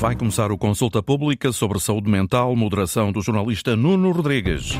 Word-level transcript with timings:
Vai 0.00 0.16
começar 0.16 0.50
o 0.50 0.56
consulta 0.56 1.02
pública 1.02 1.52
sobre 1.52 1.78
saúde 1.78 2.10
mental, 2.10 2.56
moderação 2.56 3.12
do 3.12 3.20
jornalista 3.20 3.76
Nuno 3.76 4.12
Rodrigues. 4.12 4.70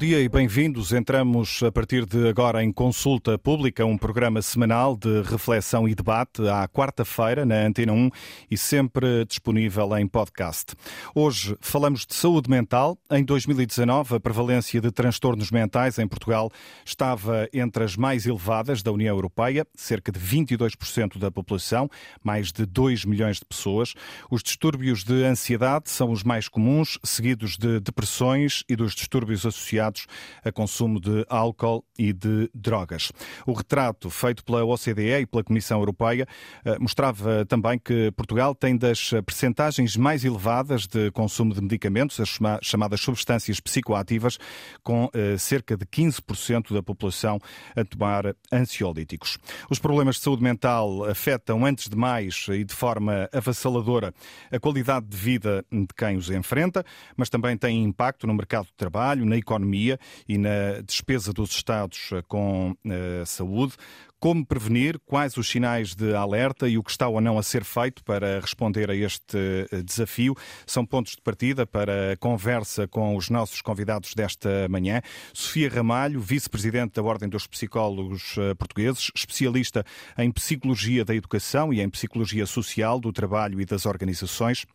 Dia 0.00 0.18
e 0.18 0.30
bem-vindos. 0.30 0.94
Entramos 0.94 1.62
a 1.62 1.70
partir 1.70 2.06
de 2.06 2.26
agora 2.26 2.64
em 2.64 2.72
Consulta 2.72 3.38
Pública, 3.38 3.84
um 3.84 3.98
programa 3.98 4.40
semanal 4.40 4.96
de 4.96 5.20
reflexão 5.20 5.86
e 5.86 5.94
debate 5.94 6.40
à 6.48 6.66
quarta-feira 6.66 7.44
na 7.44 7.66
Antena 7.66 7.92
1 7.92 8.10
e 8.50 8.56
sempre 8.56 9.26
disponível 9.26 9.94
em 9.98 10.08
podcast. 10.08 10.74
Hoje 11.14 11.54
falamos 11.60 12.06
de 12.06 12.14
saúde 12.14 12.48
mental. 12.48 12.96
Em 13.10 13.22
2019, 13.22 14.14
a 14.14 14.20
prevalência 14.20 14.80
de 14.80 14.90
transtornos 14.90 15.50
mentais 15.50 15.98
em 15.98 16.08
Portugal 16.08 16.50
estava 16.82 17.46
entre 17.52 17.84
as 17.84 17.94
mais 17.94 18.24
elevadas 18.24 18.82
da 18.82 18.90
União 18.90 19.14
Europeia, 19.14 19.66
cerca 19.74 20.10
de 20.10 20.18
22% 20.18 21.18
da 21.18 21.30
população, 21.30 21.90
mais 22.24 22.50
de 22.50 22.64
2 22.64 23.04
milhões 23.04 23.36
de 23.36 23.44
pessoas. 23.44 23.92
Os 24.30 24.42
distúrbios 24.42 25.04
de 25.04 25.24
ansiedade 25.24 25.90
são 25.90 26.10
os 26.10 26.22
mais 26.22 26.48
comuns, 26.48 26.98
seguidos 27.04 27.58
de 27.58 27.80
depressões 27.80 28.64
e 28.66 28.74
dos 28.74 28.94
distúrbios 28.94 29.44
associados 29.44 29.89
associados 29.90 30.06
a 30.44 30.52
consumo 30.52 31.00
de 31.00 31.24
álcool 31.28 31.84
e 31.98 32.12
de 32.12 32.48
drogas. 32.54 33.12
O 33.46 33.52
retrato 33.52 34.08
feito 34.08 34.44
pela 34.44 34.64
OCDE 34.64 35.20
e 35.22 35.26
pela 35.26 35.44
Comissão 35.44 35.80
Europeia 35.80 36.26
eh, 36.64 36.78
mostrava 36.78 37.44
também 37.46 37.78
que 37.78 38.10
Portugal 38.12 38.54
tem 38.54 38.76
das 38.76 39.10
percentagens 39.26 39.96
mais 39.96 40.24
elevadas 40.24 40.86
de 40.86 41.10
consumo 41.10 41.54
de 41.54 41.60
medicamentos, 41.60 42.20
as 42.20 42.38
chamadas 42.62 43.00
substâncias 43.00 43.60
psicoativas, 43.60 44.38
com 44.82 45.10
eh, 45.12 45.36
cerca 45.36 45.76
de 45.76 45.84
15% 45.84 46.72
da 46.72 46.82
população 46.82 47.38
a 47.76 47.84
tomar 47.84 48.34
ansiolíticos. 48.52 49.38
Os 49.68 49.78
problemas 49.78 50.16
de 50.16 50.22
saúde 50.22 50.42
mental 50.42 51.04
afetam, 51.04 51.64
antes 51.66 51.88
de 51.88 51.96
mais 51.96 52.46
e 52.48 52.64
de 52.64 52.74
forma 52.74 53.28
avassaladora, 53.32 54.14
a 54.50 54.58
qualidade 54.58 55.06
de 55.06 55.16
vida 55.16 55.64
de 55.70 55.86
quem 55.96 56.16
os 56.16 56.30
enfrenta, 56.30 56.84
mas 57.16 57.28
também 57.28 57.56
têm 57.56 57.84
impacto 57.84 58.26
no 58.26 58.34
mercado 58.34 58.66
de 58.66 58.74
trabalho, 58.74 59.24
na 59.24 59.36
economia 59.36 59.79
e 60.28 60.38
na 60.38 60.80
despesa 60.84 61.32
dos 61.32 61.50
Estados 61.50 62.10
eh, 62.12 62.22
com 62.26 62.76
eh, 62.84 63.22
saúde. 63.26 63.74
Como 64.18 64.44
prevenir? 64.44 64.98
Quais 65.06 65.38
os 65.38 65.48
sinais 65.48 65.94
de 65.94 66.14
alerta 66.14 66.68
e 66.68 66.76
o 66.76 66.82
que 66.82 66.90
está 66.90 67.08
ou 67.08 67.22
não 67.22 67.38
a 67.38 67.42
ser 67.42 67.64
feito 67.64 68.04
para 68.04 68.38
responder 68.38 68.90
a 68.90 68.94
este 68.94 69.38
eh, 69.72 69.82
desafio? 69.82 70.34
São 70.66 70.84
pontos 70.84 71.12
de 71.12 71.22
partida 71.22 71.66
para 71.66 72.12
a 72.12 72.16
conversa 72.16 72.86
com 72.86 73.16
os 73.16 73.30
nossos 73.30 73.62
convidados 73.62 74.14
desta 74.14 74.68
manhã. 74.68 75.00
Sofia 75.32 75.70
Ramalho, 75.70 76.20
vice-presidente 76.20 76.94
da 76.94 77.02
Ordem 77.02 77.28
dos 77.28 77.46
Psicólogos 77.46 78.36
Portugueses, 78.58 79.10
especialista 79.14 79.84
em 80.18 80.30
Psicologia 80.30 81.04
da 81.04 81.14
Educação 81.14 81.72
e 81.72 81.80
em 81.80 81.88
Psicologia 81.88 82.44
Social 82.44 83.00
do 83.00 83.12
Trabalho 83.12 83.60
e 83.60 83.64
das 83.64 83.86
Organizações. 83.86 84.66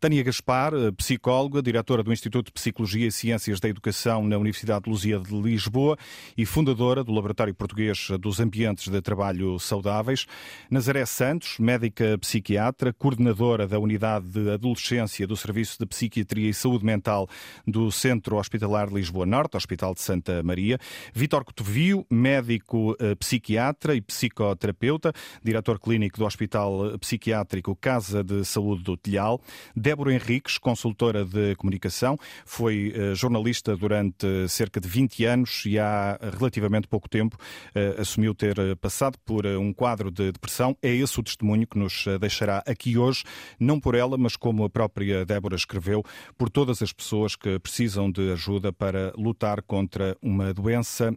Tânia 0.00 0.22
Gaspar, 0.22 0.74
eh, 0.74 0.90
psicóloga, 0.92 1.62
diretora 1.62 2.02
do 2.02 2.12
Instituto 2.12 2.46
de 2.46 2.52
Psicologia 2.52 3.06
e 3.06 3.12
Ciências 3.12 3.60
da 3.60 3.68
Educação 3.68 4.26
na 4.26 4.36
Universidade 4.36 4.84
de 4.84 4.90
Luzia 4.90 5.18
de 5.18 5.34
Lisboa 5.34 5.96
e 6.36 6.44
fundadora 6.44 7.02
do 7.02 7.12
Laboratório 7.12 7.54
Português 7.54 8.08
dos 8.20 8.40
Ambientes 8.40 8.88
de 8.88 9.00
Trabalho 9.00 9.58
Saudáveis. 9.58 10.26
Nazaré 10.70 11.06
Santos, 11.06 11.58
médica 11.58 12.18
psiquiatra, 12.18 12.92
coordenadora 12.92 13.66
da 13.66 13.78
Unidade 13.78 14.26
de 14.26 14.50
Adolescência 14.50 15.26
do 15.26 15.36
Serviço 15.36 15.78
de 15.78 15.86
Psiquiatria 15.86 16.50
e 16.50 16.54
Saúde 16.54 16.84
Mental 16.84 17.28
do 17.66 17.90
Centro 17.90 18.36
Hospitalar 18.36 18.88
de 18.88 18.94
Lisboa 18.94 19.26
Norte, 19.26 19.56
Hospital 19.56 19.94
de 19.94 20.00
Santa 20.00 20.42
Maria. 20.42 20.78
Vítor 21.12 21.44
Cotovio, 21.44 22.06
médico 22.10 22.96
eh, 22.98 23.14
psiquiatra 23.14 23.94
e 23.94 24.00
psicoterapeuta, 24.00 25.12
diretor 25.42 25.78
clínico 25.78 26.18
do 26.18 26.24
Hospital 26.24 26.98
Psiquiátrico 26.98 27.76
Casa 27.76 28.22
de 28.22 28.44
Saúde 28.44 28.82
do 28.82 28.96
Telhal. 28.96 29.40
Débora 29.76 30.12
Henriques, 30.12 30.58
consultora 30.58 31.24
de 31.24 31.54
comunicação, 31.56 32.18
foi 32.44 32.92
uh, 32.96 33.14
jornalista 33.14 33.76
durante 33.76 34.48
cerca 34.48 34.80
de 34.80 34.88
20 34.88 35.24
anos 35.24 35.62
e 35.66 35.78
há 35.78 36.18
relativamente 36.38 36.86
pouco 36.86 37.08
tempo 37.08 37.36
uh, 37.36 38.00
assumiu 38.00 38.34
ter 38.34 38.58
eh, 38.58 38.74
passado 38.74 39.18
por 39.24 39.46
um 39.46 39.72
quadro 39.72 40.10
de 40.10 40.32
depressão. 40.32 40.76
É 40.82 40.90
esse 40.94 41.18
o 41.18 41.22
testemunho 41.22 41.66
que 41.66 41.78
nos 41.78 42.04
deixará 42.20 42.62
aqui 42.66 42.96
hoje, 42.96 43.24
não 43.58 43.78
por 43.78 43.94
ela, 43.94 44.16
mas 44.16 44.36
como 44.36 44.64
a 44.64 44.70
própria 44.70 45.24
Débora 45.24 45.56
escreveu, 45.56 46.02
por 46.36 46.50
todas 46.50 46.82
as 46.82 46.92
pessoas 46.92 47.36
que 47.36 47.58
precisam 47.58 48.10
de 48.10 48.32
ajuda 48.32 48.72
para 48.72 49.12
lutar 49.16 49.62
contra 49.62 50.16
uma 50.22 50.52
doença 50.52 51.14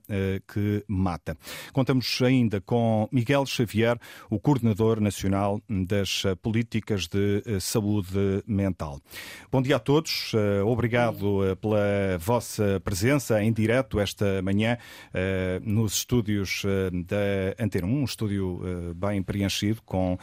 que 0.54 0.84
mata. 0.88 1.38
Contamos 1.74 2.22
ainda 2.22 2.62
com 2.62 3.08
Miguel 3.12 3.46
Xavier, 3.46 3.98
o 4.30 4.40
coordenador 4.40 5.00
nacional 5.00 5.62
das 5.69 6.24
políticas 6.42 7.08
de 7.08 7.59
saúde 7.59 8.18
mental. 8.46 9.00
Bom 9.52 9.62
dia 9.62 9.78
a 9.78 9.80
todos, 9.80 10.34
eh, 10.34 10.62
obrigado 10.62 11.46
eh, 11.46 11.56
pela 11.56 12.18
vossa 12.20 12.82
presença 12.84 13.42
em 13.42 13.52
direto 13.54 14.00
esta 14.00 14.42
manhã 14.42 14.78
eh, 15.14 15.60
nos 15.64 15.94
estúdios 15.94 16.64
da 17.06 17.64
Antena 17.64 17.88
1, 17.88 17.90
um 17.90 18.04
estúdio 18.04 18.62
bem 18.96 19.22
preenchido 19.22 19.82
com 19.84 20.18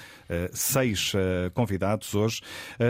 seis 0.52 1.12
convidados 1.54 2.14
hoje. 2.14 2.40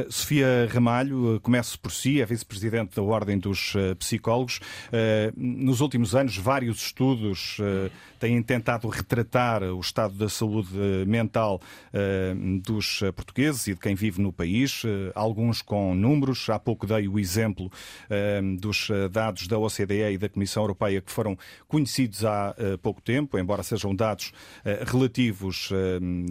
Sofia 0.09 0.69
Ramalho, 0.71 1.41
começo 1.41 1.79
por 1.79 1.93
si, 1.93 2.21
é 2.21 2.27
vice-presidente 2.27 2.97
da 2.97 3.03
Ordem 3.03 3.39
dos 3.39 3.75
Psicólogos. 3.99 4.61
Nos 5.37 5.81
últimos 5.81 6.15
anos, 6.15 6.37
vários 6.37 6.79
estudos 6.87 7.59
têm 8.19 8.43
tentado 8.43 8.89
retratar 8.89 9.63
o 9.63 9.81
estado 9.81 10.15
da 10.15 10.29
saúde 10.29 10.75
mental 11.07 11.61
dos 12.63 13.01
portugueses 13.15 13.67
e 13.69 13.75
de 13.75 13.81
quem 13.81 13.95
vive 13.95 14.21
no 14.21 14.33
país 14.33 14.83
alguns 15.15 15.63
com 15.63 15.95
números. 15.95 16.49
Há 16.49 16.59
pouco 16.59 16.87
dei 16.87 17.09
o 17.09 17.19
exemplo 17.19 17.71
ehm, 18.11 18.57
dos 18.57 18.89
eh, 18.91 19.09
dados 19.09 19.47
da 19.47 19.59
OCDE 19.59 20.13
e 20.13 20.19
da 20.19 20.29
Comissão 20.29 20.63
Europeia 20.63 21.01
que 21.01 21.11
foram 21.11 21.37
conhecidos 21.67 22.25
há 22.25 22.55
eh, 22.59 22.77
pouco 22.77 23.01
tempo, 23.01 23.39
embora 23.39 23.63
sejam 23.63 23.95
dados 23.95 24.33
eh, 24.65 24.83
relativos 24.87 25.71
ehm, 25.73 26.27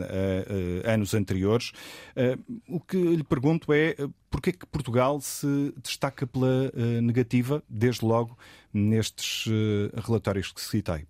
a 0.86 0.94
anos 0.94 1.14
anteriores. 1.14 1.72
O 2.68 2.80
que 2.80 2.98
lhe 2.98 3.24
pergunto 3.24 3.74
é 3.74 3.96
porquê 4.30 4.52
que 4.52 4.66
Portugal 4.66 5.20
se 5.22 5.74
destaca 5.82 6.26
pela 6.28 6.72
negativa, 7.02 7.64
desde 7.70 8.06
logo, 8.06 8.38
nestes 8.74 9.46
relatórios 10.06 10.52
que 10.52 10.62
citei? 10.62 11.06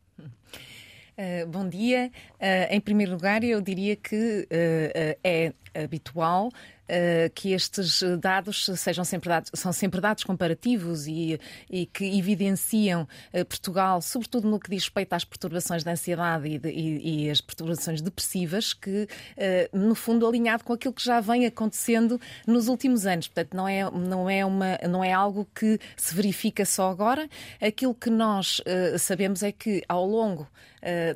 Uh, 1.13 1.47
bom 1.47 1.69
dia. 1.69 2.11
Uh, 2.39 2.73
em 2.73 2.81
primeiro 2.81 3.11
lugar, 3.11 3.43
eu 3.43 3.61
diria 3.61 3.95
que 3.95 4.47
uh, 4.49 5.19
é 5.23 5.53
habitual 5.73 6.49
uh, 6.83 7.29
que 7.33 7.51
estes 7.53 8.01
dados 8.19 8.65
sejam 8.75 9.03
sempre 9.03 9.29
dados, 9.29 9.51
são 9.53 9.71
sempre 9.71 10.01
dados 10.01 10.23
comparativos 10.23 11.07
e, 11.07 11.39
e 11.69 11.85
que 11.85 12.05
evidenciam 12.17 13.07
uh, 13.33 13.45
Portugal, 13.45 14.01
sobretudo 14.01 14.49
no 14.49 14.59
que 14.59 14.69
diz 14.69 14.83
respeito 14.83 15.13
às 15.13 15.23
perturbações 15.23 15.83
da 15.83 15.91
ansiedade 15.91 16.47
e, 16.47 16.59
de, 16.59 16.69
e, 16.69 17.25
e 17.25 17.29
as 17.29 17.41
perturbações 17.41 18.01
depressivas, 18.01 18.73
que 18.73 19.03
uh, 19.03 19.77
no 19.77 19.95
fundo 19.95 20.27
alinhado 20.27 20.63
com 20.63 20.73
aquilo 20.73 20.93
que 20.93 21.03
já 21.03 21.19
vem 21.19 21.45
acontecendo 21.45 22.19
nos 22.45 22.67
últimos 22.67 23.05
anos. 23.05 23.27
Portanto, 23.27 23.55
não 23.55 23.67
é, 23.67 23.89
não 23.91 24.29
é, 24.29 24.45
uma, 24.45 24.77
não 24.89 25.03
é 25.03 25.11
algo 25.11 25.47
que 25.53 25.79
se 25.95 26.13
verifica 26.13 26.65
só 26.65 26.89
agora. 26.89 27.29
Aquilo 27.61 27.93
que 27.93 28.09
nós 28.09 28.61
sabemos 28.97 29.43
é 29.43 29.51
que 29.51 29.83
ao 29.87 30.05
longo 30.05 30.47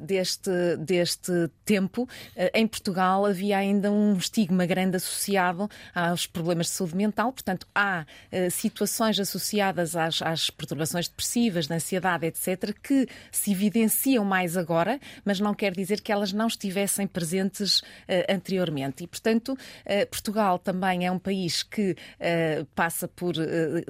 deste, 0.01 0.49
deste 0.77 1.49
tempo, 1.65 2.07
em 2.53 2.67
Portugal 2.67 3.25
havia 3.25 3.57
ainda 3.57 3.91
um 3.91 4.15
estigma 4.17 4.46
grande 4.65 4.97
associado 4.97 5.69
aos 5.93 6.25
problemas 6.25 6.67
de 6.67 6.73
saúde 6.73 6.95
mental. 6.95 7.31
Portanto, 7.31 7.67
há 7.73 8.05
uh, 8.31 8.51
situações 8.51 9.19
associadas 9.19 9.95
às, 9.95 10.21
às 10.21 10.49
perturbações 10.49 11.07
depressivas, 11.07 11.67
de 11.67 11.73
ansiedade, 11.73 12.25
etc., 12.25 12.73
que 12.81 13.07
se 13.31 13.51
evidenciam 13.51 14.23
mais 14.23 14.57
agora, 14.57 14.99
mas 15.23 15.39
não 15.39 15.53
quer 15.53 15.73
dizer 15.73 16.01
que 16.01 16.11
elas 16.11 16.33
não 16.33 16.47
estivessem 16.47 17.07
presentes 17.07 17.79
uh, 17.79 17.83
anteriormente. 18.29 19.03
E, 19.03 19.07
portanto, 19.07 19.53
uh, 19.53 20.07
Portugal 20.09 20.59
também 20.59 21.05
é 21.05 21.11
um 21.11 21.19
país 21.19 21.63
que 21.63 21.95
passa 22.75 23.07
por 23.07 23.33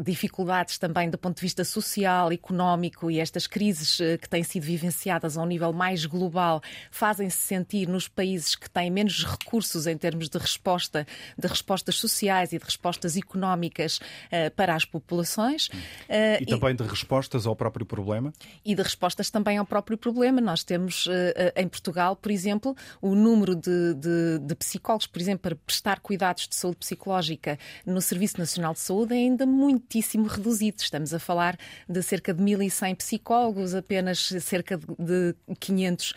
dificuldades 0.03 0.77
também 0.77 1.09
do 1.09 1.17
ponto 1.17 1.37
de 1.37 1.41
vista 1.41 1.63
social, 1.63 2.31
económico 2.31 3.09
e 3.09 3.19
estas 3.19 3.47
crises 3.47 3.97
que 4.21 4.29
têm 4.29 4.43
sido 4.43 4.63
vivenciadas 4.63 5.37
a 5.37 5.41
um 5.41 5.45
nível 5.45 5.73
mais 5.73 6.05
global 6.05 6.61
fazem-se 6.91 7.37
sentir 7.37 7.87
nos 7.87 8.07
países 8.07 8.55
que 8.55 8.69
têm 8.69 8.89
menos 8.91 9.25
recursos 9.25 9.87
em 9.87 9.97
termos 9.97 10.29
de 10.29 10.37
resposta, 10.47 11.05
de 11.37 11.47
respostas 11.47 11.95
sociais 11.95 12.53
e 12.53 12.57
de 12.57 12.65
respostas 12.65 13.17
económicas 13.17 13.97
uh, 13.97 14.51
para 14.55 14.75
as 14.75 14.85
populações. 14.85 15.67
Uh, 15.67 16.41
e 16.41 16.45
também 16.45 16.75
de 16.75 16.83
respostas 16.83 17.45
ao 17.45 17.55
próprio 17.55 17.85
problema? 17.85 18.33
E 18.65 18.75
de 18.75 18.81
respostas 18.81 19.29
também 19.29 19.57
ao 19.57 19.65
próprio 19.65 19.97
problema. 19.97 20.41
Nós 20.41 20.63
temos 20.63 21.07
em 21.55 21.67
Portugal, 21.67 22.15
por 22.15 22.31
exemplo, 22.31 22.75
o 23.01 23.15
número 23.15 23.55
de, 23.55 23.93
de, 23.93 24.39
de 24.39 24.55
psicólogos, 24.55 25.07
por 25.07 25.21
exemplo, 25.21 25.41
para 25.41 25.55
prestar 25.55 25.99
cuidados 25.99 26.47
de 26.47 26.55
saúde 26.55 26.77
psicológica 26.77 27.57
no 27.85 28.01
Serviço 28.01 28.37
Nacional 28.37 28.73
de 28.73 28.79
Saúde 28.79 29.13
é 29.13 29.17
ainda 29.17 29.45
muitíssimo 29.45 30.27
reduzido. 30.27 30.81
Estamos 30.81 31.13
a 31.13 31.19
falar 31.19 31.57
de 31.87 32.01
cerca 32.01 32.33
de 32.33 32.43
1.100 32.43 32.95
psicólogos, 32.97 33.73
apenas 33.73 34.33
cerca 34.41 34.77
de 34.77 35.35
500 35.59 36.11
uh, 36.11 36.15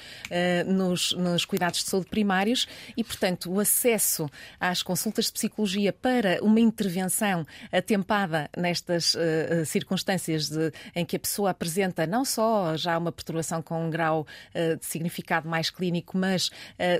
nos, 0.73 1.13
nos 1.13 1.45
cuidados 1.45 1.85
de 1.85 1.91
saúde 1.91 2.07
primários 2.09 2.67
e, 2.97 3.05
portanto, 3.05 3.51
o 3.53 3.61
acesso 3.61 4.20
às 4.59 4.83
consultas 4.83 5.27
de 5.27 5.33
psicologia 5.33 5.93
para 5.93 6.43
uma 6.43 6.61
intervenção 6.61 7.47
atempada 7.73 8.51
nestas 8.57 9.15
uh, 9.15 9.65
circunstâncias 9.65 10.49
de, 10.49 10.73
em 10.95 11.05
que 11.05 11.17
a 11.17 11.19
pessoa 11.19 11.51
apresenta 11.51 12.07
não 12.07 12.25
só 12.25 12.77
já 12.77 12.99
uma 12.99 13.13
perturbação 13.13 13.63
com 13.63 13.87
um 13.87 13.91
grau 13.91 14.27
uh, 14.55 14.77
de 14.77 14.85
significado 14.85 15.49
mais 15.49 15.71
clínico, 15.71 16.17
mas 16.17 16.51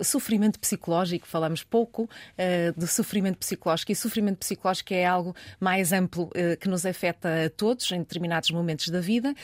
sofrimento 0.03 0.59
psicológico, 0.59 1.27
falamos 1.27 1.63
pouco 1.63 2.09
de 2.77 2.87
sofrimento 2.87 3.39
psicológico. 3.39 3.93
E 3.93 3.97
sofrimento 3.97 4.39
psicológico 4.39 4.95
é 4.95 5.05
algo 5.05 5.35
mais 5.59 5.93
amplo 5.93 6.31
que 6.61 6.69
nos 6.69 6.85
afeta 6.85 7.47
a 7.47 7.51
todos 7.51 7.91
em 7.91 7.99
determinados 7.99 8.51
momentos 8.51 8.89
da 8.89 9.01
vida, 9.01 9.35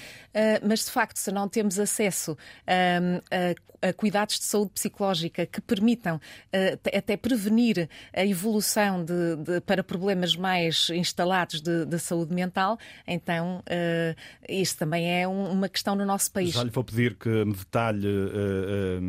mas 0.62 0.84
de 0.84 0.90
facto, 0.90 1.16
se 1.16 1.30
não 1.32 1.48
temos 1.48 1.78
acesso 1.78 2.36
a 2.66 3.54
a 3.82 3.92
cuidados 3.92 4.38
de 4.38 4.44
saúde 4.44 4.72
psicológica 4.72 5.46
que 5.46 5.60
permitam 5.60 6.16
uh, 6.16 6.96
até 6.96 7.16
prevenir 7.16 7.65
a 8.12 8.24
evolução 8.24 9.04
de, 9.04 9.36
de, 9.36 9.60
para 9.60 9.84
problemas 9.84 10.34
mais 10.36 10.90
instalados 10.90 11.60
de, 11.60 11.84
de 11.84 11.98
saúde 11.98 12.34
mental, 12.34 12.78
então 13.06 13.58
uh, 13.58 14.16
isso 14.48 14.76
também 14.76 15.20
é 15.20 15.28
um, 15.28 15.50
uma 15.50 15.68
questão 15.68 15.94
no 15.94 16.04
nosso 16.04 16.30
país. 16.32 16.54
Já 16.54 16.64
lhe 16.64 16.70
vou 16.70 16.84
pedir 16.84 17.14
que 17.14 17.28
me 17.28 17.52
detalhe 17.52 18.08
uh, 18.08 19.00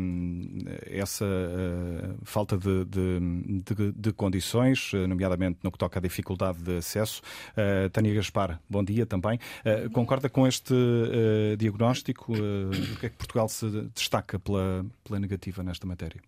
essa 0.86 1.26
falta 2.24 2.56
de, 2.56 2.84
de, 3.94 4.12
condições, 4.12 4.92
nomeadamente 5.08 5.58
no 5.62 5.70
que 5.70 5.78
toca 5.78 5.98
à 5.98 6.02
dificuldade 6.02 6.58
de 6.62 6.78
acesso. 6.78 7.22
Tânia 7.92 8.14
Gaspar, 8.14 8.60
bom 8.68 8.82
dia 8.82 9.06
também. 9.06 9.38
concorda 9.92 10.28
com 10.28 10.46
este 10.46 10.74
diagnóstico? 11.58 12.32
o 12.32 12.96
que 12.98 13.06
é 13.06 13.08
que 13.08 13.16
Portugal 13.16 13.48
se 13.48 13.66
destaca 13.94 14.38
pela 14.38 14.68
pela, 15.04 15.20
negativa 15.20 15.62
nesta 15.62 15.86
matéria. 15.86 16.20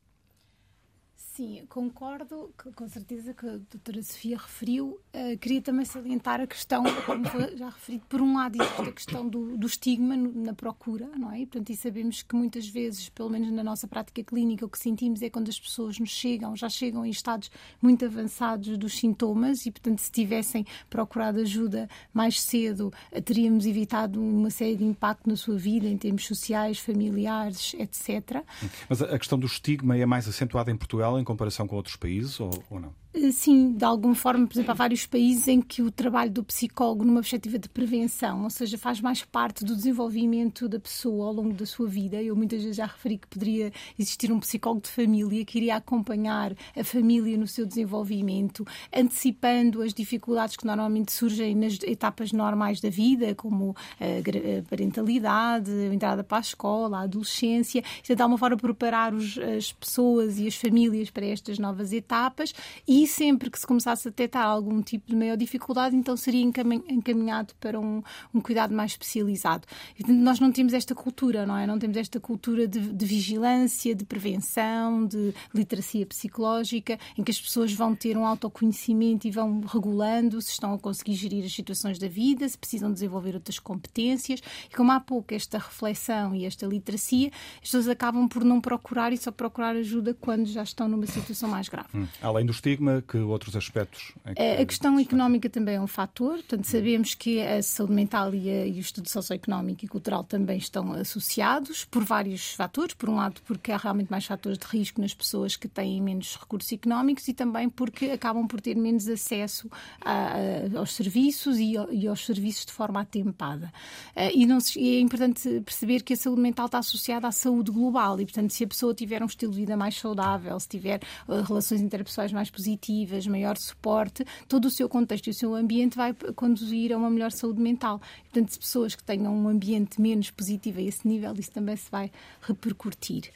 Sim, 1.37 1.65
concordo 1.69 2.53
com 2.75 2.88
certeza 2.88 3.32
que 3.32 3.47
a 3.47 3.59
doutora 3.71 4.03
Sofia 4.03 4.37
referiu. 4.37 5.00
Uh, 5.15 5.38
queria 5.38 5.62
também 5.62 5.85
salientar 5.85 6.41
a 6.41 6.47
questão, 6.47 6.82
como 7.06 7.25
foi 7.29 7.56
já 7.56 7.69
referido, 7.69 8.05
por 8.09 8.21
um 8.21 8.37
lado 8.37 8.61
existe 8.61 8.81
a 8.82 8.93
questão 8.93 9.29
do, 9.29 9.56
do 9.56 9.67
estigma 9.67 10.17
na 10.17 10.53
procura, 10.53 11.09
não 11.17 11.31
é? 11.31 11.41
E, 11.41 11.47
portanto, 11.47 11.71
e 11.71 11.77
sabemos 11.77 12.23
que 12.23 12.35
muitas 12.35 12.67
vezes, 12.67 13.09
pelo 13.11 13.31
menos 13.31 13.53
na 13.53 13.62
nossa 13.62 13.87
prática 13.87 14.25
clínica, 14.25 14.67
o 14.67 14.69
que 14.69 14.79
sentimos 14.79 15.23
é 15.23 15.31
quando 15.31 15.49
as 15.49 15.59
pessoas 15.59 16.00
nos 16.00 16.11
chegam, 16.11 16.56
já 16.56 16.69
chegam 16.69 17.06
em 17.06 17.11
estados 17.11 17.49
muito 17.81 18.05
avançados 18.05 18.77
dos 18.77 18.99
sintomas 18.99 19.67
e, 19.67 19.71
portanto, 19.71 20.00
se 20.00 20.11
tivessem 20.11 20.67
procurado 20.91 21.41
ajuda 21.41 21.88
mais 22.12 22.43
cedo, 22.43 22.93
uh, 23.12 23.23
teríamos 23.23 23.67
evitado 23.67 24.21
uma 24.21 24.50
série 24.50 24.77
de 24.77 24.85
impacto 24.85 25.29
na 25.29 25.37
sua 25.37 25.56
vida, 25.56 25.87
em 25.87 25.97
termos 25.97 26.27
sociais, 26.27 26.81
familiares, 26.81 27.73
etc. 27.79 28.44
Mas 28.88 29.00
a 29.00 29.17
questão 29.17 29.38
do 29.38 29.47
estigma 29.47 29.97
é 29.97 30.05
mais 30.05 30.27
acentuada 30.27 30.73
em 30.73 30.77
Portugal 30.77 31.19
em 31.20 31.25
comparação 31.25 31.67
com 31.67 31.76
outros 31.76 31.96
países 31.96 32.38
ou, 32.40 32.50
ou 32.70 32.81
não? 32.81 32.94
Sim, 33.33 33.73
de 33.73 33.85
alguma 33.85 34.15
forma, 34.15 34.47
por 34.47 34.55
exemplo, 34.55 34.71
há 34.71 34.75
vários 34.75 35.05
países 35.05 35.49
em 35.49 35.61
que 35.61 35.83
o 35.83 35.91
trabalho 35.91 36.31
do 36.31 36.45
psicólogo, 36.45 37.05
numa 37.05 37.21
perspectiva 37.21 37.59
de 37.59 37.69
prevenção, 37.69 38.45
ou 38.45 38.51
seja, 38.51 38.79
faz 38.79 39.01
mais 39.01 39.25
parte 39.25 39.65
do 39.65 39.75
desenvolvimento 39.75 40.69
da 40.69 40.79
pessoa 40.79 41.27
ao 41.27 41.33
longo 41.33 41.53
da 41.53 41.67
sua 41.67 41.89
vida. 41.89 42.23
Eu 42.23 42.37
muitas 42.37 42.62
vezes 42.62 42.77
já 42.77 42.87
referi 42.87 43.19
que 43.19 43.27
poderia 43.27 43.73
existir 43.99 44.31
um 44.31 44.39
psicólogo 44.39 44.83
de 44.83 44.91
família 44.91 45.45
que 45.45 45.59
iria 45.59 45.75
acompanhar 45.75 46.55
a 46.77 46.85
família 46.85 47.37
no 47.37 47.49
seu 47.49 47.67
desenvolvimento, 47.67 48.65
antecipando 48.95 49.83
as 49.83 49.93
dificuldades 49.93 50.56
que 50.56 50.65
normalmente 50.65 51.11
surgem 51.11 51.56
nas 51.56 51.81
etapas 51.83 52.31
normais 52.31 52.81
da 52.81 52.91
vida, 52.91 53.35
como 53.35 53.75
a 53.99 54.71
parentalidade, 54.71 55.69
a 55.69 55.93
entrada 55.93 56.23
para 56.23 56.39
a 56.39 56.43
escola, 56.43 56.99
a 56.99 57.03
adolescência, 57.03 57.83
e 58.09 58.15
de 58.15 58.23
alguma 58.23 58.39
forma 58.39 58.56
preparar 58.56 59.13
os, 59.13 59.37
as 59.37 59.73
pessoas 59.73 60.39
e 60.39 60.47
as 60.47 60.55
famílias 60.55 61.11
para 61.11 61.27
estas 61.27 61.59
novas 61.59 61.93
etapas 61.93 62.55
e 62.87 63.00
sempre 63.06 63.50
que 63.50 63.58
se 63.58 63.67
começasse 63.67 64.08
a 64.08 64.11
detectar 64.11 64.44
algum 64.44 64.82
tipo 64.82 65.08
de 65.08 65.17
maior 65.17 65.37
dificuldade, 65.37 65.97
então 65.97 66.17
seria 66.17 66.43
encaminhado 66.43 67.55
para 67.61 67.79
um, 67.79 68.02
um 68.35 68.41
cuidado 68.41 68.75
mais 68.75 68.93
especializado. 68.93 69.67
Nós 70.08 70.41
não 70.41 70.50
temos 70.50 70.73
esta 70.73 70.94
cultura, 70.94 71.47
não 71.47 71.56
é? 71.56 71.67
Não 71.67 71.79
temos 71.79 71.97
esta 71.97 72.19
cultura 72.19 72.67
de, 72.67 72.81
de 72.81 73.06
vigilância, 73.06 73.94
de 73.94 74.05
prevenção, 74.05 75.06
de 75.06 75.35
literacia 75.55 76.05
psicológica, 76.06 76.99
em 77.17 77.23
que 77.23 77.31
as 77.31 77.41
pessoas 77.41 77.73
vão 77.73 77.94
ter 77.94 78.17
um 78.17 78.26
autoconhecimento 78.26 79.26
e 79.26 79.31
vão 79.31 79.61
regulando 79.61 80.41
se 80.41 80.50
estão 80.50 80.75
a 80.75 80.79
conseguir 80.79 81.14
gerir 81.14 81.44
as 81.44 81.53
situações 81.53 81.99
da 81.99 82.08
vida, 82.08 82.49
se 82.49 82.58
precisam 82.58 82.93
desenvolver 82.93 83.35
outras 83.35 83.58
competências. 83.58 84.41
E 84.70 84.75
como 84.75 84.93
há 84.93 85.00
pouco 85.00 85.35
esta 85.35 85.58
reflexão 85.58 86.35
e 86.35 86.44
esta 86.44 86.67
literacia, 86.67 87.31
as 87.55 87.61
pessoas 87.61 87.88
acabam 87.88 88.29
por 88.29 88.44
não 88.44 88.61
procurar 88.61 89.12
e 89.12 89.17
só 89.17 89.31
procurar 89.31 89.76
ajuda 89.76 90.14
quando 90.14 90.46
já 90.46 90.62
estão 90.62 90.88
numa 90.88 91.06
situação 91.06 91.49
mais 91.49 91.69
grave. 91.69 91.88
Hum. 91.94 92.06
Além 92.20 92.46
do 92.46 92.53
estigma, 92.53 92.90
que 93.07 93.19
outros 93.19 93.57
aspectos? 93.57 94.13
É 94.25 94.35
que... 94.35 94.63
A 94.63 94.67
questão 94.67 94.99
económica 94.99 95.49
também 95.49 95.77
é 95.77 95.81
um 95.81 95.87
fator, 95.87 96.35
portanto, 96.35 96.65
sabemos 96.65 97.15
que 97.15 97.41
a 97.41 97.63
saúde 97.63 97.93
mental 97.93 98.35
e, 98.35 98.51
a, 98.51 98.67
e 98.67 98.73
o 98.73 98.81
estudo 98.81 99.09
socioeconómico 99.09 99.85
e 99.85 99.89
cultural 99.89 100.25
também 100.25 100.59
estão 100.59 100.93
associados 100.93 101.85
por 101.85 102.05
vários 102.05 102.55
fatores. 102.55 102.95
Por 102.95 103.09
um 103.09 103.17
lado, 103.17 103.41
porque 103.47 103.73
há 103.73 103.77
realmente 103.77 104.11
mais 104.11 104.25
fatores 104.25 104.59
de 104.59 104.67
risco 104.67 105.01
nas 105.01 105.15
pessoas 105.15 105.57
que 105.57 105.69
têm 105.69 106.01
menos 106.01 106.37
recursos 106.37 106.73
económicos 106.73 107.27
e 107.29 107.35
também 107.35 107.69
porque 107.69 108.07
acabam 108.07 108.47
por 108.47 108.61
ter 108.61 108.77
menos 108.77 109.09
acesso 109.09 109.71
a, 110.01 110.13
a, 110.13 110.79
aos 110.79 110.95
serviços 110.95 111.59
e, 111.59 111.75
e, 111.91 112.07
aos 112.07 112.25
serviços 112.25 112.67
de 112.67 112.73
forma 112.73 113.01
atempada. 113.01 113.73
Uh, 114.17 114.31
e, 114.35 114.47
não 114.47 114.61
se, 114.61 114.79
e 114.79 114.97
é 114.97 115.01
importante 115.01 115.61
perceber 115.61 116.03
que 116.03 116.15
a 116.15 116.17
saúde 116.17 116.41
mental 116.41 116.67
está 116.67 116.79
associada 116.79 117.29
à 117.29 117.33
saúde 117.33 117.71
global 117.71 118.21
e, 118.21 118.25
portanto, 118.25 118.51
se 118.51 118.65
a 118.65 118.67
pessoa 118.67 118.95
tiver 118.95 119.23
um 119.23 119.27
estilo 119.27 119.53
de 119.53 119.59
vida 119.59 119.77
mais 119.77 119.97
saudável, 119.97 120.59
se 120.59 120.69
tiver 120.69 121.01
uh, 121.29 121.43
relações 121.43 121.81
interpessoais 121.81 122.33
mais 122.33 122.51
positivas, 122.51 122.80
maior 123.29 123.56
suporte, 123.59 124.25
todo 124.49 124.67
o 124.67 124.71
seu 124.71 124.88
contexto 124.88 125.27
e 125.27 125.31
o 125.31 125.35
seu 125.35 125.55
ambiente 125.55 125.97
vai 125.97 126.15
conduzir 126.35 126.93
a 126.93 126.97
uma 126.97 127.11
melhor 127.11 127.32
saúde 127.32 127.61
mental. 127.61 128.00
Portanto, 128.23 128.50
se 128.50 128.59
pessoas 128.59 128.94
que 128.94 129.03
tenham 129.03 129.35
um 129.35 129.49
ambiente 129.49 130.00
menos 130.00 130.31
positivo 130.31 130.79
a 130.79 130.82
esse 130.82 131.06
nível, 131.06 131.35
isso 131.38 131.50
também 131.50 131.77
se 131.77 131.91
vai 131.91 132.11
repercutir. 132.43 133.32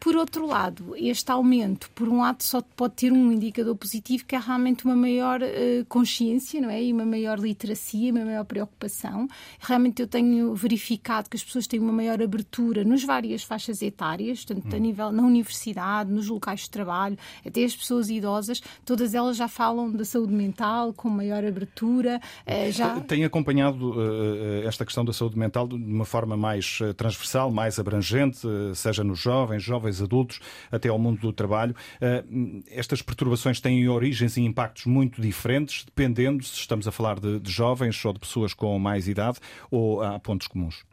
Por 0.00 0.16
outro 0.16 0.46
lado, 0.46 0.94
este 0.96 1.30
aumento, 1.30 1.90
por 1.90 2.08
um 2.08 2.20
lado, 2.20 2.42
só 2.42 2.60
pode 2.60 2.94
ter 2.94 3.12
um 3.12 3.32
indicador 3.32 3.74
positivo, 3.74 4.24
que 4.24 4.36
é 4.36 4.38
realmente 4.38 4.84
uma 4.84 4.94
maior 4.94 5.40
uh, 5.42 5.84
consciência, 5.88 6.60
não 6.60 6.70
é? 6.70 6.82
E 6.82 6.92
uma 6.92 7.04
maior 7.04 7.38
literacia, 7.38 8.12
uma 8.12 8.24
maior 8.24 8.44
preocupação. 8.44 9.28
Realmente 9.58 10.00
eu 10.00 10.06
tenho 10.06 10.54
verificado 10.54 11.28
que 11.28 11.36
as 11.36 11.42
pessoas 11.42 11.66
têm 11.66 11.80
uma 11.80 11.92
maior 11.92 12.22
abertura 12.22 12.84
nas 12.84 13.02
várias 13.02 13.42
faixas 13.42 13.82
etárias, 13.82 14.44
tanto 14.44 14.68
hum. 14.68 14.76
a 14.76 14.78
nível 14.78 15.12
na 15.12 15.22
universidade, 15.22 16.10
nos 16.12 16.28
locais 16.28 16.60
de 16.60 16.70
trabalho, 16.70 17.18
até 17.44 17.64
as 17.64 17.74
pessoas 17.74 18.08
idosas, 18.08 18.60
todas 18.84 19.14
elas 19.14 19.36
já 19.36 19.48
falam 19.48 19.90
da 19.90 20.04
saúde 20.04 20.32
mental 20.32 20.92
com 20.92 21.08
maior 21.08 21.44
abertura. 21.44 22.20
Uh, 22.46 22.70
já... 22.70 23.00
Tem 23.00 23.24
acompanhado 23.24 23.92
uh, 23.92 24.66
esta 24.66 24.84
questão 24.84 25.04
da 25.04 25.12
saúde 25.12 25.38
mental 25.38 25.66
de 25.66 25.74
uma 25.74 26.04
forma 26.04 26.36
mais 26.36 26.78
transversal, 26.96 27.50
mais 27.50 27.78
abrangente, 27.78 28.46
seja 28.74 29.02
nos 29.02 29.18
jovens, 29.18 29.62
jovens 29.62 29.87
jovens, 29.88 30.02
adultos, 30.02 30.40
até 30.70 30.88
ao 30.88 30.98
mundo 30.98 31.20
do 31.20 31.32
trabalho. 31.32 31.74
Eh, 32.00 32.24
estas 32.70 33.02
perturbações 33.02 33.60
têm 33.60 33.88
origens 33.88 34.36
e 34.36 34.42
impactos 34.42 34.86
muito 34.86 35.20
diferentes, 35.20 35.84
dependendo 35.84 36.44
se 36.44 36.54
estamos 36.54 36.86
a 36.86 36.92
falar 36.92 37.18
de, 37.18 37.40
de 37.40 37.50
jovens 37.50 38.02
ou 38.04 38.12
de 38.12 38.20
pessoas 38.20 38.54
com 38.54 38.78
mais 38.78 39.08
idade 39.08 39.38
ou 39.70 40.02
há 40.02 40.18
pontos 40.18 40.46
comuns. 40.46 40.84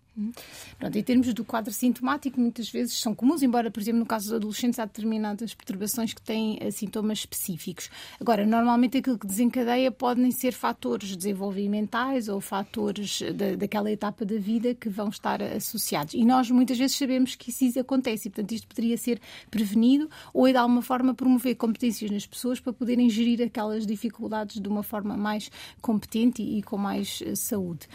Pronto, 0.80 0.98
em 0.98 1.04
termos 1.04 1.34
do 1.34 1.44
quadro 1.44 1.74
sintomático, 1.74 2.40
muitas 2.40 2.70
vezes 2.70 2.98
são 3.00 3.14
comuns, 3.14 3.44
embora, 3.44 3.70
por 3.70 3.82
exemplo, 3.82 4.00
no 4.00 4.06
caso 4.06 4.30
dos 4.30 4.34
adolescentes, 4.36 4.80
há 4.80 4.86
determinadas 4.86 5.54
perturbações 5.54 6.14
que 6.14 6.22
têm 6.22 6.58
uh, 6.62 6.72
sintomas 6.72 7.20
específicos. 7.20 7.90
Agora, 8.20 8.46
normalmente 8.46 8.98
aquilo 8.98 9.20
que 9.20 9.28
desencadeia 9.28 9.92
podem 9.92 10.32
ser 10.32 10.54
fatores 10.54 11.16
desenvolvimentais 11.18 12.30
ou 12.30 12.40
fatores 12.40 13.22
da, 13.34 13.56
daquela 13.56 13.92
etapa 13.92 14.24
da 14.24 14.38
vida 14.38 14.74
que 14.74 14.88
vão 14.88 15.10
estar 15.10 15.42
associados. 15.42 16.14
E 16.14 16.24
nós 16.24 16.50
muitas 16.50 16.78
vezes 16.78 16.98
sabemos 16.98 17.36
que 17.36 17.50
isso 17.50 17.80
acontece 17.80 18.28
e, 18.28 18.32
portanto, 18.32 18.54
isto 18.54 18.68
poderia 18.68 18.98
ser 18.98 19.20
prevenido 19.52 20.10
ou, 20.34 20.48
de 20.48 20.56
alguma 20.56 20.82
forma, 20.82 21.14
promover 21.14 21.56
competências 21.56 22.10
nas 22.10 22.26
pessoas 22.26 22.60
para 22.60 22.72
poderem 22.72 23.10
gerir 23.10 23.42
aquelas 23.42 23.86
dificuldades 23.86 24.62
de 24.62 24.70
uma 24.70 24.84
forma 24.84 25.18
mais 25.18 25.52
competente 25.82 26.42
e, 26.42 26.60
e 26.60 26.64
com 26.64 26.78
mais 26.78 27.20
uh, 27.22 27.36
saúde. 27.36 27.88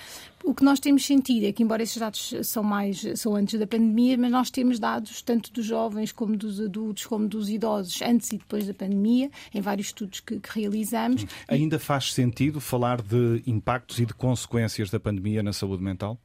O 0.44 0.54
que 0.54 0.64
nós 0.64 0.80
temos 0.80 1.04
sentido 1.04 1.47
é 1.47 1.52
que, 1.52 1.62
embora 1.62 1.82
esses 1.82 1.99
dados 1.99 2.35
são 2.44 2.62
mais 2.62 3.04
são 3.16 3.37
antes 3.37 3.59
da 3.59 3.66
pandemia, 3.66 4.16
mas 4.16 4.30
nós 4.30 4.50
temos 4.50 4.78
dados 4.78 5.23
tanto 5.23 5.52
dos 5.52 5.66
jovens 5.66 6.12
como 6.12 6.37
dos 6.37 6.61
adultos, 6.61 7.04
como 7.06 7.28
dos 7.28 7.50
idosos, 7.50 8.00
antes 8.02 8.32
e 8.32 8.38
depois 8.38 8.66
da 8.66 8.75
pandemia, 8.75 9.30
em 9.54 9.61
vários 9.61 9.88
estudos 9.88 10.20
que, 10.20 10.40
que 10.40 10.61
realizamos. 10.61 11.26
Ainda 11.47 11.78
faz 11.78 12.12
sentido 12.12 12.61
falar 12.61 13.02
de 13.02 13.42
impactos 13.47 14.00
e 14.00 14.06
de 14.06 14.14
consequências 14.14 14.90
da 14.90 14.99
pandemia 14.99 15.42
na 15.42 15.52
saúde 15.52 15.82
mental? 15.82 16.18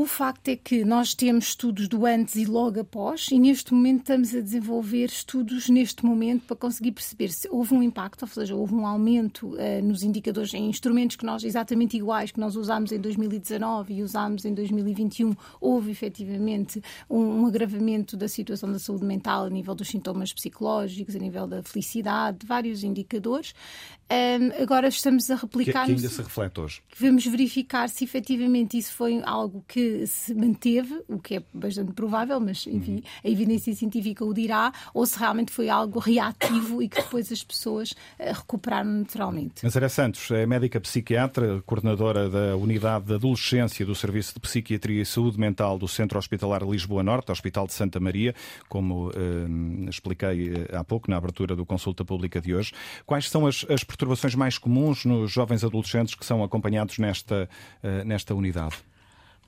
O 0.00 0.06
facto 0.06 0.48
é 0.48 0.56
que 0.56 0.82
nós 0.82 1.12
temos 1.12 1.48
estudos 1.48 1.86
do 1.86 2.06
antes 2.06 2.34
e 2.34 2.46
logo 2.46 2.80
após, 2.80 3.28
e 3.30 3.38
neste 3.38 3.74
momento 3.74 3.98
estamos 3.98 4.34
a 4.34 4.40
desenvolver 4.40 5.04
estudos 5.04 5.68
neste 5.68 6.06
momento 6.06 6.46
para 6.46 6.56
conseguir 6.56 6.92
perceber 6.92 7.28
se 7.28 7.46
houve 7.50 7.74
um 7.74 7.82
impacto, 7.82 8.22
ou 8.22 8.28
seja, 8.28 8.56
houve 8.56 8.74
um 8.74 8.86
aumento 8.86 9.48
uh, 9.48 9.84
nos 9.84 10.02
indicadores, 10.02 10.54
em 10.54 10.70
instrumentos 10.70 11.16
que 11.16 11.26
nós, 11.26 11.44
exatamente 11.44 11.98
iguais, 11.98 12.32
que 12.32 12.40
nós 12.40 12.56
usámos 12.56 12.92
em 12.92 12.98
2019 12.98 13.92
e 13.92 14.02
usámos 14.02 14.46
em 14.46 14.54
2021, 14.54 15.34
houve 15.60 15.90
efetivamente 15.90 16.80
um, 17.06 17.42
um 17.42 17.46
agravamento 17.46 18.16
da 18.16 18.26
situação 18.26 18.72
da 18.72 18.78
saúde 18.78 19.04
mental 19.04 19.44
a 19.44 19.50
nível 19.50 19.74
dos 19.74 19.88
sintomas 19.88 20.32
psicológicos, 20.32 21.14
a 21.14 21.18
nível 21.18 21.46
da 21.46 21.62
felicidade, 21.62 22.46
vários 22.46 22.82
indicadores. 22.82 23.52
Um, 24.10 24.62
agora 24.62 24.88
estamos 24.88 25.30
a 25.30 25.36
replicar. 25.36 25.86
Que, 25.86 25.94
que 25.94 26.00
ainda 26.00 26.08
se 26.08 26.22
reflete 26.22 26.60
hoje. 26.60 26.82
Vamos 26.98 27.26
verificar 27.26 27.88
se 27.88 28.04
efetivamente 28.04 28.78
isso 28.78 28.92
foi 28.92 29.20
algo 29.24 29.64
que 29.66 29.80
que 29.80 30.06
se 30.06 30.34
manteve, 30.34 31.02
o 31.08 31.18
que 31.18 31.36
é 31.36 31.42
bastante 31.54 31.92
provável, 31.92 32.38
mas 32.38 32.66
enfim, 32.66 32.96
uhum. 32.96 33.02
a 33.24 33.28
evidência 33.28 33.74
científica 33.74 34.24
o 34.24 34.34
dirá, 34.34 34.72
ou 34.92 35.06
se 35.06 35.18
realmente 35.18 35.50
foi 35.50 35.70
algo 35.70 35.98
reativo 35.98 36.82
e 36.82 36.88
que 36.88 37.00
depois 37.00 37.32
as 37.32 37.42
pessoas 37.42 37.94
eh, 38.18 38.30
recuperaram 38.32 38.90
naturalmente. 38.90 39.64
Nazaré 39.64 39.88
Santos 39.88 40.30
é 40.30 40.44
médica 40.44 40.78
psiquiatra, 40.80 41.62
coordenadora 41.64 42.28
da 42.28 42.56
Unidade 42.56 43.06
de 43.06 43.14
Adolescência 43.14 43.86
do 43.86 43.94
Serviço 43.94 44.34
de 44.34 44.40
Psiquiatria 44.40 45.00
e 45.00 45.06
Saúde 45.06 45.38
Mental 45.38 45.78
do 45.78 45.88
Centro 45.88 46.18
Hospitalar 46.18 46.62
Lisboa 46.62 47.02
Norte, 47.02 47.32
Hospital 47.32 47.66
de 47.66 47.72
Santa 47.72 47.98
Maria, 47.98 48.34
como 48.68 49.10
eh, 49.12 49.88
expliquei 49.88 50.52
eh, 50.52 50.76
há 50.76 50.84
pouco 50.84 51.10
na 51.10 51.16
abertura 51.16 51.56
do 51.56 51.64
Consulta 51.64 52.04
Pública 52.04 52.40
de 52.40 52.54
hoje. 52.54 52.72
Quais 53.06 53.30
são 53.30 53.46
as, 53.46 53.64
as 53.70 53.82
perturbações 54.00 54.34
mais 54.34 54.56
comuns 54.56 55.04
nos 55.04 55.30
jovens 55.30 55.62
adolescentes 55.62 56.14
que 56.14 56.24
são 56.24 56.42
acompanhados 56.42 56.96
nesta, 56.98 57.48
uh, 57.84 58.04
nesta 58.04 58.34
unidade? 58.34 58.76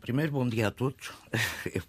Primeiro, 0.02 0.32
bom 0.32 0.48
dia 0.48 0.68
a 0.68 0.70
todos. 0.70 1.10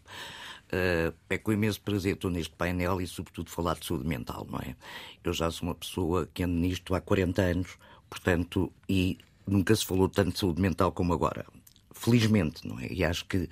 Uh, 0.73 1.13
é 1.29 1.37
com 1.37 1.53
imenso 1.53 1.79
prazer 1.81 2.15
estou 2.15 2.31
neste 2.31 2.55
painel 2.55 2.99
e, 2.99 3.05
sobretudo, 3.05 3.51
falar 3.51 3.75
de 3.75 3.85
saúde 3.85 4.07
mental, 4.07 4.47
não 4.49 4.57
é? 4.57 4.75
Eu 5.23 5.31
já 5.31 5.51
sou 5.51 5.67
uma 5.67 5.75
pessoa 5.75 6.27
que 6.33 6.41
ando 6.41 6.55
nisto 6.55 6.95
há 6.95 7.01
40 7.01 7.41
anos, 7.43 7.77
portanto, 8.09 8.73
e 8.89 9.19
nunca 9.45 9.75
se 9.75 9.85
falou 9.85 10.09
tanto 10.09 10.31
de 10.31 10.39
saúde 10.39 10.59
mental 10.59 10.91
como 10.91 11.13
agora. 11.13 11.45
Felizmente, 11.91 12.67
não 12.67 12.79
é? 12.79 12.87
E 12.91 13.05
acho 13.05 13.23
que 13.25 13.47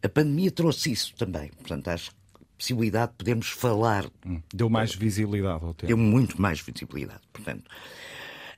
a 0.00 0.08
pandemia 0.08 0.52
trouxe 0.52 0.92
isso 0.92 1.12
também. 1.16 1.48
Portanto, 1.48 1.88
acho 1.88 2.12
que 2.12 2.16
possibilidade 2.56 3.10
de 3.10 3.18
podermos 3.18 3.48
falar. 3.48 4.06
Hum, 4.24 4.40
deu 4.52 4.70
mais 4.70 4.94
visibilidade 4.94 5.64
ao 5.64 5.74
tema. 5.74 5.88
Deu 5.88 5.96
muito 5.96 6.40
mais 6.40 6.60
visibilidade. 6.60 7.22
Portanto, 7.32 7.64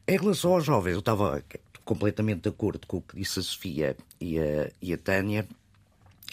em 0.08 0.16
relação 0.16 0.52
aos 0.52 0.64
jovens, 0.64 0.92
eu 0.92 1.00
estava 1.00 1.42
completamente 1.84 2.42
de 2.42 2.48
acordo 2.48 2.86
com 2.86 2.98
o 2.98 3.02
que 3.02 3.16
disse 3.16 3.40
a 3.40 3.42
Sofia 3.42 3.96
e 4.20 4.38
a, 4.38 4.70
e 4.80 4.92
a 4.92 4.98
Tânia. 4.98 5.46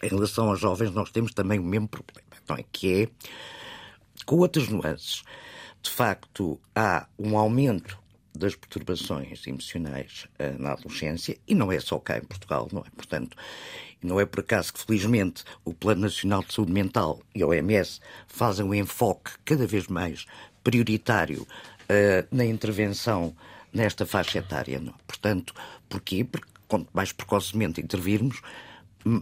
Em 0.02 0.08
relação 0.08 0.50
aos 0.50 0.60
jovens, 0.60 0.92
nós 0.92 1.10
temos 1.12 1.34
também 1.34 1.60
o 1.60 1.64
mesmo 1.64 1.88
problema, 1.88 2.28
não 2.48 2.58
é? 2.58 2.66
Que 2.72 3.04
é, 3.04 3.08
com 4.26 4.38
outras 4.38 4.68
nuances, 4.68 5.24
de 5.82 5.90
facto, 5.90 6.60
há 6.76 7.08
um 7.18 7.38
aumento 7.38 7.98
das 8.36 8.56
perturbações 8.56 9.46
emocionais 9.48 10.28
uh, 10.40 10.62
na 10.62 10.74
adolescência, 10.74 11.38
e 11.48 11.56
não 11.56 11.72
é 11.72 11.80
só 11.80 12.00
cá 12.00 12.18
em 12.18 12.24
Portugal, 12.24 12.68
não 12.72 12.82
é? 12.82 12.90
Portanto, 12.96 13.38
não 14.02 14.20
é 14.20 14.26
por 14.26 14.42
acaso 14.42 14.74
que, 14.74 14.82
felizmente, 14.82 15.44
o 15.64 15.74
Plano 15.74 16.02
Nacional 16.02 16.44
de 16.44 16.54
Saúde 16.54 16.74
Mental 16.74 17.22
e 17.34 17.42
a 17.42 17.48
OMS 17.48 18.02
fazem 18.28 18.66
um 18.66 18.74
enfoque 18.74 19.32
cada 19.46 19.66
vez 19.66 19.88
mais 19.88 20.26
prioritário 20.64 21.44
uh, 21.44 22.28
na 22.36 22.44
intervenção 22.44 23.36
nesta 23.74 24.06
faixa 24.06 24.40
etária. 24.40 24.80
Não. 24.80 24.94
Portanto, 25.08 25.54
porquê? 25.90 26.24
Porque 26.24 26.48
quanto 26.68 26.90
mais 26.94 27.12
precocemente 27.12 27.82
intervirmos, 27.82 28.42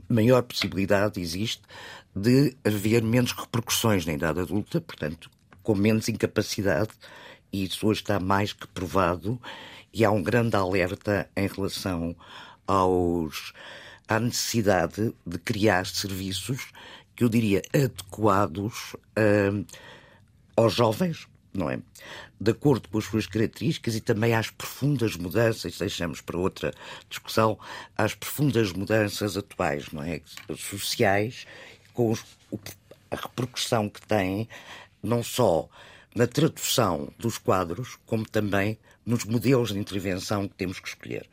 maior 0.07 0.43
possibilidade 0.43 1.19
existe 1.19 1.61
de 2.15 2.55
haver 2.63 3.01
menos 3.03 3.31
repercussões 3.31 4.05
na 4.05 4.13
idade 4.13 4.41
adulta, 4.41 4.81
portanto, 4.81 5.29
com 5.63 5.75
menos 5.75 6.09
incapacidade, 6.09 6.91
e 7.51 7.63
isso 7.65 7.87
hoje 7.87 8.01
está 8.01 8.19
mais 8.19 8.53
que 8.53 8.67
provado, 8.67 9.39
e 9.93 10.05
há 10.05 10.11
um 10.11 10.23
grande 10.23 10.55
alerta 10.55 11.29
em 11.35 11.47
relação 11.47 12.15
aos, 12.67 13.53
à 14.07 14.19
necessidade 14.19 15.13
de 15.25 15.37
criar 15.37 15.85
serviços 15.85 16.71
que 17.15 17.23
eu 17.23 17.29
diria 17.29 17.61
adequados 17.73 18.93
uh, 18.93 19.65
aos 20.55 20.73
jovens, 20.73 21.27
não 21.53 21.69
é? 21.69 21.79
De 22.39 22.51
acordo 22.51 22.87
com 22.89 22.97
as 22.97 23.05
suas 23.05 23.27
características 23.27 23.95
e 23.95 24.01
também 24.01 24.33
às 24.33 24.49
profundas 24.49 25.15
mudanças, 25.15 25.77
deixamos 25.77 26.21
para 26.21 26.37
outra 26.37 26.73
discussão, 27.09 27.57
às 27.97 28.15
profundas 28.15 28.71
mudanças 28.71 29.37
atuais, 29.37 29.91
não 29.91 30.03
é? 30.03 30.21
Sociais, 30.57 31.45
com 31.93 32.11
os, 32.11 32.23
a 33.09 33.15
repercussão 33.15 33.89
que 33.89 34.01
têm, 34.05 34.47
não 35.03 35.23
só 35.23 35.69
na 36.15 36.27
tradução 36.27 37.11
dos 37.17 37.37
quadros, 37.37 37.97
como 38.05 38.27
também 38.27 38.77
nos 39.05 39.25
modelos 39.25 39.71
de 39.71 39.79
intervenção 39.79 40.47
que 40.47 40.55
temos 40.55 40.79
que 40.79 40.87
escolher. 40.87 41.27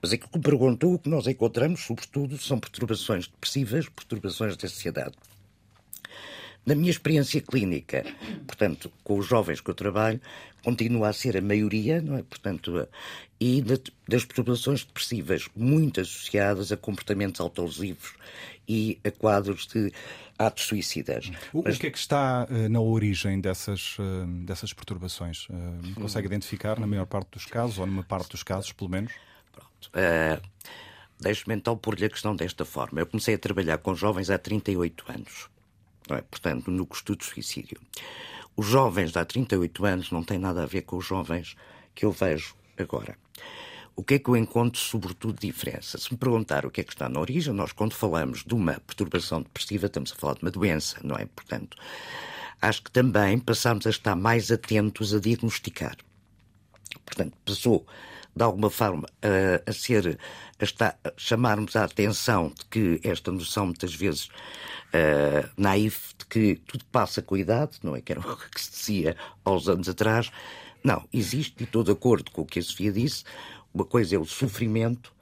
Mas 0.00 0.12
aquilo 0.12 0.30
que 0.30 0.38
perguntou, 0.40 0.94
o 0.94 0.98
que 0.98 1.08
nós 1.08 1.26
encontramos, 1.26 1.80
sobretudo, 1.80 2.36
são 2.38 2.58
perturbações 2.58 3.26
depressivas, 3.26 3.88
perturbações 3.88 4.56
de 4.56 4.66
ansiedade. 4.66 5.14
Na 6.66 6.74
minha 6.74 6.90
experiência 6.90 7.40
clínica, 7.42 8.04
portanto, 8.46 8.90
com 9.02 9.18
os 9.18 9.26
jovens 9.26 9.60
que 9.60 9.68
eu 9.68 9.74
trabalho, 9.74 10.20
continua 10.62 11.10
a 11.10 11.12
ser 11.12 11.36
a 11.36 11.42
maioria, 11.42 12.00
não 12.00 12.16
é? 12.16 12.22
Portanto, 12.22 12.88
e 13.38 13.62
das 13.62 14.24
perturbações 14.24 14.82
depressivas 14.82 15.46
muito 15.54 16.00
associadas 16.00 16.72
a 16.72 16.76
comportamentos 16.76 17.40
autolesivos 17.40 18.14
e 18.66 18.98
a 19.04 19.10
quadros 19.10 19.66
de 19.66 19.92
atos 20.38 20.64
suicidas. 20.64 21.30
O, 21.52 21.62
Mas... 21.62 21.76
o 21.76 21.80
que 21.80 21.88
é 21.88 21.90
que 21.90 21.98
está 21.98 22.48
uh, 22.50 22.68
na 22.70 22.80
origem 22.80 23.40
dessas, 23.40 23.98
uh, 23.98 24.26
dessas 24.46 24.72
perturbações? 24.72 25.46
Uh, 25.50 25.94
consegue 26.00 26.26
identificar 26.26 26.80
na 26.80 26.86
maior 26.86 27.04
parte 27.04 27.32
dos 27.32 27.44
casos, 27.44 27.78
ou 27.78 27.86
numa 27.86 28.02
parte 28.02 28.30
dos 28.30 28.42
casos, 28.42 28.72
pelo 28.72 28.90
menos? 28.90 29.12
Pronto. 29.52 29.90
Deixe-me 31.20 31.54
então 31.54 31.76
pôr-lhe 31.76 32.06
a 32.06 32.10
questão 32.10 32.34
desta 32.34 32.64
forma. 32.64 33.00
Eu 33.00 33.06
comecei 33.06 33.34
a 33.34 33.38
trabalhar 33.38 33.78
com 33.78 33.94
jovens 33.94 34.30
há 34.30 34.38
38 34.38 35.04
anos 35.08 35.53
é? 36.10 36.20
portanto, 36.22 36.70
no 36.70 36.86
custo 36.86 37.16
de 37.16 37.24
suicídio. 37.24 37.80
Os 38.56 38.66
jovens 38.66 39.12
de 39.12 39.18
há 39.18 39.24
38 39.24 39.84
anos 39.84 40.10
não 40.10 40.22
têm 40.22 40.38
nada 40.38 40.62
a 40.62 40.66
ver 40.66 40.82
com 40.82 40.96
os 40.96 41.04
jovens 41.04 41.56
que 41.94 42.04
eu 42.04 42.12
vejo 42.12 42.54
agora. 42.78 43.16
O 43.96 44.02
que 44.02 44.14
é 44.14 44.18
que 44.18 44.28
eu 44.28 44.36
encontro, 44.36 44.80
sobretudo, 44.80 45.38
diferença? 45.38 45.96
Se 45.98 46.12
me 46.12 46.18
perguntar 46.18 46.66
o 46.66 46.70
que 46.70 46.80
é 46.80 46.84
que 46.84 46.92
está 46.92 47.08
na 47.08 47.20
origem, 47.20 47.54
nós, 47.54 47.72
quando 47.72 47.94
falamos 47.94 48.42
de 48.44 48.52
uma 48.52 48.74
perturbação 48.80 49.40
depressiva, 49.40 49.86
estamos 49.86 50.12
a 50.12 50.16
falar 50.16 50.34
de 50.34 50.42
uma 50.42 50.50
doença, 50.50 50.98
não 51.02 51.16
é? 51.16 51.26
Portanto, 51.26 51.76
acho 52.60 52.82
que 52.82 52.90
também 52.90 53.38
passamos 53.38 53.86
a 53.86 53.90
estar 53.90 54.16
mais 54.16 54.50
atentos 54.50 55.14
a 55.14 55.20
diagnosticar. 55.20 55.96
Portanto, 57.04 57.36
passou, 57.44 57.86
de 58.34 58.42
alguma 58.42 58.70
forma, 58.70 59.06
a, 59.22 59.70
a 59.70 59.72
ser, 59.72 60.18
a, 60.58 60.64
estar, 60.64 60.98
a 61.04 61.12
chamarmos 61.16 61.76
a 61.76 61.84
atenção 61.84 62.48
de 62.48 62.64
que 62.66 63.00
esta 63.08 63.30
noção, 63.30 63.66
muitas 63.66 63.94
vezes, 63.94 64.26
uh, 64.26 65.48
naif 65.56 66.14
de 66.18 66.26
que 66.26 66.56
tudo 66.66 66.84
passa 66.86 67.22
com 67.22 67.34
a 67.34 67.38
idade, 67.38 67.78
não 67.82 67.94
é? 67.94 68.00
Que 68.00 68.12
era 68.12 68.20
o 68.26 68.36
que 68.36 68.60
se 68.60 68.70
dizia 68.70 69.16
aos 69.44 69.68
anos 69.68 69.88
atrás. 69.88 70.30
Não, 70.82 71.06
existe, 71.12 71.54
e 71.60 71.64
estou 71.64 71.82
de 71.82 71.92
acordo 71.92 72.30
com 72.30 72.42
o 72.42 72.46
que 72.46 72.58
a 72.58 72.62
Sofia 72.62 72.92
disse, 72.92 73.24
uma 73.72 73.84
coisa 73.84 74.16
é 74.16 74.18
o 74.18 74.24
sofrimento 74.24 75.12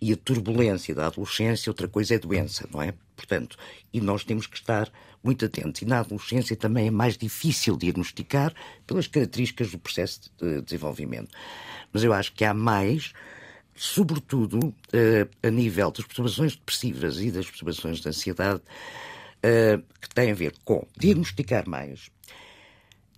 e 0.00 0.12
a 0.12 0.16
turbulência 0.16 0.94
da 0.94 1.06
adolescência, 1.06 1.70
outra 1.70 1.86
coisa 1.86 2.14
é 2.14 2.16
a 2.16 2.20
doença, 2.20 2.66
não 2.72 2.80
é? 2.80 2.94
Portanto, 3.14 3.56
e 3.92 4.00
nós 4.00 4.24
temos 4.24 4.46
que 4.46 4.56
estar 4.56 4.90
muito 5.22 5.44
atentos. 5.44 5.82
E 5.82 5.84
na 5.84 6.00
adolescência 6.00 6.56
também 6.56 6.88
é 6.88 6.90
mais 6.90 7.16
difícil 7.16 7.76
diagnosticar 7.76 8.54
pelas 8.86 9.06
características 9.06 9.70
do 9.70 9.78
processo 9.78 10.30
de 10.38 10.62
desenvolvimento. 10.62 11.30
Mas 11.92 12.04
eu 12.04 12.12
acho 12.12 12.32
que 12.32 12.44
há 12.44 12.54
mais, 12.54 13.12
sobretudo 13.74 14.74
eh, 14.92 15.26
a 15.42 15.50
nível 15.50 15.90
das 15.90 16.04
perturbações 16.04 16.56
depressivas 16.56 17.20
e 17.20 17.30
das 17.30 17.46
perturbações 17.46 18.00
de 18.00 18.08
ansiedade, 18.08 18.62
uh, 19.40 19.82
que 20.00 20.08
tem 20.14 20.30
a 20.30 20.34
ver 20.34 20.54
com 20.64 20.86
diagnosticar 20.96 21.68
mais, 21.68 22.10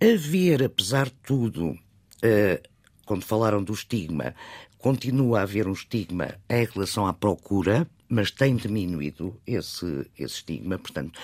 haver, 0.01 0.63
apesar 0.63 1.05
de 1.05 1.15
tudo, 1.23 1.71
uh, 1.71 2.69
quando 3.05 3.23
falaram 3.23 3.63
do 3.63 3.73
estigma, 3.73 4.33
continua 4.77 5.39
a 5.39 5.43
haver 5.43 5.67
um 5.67 5.73
estigma 5.73 6.35
em 6.49 6.65
relação 6.65 7.05
à 7.05 7.13
procura, 7.13 7.87
mas 8.07 8.31
tem 8.31 8.55
diminuído 8.55 9.39
esse, 9.45 9.85
esse 10.17 10.35
estigma. 10.35 10.77
Portanto, 10.77 11.19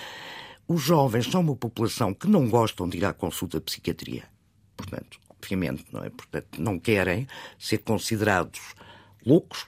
os 0.72 0.82
jovens 0.82 1.26
são 1.26 1.40
uma 1.40 1.56
população 1.56 2.14
que 2.14 2.28
não 2.28 2.48
gostam 2.48 2.88
de 2.88 2.98
ir 2.98 3.04
à 3.04 3.12
consulta 3.12 3.58
de 3.58 3.64
psiquiatria. 3.64 4.22
Portanto, 4.76 5.18
obviamente, 5.28 5.84
não 5.90 6.04
é? 6.04 6.10
Portanto, 6.10 6.62
não 6.62 6.78
querem 6.78 7.26
ser 7.58 7.78
considerados 7.78 8.60
loucos 9.26 9.66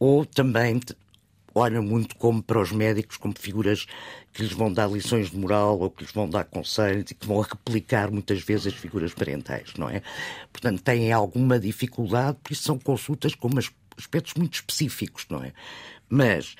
ou 0.00 0.26
também 0.26 0.80
olham 1.54 1.80
muito 1.80 2.16
como 2.16 2.42
para 2.42 2.60
os 2.60 2.72
médicos 2.72 3.16
como 3.18 3.34
figuras 3.38 3.86
que 4.32 4.42
lhes 4.42 4.50
vão 4.52 4.72
dar 4.72 4.90
lições 4.90 5.30
de 5.30 5.38
moral 5.38 5.78
ou 5.78 5.88
que 5.88 6.02
lhes 6.02 6.12
vão 6.12 6.28
dar 6.28 6.42
conselhos 6.46 7.08
e 7.12 7.14
que 7.14 7.24
vão 7.24 7.40
replicar 7.40 8.10
muitas 8.10 8.42
vezes 8.42 8.66
as 8.66 8.74
figuras 8.74 9.14
parentais, 9.14 9.74
não 9.78 9.88
é? 9.88 10.02
Portanto, 10.52 10.82
têm 10.82 11.12
alguma 11.12 11.56
dificuldade, 11.60 12.36
porque 12.42 12.56
são 12.56 12.76
consultas 12.80 13.36
com 13.36 13.48
aspectos 13.96 14.34
muito 14.34 14.54
específicos, 14.54 15.24
não 15.30 15.44
é? 15.44 15.52
Mas, 16.08 16.56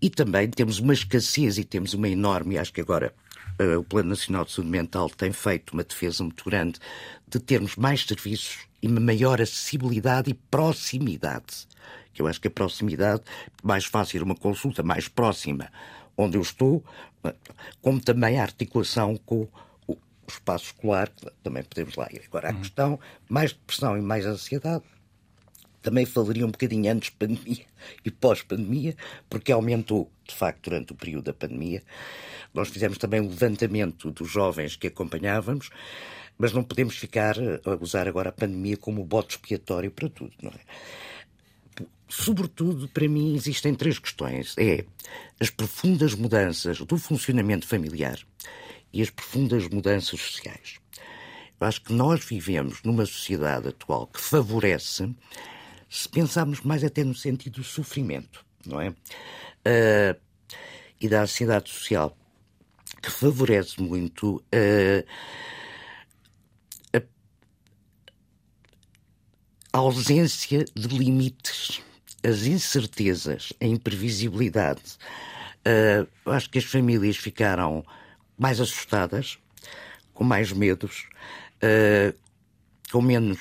e 0.00 0.10
também 0.10 0.48
temos 0.48 0.78
uma 0.78 0.92
escassez 0.92 1.58
e 1.58 1.64
temos 1.64 1.94
uma 1.94 2.08
enorme, 2.08 2.58
acho 2.58 2.72
que 2.72 2.80
agora 2.80 3.14
uh, 3.60 3.78
o 3.78 3.84
Plano 3.84 4.10
Nacional 4.10 4.44
de 4.44 4.52
Saúde 4.52 4.70
Mental 4.70 5.08
tem 5.10 5.32
feito 5.32 5.72
uma 5.72 5.84
defesa 5.84 6.22
muito 6.22 6.44
grande 6.44 6.78
de 7.26 7.38
termos 7.38 7.76
mais 7.76 8.04
serviços 8.04 8.58
e 8.82 8.88
uma 8.88 9.00
maior 9.00 9.40
acessibilidade 9.40 10.30
e 10.30 10.34
proximidade 10.34 11.66
que 12.14 12.22
eu 12.22 12.28
acho 12.28 12.40
que 12.40 12.48
a 12.48 12.50
proximidade, 12.50 13.22
mais 13.62 13.84
fácil 13.84 14.22
uma 14.22 14.36
consulta 14.36 14.82
mais 14.82 15.08
próxima 15.08 15.68
onde 16.16 16.38
eu 16.38 16.42
estou, 16.42 16.82
como 17.82 18.00
também 18.00 18.38
a 18.38 18.42
articulação 18.42 19.16
com 19.16 19.48
o 19.86 19.98
espaço 20.28 20.66
escolar, 20.66 21.10
que 21.10 21.26
também 21.42 21.64
podemos 21.64 21.96
lá 21.96 22.06
ir. 22.12 22.22
Agora, 22.26 22.50
a 22.50 22.52
uhum. 22.52 22.60
questão, 22.60 23.00
mais 23.28 23.52
depressão 23.52 23.98
e 23.98 24.00
mais 24.00 24.24
ansiedade, 24.24 24.84
também 25.84 26.04
falaria 26.04 26.44
um 26.44 26.50
bocadinho 26.50 26.90
antes 26.90 27.10
de 27.10 27.16
pandemia 27.16 27.64
e 28.04 28.10
pós-pandemia, 28.10 28.96
porque 29.28 29.52
aumentou, 29.52 30.10
de 30.26 30.34
facto, 30.34 30.70
durante 30.70 30.92
o 30.92 30.96
período 30.96 31.26
da 31.26 31.32
pandemia. 31.32 31.82
Nós 32.52 32.68
fizemos 32.68 32.98
também 32.98 33.20
um 33.20 33.28
levantamento 33.28 34.10
dos 34.10 34.30
jovens 34.30 34.74
que 34.74 34.88
acompanhávamos, 34.88 35.70
mas 36.36 36.52
não 36.52 36.64
podemos 36.64 36.96
ficar 36.96 37.36
a 37.38 37.76
usar 37.80 38.08
agora 38.08 38.30
a 38.30 38.32
pandemia 38.32 38.76
como 38.76 39.04
bote 39.04 39.36
expiatório 39.36 39.90
para 39.90 40.08
tudo, 40.08 40.32
não 40.42 40.50
é? 40.50 40.60
sobretudo, 42.08 42.88
para 42.88 43.08
mim, 43.08 43.34
existem 43.34 43.74
três 43.74 43.98
questões. 43.98 44.54
É 44.56 44.84
as 45.40 45.50
profundas 45.50 46.14
mudanças 46.14 46.78
do 46.78 46.96
funcionamento 46.96 47.66
familiar 47.66 48.18
e 48.92 49.02
as 49.02 49.10
profundas 49.10 49.68
mudanças 49.68 50.20
sociais. 50.20 50.78
Eu 51.60 51.66
acho 51.66 51.82
que 51.82 51.92
nós 51.92 52.24
vivemos 52.24 52.82
numa 52.82 53.06
sociedade 53.06 53.68
atual 53.68 54.06
que 54.06 54.20
favorece, 54.20 55.10
se 55.88 56.08
pensarmos 56.08 56.60
mais 56.62 56.82
até 56.84 57.04
no 57.04 57.14
sentido 57.14 57.56
do 57.56 57.64
sofrimento, 57.64 58.44
não 58.66 58.80
é? 58.80 58.90
Uh, 58.90 60.20
e 61.00 61.08
da 61.08 61.22
ansiedade 61.22 61.70
social, 61.70 62.16
que 63.02 63.10
favorece 63.10 63.80
muito 63.80 64.36
uh, 64.36 65.06
a, 66.92 67.02
a 69.72 69.78
ausência 69.78 70.64
de 70.74 70.88
limites 70.88 71.82
as 72.26 72.46
incertezas, 72.46 73.52
a 73.60 73.66
imprevisibilidade, 73.66 74.80
uh, 75.68 76.30
acho 76.30 76.48
que 76.48 76.58
as 76.58 76.64
famílias 76.64 77.18
ficaram 77.18 77.84
mais 78.38 78.60
assustadas, 78.62 79.38
com 80.14 80.24
mais 80.24 80.50
medos, 80.52 81.06
com 82.90 83.02
menos 83.02 83.38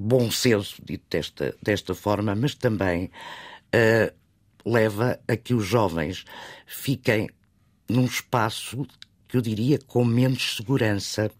bom 0.00 0.30
senso, 0.30 0.82
dito 0.82 1.04
desta, 1.10 1.54
desta 1.62 1.94
forma, 1.94 2.34
mas 2.34 2.54
também 2.54 3.10
leva 4.64 5.20
a 5.28 5.36
que 5.36 5.54
os 5.54 5.64
jovens 5.64 6.24
fiquem 6.66 7.28
num 7.88 8.04
espaço 8.04 8.86
que 9.28 9.36
eu 9.36 9.40
diria 9.40 9.78
com 9.78 10.04
menos 10.04 10.56
segurança 10.56 11.30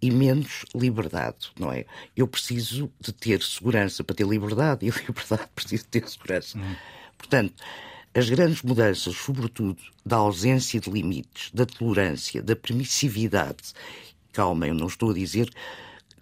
e 0.00 0.10
menos 0.10 0.64
liberdade, 0.74 1.50
não 1.58 1.72
é? 1.72 1.86
Eu 2.14 2.28
preciso 2.28 2.92
de 3.00 3.12
ter 3.12 3.42
segurança 3.42 4.04
para 4.04 4.14
ter 4.14 4.26
liberdade 4.26 4.86
e 4.86 4.90
a 4.90 4.94
liberdade 5.08 5.48
preciso 5.54 5.86
ter 5.86 6.08
segurança. 6.08 6.58
Uhum. 6.58 6.76
Portanto, 7.16 7.54
as 8.12 8.28
grandes 8.28 8.62
mudanças, 8.62 9.16
sobretudo 9.16 9.82
da 10.04 10.16
ausência 10.16 10.78
de 10.78 10.90
limites, 10.90 11.50
da 11.52 11.64
tolerância, 11.64 12.42
da 12.42 12.54
permissividade, 12.54 13.72
calma, 14.32 14.68
eu 14.68 14.74
não 14.74 14.86
estou 14.86 15.10
a 15.10 15.14
dizer 15.14 15.48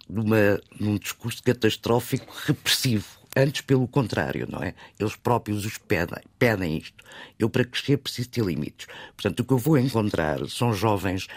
numa, 0.09 0.59
num 0.79 0.97
discurso 0.97 1.41
catastrófico 1.43 2.33
repressivo. 2.45 3.07
Antes, 3.35 3.61
pelo 3.61 3.87
contrário, 3.87 4.47
não 4.49 4.61
é? 4.61 4.75
Eles 4.99 5.15
próprios 5.15 5.65
os 5.65 5.77
pedem, 5.77 6.19
pedem 6.37 6.77
isto. 6.77 7.03
Eu, 7.39 7.49
para 7.49 7.65
crescer, 7.65 7.97
preciso 7.97 8.29
ter 8.29 8.45
limites. 8.45 8.85
Portanto, 9.15 9.39
o 9.39 9.43
que 9.43 9.53
eu 9.53 9.57
vou 9.57 9.77
encontrar 9.77 10.47
são 10.47 10.71
jovens 10.71 11.27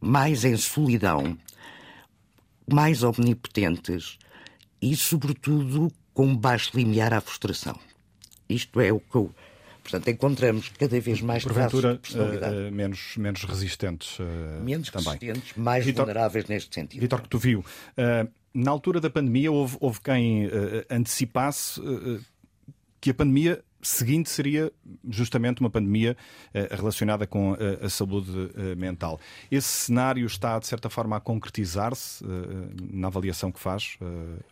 mais 0.00 0.44
em 0.44 0.56
solidão, 0.56 1.36
mais 2.70 3.02
omnipotentes 3.02 4.18
e, 4.80 4.96
sobretudo, 4.96 5.92
com 6.14 6.34
baixo 6.34 6.70
limiar 6.74 7.12
à 7.12 7.20
frustração. 7.20 7.78
Isto 8.48 8.80
é 8.80 8.92
o 8.92 8.98
que 8.98 9.16
eu. 9.16 9.34
Portanto, 9.82 10.08
encontramos 10.08 10.68
cada 10.78 11.00
vez 11.00 11.20
mais 11.20 11.42
Porventura, 11.42 12.00
uh, 12.14 12.68
uh, 12.68 12.72
menos, 12.72 13.16
menos 13.16 13.42
resistentes. 13.44 14.18
Uh, 14.18 14.24
menos 14.62 14.90
também. 14.90 15.14
resistentes, 15.14 15.56
mais 15.56 15.84
Vitor, 15.84 16.04
vulneráveis 16.04 16.46
neste 16.46 16.74
sentido. 16.74 17.00
Vitor, 17.00 17.20
que 17.22 17.28
tu 17.28 17.38
viu, 17.38 17.64
na 18.54 18.70
altura 18.70 19.00
da 19.00 19.10
pandemia 19.10 19.50
houve, 19.50 19.76
houve 19.80 20.00
quem 20.00 20.48
antecipasse 20.90 21.80
que 23.00 23.10
a 23.10 23.14
pandemia 23.14 23.62
seguinte 23.80 24.30
seria 24.30 24.70
justamente 25.08 25.60
uma 25.60 25.70
pandemia 25.70 26.16
relacionada 26.70 27.26
com 27.26 27.56
a 27.80 27.88
saúde 27.88 28.30
mental. 28.76 29.18
Esse 29.50 29.68
cenário 29.68 30.26
está, 30.26 30.58
de 30.58 30.66
certa 30.66 30.90
forma, 30.90 31.16
a 31.16 31.20
concretizar-se 31.20 32.24
na 32.92 33.08
avaliação 33.08 33.50
que 33.50 33.58
faz 33.58 33.96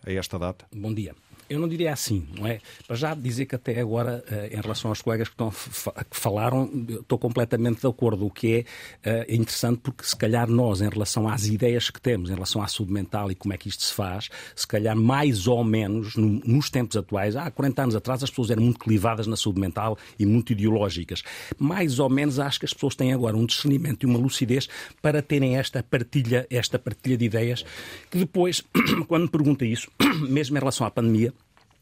a 0.05 0.11
esta 0.11 0.39
data? 0.39 0.67
Bom 0.75 0.93
dia 0.93 1.15
eu 1.51 1.59
não 1.59 1.69
diria 1.69 1.93
assim, 1.93 2.29
não 2.39 2.47
é? 2.47 2.61
Para 2.87 2.95
já 2.95 3.13
dizer 3.13 3.45
que 3.45 3.57
até 3.57 3.81
agora, 3.81 4.23
eh, 4.31 4.51
em 4.53 4.61
relação 4.61 4.89
aos 4.89 5.03
colegas 5.03 5.27
que, 5.27 5.35
estão, 5.35 5.51
que 5.51 6.17
falaram, 6.17 6.71
estou 6.89 7.19
completamente 7.19 7.81
de 7.81 7.87
acordo, 7.89 8.25
o 8.25 8.31
que 8.31 8.55
é 8.55 8.65
eh, 9.03 9.35
interessante 9.35 9.81
porque 9.83 10.05
se 10.05 10.15
calhar 10.15 10.49
nós, 10.49 10.81
em 10.81 10.89
relação 10.89 11.29
às 11.29 11.47
ideias 11.47 11.91
que 11.91 12.01
temos, 12.01 12.31
em 12.31 12.35
relação 12.35 12.63
à 12.63 12.69
saúde 12.69 12.93
mental 12.93 13.33
e 13.33 13.35
como 13.35 13.53
é 13.53 13.59
que 13.59 13.69
isto 13.69 13.83
se 13.83 13.93
faz, 13.93 14.29
se 14.55 14.65
calhar 14.65 14.97
mais 14.97 15.49
ou 15.49 15.65
menos 15.65 16.15
nos 16.15 16.71
tempos 16.71 16.97
atuais, 16.97 17.35
há 17.35 17.51
40 17.51 17.83
anos 17.83 17.97
atrás 17.97 18.23
as 18.23 18.31
pessoas 18.31 18.51
eram 18.51 18.63
muito 18.63 18.79
clivadas 18.79 19.27
na 19.27 19.37
saúde 19.37 19.61
mental 19.61 19.99
e 20.21 20.25
muito 20.25 20.53
ideológicas. 20.53 21.25
Mais 21.59 21.99
ou 21.99 22.09
menos 22.09 22.39
acho 22.39 22.61
que 22.61 22.67
as 22.67 22.73
pessoas 22.73 22.95
têm 22.95 23.13
agora 23.13 23.37
um 23.37 23.45
discernimento 23.45 24.05
e 24.05 24.07
uma 24.07 24.21
lucidez 24.21 24.69
para 25.03 25.21
terem 25.21 25.57
esta 25.57 25.83
partilha, 25.83 26.47
esta 26.49 26.79
partilha 26.79 27.17
de 27.17 27.25
ideias, 27.25 27.65
que 28.09 28.19
depois, 28.19 28.63
quando 29.09 29.23
me 29.23 29.29
pergunta 29.29 29.65
isso, 29.65 29.91
mesmo 30.29 30.57
em 30.57 30.61
relação 30.61 30.87
à 30.87 30.91
pandemia, 30.93 31.35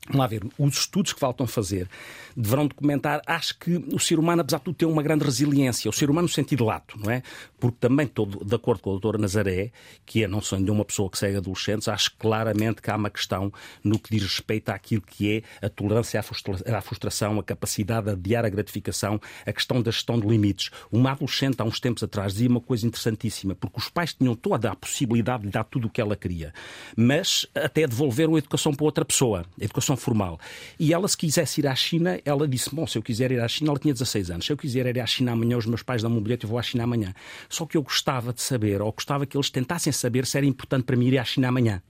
Vamos 0.09 0.21
lá 0.21 0.27
ver, 0.27 0.43
os 0.59 0.79
estudos 0.79 1.13
que 1.13 1.21
faltam 1.21 1.47
fazer 1.47 1.89
deverão 2.35 2.67
documentar, 2.67 3.21
acho 3.27 3.59
que 3.59 3.77
o 3.93 3.99
ser 3.99 4.19
humano, 4.19 4.41
apesar 4.41 4.59
de 4.59 4.65
tudo, 4.65 4.77
tem 4.77 4.89
uma 4.89 5.03
grande 5.03 5.25
resiliência, 5.25 5.89
o 5.91 5.93
ser 5.93 6.09
humano 6.09 6.27
no 6.27 6.33
sentido 6.33 6.65
lato, 6.65 6.99
não 6.99 7.11
é? 7.11 7.23
Porque 7.61 7.77
também 7.79 8.07
estou 8.07 8.25
de 8.25 8.55
acordo 8.55 8.81
com 8.81 8.91
a 8.91 8.93
doutora 8.95 9.19
Nazaré, 9.19 9.71
que 10.07 10.25
é 10.25 10.29
não 10.29 10.41
sendo 10.41 10.73
uma 10.73 10.85
pessoa 10.85 11.11
que 11.11 11.19
segue 11.19 11.37
adolescentes, 11.37 11.89
acho 11.89 12.15
claramente 12.19 12.81
que 12.81 12.91
há 12.91 12.97
uma 12.97 13.11
questão 13.11 13.53
no 13.85 13.99
que 13.99 14.11
diz 14.11 14.23
respeito 14.23 14.71
àquilo 14.71 15.03
que 15.03 15.43
é 15.61 15.67
a 15.67 15.69
tolerância 15.69 16.21
à 16.21 16.81
frustração, 16.81 17.39
a 17.39 17.43
capacidade 17.43 18.07
de 18.07 18.13
adiar 18.13 18.47
a 18.47 18.49
gratificação, 18.49 19.21
a 19.45 19.53
questão 19.53 19.83
da 19.83 19.91
gestão 19.91 20.19
de 20.19 20.27
limites. 20.27 20.71
Uma 20.91 21.13
adolescente, 21.13 21.61
há 21.61 21.65
uns 21.65 21.81
tempos 21.81 22.03
atrás, 22.03 22.33
dizia 22.33 22.49
uma 22.49 22.61
coisa 22.61 22.87
interessantíssima, 22.87 23.55
porque 23.55 23.79
os 23.79 23.91
pais 23.91 24.15
tinham 24.15 24.35
toda 24.35 24.71
a 24.71 24.77
possibilidade 24.77 25.43
de 25.43 25.51
dar 25.51 25.65
tudo 25.65 25.89
o 25.89 25.91
que 25.91 26.01
ela 26.01 26.17
queria, 26.17 26.55
mas 26.97 27.47
até 27.55 27.87
devolveram 27.87 28.37
a 28.37 28.39
educação 28.39 28.73
para 28.73 28.85
outra 28.87 29.05
pessoa, 29.05 29.45
a 29.61 29.65
educação 29.65 29.98
formal. 29.99 30.39
E 30.79 30.93
ela, 30.93 31.07
se 31.09 31.17
quisesse 31.17 31.61
ir 31.61 31.67
à 31.67 31.75
China, 31.75 32.21
ela 32.25 32.47
disse: 32.47 32.75
Bom, 32.75 32.87
se 32.87 32.97
eu 32.99 33.03
quiser 33.03 33.31
ir 33.31 33.41
à 33.41 33.49
China, 33.49 33.71
ela 33.71 33.79
tinha 33.79 33.93
16 33.93 34.31
anos. 34.31 34.47
Se 34.47 34.53
eu 34.53 34.57
quiser 34.57 34.87
ir 34.87 35.01
à 35.01 35.07
China 35.07 35.33
amanhã, 35.33 35.57
os 35.57 35.67
meus 35.67 35.83
pais 35.83 36.03
dão-me 36.03 36.19
um 36.19 36.23
bilhete 36.23 36.47
e 36.47 36.49
vou 36.49 36.59
à 36.59 36.63
China 36.63 36.85
amanhã. 36.85 37.15
Só 37.49 37.67
que 37.67 37.77
eu 37.77 37.83
gostava 37.83 38.33
de 38.33 38.41
saber, 38.41 38.81
ou 38.81 38.93
gostava 38.93 39.27
que 39.27 39.37
eles 39.37 39.51
tentassem 39.51 39.93
saber 39.93 40.27
se 40.27 40.37
era 40.37 40.47
importante 40.47 40.85
para 40.85 40.97
mim 40.97 41.09
ir 41.09 41.19
à 41.19 41.25
China 41.25 41.49
amanhã. 41.49 41.83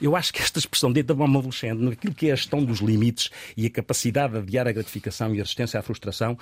Eu 0.00 0.14
acho 0.14 0.32
que 0.32 0.42
esta 0.42 0.58
expressão 0.58 0.92
dentro 0.92 1.14
da 1.14 1.24
uma 1.24 1.38
adolescente, 1.38 1.80
naquilo 1.80 2.14
que 2.14 2.28
é 2.28 2.32
a 2.32 2.36
gestão 2.36 2.62
dos 2.64 2.80
limites 2.80 3.30
e 3.56 3.66
a 3.66 3.70
capacidade 3.70 4.34
de 4.34 4.38
adiar 4.40 4.68
a 4.68 4.72
gratificação 4.72 5.34
e 5.34 5.40
a 5.40 5.42
resistência 5.42 5.80
à 5.80 5.82
frustração, 5.82 6.38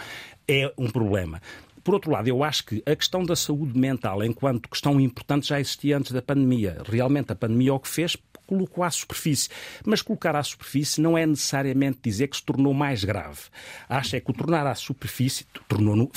é 0.48 0.72
um 0.76 0.90
problema. 0.90 1.40
Por 1.82 1.94
outro 1.94 2.10
lado, 2.10 2.26
eu 2.26 2.42
acho 2.42 2.64
que 2.64 2.82
a 2.86 2.96
questão 2.96 3.22
da 3.22 3.36
saúde 3.36 3.78
mental, 3.78 4.24
enquanto 4.24 4.70
questão 4.70 4.98
importante, 4.98 5.48
já 5.48 5.60
existia 5.60 5.98
antes 5.98 6.12
da 6.12 6.22
pandemia. 6.22 6.78
Realmente, 6.86 7.30
a 7.30 7.36
pandemia 7.36 7.74
o 7.74 7.78
que 7.78 7.88
fez 7.88 8.16
colocou 8.46 8.84
à 8.84 8.90
superfície. 8.90 9.48
Mas 9.84 10.02
colocar 10.02 10.36
à 10.36 10.42
superfície 10.42 11.00
não 11.00 11.16
é 11.16 11.26
necessariamente 11.26 11.98
dizer 12.02 12.28
que 12.28 12.36
se 12.36 12.42
tornou 12.42 12.74
mais 12.74 13.04
grave. 13.04 13.40
Acho 13.88 14.16
é 14.16 14.20
que 14.20 14.30
o 14.30 14.34
tornar 14.34 14.66
à 14.66 14.74
superfície 14.74 15.46
tornou 15.68 16.10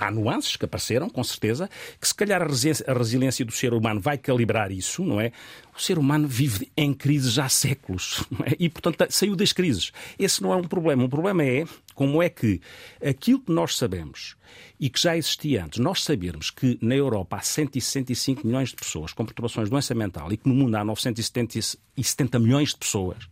há 0.00 0.10
nuances 0.10 0.56
que 0.56 0.64
apareceram, 0.64 1.10
com 1.10 1.22
certeza, 1.22 1.68
que 2.00 2.08
se 2.08 2.14
calhar 2.14 2.42
a 2.42 2.92
resiliência 2.94 3.44
do 3.44 3.52
ser 3.52 3.74
humano 3.74 4.00
vai 4.00 4.16
calibrar 4.16 4.72
isso, 4.72 5.04
não 5.04 5.20
é? 5.20 5.30
O 5.76 5.80
ser 5.80 5.98
humano 5.98 6.26
vive 6.26 6.70
em 6.76 6.94
crises 6.94 7.38
há 7.38 7.48
séculos 7.48 8.24
é? 8.46 8.56
e, 8.58 8.68
portanto, 8.68 9.06
saiu 9.10 9.36
das 9.36 9.52
crises. 9.52 9.92
Esse 10.18 10.42
não 10.42 10.52
é 10.52 10.56
um 10.56 10.64
problema. 10.64 11.04
O 11.04 11.08
problema 11.08 11.44
é 11.44 11.64
como 12.00 12.22
é 12.22 12.30
que 12.30 12.62
aquilo 13.06 13.40
que 13.40 13.52
nós 13.52 13.76
sabemos 13.76 14.34
e 14.80 14.88
que 14.88 14.98
já 14.98 15.18
existia 15.18 15.66
antes, 15.66 15.78
nós 15.78 16.02
sabermos 16.02 16.48
que 16.50 16.78
na 16.80 16.94
Europa 16.94 17.36
há 17.36 17.42
165 17.42 18.46
milhões 18.46 18.70
de 18.70 18.76
pessoas 18.76 19.12
com 19.12 19.22
perturbações 19.22 19.66
de 19.66 19.70
doença 19.70 19.94
mental 19.94 20.32
e 20.32 20.38
que 20.38 20.48
no 20.48 20.54
mundo 20.54 20.74
há 20.76 20.82
970 20.82 22.38
milhões 22.38 22.70
de 22.70 22.78
pessoas 22.78 23.28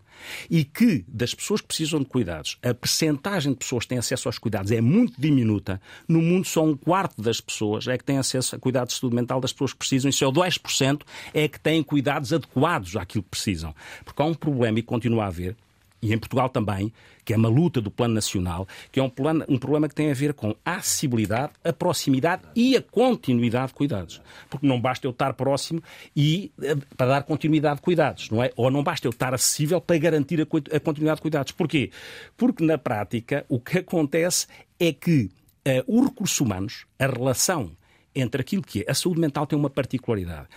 e 0.50 0.64
que 0.64 1.02
das 1.08 1.32
pessoas 1.32 1.62
que 1.62 1.68
precisam 1.68 2.00
de 2.00 2.04
cuidados, 2.04 2.58
a 2.62 2.74
percentagem 2.74 3.52
de 3.52 3.58
pessoas 3.58 3.84
que 3.84 3.88
têm 3.88 3.98
acesso 3.98 4.28
aos 4.28 4.38
cuidados 4.38 4.70
é 4.70 4.82
muito 4.82 5.18
diminuta, 5.18 5.80
no 6.06 6.20
mundo 6.20 6.46
só 6.46 6.62
um 6.62 6.76
quarto 6.76 7.22
das 7.22 7.40
pessoas 7.40 7.88
é 7.88 7.96
que 7.96 8.04
têm 8.04 8.18
acesso 8.18 8.54
a 8.54 8.58
cuidados 8.58 8.92
de 8.92 9.00
saúde 9.00 9.16
mental 9.16 9.40
das 9.40 9.52
pessoas 9.52 9.72
que 9.72 9.78
precisam 9.78 10.10
e 10.10 10.12
só 10.12 10.30
2% 10.30 11.04
é 11.32 11.48
que 11.48 11.58
têm 11.58 11.82
cuidados 11.82 12.34
adequados 12.34 12.96
àquilo 12.96 13.22
que 13.22 13.30
precisam. 13.30 13.74
Porque 14.04 14.20
há 14.20 14.26
um 14.26 14.34
problema 14.34 14.78
e 14.78 14.82
continua 14.82 15.24
a 15.24 15.28
haver, 15.28 15.56
e 16.00 16.12
em 16.12 16.18
Portugal 16.18 16.48
também, 16.48 16.92
que 17.24 17.32
é 17.32 17.36
uma 17.36 17.48
luta 17.48 17.80
do 17.80 17.90
plano 17.90 18.14
nacional, 18.14 18.66
que 18.90 19.00
é 19.00 19.02
um, 19.02 19.10
plano, 19.10 19.44
um 19.48 19.58
problema 19.58 19.88
que 19.88 19.94
tem 19.94 20.10
a 20.10 20.14
ver 20.14 20.32
com 20.32 20.54
a 20.64 20.76
acessibilidade, 20.76 21.52
a 21.64 21.72
proximidade 21.72 22.42
e 22.54 22.76
a 22.76 22.82
continuidade 22.82 23.68
de 23.68 23.74
cuidados. 23.74 24.20
Porque 24.48 24.66
não 24.66 24.80
basta 24.80 25.06
eu 25.06 25.10
estar 25.10 25.34
próximo 25.34 25.82
e 26.14 26.52
eh, 26.62 26.76
para 26.96 27.06
dar 27.06 27.22
continuidade 27.24 27.76
de 27.76 27.82
cuidados, 27.82 28.30
não 28.30 28.42
é? 28.42 28.50
Ou 28.56 28.70
não 28.70 28.82
basta 28.82 29.06
eu 29.06 29.10
estar 29.10 29.34
acessível 29.34 29.80
para 29.80 29.98
garantir 29.98 30.40
a, 30.40 30.44
a 30.44 30.80
continuidade 30.80 31.16
de 31.16 31.22
cuidados. 31.22 31.52
Porquê? 31.52 31.90
Porque 32.36 32.64
na 32.64 32.78
prática 32.78 33.44
o 33.48 33.60
que 33.60 33.78
acontece 33.78 34.46
é 34.78 34.92
que 34.92 35.30
uh, 35.66 35.98
os 36.00 36.08
recursos 36.08 36.40
humanos, 36.40 36.86
a 36.98 37.06
relação 37.06 37.72
entre 38.14 38.40
aquilo 38.40 38.62
que 38.62 38.84
é 38.86 38.90
a 38.90 38.94
saúde 38.94 39.20
mental 39.20 39.46
tem 39.46 39.58
uma 39.58 39.70
particularidade 39.70 40.48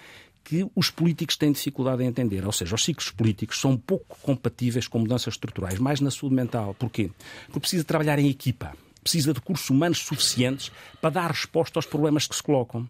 que 0.52 0.70
os 0.76 0.90
políticos 0.90 1.38
têm 1.38 1.54
dificuldade 1.54 2.04
em 2.04 2.08
entender. 2.08 2.46
Ou 2.46 2.52
seja, 2.52 2.76
os 2.76 2.84
ciclos 2.84 3.10
políticos 3.10 3.58
são 3.58 3.78
pouco 3.78 4.18
compatíveis 4.22 4.86
com 4.86 5.00
mudanças 5.00 5.34
estruturais, 5.34 5.80
mais 5.80 6.02
na 6.02 6.12
saúde 6.12 6.36
mental. 6.36 6.74
Porquê? 6.78 7.10
Porque 7.46 7.62
precisa 7.62 7.86
trabalhar 7.86 8.20
em 8.20 8.30
equipa 8.30 8.76
precisa 9.02 9.34
de 9.34 9.40
recursos 9.40 9.68
humanos 9.68 9.98
suficientes 9.98 10.72
para 11.02 11.10
dar 11.10 11.32
resposta 11.32 11.80
aos 11.80 11.88
problemas 11.88 12.28
que 12.28 12.36
se 12.36 12.44
colocam. 12.44 12.88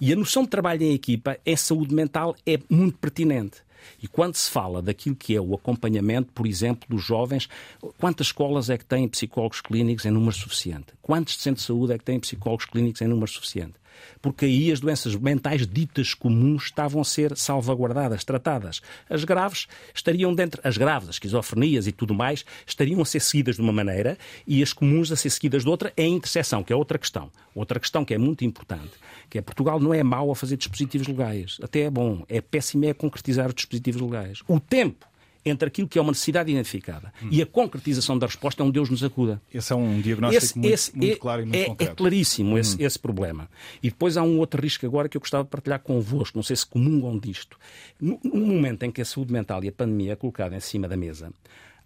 E 0.00 0.12
a 0.12 0.16
noção 0.16 0.42
de 0.42 0.48
trabalho 0.48 0.82
em 0.82 0.92
equipa 0.92 1.38
em 1.46 1.54
saúde 1.54 1.94
mental 1.94 2.34
é 2.44 2.58
muito 2.68 2.98
pertinente. 2.98 3.58
E 4.02 4.08
quando 4.08 4.34
se 4.34 4.50
fala 4.50 4.82
daquilo 4.82 5.14
que 5.14 5.36
é 5.36 5.40
o 5.40 5.54
acompanhamento, 5.54 6.32
por 6.32 6.48
exemplo, 6.48 6.88
dos 6.88 7.04
jovens, 7.04 7.48
quantas 7.96 8.28
escolas 8.28 8.70
é 8.70 8.78
que 8.78 8.84
têm 8.84 9.06
psicólogos 9.06 9.60
clínicos 9.60 10.04
em 10.04 10.10
número 10.10 10.34
suficiente? 10.34 10.86
Quantos 11.00 11.36
centros 11.36 11.62
de 11.62 11.66
saúde 11.68 11.92
é 11.92 11.98
que 11.98 12.04
têm 12.04 12.18
psicólogos 12.18 12.64
clínicos 12.64 13.00
em 13.00 13.06
número 13.06 13.30
suficiente? 13.30 13.74
Porque 14.20 14.44
aí 14.44 14.72
as 14.72 14.80
doenças 14.80 15.14
mentais 15.14 15.66
ditas 15.66 16.14
comuns 16.14 16.64
estavam 16.64 17.00
a 17.00 17.04
ser 17.04 17.36
salvaguardadas, 17.36 18.24
tratadas. 18.24 18.80
As 19.08 19.24
graves 19.24 19.66
estariam 19.94 20.34
dentro, 20.34 20.60
as 20.64 20.76
graves, 20.76 21.08
as 21.08 21.14
esquizofrenias 21.16 21.86
e 21.86 21.92
tudo 21.92 22.14
mais, 22.14 22.44
estariam 22.66 23.00
a 23.00 23.04
ser 23.04 23.20
seguidas 23.20 23.56
de 23.56 23.62
uma 23.62 23.72
maneira 23.72 24.18
e 24.46 24.62
as 24.62 24.72
comuns 24.72 25.10
a 25.12 25.16
ser 25.16 25.30
seguidas 25.30 25.62
de 25.62 25.68
outra, 25.68 25.92
é 25.96 26.02
a 26.02 26.08
interseção, 26.08 26.62
que 26.62 26.72
é 26.72 26.76
outra 26.76 26.98
questão. 26.98 27.30
Outra 27.54 27.78
questão 27.78 28.04
que 28.04 28.14
é 28.14 28.18
muito 28.18 28.44
importante, 28.44 28.92
que 29.28 29.38
é 29.38 29.42
Portugal 29.42 29.78
não 29.78 29.92
é 29.92 30.02
mau 30.02 30.30
a 30.30 30.36
fazer 30.36 30.56
dispositivos 30.56 31.06
legais, 31.06 31.58
até 31.62 31.80
é 31.80 31.90
bom, 31.90 32.24
é 32.28 32.40
péssimo 32.40 32.84
é 32.86 32.94
concretizar 32.94 33.48
os 33.48 33.54
dispositivos 33.54 34.00
legais. 34.00 34.42
O 34.48 34.58
tempo 34.58 35.06
entre 35.44 35.68
aquilo 35.68 35.88
que 35.88 35.98
é 35.98 36.02
uma 36.02 36.12
necessidade 36.12 36.50
identificada 36.50 37.12
hum. 37.22 37.28
e 37.30 37.42
a 37.42 37.46
concretização 37.46 38.18
da 38.18 38.26
resposta 38.26 38.62
é 38.62 38.64
onde 38.64 38.74
Deus 38.74 38.88
nos 38.88 39.02
acuda. 39.02 39.40
Esse 39.52 39.72
é 39.72 39.76
um 39.76 40.00
diagnóstico 40.00 40.44
esse, 40.44 40.58
muito, 40.58 40.72
esse 40.72 40.96
muito 40.96 41.12
é, 41.12 41.16
claro 41.16 41.42
e 41.42 41.44
muito 41.44 41.58
é, 41.58 41.64
concreto. 41.66 41.92
É 41.92 41.94
claríssimo 41.94 42.54
hum. 42.54 42.58
esse, 42.58 42.82
esse, 42.82 42.98
problema. 42.98 43.48
E 43.82 43.90
depois 43.90 44.16
há 44.16 44.22
um 44.22 44.38
outro 44.38 44.62
risco 44.62 44.86
agora 44.86 45.08
que 45.08 45.16
eu 45.16 45.20
gostava 45.20 45.44
de 45.44 45.50
partilhar 45.50 45.80
convosco, 45.80 46.38
não 46.38 46.42
sei 46.42 46.56
se 46.56 46.66
comungam 46.66 47.18
disto. 47.18 47.58
No, 48.00 48.20
no 48.22 48.46
momento 48.46 48.84
em 48.84 48.90
que 48.90 49.02
a 49.02 49.04
saúde 49.04 49.32
mental 49.32 49.62
e 49.64 49.68
a 49.68 49.72
pandemia 49.72 50.12
é 50.12 50.16
colocada 50.16 50.54
em 50.56 50.60
cima 50.60 50.86
da 50.86 50.96
mesa, 50.96 51.32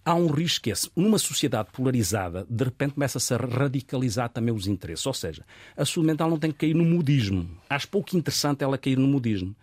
há 0.05 0.15
um 0.15 0.29
risco 0.29 0.65
que 0.65 0.71
esse, 0.71 0.91
numa 0.95 1.19
sociedade 1.19 1.71
polarizada, 1.73 2.47
de 2.49 2.65
repente 2.65 2.95
começa-se 2.95 3.35
a 3.35 3.37
radicalizar 3.37 4.29
também 4.29 4.55
os 4.55 4.67
interesses. 4.67 5.05
Ou 5.07 5.15
seja, 5.15 5.45
a 5.77 5.85
saúde 5.85 6.07
mental 6.07 6.31
não 6.31 6.39
tem 6.39 6.53
que 6.53 6.59
cair 6.59 6.75
no 6.75 6.85
modismo. 6.85 7.49
Acho 7.69 7.89
pouco 7.89 8.17
interessante 8.17 8.63
ela 8.63 8.79
cair 8.79 8.97
no 8.97 9.09
modismo 9.09 9.55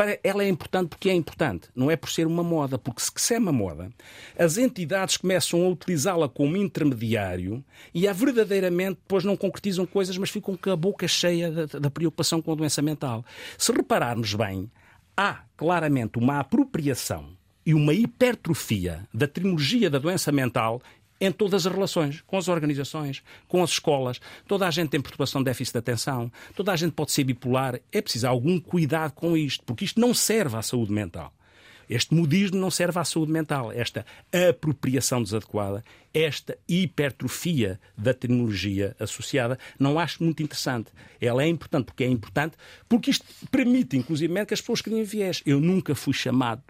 para 0.00 0.18
ela 0.24 0.42
é 0.42 0.48
importante 0.48 0.88
porque 0.88 1.10
é 1.10 1.14
importante, 1.14 1.68
não 1.76 1.90
é 1.90 1.94
por 1.94 2.08
ser 2.08 2.26
uma 2.26 2.42
moda, 2.42 2.78
porque 2.78 3.02
se 3.14 3.34
é 3.34 3.38
uma 3.38 3.52
moda, 3.52 3.90
as 4.38 4.56
entidades 4.56 5.18
começam 5.18 5.62
a 5.62 5.68
utilizá-la 5.68 6.26
como 6.26 6.56
intermediário 6.56 7.62
e 7.92 8.08
a 8.08 8.12
verdadeiramente 8.14 8.98
depois 9.02 9.24
não 9.24 9.36
concretizam 9.36 9.84
coisas, 9.84 10.16
mas 10.16 10.30
ficam 10.30 10.56
com 10.56 10.70
a 10.70 10.76
boca 10.76 11.06
cheia 11.06 11.50
da, 11.50 11.78
da 11.78 11.90
preocupação 11.90 12.40
com 12.40 12.50
a 12.50 12.54
doença 12.54 12.80
mental. 12.80 13.22
Se 13.58 13.70
repararmos 13.72 14.32
bem, 14.32 14.70
há 15.14 15.42
claramente 15.54 16.18
uma 16.18 16.40
apropriação 16.40 17.36
e 17.66 17.74
uma 17.74 17.92
hipertrofia 17.92 19.06
da 19.12 19.28
terminologia 19.28 19.90
da 19.90 19.98
doença 19.98 20.32
mental 20.32 20.80
em 21.20 21.30
todas 21.30 21.66
as 21.66 21.72
relações, 21.72 22.22
com 22.26 22.38
as 22.38 22.48
organizações, 22.48 23.22
com 23.46 23.62
as 23.62 23.70
escolas. 23.70 24.20
Toda 24.46 24.66
a 24.66 24.70
gente 24.70 24.90
tem 24.90 25.00
perturbação 25.00 25.42
de 25.42 25.46
déficit 25.46 25.74
de 25.74 25.78
atenção, 25.78 26.32
toda 26.56 26.72
a 26.72 26.76
gente 26.76 26.92
pode 26.92 27.12
ser 27.12 27.24
bipolar. 27.24 27.80
É 27.92 28.00
preciso 28.00 28.26
algum 28.26 28.58
cuidado 28.58 29.12
com 29.12 29.36
isto, 29.36 29.64
porque 29.64 29.84
isto 29.84 30.00
não 30.00 30.14
serve 30.14 30.56
à 30.56 30.62
saúde 30.62 30.92
mental. 30.92 31.32
Este 31.90 32.14
modismo 32.14 32.56
não 32.56 32.70
serve 32.70 33.00
à 33.00 33.04
saúde 33.04 33.32
mental. 33.32 33.72
Esta 33.72 34.06
apropriação 34.48 35.20
desadequada, 35.20 35.84
esta 36.14 36.56
hipertrofia 36.68 37.80
da 37.98 38.14
tecnologia 38.14 38.94
associada, 39.00 39.58
não 39.76 39.98
acho 39.98 40.22
muito 40.22 40.40
interessante. 40.40 40.92
Ela 41.20 41.42
é 41.42 41.48
importante 41.48 41.86
porque 41.86 42.04
é 42.04 42.06
importante, 42.06 42.56
porque 42.88 43.10
isto 43.10 43.26
permite, 43.50 43.96
inclusive, 43.96 44.46
que 44.46 44.54
as 44.54 44.60
pessoas 44.60 44.80
criem 44.80 45.02
viés. 45.02 45.42
Eu 45.44 45.58
nunca 45.58 45.92
fui 45.96 46.14
chamado 46.14 46.62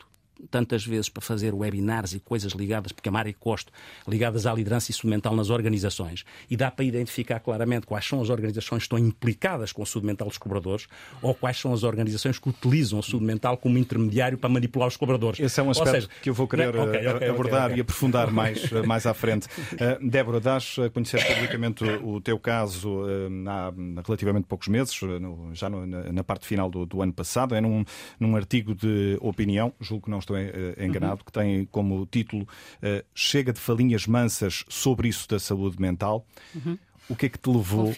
tantas 0.51 0.85
vezes 0.85 1.09
para 1.09 1.23
fazer 1.23 1.55
webinars 1.55 2.13
e 2.13 2.21
coisas 2.21 2.53
ligadas, 2.53 2.93
porque 2.93 3.09
a 3.09 3.13
Mário 3.13 3.35
Costo, 3.39 3.73
ligadas 4.07 4.47
à 4.47 4.55
liderança 4.55 4.91
instrumental 4.91 5.35
nas 5.35 5.51
organizações, 5.51 6.25
e 6.49 6.57
dá 6.57 6.71
para 6.71 6.85
identificar 6.85 7.41
claramente 7.41 7.87
quais 7.87 8.07
são 8.07 8.21
as 8.21 8.31
organizações 8.31 8.81
que 8.81 8.85
estão 8.85 8.99
implicadas 8.99 9.73
com 9.73 9.83
o 9.83 9.87
saúde 9.87 10.07
mental 10.07 10.29
dos 10.29 10.39
colaboradores 10.39 10.87
ou 11.23 11.35
quais 11.35 11.59
são 11.59 11.73
as 11.73 11.83
organizações 11.83 12.39
que 12.39 12.49
utilizam 12.49 12.99
o 12.99 13.03
saúde 13.03 13.25
mental 13.25 13.57
como 13.57 13.79
intermediário 13.79 14.39
para 14.39 14.49
manipular 14.49 14.89
os 14.89 14.97
colaboradores. 14.97 15.41
Esse 15.41 15.61
é 15.61 15.63
um 15.63 15.71
aspecto 15.71 15.91
seja, 15.93 16.09
que 16.23 16.31
eu 16.31 16.35
vou 16.35 16.47
querer 16.47 16.69
okay, 16.69 17.07
okay, 17.09 17.29
eh, 17.29 17.31
abordar 17.31 17.67
okay, 17.67 17.79
e 17.79 17.81
aprofundar 17.81 18.31
mais, 18.31 18.71
eh, 18.73 18.83
mais 18.83 19.07
à 19.07 19.15
frente. 19.15 19.47
Uh, 19.47 20.09
Débora, 20.09 20.41
dás 20.41 20.77
a 20.79 20.91
conhecer 20.91 21.25
publicamente 21.27 21.85
o, 21.85 22.15
o 22.15 22.21
teu 22.21 22.39
caso 22.39 23.03
uh, 23.03 23.49
há 23.49 23.73
relativamente 24.07 24.45
poucos 24.47 24.69
meses, 24.69 25.01
no, 25.03 25.55
já 25.55 25.69
no, 25.69 25.87
na, 25.87 26.13
na, 26.13 26.25
parte 26.25 26.47
final 26.47 26.71
do, 26.71 26.87
do, 26.87 27.03
ano 27.03 27.13
passado, 27.13 27.55
é 27.55 27.61
num, 27.61 27.85
num 28.19 28.37
artigo 28.37 28.75
de 28.75 29.17
opinião, 29.21 29.73
julgo 29.81 30.05
que 30.05 30.11
não 30.11 30.19
estou 30.19 30.30
estou 30.33 30.37
eh, 30.37 30.85
enganado, 30.85 31.21
uhum. 31.21 31.25
que 31.25 31.33
tem 31.33 31.65
como 31.67 32.07
título 32.07 32.43
uh, 32.45 33.05
Chega 33.15 33.53
de 33.53 33.61
falinhas 33.61 34.07
mansas 34.07 34.65
sobre 34.69 35.09
isso 35.09 35.29
da 35.29 35.39
saúde 35.39 35.81
mental. 35.81 36.27
Uhum. 36.55 36.79
O 37.09 37.17
que 37.17 37.27
é 37.27 37.29
que 37.29 37.39
te 37.39 37.51
levou 37.51 37.89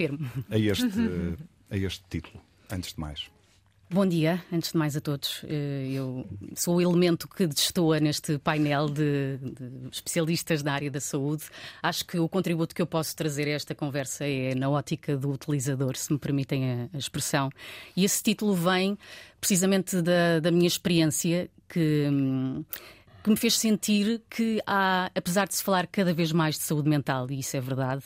a 0.50 0.58
este, 0.58 0.86
a 1.70 1.76
este 1.76 2.04
título, 2.08 2.40
antes 2.70 2.94
de 2.94 3.00
mais? 3.00 3.30
Bom 3.92 4.06
dia, 4.06 4.42
antes 4.50 4.72
de 4.72 4.78
mais 4.78 4.96
a 4.96 5.02
todos. 5.02 5.44
Eh, 5.46 5.90
eu 5.92 6.26
sou 6.56 6.76
o 6.76 6.80
elemento 6.80 7.28
que 7.28 7.46
destoa 7.46 8.00
neste 8.00 8.38
painel 8.38 8.88
de, 8.88 9.36
de, 9.36 9.88
especialistas 9.92 10.62
da 10.62 10.72
área 10.72 10.90
da 10.90 10.98
saúde. 10.98 11.44
Acho 11.82 12.06
que 12.06 12.18
o 12.18 12.26
contributo 12.26 12.74
que 12.74 12.80
eu 12.80 12.86
posso 12.86 13.14
trazer 13.14 13.46
a 13.48 13.50
esta 13.50 13.74
conversa 13.74 14.26
é 14.26 14.54
na 14.54 14.70
ótica 14.70 15.14
do 15.14 15.30
utilizador, 15.30 15.94
se 15.94 16.10
me 16.10 16.18
permitem 16.18 16.88
a, 16.90 16.96
expressão. 16.96 17.50
E 17.94 18.02
esse 18.02 18.22
título 18.22 18.54
vem 18.54 18.96
precisamente 19.38 20.00
da, 20.00 20.40
da 20.40 20.50
minha 20.50 20.66
experiência 20.66 21.50
que. 21.68 22.08
que 23.22 23.28
me 23.30 23.36
fez 23.36 23.58
sentir 23.58 24.22
que 24.30 24.58
há, 24.66 25.10
apesar 25.14 25.46
de 25.46 25.54
se 25.54 25.62
falar 25.62 25.86
cada 25.86 26.14
vez 26.14 26.32
mais 26.32 26.56
de 26.56 26.62
saúde 26.62 26.88
mental, 26.88 27.30
e 27.30 27.40
isso 27.40 27.58
é 27.58 27.60
verdade, 27.60 28.02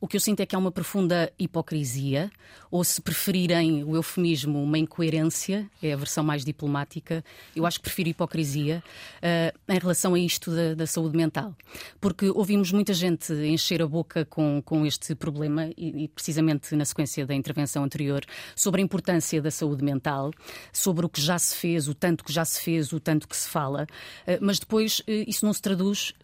o 0.00 0.06
que 0.06 0.16
eu 0.16 0.20
sinto 0.20 0.40
é 0.40 0.46
que 0.46 0.54
há 0.54 0.58
uma 0.58 0.70
profunda 0.70 1.32
hipocrisia, 1.38 2.30
ou 2.70 2.84
se 2.84 3.00
preferirem 3.00 3.82
o 3.82 3.96
eufemismo, 3.96 4.62
uma 4.62 4.78
incoerência, 4.78 5.68
é 5.82 5.92
a 5.92 5.96
versão 5.96 6.22
mais 6.22 6.44
diplomática. 6.44 7.24
Eu 7.54 7.66
acho 7.66 7.78
que 7.78 7.82
prefiro 7.82 8.08
hipocrisia 8.08 8.82
uh, 9.16 9.72
em 9.72 9.78
relação 9.78 10.14
a 10.14 10.18
isto 10.18 10.54
da, 10.54 10.74
da, 10.74 10.86
saúde 10.86 11.16
mental. 11.16 11.52
Porque 12.00 12.30
ouvimos 12.30 12.70
muita 12.70 12.94
gente 12.94 13.32
encher 13.32 13.82
a 13.82 13.88
boca 13.88 14.24
com, 14.24 14.62
com 14.64 14.86
este 14.86 15.16
problema, 15.16 15.70
e, 15.76 16.04
e, 16.04 16.08
precisamente 16.08 16.76
na 16.76 16.84
sequência 16.84 17.26
da 17.26 17.34
intervenção 17.34 17.82
anterior, 17.82 18.24
sobre 18.54 18.80
a 18.80 18.84
importância 18.84 19.42
da 19.42 19.50
saúde 19.50 19.82
mental, 19.84 20.30
sobre 20.72 21.06
o 21.06 21.08
que 21.08 21.20
já 21.20 21.38
se 21.38 21.56
fez, 21.56 21.88
o 21.88 21.94
tanto 21.94 22.22
que 22.22 22.32
já 22.32 22.44
se 22.44 22.60
fez, 22.60 22.92
o 22.92 23.00
tanto 23.00 23.26
que 23.26 23.36
se 23.36 23.48
fala, 23.48 23.82
uh, 23.82 24.38
mas 24.40 24.60
depois 24.60 25.00
uh, 25.00 25.04
isso 25.26 25.44
não 25.44 25.52
se 25.52 25.60
traduz 25.60 26.14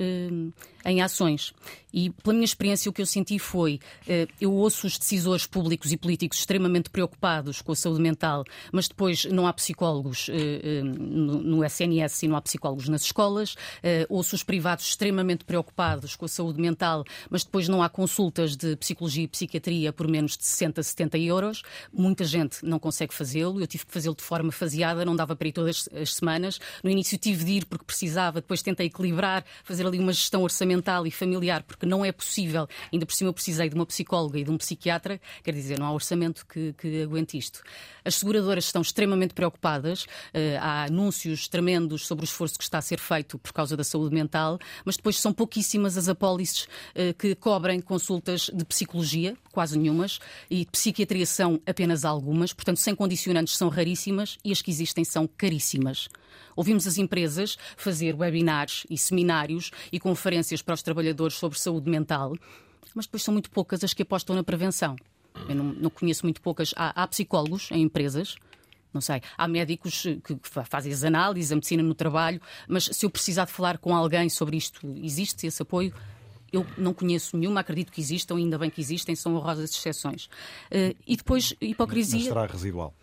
em 0.84 1.00
ações. 1.00 1.52
E 1.92 2.10
pela 2.10 2.34
minha 2.34 2.44
experiência, 2.44 2.90
o 2.90 2.92
que 2.92 3.00
eu 3.00 3.06
senti 3.06 3.38
foi: 3.38 3.78
eh, 4.08 4.26
eu 4.40 4.52
ouço 4.52 4.84
os 4.84 4.98
decisores 4.98 5.46
públicos 5.46 5.92
e 5.92 5.96
políticos 5.96 6.38
extremamente 6.38 6.90
preocupados 6.90 7.62
com 7.62 7.70
a 7.70 7.76
saúde 7.76 8.02
mental, 8.02 8.44
mas 8.72 8.88
depois 8.88 9.24
não 9.26 9.46
há 9.46 9.52
psicólogos 9.52 10.28
eh, 10.28 10.80
eh, 10.80 10.82
no 10.82 11.64
SNS 11.64 12.24
e 12.24 12.28
não 12.28 12.36
há 12.36 12.42
psicólogos 12.42 12.88
nas 12.88 13.02
escolas. 13.02 13.54
Ouço 14.08 14.34
os 14.34 14.42
privados 14.42 14.86
extremamente 14.86 15.44
preocupados 15.44 16.16
com 16.16 16.24
a 16.24 16.28
saúde 16.28 16.60
mental, 16.60 17.04
mas 17.30 17.44
depois 17.44 17.68
não 17.68 17.82
há 17.82 17.88
consultas 17.88 18.56
de 18.56 18.74
psicologia 18.76 19.24
e 19.24 19.28
psiquiatria 19.28 19.92
por 19.92 20.08
menos 20.08 20.36
de 20.36 20.44
60, 20.44 20.82
70 20.82 21.18
euros. 21.18 21.62
Muita 21.92 22.24
gente 22.24 22.64
não 22.64 22.78
consegue 22.80 23.14
fazê-lo. 23.14 23.60
Eu 23.60 23.66
tive 23.66 23.86
que 23.86 23.92
fazê-lo 23.92 24.16
de 24.16 24.22
forma 24.22 24.50
faseada, 24.50 25.04
não 25.04 25.14
dava 25.14 25.36
para 25.36 25.46
ir 25.46 25.52
todas 25.52 25.88
as 25.94 26.14
semanas. 26.14 26.58
No 26.82 26.90
início 26.90 27.16
tive 27.16 27.44
de 27.44 27.52
ir 27.52 27.66
porque 27.66 27.84
precisava, 27.84 28.40
depois 28.40 28.62
tentei 28.62 28.86
equilibrar, 28.86 29.44
fazer 29.62 29.86
ali 29.86 29.98
uma 30.00 30.12
gestão 30.12 30.42
orçamental 30.42 30.73
mental 30.74 31.06
e 31.06 31.10
familiar, 31.10 31.62
porque 31.62 31.86
não 31.86 32.04
é 32.04 32.10
possível, 32.10 32.66
ainda 32.92 33.06
por 33.06 33.14
cima 33.14 33.30
eu 33.30 33.34
precisei 33.34 33.68
de 33.68 33.74
uma 33.74 33.86
psicóloga 33.86 34.38
e 34.38 34.44
de 34.44 34.50
um 34.50 34.58
psiquiatra, 34.58 35.20
quer 35.42 35.54
dizer, 35.54 35.78
não 35.78 35.86
há 35.86 35.92
orçamento 35.92 36.44
que, 36.46 36.72
que 36.74 37.02
aguente 37.02 37.38
isto. 37.38 37.62
As 38.04 38.16
seguradoras 38.16 38.64
estão 38.64 38.82
extremamente 38.82 39.34
preocupadas, 39.34 40.06
eh, 40.32 40.58
há 40.60 40.84
anúncios 40.84 41.48
tremendos 41.48 42.06
sobre 42.06 42.24
o 42.24 42.26
esforço 42.26 42.58
que 42.58 42.64
está 42.64 42.78
a 42.78 42.82
ser 42.82 42.98
feito 42.98 43.38
por 43.38 43.52
causa 43.52 43.76
da 43.76 43.84
saúde 43.84 44.14
mental, 44.14 44.58
mas 44.84 44.96
depois 44.96 45.18
são 45.18 45.32
pouquíssimas 45.32 45.96
as 45.96 46.08
apólices 46.08 46.66
eh, 46.94 47.12
que 47.12 47.34
cobrem 47.34 47.80
consultas 47.80 48.50
de 48.52 48.64
psicologia, 48.64 49.36
quase 49.52 49.78
nenhumas, 49.78 50.18
e 50.50 50.64
de 50.64 50.70
psiquiatria 50.70 51.26
são 51.26 51.60
apenas 51.66 52.04
algumas, 52.04 52.52
portanto, 52.52 52.78
sem 52.78 52.94
condicionantes 52.94 53.56
são 53.56 53.68
raríssimas 53.68 54.38
e 54.44 54.52
as 54.52 54.60
que 54.60 54.70
existem 54.70 55.04
são 55.04 55.26
caríssimas. 55.26 56.08
Ouvimos 56.56 56.86
as 56.86 56.98
empresas 56.98 57.56
fazer 57.76 58.14
webinars 58.14 58.86
e 58.88 58.96
seminários 58.96 59.70
e 59.92 59.98
conferências 59.98 60.62
para 60.62 60.74
os 60.74 60.82
trabalhadores 60.82 61.36
sobre 61.36 61.58
saúde 61.58 61.90
mental, 61.90 62.34
mas 62.94 63.06
depois 63.06 63.22
são 63.22 63.32
muito 63.32 63.50
poucas 63.50 63.82
as 63.82 63.92
que 63.92 64.02
apostam 64.02 64.36
na 64.36 64.44
prevenção. 64.44 64.96
Eu 65.48 65.54
não, 65.54 65.64
não 65.64 65.90
conheço 65.90 66.24
muito 66.24 66.40
poucas. 66.40 66.72
Há, 66.76 67.02
há, 67.02 67.06
psicólogos 67.08 67.70
em 67.72 67.82
empresas. 67.82 68.36
Não 68.92 69.00
sei, 69.00 69.20
há 69.36 69.48
médicos 69.48 70.02
que 70.22 70.38
fazem 70.64 70.92
as 70.92 71.02
análises, 71.02 71.50
a 71.50 71.56
medicina 71.56 71.82
no 71.82 71.94
trabalho, 71.94 72.40
mas 72.68 72.84
se 72.84 73.04
eu 73.04 73.10
precisar 73.10 73.44
de 73.46 73.50
falar 73.50 73.78
com 73.78 73.92
alguém 73.92 74.28
sobre 74.28 74.56
isto, 74.56 74.80
existe 75.02 75.48
esse 75.48 75.60
apoio? 75.60 75.92
Eu 76.52 76.64
não 76.78 76.94
conheço 76.94 77.36
nenhuma, 77.36 77.58
acredito 77.58 77.90
que 77.90 78.00
existam, 78.00 78.36
ainda 78.36 78.56
bem 78.56 78.70
que 78.70 78.80
existem, 78.80 79.16
são 79.16 79.34
honrosas 79.34 79.70
exceções. 79.70 80.26
Uh, 80.70 80.94
e 81.04 81.16
depois, 81.16 81.52
hipocrisia. 81.60 82.20
Mas 82.20 82.28
será 82.28 82.46
residual? 82.46 82.94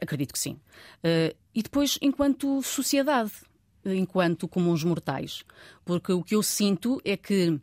Acredito 0.00 0.32
que 0.32 0.38
sim. 0.38 0.52
Uh, 1.04 1.34
e 1.54 1.62
depois, 1.62 1.98
enquanto 2.00 2.62
sociedade, 2.62 3.32
enquanto 3.84 4.48
comuns 4.48 4.84
mortais. 4.84 5.44
Porque 5.84 6.12
o 6.12 6.22
que 6.22 6.34
eu 6.34 6.42
sinto 6.42 7.00
é 7.04 7.16
que 7.16 7.60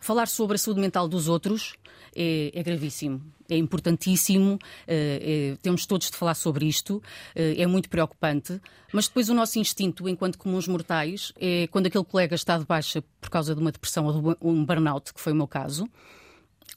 falar 0.00 0.28
sobre 0.28 0.56
a 0.56 0.58
saúde 0.58 0.80
mental 0.80 1.08
dos 1.08 1.28
outros 1.28 1.74
é, 2.14 2.50
é 2.54 2.62
gravíssimo, 2.62 3.22
é 3.48 3.56
importantíssimo, 3.56 4.58
é, 4.86 5.56
temos 5.60 5.86
todos 5.86 6.10
de 6.10 6.16
falar 6.16 6.34
sobre 6.34 6.66
isto, 6.66 7.02
é 7.34 7.66
muito 7.66 7.88
preocupante, 7.88 8.60
mas 8.92 9.08
depois 9.08 9.28
o 9.28 9.34
nosso 9.34 9.58
instinto, 9.58 10.08
enquanto 10.08 10.38
comuns 10.38 10.66
mortais, 10.66 11.32
é 11.38 11.66
quando 11.68 11.86
aquele 11.86 12.04
colega 12.04 12.34
está 12.34 12.58
de 12.58 12.64
baixa 12.64 13.02
por 13.20 13.30
causa 13.30 13.54
de 13.54 13.60
uma 13.60 13.72
depressão 13.72 14.06
ou 14.06 14.34
de 14.34 14.36
um 14.40 14.64
burnout, 14.64 15.12
que 15.12 15.20
foi 15.20 15.32
o 15.32 15.36
meu 15.36 15.48
caso, 15.48 15.88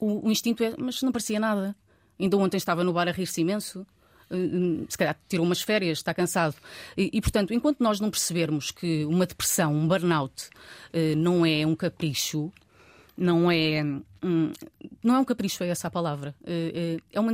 o, 0.00 0.28
o 0.28 0.30
instinto 0.30 0.62
é, 0.62 0.74
mas 0.78 1.02
não 1.02 1.12
parecia 1.12 1.38
nada. 1.38 1.76
Ainda 2.18 2.36
ontem 2.36 2.56
estava 2.56 2.84
no 2.84 2.92
bar 2.92 3.08
a 3.08 3.12
rir-se 3.12 3.40
imenso 3.40 3.86
se 4.88 4.98
calhar 4.98 5.18
tirou 5.28 5.44
umas 5.44 5.62
férias, 5.62 5.98
está 5.98 6.14
cansado. 6.14 6.54
E, 6.96 7.10
e, 7.12 7.20
portanto, 7.20 7.52
enquanto 7.52 7.80
nós 7.80 8.00
não 8.00 8.10
percebermos 8.10 8.70
que 8.70 9.04
uma 9.04 9.26
depressão, 9.26 9.74
um 9.74 9.86
burnout, 9.86 10.48
não 11.16 11.44
é 11.44 11.66
um 11.66 11.74
capricho, 11.74 12.52
não 13.16 13.50
é. 13.50 13.82
Hum, 14.22 14.52
não 15.02 15.16
é 15.16 15.18
um 15.18 15.24
capricho, 15.24 15.62
é 15.64 15.68
essa 15.68 15.88
a 15.88 15.90
palavra. 15.90 16.34
É, 16.44 16.98
é, 17.12 17.16
é 17.16 17.20
uma, 17.20 17.32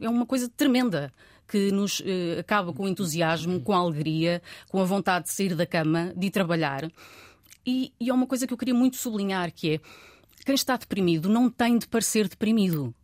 é 0.00 0.08
uma 0.08 0.26
coisa 0.26 0.50
tremenda 0.56 1.12
que 1.48 1.70
nos 1.70 2.02
eh, 2.04 2.38
acaba 2.40 2.72
com 2.72 2.88
entusiasmo, 2.88 3.60
com 3.60 3.72
alegria, 3.72 4.42
com 4.68 4.80
a 4.80 4.84
vontade 4.84 5.26
de 5.26 5.32
sair 5.32 5.54
da 5.54 5.66
cama, 5.66 6.12
de 6.16 6.26
ir 6.26 6.30
trabalhar. 6.30 6.90
E, 7.66 7.92
e 8.00 8.10
é 8.10 8.14
uma 8.14 8.26
coisa 8.26 8.46
que 8.46 8.52
eu 8.52 8.58
queria 8.58 8.74
muito 8.74 8.96
sublinhar, 8.96 9.52
que 9.52 9.74
é 9.74 9.80
quem 10.44 10.54
está 10.54 10.76
deprimido 10.76 11.28
não 11.28 11.50
tem 11.50 11.78
de 11.78 11.86
parecer 11.86 12.28
deprimido. 12.28 12.94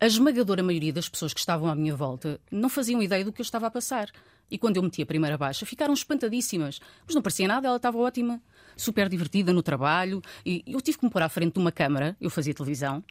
A 0.00 0.06
esmagadora 0.06 0.62
maioria 0.62 0.92
das 0.92 1.08
pessoas 1.08 1.32
que 1.32 1.40
estavam 1.40 1.68
à 1.68 1.74
minha 1.74 1.94
volta 1.94 2.40
não 2.50 2.68
faziam 2.68 3.02
ideia 3.02 3.24
do 3.24 3.32
que 3.32 3.40
eu 3.40 3.44
estava 3.44 3.66
a 3.66 3.70
passar. 3.70 4.10
E 4.50 4.58
quando 4.58 4.76
eu 4.76 4.82
meti 4.82 5.02
a 5.02 5.06
primeira 5.06 5.38
baixa, 5.38 5.64
ficaram 5.64 5.94
espantadíssimas. 5.94 6.80
Mas 7.06 7.14
não 7.14 7.22
parecia 7.22 7.48
nada, 7.48 7.66
ela 7.66 7.76
estava 7.76 7.98
ótima 7.98 8.42
super 8.76 9.08
divertida 9.08 9.52
no 9.52 9.62
trabalho. 9.62 10.20
E 10.44 10.62
eu 10.66 10.80
tive 10.80 10.98
que 10.98 11.04
me 11.04 11.10
pôr 11.10 11.22
à 11.22 11.28
frente 11.28 11.54
de 11.54 11.58
uma 11.60 11.72
câmara, 11.72 12.16
eu 12.20 12.28
fazia 12.28 12.52
televisão, 12.52 13.02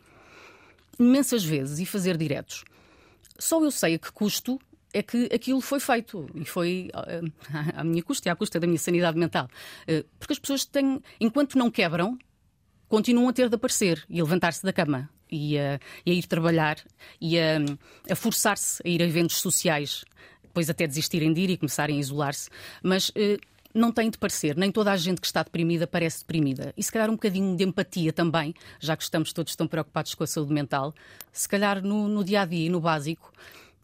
imensas 0.99 1.43
vezes 1.43 1.79
e 1.79 1.85
fazer 1.85 2.17
diretos. 2.17 2.63
Só 3.39 3.63
eu 3.63 3.71
sei 3.71 3.95
a 3.95 3.99
que 3.99 4.11
custo 4.11 4.59
é 4.93 5.01
que 5.01 5.27
aquilo 5.33 5.59
foi 5.59 5.79
feito 5.79 6.29
e 6.35 6.45
foi 6.45 6.91
uh, 6.93 7.31
à 7.75 7.83
minha 7.83 8.03
custa 8.03 8.29
e 8.29 8.31
à 8.31 8.35
custa 8.35 8.59
da 8.59 8.67
minha 8.67 8.79
sanidade 8.79 9.17
mental. 9.17 9.49
Uh, 9.83 10.05
porque 10.19 10.33
as 10.33 10.39
pessoas 10.39 10.65
têm, 10.65 11.01
enquanto 11.19 11.57
não 11.57 11.71
quebram, 11.71 12.17
continuam 12.87 13.27
a 13.27 13.33
ter 13.33 13.49
de 13.49 13.55
aparecer 13.55 14.05
e 14.07 14.19
a 14.19 14.23
levantar-se 14.23 14.63
da 14.63 14.71
cama 14.71 15.09
e 15.33 15.57
a, 15.57 15.79
e 16.05 16.11
a 16.11 16.13
ir 16.13 16.27
trabalhar 16.27 16.77
e 17.19 17.39
a, 17.39 17.57
a 18.09 18.15
forçar-se 18.15 18.81
a 18.85 18.87
ir 18.87 19.01
a 19.01 19.05
eventos 19.05 19.37
sociais, 19.37 20.05
depois 20.43 20.69
até 20.69 20.85
desistirem 20.85 21.33
de 21.33 21.41
ir 21.41 21.49
e 21.49 21.57
começarem 21.57 21.97
a 21.97 21.99
isolar-se. 21.99 22.49
Mas 22.83 23.09
uh, 23.09 23.39
não 23.73 23.91
tem 23.91 24.09
de 24.09 24.17
parecer, 24.17 24.55
nem 24.55 24.71
toda 24.71 24.91
a 24.91 24.97
gente 24.97 25.19
que 25.19 25.25
está 25.25 25.41
deprimida 25.41 25.87
parece 25.87 26.19
deprimida. 26.19 26.73
E 26.77 26.83
se 26.83 26.91
calhar 26.91 27.09
um 27.09 27.13
bocadinho 27.13 27.57
de 27.57 27.63
empatia 27.63 28.13
também, 28.13 28.53
já 28.79 28.95
que 28.95 29.03
estamos 29.03 29.33
todos 29.33 29.55
tão 29.55 29.67
preocupados 29.67 30.13
com 30.13 30.23
a 30.23 30.27
saúde 30.27 30.53
mental, 30.53 30.93
se 31.31 31.49
calhar 31.49 31.81
no, 31.81 32.07
no 32.07 32.23
dia 32.23 32.41
a 32.41 32.45
dia 32.45 32.67
e 32.67 32.69
no 32.69 32.79
básico, 32.79 33.33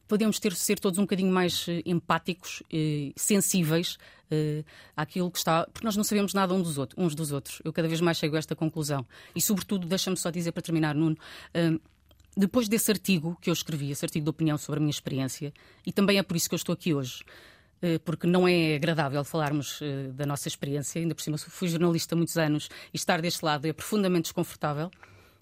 podemos 0.08 0.40
ter 0.40 0.54
ser 0.56 0.80
todos 0.80 1.00
um 1.00 1.04
bocadinho 1.04 1.32
mais 1.32 1.66
eh, 1.68 1.82
empáticos, 1.86 2.64
eh, 2.72 3.12
sensíveis 3.16 3.98
àquilo 4.96 5.32
que 5.32 5.38
está. 5.38 5.66
Porque 5.72 5.86
nós 5.86 5.96
não 5.96 6.04
sabemos 6.04 6.34
nada 6.34 6.54
um 6.54 6.62
dos 6.62 6.78
outros, 6.78 7.04
uns 7.04 7.16
dos 7.16 7.32
outros. 7.32 7.62
Eu 7.64 7.74
cada 7.74 7.88
vez 7.88 8.02
mais 8.02 8.18
chego 8.18 8.36
a 8.36 8.40
esta 8.40 8.56
conclusão. 8.56 9.06
E, 9.36 9.42
sobretudo, 9.42 9.88
deixa-me 9.88 10.18
só 10.18 10.30
dizer 10.30 10.52
para 10.52 10.62
terminar, 10.62 10.96
Nuno. 10.96 11.18
Eh, 11.54 11.80
depois 12.36 12.68
desse 12.68 12.92
artigo 12.92 13.38
que 13.42 13.50
eu 13.50 13.54
escrevi, 13.54 13.92
esse 13.92 14.06
artigo 14.06 14.24
de 14.24 14.30
opinião 14.30 14.58
sobre 14.58 14.80
a 14.80 14.82
minha 14.82 14.92
experiência, 14.92 15.52
e 15.86 15.92
também 15.92 16.18
é 16.18 16.24
por 16.24 16.38
isso 16.38 16.48
que 16.48 16.56
eu 16.56 16.58
estou 16.58 16.74
aqui 16.74 16.94
hoje, 16.94 17.24
eh, 17.82 18.00
porque 18.00 18.28
não 18.28 18.48
é 18.48 18.76
agradável 18.76 19.24
falarmos 19.24 19.82
da 20.14 20.26
nossa 20.26 20.48
experiência. 20.48 21.02
Ainda 21.02 21.16
por 21.16 21.22
cima, 21.22 21.38
fui 21.38 21.68
jornalista 21.68 22.16
há 22.16 22.18
muitos 22.18 22.38
anos 22.38 22.70
e 22.94 22.98
estar 22.98 23.22
deste 23.22 23.44
lado 23.44 23.66
é 23.66 23.74
profundamente 23.74 24.24
desconfortável. 24.24 24.92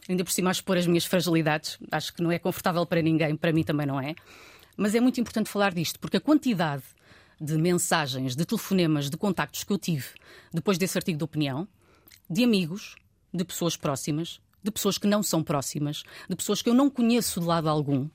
Ainda 0.10 0.24
por 0.24 0.32
cima, 0.32 0.50
expor 0.52 0.78
as 0.78 0.88
minhas 0.88 1.06
fragilidades. 1.06 1.78
Acho 1.92 2.14
que 2.14 2.24
não 2.24 2.32
é 2.32 2.40
confortável 2.40 2.86
para 2.86 3.02
ninguém, 3.02 3.36
para 3.36 3.52
mim 3.52 3.64
também 3.64 3.86
não 3.86 4.00
é. 4.00 4.16
Mas 4.78 4.96
é 4.96 5.02
muito 5.02 5.20
importante 5.20 5.50
falar 5.50 5.74
disto, 5.74 6.00
porque 6.00 6.18
a 6.18 6.22
quantidade 6.22 6.84
de 7.40 7.58
mensagens, 7.58 8.36
de 8.36 8.46
telefonemas, 8.46 9.10
de 9.10 9.18
contactos 9.18 9.64
que 9.64 9.72
eu 9.72 9.78
tive 9.78 10.08
depois 10.54 10.78
desse 10.78 10.98
artigo 10.98 11.18
de 11.18 11.24
opinião, 11.24 11.68
de 12.30 12.44
amigos, 12.44 12.96
de 13.34 13.44
pessoas 13.44 13.76
próximas, 13.76 14.40
de 14.64 14.72
pessoas 14.72 14.98
que 14.98 15.08
não 15.08 15.24
são 15.24 15.44
próximas, 15.44 16.04
de 16.30 16.36
pessoas 16.36 16.62
que 16.62 16.70
eu 16.70 16.74
não 16.74 16.90
conheço 16.90 17.40
de 17.40 17.46
lado 17.46 17.70
algum, 17.70 18.10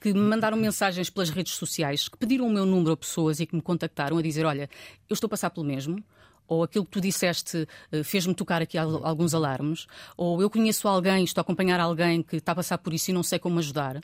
que 0.00 0.12
me 0.12 0.20
mandaram 0.20 0.56
mensagens 0.56 1.10
pelas 1.10 1.30
redes 1.30 1.54
sociais, 1.54 2.08
que 2.08 2.16
pediram 2.16 2.46
o 2.46 2.50
meu 2.50 2.66
número 2.66 2.92
a 2.92 2.96
pessoas 2.96 3.40
e 3.40 3.46
que 3.46 3.54
me 3.54 3.62
contactaram 3.62 4.18
a 4.18 4.22
dizer: 4.22 4.44
Olha, 4.44 4.68
eu 5.08 5.14
estou 5.14 5.26
a 5.26 5.30
passar 5.30 5.50
pelo 5.50 5.66
mesmo. 5.66 6.02
Ou 6.48 6.64
aquilo 6.64 6.84
que 6.84 6.90
tu 6.90 7.00
disseste 7.00 7.66
eh, 7.90 8.02
fez-me 8.02 8.34
tocar 8.34 8.60
aqui 8.60 8.76
alguns 8.76 9.32
alarmes, 9.32 9.86
ou 10.18 10.42
eu 10.42 10.50
conheço 10.50 10.86
alguém, 10.86 11.24
estou 11.24 11.40
a 11.40 11.42
acompanhar 11.42 11.80
alguém 11.80 12.22
que 12.22 12.36
está 12.36 12.52
a 12.52 12.54
passar 12.56 12.76
por 12.78 12.92
isso 12.92 13.10
e 13.10 13.14
não 13.14 13.22
sei 13.22 13.38
como 13.38 13.58
ajudar. 13.58 14.02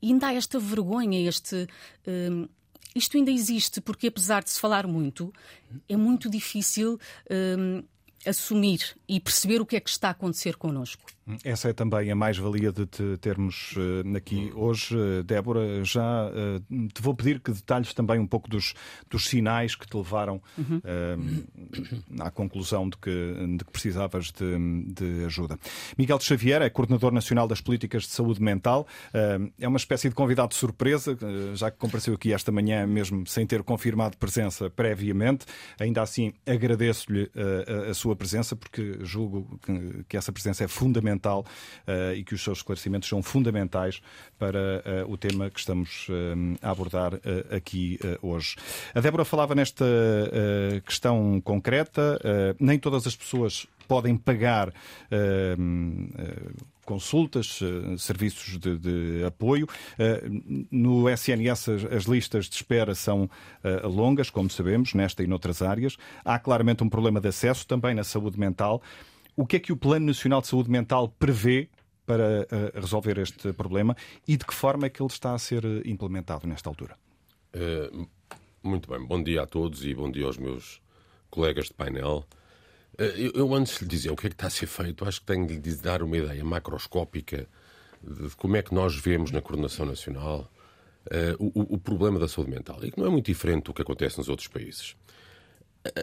E 0.00 0.08
ainda 0.08 0.28
há 0.28 0.34
esta 0.34 0.58
vergonha, 0.58 1.20
este. 1.28 1.68
Isto 2.94 3.16
ainda 3.16 3.30
existe, 3.30 3.80
porque 3.80 4.08
apesar 4.08 4.42
de 4.42 4.50
se 4.50 4.60
falar 4.60 4.86
muito, 4.86 5.32
é 5.88 5.96
muito 5.96 6.28
difícil 6.28 6.94
uh, 6.94 7.84
assumir 8.26 8.96
e 9.08 9.20
perceber 9.20 9.60
o 9.60 9.66
que 9.66 9.76
é 9.76 9.80
que 9.80 9.90
está 9.90 10.08
a 10.08 10.12
acontecer 10.12 10.56
connosco. 10.56 11.02
Essa 11.44 11.68
é 11.68 11.72
também 11.72 12.10
a 12.10 12.16
mais-valia 12.16 12.72
de 12.72 12.84
te 12.84 13.16
termos 13.18 13.74
uh, 13.76 14.16
aqui 14.16 14.50
hoje, 14.56 14.96
uh, 14.96 15.22
Débora. 15.22 15.84
Já 15.84 16.26
uh, 16.26 16.88
te 16.88 17.00
vou 17.00 17.14
pedir 17.14 17.38
que 17.38 17.52
detalhes 17.52 17.94
também 17.94 18.18
um 18.18 18.26
pouco 18.26 18.50
dos, 18.50 18.74
dos 19.08 19.26
sinais 19.26 19.76
que 19.76 19.86
te 19.86 19.96
levaram 19.96 20.42
uhum. 20.58 21.44
à 22.18 22.30
conclusão 22.30 22.88
de 22.88 22.96
que, 22.96 23.34
de 23.56 23.64
que 23.64 23.70
precisavas 23.70 24.32
de, 24.32 24.92
de, 24.92 25.24
ajuda. 25.24 25.58
Miguel 25.96 26.18
de 26.18 26.24
Xavier 26.24 26.60
é 26.60 26.68
coordenador 26.68 27.12
nacional 27.12 27.46
das 27.46 27.60
políticas 27.60 28.02
de 28.02 28.10
saúde 28.10 28.42
mental. 28.42 28.86
é 29.58 29.68
uma 29.68 29.76
espécie 29.76 30.08
de 30.08 30.14
convidado 30.14 30.48
de 30.48 30.56
surpresa, 30.56 31.16
já 31.54 31.70
que 31.70 31.78
compareceu 31.78 32.14
aqui 32.14 32.32
esta 32.32 32.50
manhã, 32.50 32.86
mesmo 32.86 33.26
sem 33.26 33.46
ter 33.46 33.62
confirmado 33.62 34.16
presença 34.16 34.68
previamente. 34.70 35.46
Ainda 35.78 36.02
assim, 36.02 36.32
agradeço-lhe 36.46 37.30
a, 37.36 37.90
a, 37.90 37.94
sua 37.94 38.11
presença, 38.16 38.54
porque 38.54 38.98
julgo 39.00 39.58
que, 39.64 40.04
que 40.08 40.16
essa 40.16 40.32
presença 40.32 40.64
é 40.64 40.68
fundamental 40.68 41.12
fundamental 41.12 41.44
uh, 41.86 42.14
e 42.14 42.24
que 42.24 42.34
os 42.34 42.42
seus 42.42 42.58
esclarecimentos 42.58 43.08
são 43.08 43.22
fundamentais 43.22 44.00
para 44.38 44.58
uh, 45.06 45.12
o 45.12 45.16
tema 45.16 45.50
que 45.50 45.58
estamos 45.58 46.08
uh, 46.08 46.12
a 46.60 46.70
abordar 46.70 47.12
aqui 47.54 47.98
hoje. 48.20 48.56
A 48.94 49.00
Débora 49.00 49.24
falava 49.24 49.54
nesta 49.54 49.84
questão 50.84 51.40
concreta, 51.40 52.18
nem 52.58 52.78
todas 52.78 53.06
as 53.06 53.14
pessoas 53.14 53.66
podem 53.92 54.16
pagar 54.16 54.72
consultas, 56.86 57.60
serviços 57.98 58.58
de, 58.58 58.78
de 58.78 59.24
apoio. 59.24 59.66
No 60.70 61.10
SNS, 61.10 61.68
as 61.94 62.04
listas 62.04 62.46
de 62.46 62.56
espera 62.56 62.94
são 62.94 63.28
longas, 63.84 64.30
como 64.30 64.48
sabemos, 64.48 64.94
nesta 64.94 65.22
e 65.22 65.26
noutras 65.26 65.60
áreas. 65.60 65.98
Há 66.24 66.38
claramente 66.38 66.82
um 66.82 66.88
problema 66.88 67.20
de 67.20 67.28
acesso 67.28 67.66
também 67.66 67.94
na 67.94 68.02
saúde 68.02 68.38
mental. 68.40 68.82
O 69.36 69.46
que 69.46 69.56
é 69.56 69.60
que 69.60 69.72
o 69.72 69.76
Plano 69.76 70.06
Nacional 70.06 70.40
de 70.40 70.46
Saúde 70.46 70.70
Mental 70.70 71.08
prevê 71.18 71.68
para 72.06 72.46
resolver 72.74 73.18
este 73.18 73.52
problema 73.52 73.96
e 74.26 74.36
de 74.36 74.44
que 74.44 74.54
forma 74.54 74.86
é 74.86 74.90
que 74.90 75.02
ele 75.02 75.10
está 75.10 75.34
a 75.34 75.38
ser 75.38 75.64
eh, 75.64 75.82
implementado 75.84 76.46
nesta 76.46 76.68
altura? 76.68 76.96
Muito 78.62 78.88
bem, 78.88 79.04
bom 79.04 79.22
dia 79.22 79.42
a 79.42 79.46
todos 79.46 79.84
e 79.84 79.94
bom 79.94 80.10
dia 80.10 80.24
aos 80.24 80.38
meus 80.38 80.80
colegas 81.30 81.66
de 81.66 81.74
painel. 81.74 82.24
Eu, 82.98 83.32
eu, 83.34 83.54
antes 83.54 83.78
de 83.78 83.84
lhe 83.84 83.90
dizer 83.90 84.10
o 84.10 84.16
que 84.16 84.26
é 84.26 84.30
que 84.30 84.34
está 84.34 84.48
a 84.48 84.50
ser 84.50 84.66
feito, 84.66 85.04
acho 85.04 85.20
que 85.20 85.26
tenho 85.26 85.46
de 85.46 85.54
lhe 85.54 85.76
dar 85.76 86.02
uma 86.02 86.16
ideia 86.16 86.44
macroscópica 86.44 87.48
de 88.02 88.36
como 88.36 88.56
é 88.56 88.62
que 88.62 88.74
nós 88.74 88.94
vemos 88.96 89.30
na 89.30 89.40
coordenação 89.40 89.86
nacional 89.86 90.50
uh, 91.06 91.36
o, 91.38 91.74
o, 91.74 91.78
problema 91.78 92.18
da 92.18 92.28
saúde 92.28 92.50
mental. 92.50 92.78
E 92.84 92.90
que 92.90 92.98
não 92.98 93.06
é 93.06 93.10
muito 93.10 93.26
diferente 93.26 93.64
do 93.64 93.74
que 93.74 93.82
acontece 93.82 94.18
nos 94.18 94.28
outros 94.28 94.48
países. 94.48 94.96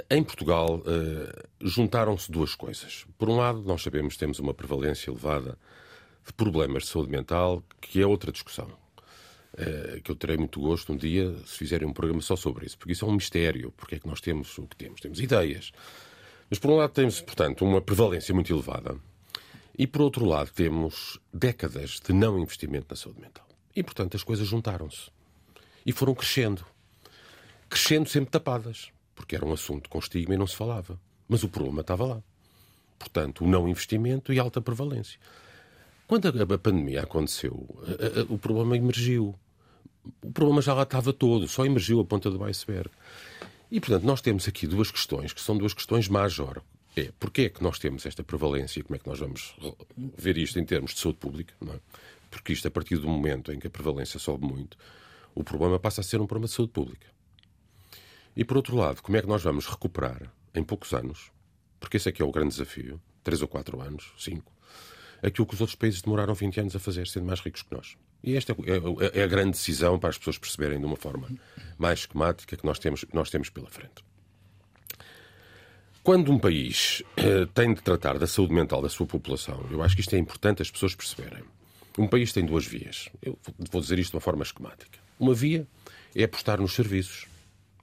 Em 0.09 0.23
Portugal, 0.23 0.79
uh, 0.79 1.47
juntaram-se 1.61 2.31
duas 2.31 2.55
coisas. 2.55 3.05
Por 3.17 3.29
um 3.29 3.37
lado, 3.37 3.61
nós 3.61 3.81
sabemos 3.81 4.15
que 4.15 4.19
temos 4.19 4.39
uma 4.39 4.53
prevalência 4.53 5.11
elevada 5.11 5.57
de 6.25 6.33
problemas 6.33 6.83
de 6.83 6.89
saúde 6.89 7.11
mental, 7.11 7.63
que 7.79 8.01
é 8.01 8.07
outra 8.07 8.31
discussão. 8.31 8.67
Uh, 9.53 10.01
que 10.03 10.11
eu 10.11 10.15
terei 10.15 10.37
muito 10.37 10.59
gosto 10.59 10.93
um 10.93 10.97
dia 10.97 11.35
se 11.45 11.57
fizerem 11.57 11.87
um 11.87 11.93
programa 11.93 12.21
só 12.21 12.35
sobre 12.35 12.65
isso, 12.65 12.77
porque 12.77 12.93
isso 12.93 13.05
é 13.05 13.07
um 13.07 13.13
mistério. 13.13 13.71
Porque 13.77 13.95
é 13.95 13.99
que 13.99 14.07
nós 14.07 14.21
temos 14.21 14.57
o 14.57 14.67
que 14.67 14.75
temos? 14.75 14.99
Temos 15.01 15.19
ideias. 15.19 15.71
Mas, 16.49 16.59
por 16.59 16.71
um 16.71 16.75
lado, 16.75 16.91
temos, 16.91 17.21
portanto, 17.21 17.63
uma 17.63 17.81
prevalência 17.81 18.33
muito 18.33 18.51
elevada. 18.51 18.97
E, 19.77 19.85
por 19.85 20.01
outro 20.01 20.25
lado, 20.25 20.51
temos 20.51 21.19
décadas 21.33 21.99
de 21.99 22.11
não 22.11 22.39
investimento 22.39 22.87
na 22.89 22.95
saúde 22.95 23.21
mental. 23.21 23.47
E, 23.75 23.83
portanto, 23.83 24.15
as 24.15 24.23
coisas 24.23 24.47
juntaram-se. 24.47 25.09
E 25.85 25.91
foram 25.91 26.13
crescendo. 26.13 26.65
Crescendo 27.69 28.09
sempre 28.09 28.31
tapadas 28.31 28.91
porque 29.19 29.35
era 29.35 29.45
um 29.45 29.51
assunto 29.51 29.89
com 29.89 29.99
estigma 29.99 30.33
e 30.33 30.37
não 30.37 30.47
se 30.47 30.55
falava. 30.55 30.97
Mas 31.27 31.43
o 31.43 31.49
problema 31.49 31.81
estava 31.81 32.05
lá. 32.05 32.23
Portanto, 32.97 33.43
o 33.43 33.47
não 33.47 33.67
investimento 33.67 34.31
e 34.31 34.39
alta 34.39 34.61
prevalência. 34.61 35.19
Quando 36.07 36.27
a, 36.27 36.57
pandemia 36.57 37.03
aconteceu, 37.03 37.67
o 38.29 38.37
problema 38.37 38.77
emergiu. 38.77 39.35
O 40.23 40.31
problema 40.31 40.61
já 40.61 40.73
lá 40.73 40.83
estava 40.83 41.11
todo, 41.11 41.47
só 41.49 41.65
emergiu 41.65 41.99
a 41.99 42.05
ponta 42.05 42.31
do 42.31 42.41
iceberg. 42.45 42.89
E, 43.71 43.79
portanto, 43.79 44.03
nós 44.03 44.21
temos 44.21 44.47
aqui 44.47 44.65
duas 44.65 44.89
questões, 44.89 45.31
que 45.31 45.41
são 45.41 45.57
duas 45.57 45.73
questões 45.73 46.07
major. 46.07 46.61
É, 46.95 47.11
porquê 47.19 47.43
é 47.43 47.49
que 47.49 47.61
nós 47.61 47.77
temos 47.77 48.05
esta 48.05 48.23
prevalência 48.23 48.79
e 48.79 48.83
como 48.83 48.95
é 48.95 48.99
que 48.99 49.07
nós 49.07 49.19
vamos 49.19 49.55
ver 50.17 50.37
isto 50.37 50.59
em 50.59 50.65
termos 50.65 50.93
de 50.93 50.99
saúde 50.99 51.19
pública? 51.19 51.53
É? 51.67 51.79
Porque 52.31 52.53
isto, 52.53 52.67
a 52.67 52.71
partir 52.71 52.97
do 52.97 53.07
momento 53.07 53.51
em 53.51 53.59
que 53.59 53.67
a 53.67 53.69
prevalência 53.69 54.19
sobe 54.19 54.45
muito, 54.45 54.77
o 55.35 55.43
problema 55.43 55.79
passa 55.79 56.01
a 56.01 56.03
ser 56.03 56.19
um 56.19 56.25
problema 56.25 56.47
de 56.47 56.53
saúde 56.53 56.71
pública. 56.71 57.07
E 58.35 58.43
por 58.43 58.57
outro 58.57 58.75
lado, 58.75 59.01
como 59.01 59.17
é 59.17 59.21
que 59.21 59.27
nós 59.27 59.43
vamos 59.43 59.67
recuperar 59.67 60.31
em 60.53 60.63
poucos 60.63 60.93
anos, 60.93 61.31
porque 61.79 61.97
esse 61.97 62.09
é 62.09 62.11
que 62.11 62.21
é 62.21 62.25
o 62.25 62.31
grande 62.31 62.49
desafio, 62.49 62.99
três 63.23 63.41
ou 63.41 63.47
quatro 63.47 63.79
anos, 63.81 64.11
cinco, 64.17 64.51
aquilo 65.21 65.45
que 65.45 65.53
os 65.53 65.61
outros 65.61 65.75
países 65.75 66.01
demoraram 66.01 66.33
20 66.33 66.59
anos 66.59 66.75
a 66.75 66.79
fazer, 66.79 67.07
sendo 67.07 67.25
mais 67.25 67.39
ricos 67.39 67.61
que 67.61 67.73
nós. 67.73 67.95
E 68.23 68.35
esta 68.35 68.53
é, 68.53 69.17
é, 69.17 69.21
é 69.21 69.23
a 69.23 69.27
grande 69.27 69.51
decisão 69.51 69.97
para 69.97 70.09
as 70.09 70.17
pessoas 70.17 70.37
perceberem 70.37 70.79
de 70.79 70.85
uma 70.85 70.95
forma 70.95 71.29
mais 71.77 71.99
esquemática 71.99 72.57
que 72.57 72.65
nós 72.65 72.79
temos, 72.79 73.05
nós 73.13 73.29
temos 73.29 73.49
pela 73.49 73.69
frente. 73.69 74.03
Quando 76.03 76.31
um 76.31 76.39
país 76.39 77.03
eh, 77.17 77.45
tem 77.53 77.73
de 77.73 77.81
tratar 77.81 78.17
da 78.17 78.25
saúde 78.25 78.53
mental 78.53 78.81
da 78.81 78.89
sua 78.89 79.05
população, 79.05 79.65
eu 79.69 79.83
acho 79.83 79.95
que 79.95 80.01
isto 80.01 80.15
é 80.15 80.17
importante 80.17 80.61
as 80.61 80.71
pessoas 80.71 80.95
perceberem. 80.95 81.43
Um 81.97 82.07
país 82.07 82.31
tem 82.31 82.45
duas 82.45 82.65
vias. 82.65 83.09
Eu 83.21 83.37
vou 83.69 83.81
dizer 83.81 83.99
isto 83.99 84.11
de 84.11 84.15
uma 84.15 84.21
forma 84.21 84.43
esquemática. 84.43 84.97
Uma 85.19 85.33
via 85.33 85.67
é 86.15 86.23
apostar 86.23 86.59
nos 86.59 86.73
serviços. 86.73 87.27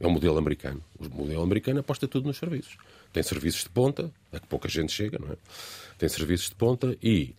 É 0.01 0.07
o 0.07 0.11
modelo 0.11 0.39
americano. 0.39 0.83
O 0.99 1.09
modelo 1.09 1.43
americano 1.43 1.81
aposta 1.81 2.09
tudo 2.09 2.27
nos 2.27 2.39
serviços. 2.39 2.77
Tem 3.13 3.23
serviços 3.23 3.63
de 3.63 3.71
ponta, 3.71 4.11
a 4.37 4.41
que 4.41 4.47
pouca 4.47 4.69
gente 4.69 4.93
chega, 4.93 5.19
não 5.19 5.33
é? 5.33 5.37
Tem 5.99 6.09
serviços 6.09 6.49
de 6.49 6.55
ponta 6.55 6.97
e 7.03 7.35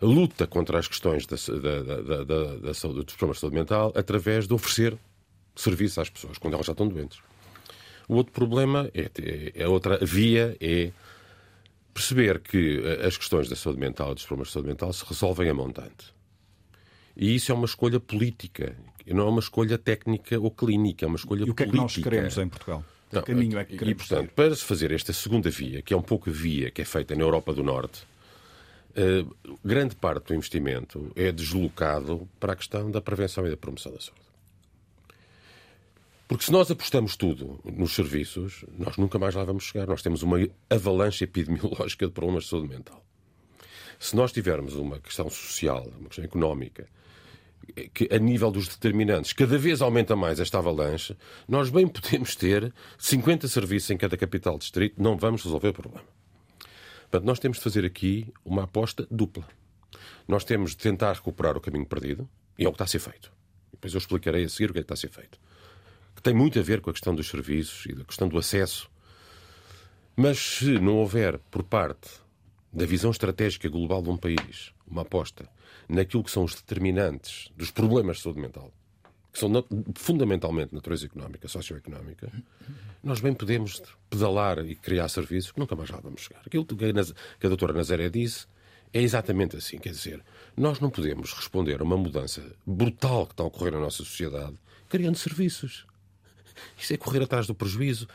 luta 0.00 0.46
contra 0.46 0.78
as 0.78 0.88
questões 0.88 1.26
da, 1.26 1.36
da, 1.36 2.24
da, 2.24 2.56
da, 2.56 2.74
saúde, 2.74 3.04
dos 3.04 3.14
problemas 3.14 3.36
de 3.36 3.40
saúde 3.40 3.56
mental 3.56 3.92
através 3.94 4.46
de 4.46 4.54
oferecer 4.54 4.96
serviço 5.54 6.00
às 6.00 6.10
pessoas 6.10 6.38
quando 6.38 6.54
elas 6.54 6.66
já 6.66 6.72
estão 6.72 6.88
doentes. 6.88 7.18
O 8.08 8.14
outro 8.14 8.32
problema, 8.32 8.90
é, 8.94 9.10
é, 9.54 9.64
a 9.64 9.68
outra 9.68 9.98
via 10.02 10.56
é 10.60 10.92
perceber 11.92 12.40
que 12.40 12.82
as 13.04 13.16
questões 13.16 13.48
da 13.48 13.56
saúde 13.56 13.80
mental 13.80 14.12
e 14.12 14.14
dos 14.14 14.26
problemas 14.26 14.48
de 14.48 14.54
saúde 14.54 14.68
mental 14.68 14.92
se 14.92 15.04
resolvem 15.04 15.48
a 15.48 15.54
montante. 15.54 16.14
E 17.16 17.34
isso 17.34 17.50
é 17.50 17.54
uma 17.54 17.64
escolha 17.64 17.98
política 17.98 18.76
não 19.14 19.26
é 19.26 19.30
uma 19.30 19.40
escolha 19.40 19.78
técnica 19.78 20.38
ou 20.38 20.50
clínica, 20.50 21.04
é 21.04 21.08
uma 21.08 21.16
escolha 21.16 21.44
política. 21.44 21.64
E 21.64 21.66
o 21.68 21.70
que 21.70 21.76
é 21.76 21.76
que 21.76 21.76
nós 21.76 21.96
queremos 21.96 22.36
em 22.38 22.48
Portugal? 22.48 22.84
Não, 23.12 23.22
caminho 23.22 23.58
é 23.58 23.64
que 23.64 23.76
queremos 23.76 24.04
E, 24.04 24.08
portanto, 24.08 24.32
para 24.34 24.54
se 24.54 24.64
fazer 24.64 24.90
esta 24.92 25.12
segunda 25.12 25.50
via, 25.50 25.82
que 25.82 25.94
é 25.94 25.96
um 25.96 26.02
pouco 26.02 26.28
a 26.28 26.32
via 26.32 26.70
que 26.70 26.82
é 26.82 26.84
feita 26.84 27.14
na 27.14 27.22
Europa 27.22 27.52
do 27.52 27.62
Norte, 27.62 28.02
uh, 28.96 29.56
grande 29.64 29.94
parte 29.94 30.28
do 30.28 30.34
investimento 30.34 31.12
é 31.14 31.30
deslocado 31.30 32.28
para 32.40 32.52
a 32.52 32.56
questão 32.56 32.90
da 32.90 33.00
prevenção 33.00 33.46
e 33.46 33.50
da 33.50 33.56
promoção 33.56 33.92
da 33.92 34.00
saúde. 34.00 34.26
Porque 36.28 36.44
se 36.44 36.50
nós 36.50 36.68
apostamos 36.70 37.14
tudo 37.14 37.60
nos 37.64 37.94
serviços, 37.94 38.64
nós 38.76 38.96
nunca 38.96 39.16
mais 39.18 39.34
lá 39.36 39.44
vamos 39.44 39.64
chegar. 39.64 39.86
Nós 39.86 40.02
temos 40.02 40.22
uma 40.22 40.38
avalanche 40.68 41.22
epidemiológica 41.22 42.06
de 42.06 42.12
problemas 42.12 42.44
de 42.44 42.50
saúde 42.50 42.68
mental. 42.68 43.04
Se 43.98 44.16
nós 44.16 44.32
tivermos 44.32 44.74
uma 44.74 44.98
questão 44.98 45.30
social, 45.30 45.86
uma 45.98 46.08
questão 46.08 46.24
económica, 46.24 46.88
que 47.92 48.08
a 48.12 48.18
nível 48.18 48.50
dos 48.50 48.68
determinantes 48.68 49.32
cada 49.32 49.58
vez 49.58 49.82
aumenta 49.82 50.16
mais 50.16 50.40
esta 50.40 50.58
avalanche, 50.58 51.16
nós 51.46 51.68
bem 51.68 51.86
podemos 51.88 52.34
ter 52.34 52.72
50 52.98 53.48
serviços 53.48 53.90
em 53.90 53.96
cada 53.96 54.16
capital 54.16 54.58
distrito, 54.58 55.00
não 55.00 55.16
vamos 55.16 55.42
resolver 55.42 55.68
o 55.68 55.74
problema. 55.74 56.04
Portanto, 57.02 57.26
nós 57.26 57.38
temos 57.38 57.58
de 57.58 57.64
fazer 57.64 57.84
aqui 57.84 58.32
uma 58.44 58.64
aposta 58.64 59.06
dupla. 59.10 59.46
Nós 60.26 60.44
temos 60.44 60.70
de 60.70 60.78
tentar 60.78 61.12
recuperar 61.12 61.56
o 61.56 61.60
caminho 61.60 61.86
perdido, 61.86 62.28
e 62.58 62.64
é 62.64 62.68
o 62.68 62.72
que 62.72 62.76
está 62.76 62.84
a 62.84 62.88
ser 62.88 62.98
feito. 62.98 63.32
Depois 63.72 63.92
eu 63.92 63.98
explicarei 63.98 64.44
a 64.44 64.48
seguir 64.48 64.70
o 64.70 64.72
que 64.72 64.80
é 64.80 64.82
que 64.82 64.84
está 64.84 64.94
a 64.94 64.96
ser 64.96 65.10
feito. 65.10 65.38
Que 66.14 66.22
tem 66.22 66.34
muito 66.34 66.58
a 66.58 66.62
ver 66.62 66.80
com 66.80 66.90
a 66.90 66.92
questão 66.92 67.14
dos 67.14 67.28
serviços 67.28 67.86
e 67.86 67.94
da 67.94 68.04
questão 68.04 68.26
do 68.26 68.38
acesso. 68.38 68.90
Mas 70.16 70.38
se 70.38 70.78
não 70.80 70.96
houver, 70.96 71.38
por 71.50 71.62
parte 71.62 72.08
da 72.72 72.86
visão 72.86 73.10
estratégica 73.10 73.68
global 73.68 74.02
de 74.02 74.10
um 74.10 74.16
país, 74.16 74.72
uma 74.86 75.02
aposta 75.02 75.48
naquilo 75.88 76.24
que 76.24 76.30
são 76.30 76.44
os 76.44 76.54
determinantes 76.54 77.50
dos 77.56 77.70
problemas 77.70 78.18
de 78.18 78.22
saúde 78.24 78.40
mental, 78.40 78.72
que 79.32 79.38
são 79.38 79.50
fundamentalmente 79.94 80.74
natureza 80.74 81.06
económica, 81.06 81.46
socioeconómica, 81.48 82.30
nós 83.02 83.20
bem 83.20 83.34
podemos 83.34 83.82
pedalar 84.08 84.58
e 84.64 84.74
criar 84.74 85.08
serviços 85.08 85.52
que 85.52 85.60
nunca 85.60 85.76
mais 85.76 85.90
lá 85.90 86.00
vamos 86.02 86.22
chegar. 86.22 86.42
Aquilo 86.44 86.64
que 86.64 86.74
a, 87.46 87.48
doutora 87.48 87.72
Nazaré 87.72 88.08
disse 88.08 88.46
é 88.92 89.00
exatamente 89.00 89.56
assim. 89.56 89.78
Quer 89.78 89.90
dizer, 89.90 90.22
nós 90.56 90.80
não 90.80 90.90
podemos 90.90 91.32
responder 91.32 91.80
a 91.80 91.84
uma 91.84 91.96
mudança 91.96 92.42
brutal 92.66 93.26
que 93.26 93.32
está 93.34 93.42
a 93.42 93.46
ocorrer 93.46 93.72
na 93.72 93.80
nossa 93.80 93.98
sociedade 93.98 94.56
criando 94.88 95.16
serviços. 95.16 95.86
Isso 96.78 96.94
é 96.94 96.96
correr 96.96 97.22
atrás 97.22 97.46
do 97.46 97.54
prejuízo. 97.54 98.08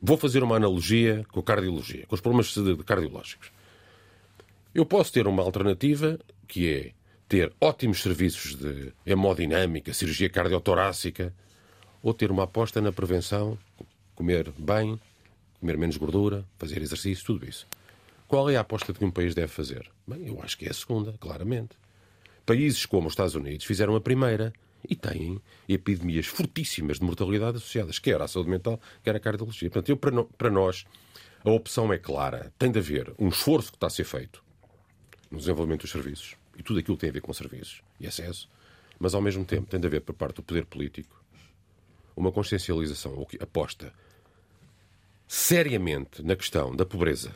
Vou 0.00 0.16
fazer 0.16 0.42
uma 0.42 0.56
analogia 0.56 1.24
com 1.32 1.40
a 1.40 1.42
cardiologia, 1.42 2.06
com 2.06 2.14
os 2.14 2.20
problemas 2.20 2.54
cardiológicos. 2.84 3.50
Eu 4.74 4.84
posso 4.84 5.12
ter 5.12 5.26
uma 5.26 5.42
alternativa 5.42 6.18
que 6.46 6.68
é 6.68 6.92
ter 7.28 7.52
ótimos 7.60 8.00
serviços 8.00 8.54
de 8.54 8.92
hemodinâmica, 9.04 9.92
cirurgia 9.92 10.30
cardiotorácica, 10.30 11.34
ou 12.02 12.14
ter 12.14 12.30
uma 12.30 12.44
aposta 12.44 12.80
na 12.80 12.90
prevenção, 12.90 13.58
comer 14.14 14.50
bem, 14.56 14.98
comer 15.60 15.76
menos 15.76 15.98
gordura, 15.98 16.44
fazer 16.58 16.80
exercício, 16.80 17.24
tudo 17.24 17.46
isso. 17.46 17.66
Qual 18.26 18.48
é 18.48 18.56
a 18.56 18.60
aposta 18.60 18.94
que 18.94 19.04
um 19.04 19.10
país 19.10 19.34
deve 19.34 19.48
fazer? 19.48 19.90
Bem, 20.06 20.26
eu 20.26 20.40
acho 20.42 20.56
que 20.56 20.64
é 20.64 20.70
a 20.70 20.74
segunda, 20.74 21.14
claramente. 21.20 21.76
Países 22.46 22.86
como 22.86 23.08
os 23.08 23.12
Estados 23.12 23.34
Unidos 23.34 23.66
fizeram 23.66 23.94
a 23.94 24.00
primeira 24.00 24.52
e 24.88 24.96
têm 24.96 25.40
epidemias 25.68 26.26
fortíssimas 26.26 26.98
de 26.98 27.04
mortalidade 27.04 27.58
associadas, 27.58 27.98
quer 27.98 28.22
à 28.22 28.28
saúde 28.28 28.48
mental, 28.48 28.80
quer 29.02 29.14
à 29.14 29.20
cardiologia. 29.20 29.68
Portanto, 29.68 29.90
eu, 29.90 29.96
para, 29.98 30.10
no, 30.10 30.24
para 30.24 30.50
nós, 30.50 30.86
a 31.44 31.50
opção 31.50 31.92
é 31.92 31.98
clara. 31.98 32.52
Tem 32.58 32.70
de 32.70 32.78
haver 32.78 33.12
um 33.18 33.28
esforço 33.28 33.70
que 33.70 33.76
está 33.76 33.88
a 33.88 33.90
ser 33.90 34.04
feito 34.04 34.42
no 35.30 35.38
desenvolvimento 35.38 35.82
dos 35.82 35.90
serviços 35.90 36.36
e 36.58 36.62
tudo 36.62 36.80
aquilo 36.80 36.96
que 36.96 37.02
tem 37.02 37.10
a 37.10 37.12
ver 37.12 37.20
com 37.20 37.32
serviços 37.32 37.82
e 38.00 38.06
acesso, 38.06 38.50
mas 38.98 39.14
ao 39.14 39.22
mesmo 39.22 39.44
tempo 39.44 39.70
tem 39.70 39.78
de 39.78 39.86
haver, 39.86 40.00
por 40.00 40.14
parte 40.14 40.36
do 40.36 40.42
poder 40.42 40.66
político, 40.66 41.24
uma 42.16 42.32
consciencialização 42.32 43.14
ou 43.14 43.24
que 43.24 43.40
aposta 43.40 43.92
seriamente 45.26 46.22
na 46.22 46.34
questão 46.34 46.74
da 46.74 46.84
pobreza 46.84 47.32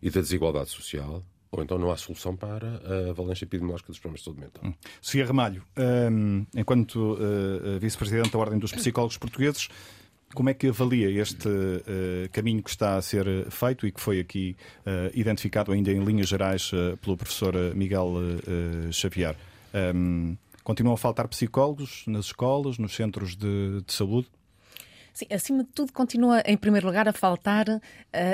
e 0.00 0.08
da 0.10 0.20
desigualdade 0.20 0.70
social, 0.70 1.24
ou 1.50 1.62
então 1.62 1.76
não 1.76 1.90
há 1.90 1.96
solução 1.96 2.36
para 2.36 2.80
a 2.84 3.10
avalanche 3.10 3.44
epidemiológica 3.44 3.90
dos 3.90 3.98
problemas 3.98 4.20
de 4.20 4.24
saúde 4.26 4.40
mental. 4.40 4.62
Hum. 4.64 4.74
Sofia 5.00 5.26
Ramalho, 5.26 5.64
um, 6.12 6.46
enquanto 6.54 7.14
uh, 7.14 7.80
vice-presidente 7.80 8.30
da 8.30 8.38
Ordem 8.38 8.58
dos 8.58 8.70
Psicólogos 8.70 9.18
Portugueses, 9.18 9.68
como 10.34 10.48
é 10.48 10.54
que 10.54 10.68
avalia 10.68 11.10
este 11.10 11.48
uh, 11.48 12.28
caminho 12.32 12.62
que 12.62 12.70
está 12.70 12.96
a 12.96 13.02
ser 13.02 13.26
feito 13.50 13.86
e 13.86 13.92
que 13.92 14.00
foi 14.00 14.20
aqui 14.20 14.56
uh, 14.86 15.10
identificado 15.14 15.72
ainda 15.72 15.90
em 15.90 16.02
linhas 16.04 16.28
gerais 16.28 16.72
uh, 16.72 16.96
pelo 16.98 17.16
professor 17.16 17.54
Miguel 17.74 18.12
Xavier? 18.92 19.36
Um, 19.94 20.36
continuam 20.62 20.94
a 20.94 20.98
faltar 20.98 21.26
psicólogos 21.28 22.04
nas 22.06 22.26
escolas, 22.26 22.78
nos 22.78 22.94
centros 22.94 23.36
de, 23.36 23.82
de 23.86 23.92
saúde? 23.92 24.28
Sim, 25.12 25.26
acima 25.30 25.64
de 25.64 25.70
tudo, 25.70 25.92
continua 25.92 26.40
em 26.46 26.56
primeiro 26.56 26.86
lugar 26.86 27.08
a 27.08 27.12
faltar 27.12 27.68
uh, 27.68 27.80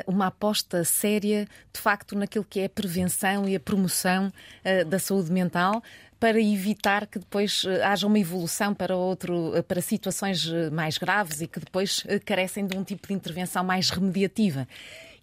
uma 0.07 0.27
aposta 0.27 0.85
séria, 0.85 1.49
de 1.73 1.81
facto, 1.81 2.17
naquilo 2.17 2.45
que 2.45 2.61
é 2.61 2.67
a 2.67 2.69
prevenção 2.69 3.49
e 3.49 3.57
a 3.57 3.61
promoção 3.61 4.29
uh, 4.29 4.85
da 4.85 4.99
saúde 4.99 5.33
mental, 5.33 5.83
para 6.19 6.41
evitar 6.41 7.07
que 7.07 7.19
depois 7.19 7.65
eh, 7.67 7.83
haja 7.85 8.07
uma 8.07 8.19
evolução 8.19 8.75
para 8.75 8.97
outro, 8.97 9.55
eh, 9.55 9.63
para 9.63 9.81
situações 9.83 10.51
eh, 10.51 10.71
mais 10.71 10.97
graves 10.97 11.43
e 11.43 11.47
que 11.47 11.61
depois 11.61 12.07
carecem 12.25 12.67
de 12.67 12.77
um 12.77 12.83
tipo 12.83 13.09
de 13.09 13.15
intervenção 13.15 13.63
mais 13.63 13.91
remediativa. 13.91 14.67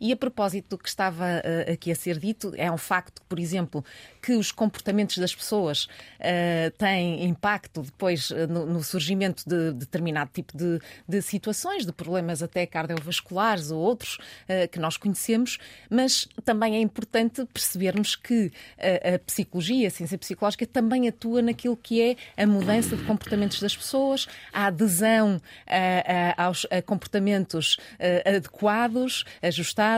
E 0.03 0.11
a 0.11 0.17
propósito 0.17 0.71
do 0.71 0.77
que 0.77 0.89
estava 0.89 1.23
uh, 1.23 1.71
aqui 1.71 1.89
a 1.89 1.95
ser 1.95 2.19
dito, 2.19 2.51
é 2.57 2.69
um 2.69 2.77
facto, 2.77 3.21
por 3.21 3.39
exemplo, 3.39 3.85
que 4.21 4.33
os 4.33 4.51
comportamentos 4.51 5.17
das 5.17 5.33
pessoas 5.33 5.85
uh, 5.85 6.69
têm 6.77 7.23
impacto 7.23 7.81
depois 7.81 8.29
uh, 8.29 8.45
no, 8.49 8.65
no, 8.65 8.83
surgimento 8.83 9.47
de 9.47 9.71
determinado 9.71 10.29
tipo 10.33 10.57
de, 10.57 10.81
de, 11.07 11.21
situações, 11.21 11.85
de 11.85 11.93
problemas 11.93 12.43
até 12.43 12.65
cardiovasculares 12.65 13.71
ou 13.71 13.79
outros 13.79 14.17
que 14.71 14.77
nós 14.77 14.97
conhecemos, 14.97 15.57
mas 15.89 16.27
também 16.43 16.75
é 16.75 16.81
importante 16.81 17.45
percebermos 17.45 18.15
que 18.15 18.51
a, 18.77 19.17
psicologia, 19.19 19.87
a 19.87 19.91
ciência 19.91 20.17
psicológica, 20.17 20.65
também 20.65 21.07
atua 21.07 21.41
naquilo 21.41 21.77
que 21.77 22.01
é 22.01 22.15
a 22.35 22.45
mudança 22.45 22.97
de 22.97 23.03
comportamentos 23.03 23.61
das 23.61 23.75
pessoas, 23.75 24.27
a 24.51 24.65
adesão 24.65 25.41
aos 26.35 26.67
a 26.69 26.81
comportamentos 26.81 27.77
adequados, 28.25 29.23
ajustados, 29.41 29.92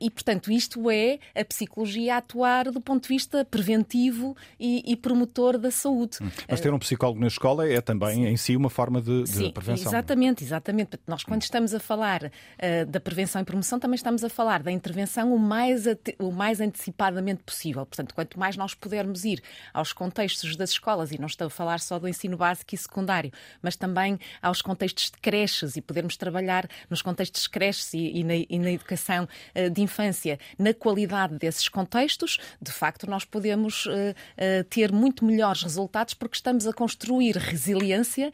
e, 0.00 0.10
portanto, 0.10 0.50
isto 0.50 0.90
é 0.90 1.18
a 1.34 1.44
psicologia 1.44 2.14
a 2.14 2.18
atuar 2.18 2.70
do 2.70 2.80
ponto 2.80 3.02
de 3.02 3.08
vista 3.08 3.44
preventivo 3.44 4.36
e, 4.58 4.82
e 4.90 4.96
promotor 4.96 5.58
da 5.58 5.70
saúde. 5.70 6.18
Mas 6.48 6.60
ter 6.60 6.72
um 6.72 6.78
psicólogo 6.78 7.20
na 7.20 7.26
escola 7.26 7.68
é 7.68 7.80
também 7.80 8.14
Sim. 8.14 8.26
em 8.26 8.36
si 8.36 8.56
uma 8.56 8.70
forma 8.70 9.00
de, 9.00 9.22
de 9.24 9.30
Sim, 9.30 9.50
prevenção. 9.50 9.90
Exatamente, 9.90 10.44
exatamente. 10.44 10.98
Nós, 11.06 11.24
quando 11.24 11.42
estamos 11.42 11.74
a 11.74 11.80
falar 11.80 12.24
uh, 12.24 12.86
da 12.86 13.00
prevenção 13.00 13.40
e 13.40 13.44
promoção, 13.44 13.78
também 13.78 13.94
estamos 13.94 14.24
a 14.24 14.28
falar 14.28 14.62
da 14.62 14.70
intervenção 14.70 15.34
o 15.34 15.38
mais, 15.38 15.84
o 16.18 16.30
mais 16.30 16.60
antecipadamente 16.60 17.42
possível. 17.42 17.86
Portanto, 17.86 18.14
quanto 18.14 18.38
mais 18.38 18.56
nós 18.56 18.74
pudermos 18.74 19.24
ir 19.24 19.42
aos 19.72 19.92
contextos 19.92 20.56
das 20.56 20.70
escolas, 20.70 21.12
e 21.12 21.18
não 21.18 21.26
estou 21.26 21.46
a 21.46 21.50
falar 21.50 21.80
só 21.80 21.98
do 21.98 22.08
ensino 22.08 22.36
básico 22.36 22.74
e 22.74 22.78
secundário, 22.78 23.32
mas 23.62 23.76
também 23.76 24.18
aos 24.42 24.62
contextos 24.62 25.10
de 25.10 25.18
creches 25.18 25.76
e 25.76 25.80
podermos 25.80 26.16
trabalhar 26.16 26.68
nos 26.88 27.02
contextos 27.02 27.42
de 27.42 27.50
creches 27.50 27.94
e, 27.94 28.18
e, 28.20 28.24
na, 28.24 28.34
e 28.34 28.58
na, 28.58 28.70
educação 28.70 28.89
uh, 28.94 29.70
de 29.70 29.82
infância, 29.82 30.38
na 30.58 30.72
qualidade 30.72 31.36
desses 31.36 31.68
contextos, 31.68 32.38
de 32.60 32.72
facto, 32.72 33.08
nós 33.08 33.24
podemos 33.24 33.86
uh, 33.86 33.90
uh, 33.90 34.64
ter 34.64 34.92
muito 34.92 35.24
melhores 35.24 35.62
resultados 35.62 36.14
porque 36.14 36.36
estamos 36.36 36.66
a 36.66 36.72
construir 36.72 37.36
resiliência 37.36 38.32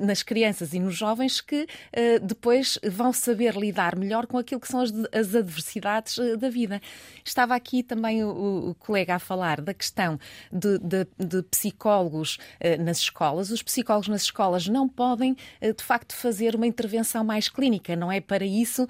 nas 0.00 0.22
crianças 0.22 0.74
e 0.74 0.78
nos 0.78 0.94
jovens 0.94 1.40
que 1.40 1.66
depois 2.22 2.78
vão 2.84 3.10
saber 3.10 3.54
lidar 3.56 3.96
melhor 3.96 4.26
com 4.26 4.36
aquilo 4.36 4.60
que 4.60 4.68
são 4.68 4.80
as, 4.80 4.92
adversidades 5.34 6.18
da 6.38 6.50
vida. 6.50 6.80
Estava 7.24 7.54
aqui 7.54 7.82
também 7.82 8.22
o, 8.22 8.70
o, 8.70 8.74
colega 8.74 9.14
a 9.14 9.18
falar 9.18 9.62
da 9.62 9.72
questão 9.72 10.20
de, 10.52 10.78
de, 10.78 11.06
de 11.18 11.42
psicólogos 11.44 12.38
nas 12.80 12.98
escolas. 12.98 13.50
Os 13.50 13.62
psicólogos 13.62 14.08
nas 14.08 14.22
escolas 14.22 14.68
não 14.68 14.86
podem, 14.86 15.34
de 15.60 15.82
facto, 15.82 16.14
fazer 16.14 16.54
uma 16.54 16.66
intervenção 16.66 17.24
mais 17.24 17.48
clínica. 17.48 17.96
Não 17.96 18.12
é 18.12 18.20
para 18.20 18.44
isso 18.44 18.86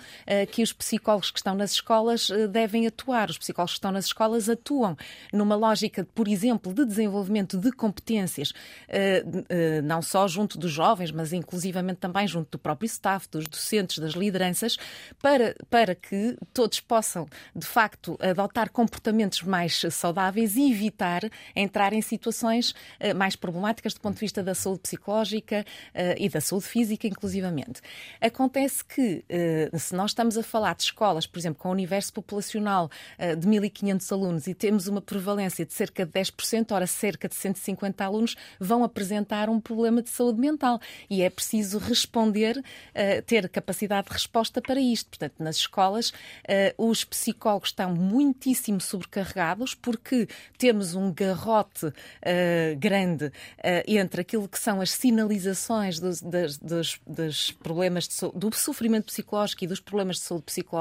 que 0.50 0.62
os 0.62 0.72
psicólogos 0.72 0.91
que 0.99 1.38
estão 1.38 1.55
nas 1.55 1.72
escolas 1.72 2.28
devem 2.51 2.86
atuar. 2.86 3.30
Os 3.30 3.38
psicólogos 3.38 3.72
que 3.72 3.78
estão 3.78 3.93
nas 3.93 4.07
escolas 4.07 4.49
atuam 4.49 4.97
numa 5.32 5.55
lógica, 5.55 6.07
por 6.14 6.28
exemplo, 6.28 6.72
de 6.72 6.84
desenvolvimento 6.84 7.57
de 7.57 7.70
competências, 7.72 8.53
eh, 8.88 9.24
eh, 9.49 9.82
não 9.82 10.03
só 10.03 10.26
junto 10.28 10.59
dos 10.59 10.70
jovens, 10.70 11.11
mas 11.11 11.32
inclusivamente 11.32 11.99
também 11.99 12.26
junto 12.26 12.51
do 12.51 12.59
próprio 12.59 12.86
staff, 12.86 13.28
dos 13.30 13.47
docentes, 13.47 13.99
das 13.99 14.12
lideranças, 14.12 14.76
para, 15.20 15.55
para 15.70 15.95
que 15.95 16.36
todos 16.53 16.80
possam, 16.80 17.26
de 17.55 17.66
facto, 17.66 18.18
adotar 18.20 18.70
comportamentos 18.70 19.43
mais 19.43 19.80
saudáveis 19.90 20.57
e 20.57 20.70
evitar 20.70 21.22
entrar 21.55 21.93
em 21.93 22.03
situações 22.03 22.74
eh, 22.99 23.14
mais 23.14 23.36
problemáticas 23.36 23.95
do 23.95 24.01
ponto 24.01 24.14
de 24.14 24.20
vista 24.20 24.43
da 24.43 24.55
saúde 24.55 24.80
psicológica 24.80 25.64
e 26.18 26.28
da 26.28 26.40
saúde 26.40 26.66
física, 26.66 27.07
inclusivamente. 27.07 27.80
Acontece 28.20 28.84
que, 28.84 29.24
se 29.78 29.95
nós 29.95 30.11
estamos 30.11 30.36
a 30.36 30.43
falar 30.43 30.74
de 30.74 30.82
escolas, 30.85 31.26
por 31.26 31.39
exemplo, 31.39 31.61
com 31.61 31.68
um 31.68 31.72
universo 31.72 32.12
populacional 32.12 32.91
de 33.39 33.47
1.500 33.47 34.12
alunos 34.12 34.47
e 34.47 34.55
temos 34.55 34.87
uma 34.87 35.01
prevalência 35.01 35.64
de 35.64 35.72
cerca 35.72 36.05
de 36.07 36.12
10%, 36.12 36.72
ora 36.72 36.87
cerca 36.87 37.28
de 37.28 37.35
150 37.35 38.05
alunos 38.05 38.37
vão 38.59 38.85
apresentar 38.85 39.49
um 39.49 39.61
problema 39.61 40.03
de 40.03 40.11
saúde 40.11 40.41
mental. 40.41 40.80
E 41.09 41.22
é 41.22 41.30
preciso 41.30 41.78
responder, 41.78 42.59
uh, 42.59 43.22
ter 43.26 43.49
capacidade 43.49 44.09
de 44.09 44.12
resposta 44.12 44.61
para 44.61 44.80
isto. 44.80 45.11
Portanto, 45.11 45.35
nas 45.39 45.57
escolas, 45.57 46.11
uh, 46.11 46.89
os 46.89 47.05
psicólogos 47.05 47.70
estão 47.70 47.95
muitíssimo 47.95 48.80
sobrecarregados 48.80 49.74
porque 49.74 50.28
temos 50.59 50.95
um 50.95 51.12
garrote 51.12 51.93
grande 52.78 53.33
entre 53.87 54.20
aquilo 54.20 54.49
que 54.49 54.59
são 54.59 54.80
as 54.80 54.91
sinalizações 54.91 55.99
dos, 55.99 56.20
dos, 56.20 57.01
dos 57.07 57.51
problemas 57.51 58.09
de, 58.09 58.16
do 58.35 58.55
sofrimento 58.55 59.07
psicológico 59.07 59.64
e 59.64 59.66
dos 59.66 59.80
problemas 59.80 60.16
de 60.16 60.22
saúde 60.22 60.45
psicológica 60.45 60.72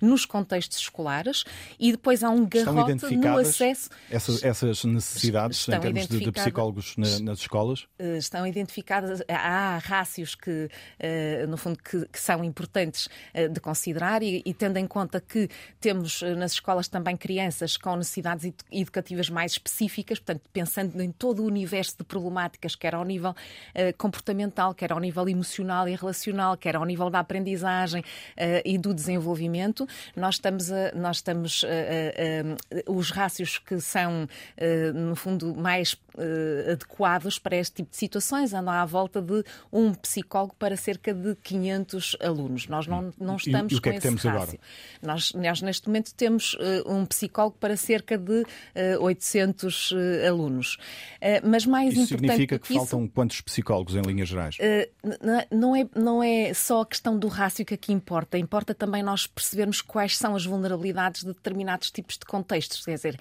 nos 0.00 0.26
contextos 0.26 0.78
escolares 0.78 1.44
e 1.78 1.92
depois 1.92 2.22
há 2.22 2.30
um 2.30 2.46
garrote 2.46 3.16
no 3.16 3.38
acesso. 3.38 3.90
Essas, 4.10 4.42
essas 4.42 4.84
necessidades 4.84 5.68
em 5.68 5.80
termos 5.80 6.06
de, 6.06 6.20
de 6.20 6.32
psicólogos 6.32 6.96
na, 6.96 7.18
nas 7.20 7.38
escolas? 7.40 7.86
Eh, 7.98 8.18
estão 8.18 8.46
identificadas. 8.46 9.22
Há 9.28 9.78
rácios 9.78 10.34
que, 10.34 10.68
eh, 10.98 11.46
no 11.46 11.56
fundo, 11.56 11.78
que, 11.78 12.06
que 12.06 12.20
são 12.20 12.44
importantes 12.44 13.08
eh, 13.32 13.48
de 13.48 13.60
considerar 13.60 14.22
e, 14.22 14.42
e, 14.44 14.54
tendo 14.54 14.76
em 14.78 14.86
conta 14.86 15.20
que 15.20 15.48
temos 15.80 16.22
nas 16.36 16.52
escolas 16.52 16.88
também 16.88 17.16
crianças 17.16 17.76
com 17.76 17.96
necessidades 17.96 18.52
educativas 18.70 19.30
mais 19.30 19.52
específicas, 19.52 20.18
portanto, 20.18 20.42
pensando 20.52 21.00
em 21.00 21.10
todo 21.10 21.42
o 21.42 21.46
universo 21.46 21.96
de 21.98 22.04
problemáticas, 22.04 22.74
quer 22.74 22.94
ao 22.94 23.04
nível 23.04 23.34
comportamental, 23.98 24.74
quer 24.74 24.92
ao 24.92 25.00
nível 25.00 25.28
emocional 25.28 25.88
e 25.88 25.94
relacional, 25.94 26.56
quer 26.56 26.76
ao 26.76 26.84
nível 26.84 27.10
da 27.10 27.20
aprendizagem 27.20 28.02
e 28.64 28.78
do 28.78 28.94
desenvolvimento, 28.94 29.13
nós 30.16 30.36
estamos, 30.36 30.70
a, 30.70 30.92
nós 30.94 31.16
estamos 31.16 31.64
a, 31.64 32.88
a, 32.88 32.92
os 32.92 33.10
rácios 33.10 33.58
que 33.58 33.80
são, 33.80 34.28
eh, 34.56 34.92
no 34.92 35.16
fundo, 35.16 35.54
mais 35.54 35.96
adequados 36.70 37.40
para 37.40 37.56
este 37.56 37.76
tipo 37.76 37.90
de 37.90 37.96
situações. 37.96 38.54
Andam 38.54 38.72
à 38.72 38.84
volta 38.84 39.20
de 39.20 39.44
um 39.72 39.92
psicólogo 39.94 40.54
para 40.56 40.76
cerca 40.76 41.12
de 41.12 41.34
500 41.36 42.16
alunos. 42.20 42.68
Nós 42.68 42.86
não, 42.86 43.12
não 43.18 43.36
estamos 43.36 43.72
e, 43.72 43.74
e 43.74 43.78
o 43.78 43.82
que 43.82 43.90
com 43.90 43.96
é 43.96 43.98
que 43.98 44.02
temos 44.02 44.22
rácio. 44.22 44.40
agora? 44.40 44.58
Nós, 45.02 45.32
nós, 45.32 45.62
neste 45.62 45.88
momento, 45.88 46.14
temos 46.14 46.56
um 46.86 47.04
psicólogo 47.04 47.56
para 47.58 47.76
cerca 47.76 48.16
de 48.16 48.42
uh, 48.42 49.02
800 49.02 49.90
uh, 49.90 49.96
alunos. 50.28 50.76
mas 51.44 51.66
mais 51.66 51.92
isso 51.92 52.02
importante 52.02 52.30
significa 52.30 52.58
que, 52.58 52.68
que 52.68 52.74
faltam 52.74 53.04
isso, 53.04 53.12
quantos 53.12 53.40
psicólogos 53.40 53.94
em 53.94 54.02
linhas 54.02 54.28
gerais? 54.28 54.56
não, 55.50 55.74
é, 55.74 55.88
não 55.94 56.22
é 56.22 56.54
só 56.54 56.82
a 56.82 56.86
questão 56.86 57.18
do 57.18 57.28
rácio 57.28 57.64
que 57.64 57.74
aqui 57.74 57.92
importa. 57.92 58.38
Importa 58.38 58.74
também 58.74 59.02
nós 59.04 59.26
percebermos 59.26 59.80
quais 59.80 60.16
são 60.16 60.34
as 60.34 60.44
vulnerabilidades 60.44 61.22
de 61.22 61.28
determinados 61.28 61.90
tipos 61.90 62.18
de 62.18 62.24
contextos. 62.24 62.84
Quer 62.84 62.94
dizer, 62.94 63.20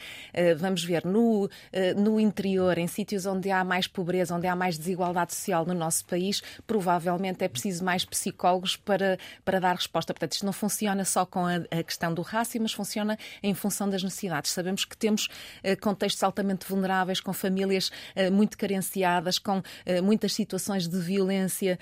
vamos 0.57 0.84
ver, 0.84 1.05
no, 1.05 1.49
no 1.95 2.19
interior, 2.19 2.77
em 2.77 2.88
sítios 2.88 3.25
onde 3.25 3.51
há 3.51 3.63
mais 3.63 3.88
pobreza, 3.88 4.36
onde 4.36 4.47
há 4.47 4.55
mais 4.55 4.77
desigualdade 4.77 5.34
social 5.34 5.65
no 5.65 5.73
nosso 5.73 6.05
país, 6.05 6.41
provavelmente 6.65 7.43
é 7.43 7.47
preciso 7.47 7.84
mais 7.84 8.05
psicólogos 8.05 8.75
para, 8.75 9.17
para 9.43 9.59
dar 9.59 9.75
resposta. 9.75 10.13
Portanto, 10.13 10.34
isto 10.34 10.45
não 10.45 10.53
funciona 10.53 11.03
só 11.05 11.25
com 11.25 11.45
a, 11.45 11.55
a 11.55 11.84
questão 11.84 12.13
do 12.13 12.21
rácio, 12.21 12.61
mas 12.61 12.71
funciona 12.71 13.17
em 13.41 13.53
função 13.53 13.89
das 13.89 14.03
necessidades. 14.03 14.51
Sabemos 14.51 14.86
que 14.86 14.95
temos 14.95 15.25
uh, 15.25 15.79
contextos 15.81 16.23
altamente 16.23 16.65
vulneráveis, 16.67 17.19
com 17.19 17.34
famílias 17.34 17.91
muito 18.31 18.57
carenciadas, 18.57 19.39
com 19.39 19.61
muitas 20.03 20.34
situações 20.34 20.88
de 20.88 20.99
violência 20.99 21.79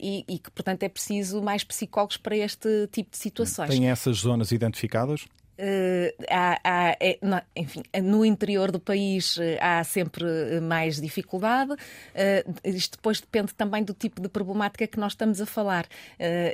e, 0.00 0.24
e 0.28 0.38
que, 0.38 0.50
portanto, 0.50 0.82
é 0.82 0.88
preciso 0.88 1.42
mais 1.42 1.64
psicólogos 1.64 2.16
para 2.16 2.36
este 2.36 2.86
tipo 2.88 3.10
de 3.10 3.16
situações. 3.24 3.70
Tem 3.70 3.90
essas 3.90 4.18
zonas 4.18 4.52
identificadas? 4.52 5.26
Uh, 5.56 6.10
há, 6.28 6.58
há, 6.64 6.96
é, 6.98 7.16
enfim, 7.54 7.84
no 8.02 8.24
interior 8.24 8.72
do 8.72 8.80
país 8.80 9.36
uh, 9.36 9.42
há 9.60 9.84
sempre 9.84 10.24
mais 10.60 11.00
dificuldade. 11.00 11.72
Uh, 11.72 12.54
isto 12.64 12.96
depois 12.96 13.20
depende 13.20 13.54
também 13.54 13.84
do 13.84 13.94
tipo 13.94 14.20
de 14.20 14.28
problemática 14.28 14.84
que 14.84 14.98
nós 14.98 15.12
estamos 15.12 15.40
a 15.40 15.46
falar. 15.46 15.86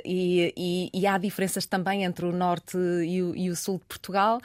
E, 0.05 0.53
e, 0.55 0.89
e, 0.93 1.07
há 1.07 1.17
diferenças 1.17 1.65
também 1.65 2.03
entre 2.03 2.25
o 2.25 2.31
norte 2.31 2.77
e 2.77 3.23
o, 3.23 3.35
e 3.35 3.49
o 3.49 3.55
sul 3.55 3.79
de 3.79 3.85
Portugal, 3.85 4.39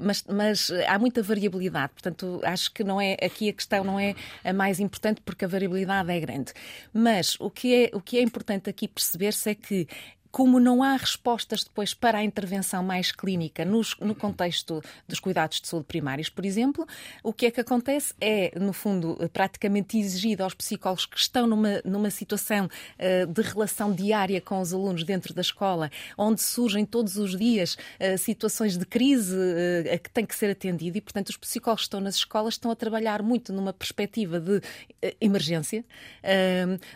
mas, 0.00 0.24
mas, 0.28 0.70
há 0.88 0.98
muita 0.98 1.22
variabilidade. 1.22 1.92
Portanto, 1.92 2.40
acho 2.42 2.72
que 2.72 2.82
não 2.82 3.00
é 3.00 3.16
aqui 3.22 3.48
a 3.48 3.52
questão 3.52 3.84
não 3.84 3.98
é 3.98 4.14
a 4.44 4.52
mais 4.52 4.80
importante 4.80 5.20
porque 5.24 5.44
a 5.44 5.48
variabilidade 5.48 6.10
é 6.10 6.20
grande. 6.20 6.52
Mas 6.92 7.36
o 7.38 7.50
que 7.50 7.84
é, 7.84 7.96
o 7.96 8.00
que 8.00 8.18
é 8.18 8.22
importante 8.22 8.70
aqui 8.70 8.88
perceber-se 8.88 9.50
é 9.50 9.54
que 9.54 9.86
como 10.34 10.58
não 10.58 10.82
há 10.82 10.96
respostas 10.96 11.62
depois 11.62 11.94
para 11.94 12.18
a 12.18 12.24
intervenção 12.24 12.82
mais 12.82 13.12
clínica 13.12 13.64
nos, 13.64 13.96
no 14.00 14.16
contexto 14.16 14.82
dos 15.06 15.20
cuidados 15.20 15.60
de 15.60 15.68
saúde 15.68 15.86
primários, 15.86 16.28
por 16.28 16.44
exemplo, 16.44 16.84
o 17.22 17.32
que 17.32 17.46
é 17.46 17.52
que 17.52 17.60
acontece 17.60 18.12
é, 18.20 18.50
no 18.58 18.72
fundo, 18.72 19.16
praticamente 19.32 19.96
exigido 19.96 20.42
aos 20.42 20.52
psicólogos 20.52 21.06
que 21.06 21.16
estão 21.16 21.46
numa, 21.46 21.80
numa 21.84 22.10
situação 22.10 22.66
uh, 22.66 23.32
de 23.32 23.42
relação 23.42 23.92
diária 23.92 24.40
com 24.40 24.60
os 24.60 24.74
alunos 24.74 25.04
dentro 25.04 25.32
da 25.32 25.40
escola, 25.40 25.88
onde 26.18 26.42
surgem 26.42 26.84
todos 26.84 27.16
os 27.16 27.38
dias 27.38 27.74
uh, 28.00 28.18
situações 28.18 28.76
de 28.76 28.84
crise 28.84 29.36
uh, 29.36 30.00
que 30.00 30.10
têm 30.10 30.26
que 30.26 30.34
ser 30.34 30.50
atendido 30.50 30.98
e, 30.98 31.00
portanto, 31.00 31.28
os 31.28 31.36
psicólogos 31.36 31.82
que 31.82 31.86
estão 31.86 32.00
nas 32.00 32.16
escolas 32.16 32.54
estão 32.54 32.72
a 32.72 32.74
trabalhar 32.74 33.22
muito 33.22 33.52
numa 33.52 33.72
perspectiva 33.72 34.40
de 34.40 34.60
emergência, 35.20 35.84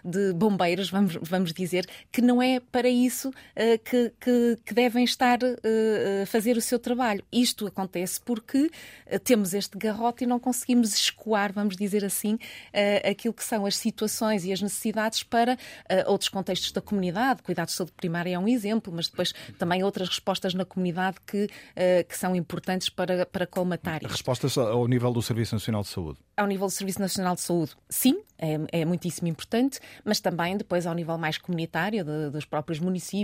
de 0.04 0.32
bombeiros, 0.32 0.90
vamos, 0.90 1.16
vamos 1.22 1.52
dizer, 1.52 1.86
que 2.10 2.20
não 2.20 2.42
é 2.42 2.58
para 2.58 2.88
isso 2.88 3.27
isso 3.28 3.30
uh, 3.30 3.78
que, 3.84 4.12
que, 4.20 4.58
que, 4.64 4.74
devem 4.74 5.04
estar 5.04 5.38
uh, 5.42 6.22
a 6.22 6.26
fazer 6.26 6.56
o 6.56 6.60
seu 6.60 6.78
trabalho. 6.78 7.22
Isto 7.32 7.66
acontece 7.66 8.20
porque 8.20 8.70
temos 9.24 9.54
este 9.54 9.76
garrote 9.76 10.24
e 10.24 10.26
não 10.26 10.38
conseguimos 10.38 10.94
escoar, 10.94 11.52
vamos 11.52 11.76
dizer 11.76 12.04
assim, 12.04 12.38
aquilo 13.08 13.32
que 13.32 13.44
são 13.44 13.64
as 13.64 13.76
situações 13.76 14.44
e 14.44 14.52
as 14.52 14.60
necessidades 14.60 15.22
para 15.22 15.56
outros 16.06 16.28
contextos 16.28 16.72
da 16.72 16.80
comunidade. 16.80 17.42
Cuidados 17.42 17.72
de 17.72 17.78
saúde 17.78 17.92
primária 17.92 18.34
é 18.34 18.38
um 18.38 18.46
exemplo, 18.46 18.92
mas 18.94 19.08
depois 19.08 19.32
também 19.58 19.82
outras 19.82 20.08
respostas 20.08 20.54
na 20.54 20.64
comunidade 20.64 21.16
que, 21.26 21.48
que 22.08 22.18
são 22.18 22.36
importantes 22.36 22.88
para, 22.88 23.24
para 23.26 23.46
colmatar. 23.46 24.00
Respostas 24.02 24.56
ao 24.58 24.86
nível 24.86 25.12
do 25.12 25.22
Serviço 25.22 25.54
Nacional 25.54 25.82
de 25.82 25.88
Saúde? 25.88 26.18
Ao 26.36 26.46
nível 26.46 26.66
do 26.66 26.72
Serviço 26.72 27.00
Nacional 27.00 27.34
de 27.34 27.40
Saúde, 27.40 27.72
sim, 27.88 28.22
é, 28.38 28.80
é 28.80 28.84
muitíssimo 28.84 29.28
importante, 29.28 29.80
mas 30.04 30.20
também 30.20 30.56
depois 30.56 30.86
ao 30.86 30.94
nível 30.94 31.18
mais 31.18 31.38
comunitário, 31.38 32.04
de, 32.04 32.30
dos 32.30 32.44
próprios 32.44 32.78
municípios, 32.78 33.17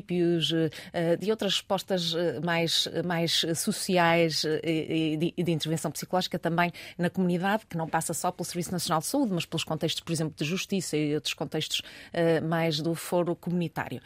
eh, 0.92 1.16
de 1.16 1.30
outras 1.30 1.54
respostas 1.54 2.14
eh, 2.14 2.40
mais, 2.40 2.88
mais 3.04 3.44
sociais 3.56 4.44
e 4.62 5.16
de, 5.16 5.42
de, 5.42 5.52
intervenção 5.52 5.90
psicológica 5.90 6.38
também 6.38 6.72
na 6.98 7.10
comunidade, 7.10 7.66
que 7.66 7.76
não 7.76 7.88
passa 7.88 8.14
só 8.14 8.30
pelo 8.30 8.44
Serviço 8.44 8.72
Nacional 8.72 9.00
de 9.00 9.06
Saúde, 9.06 9.32
mas 9.32 9.44
pelos 9.44 9.64
contextos, 9.64 10.02
por 10.02 10.12
exemplo, 10.12 10.34
de 10.36 10.44
justiça 10.44 10.96
e 10.96 11.14
outros 11.14 11.34
contextos 11.34 11.82
eh, 12.12 12.40
mais 12.40 12.80
do 12.80 12.94
foro 12.94 13.34
comunitário. 13.36 14.00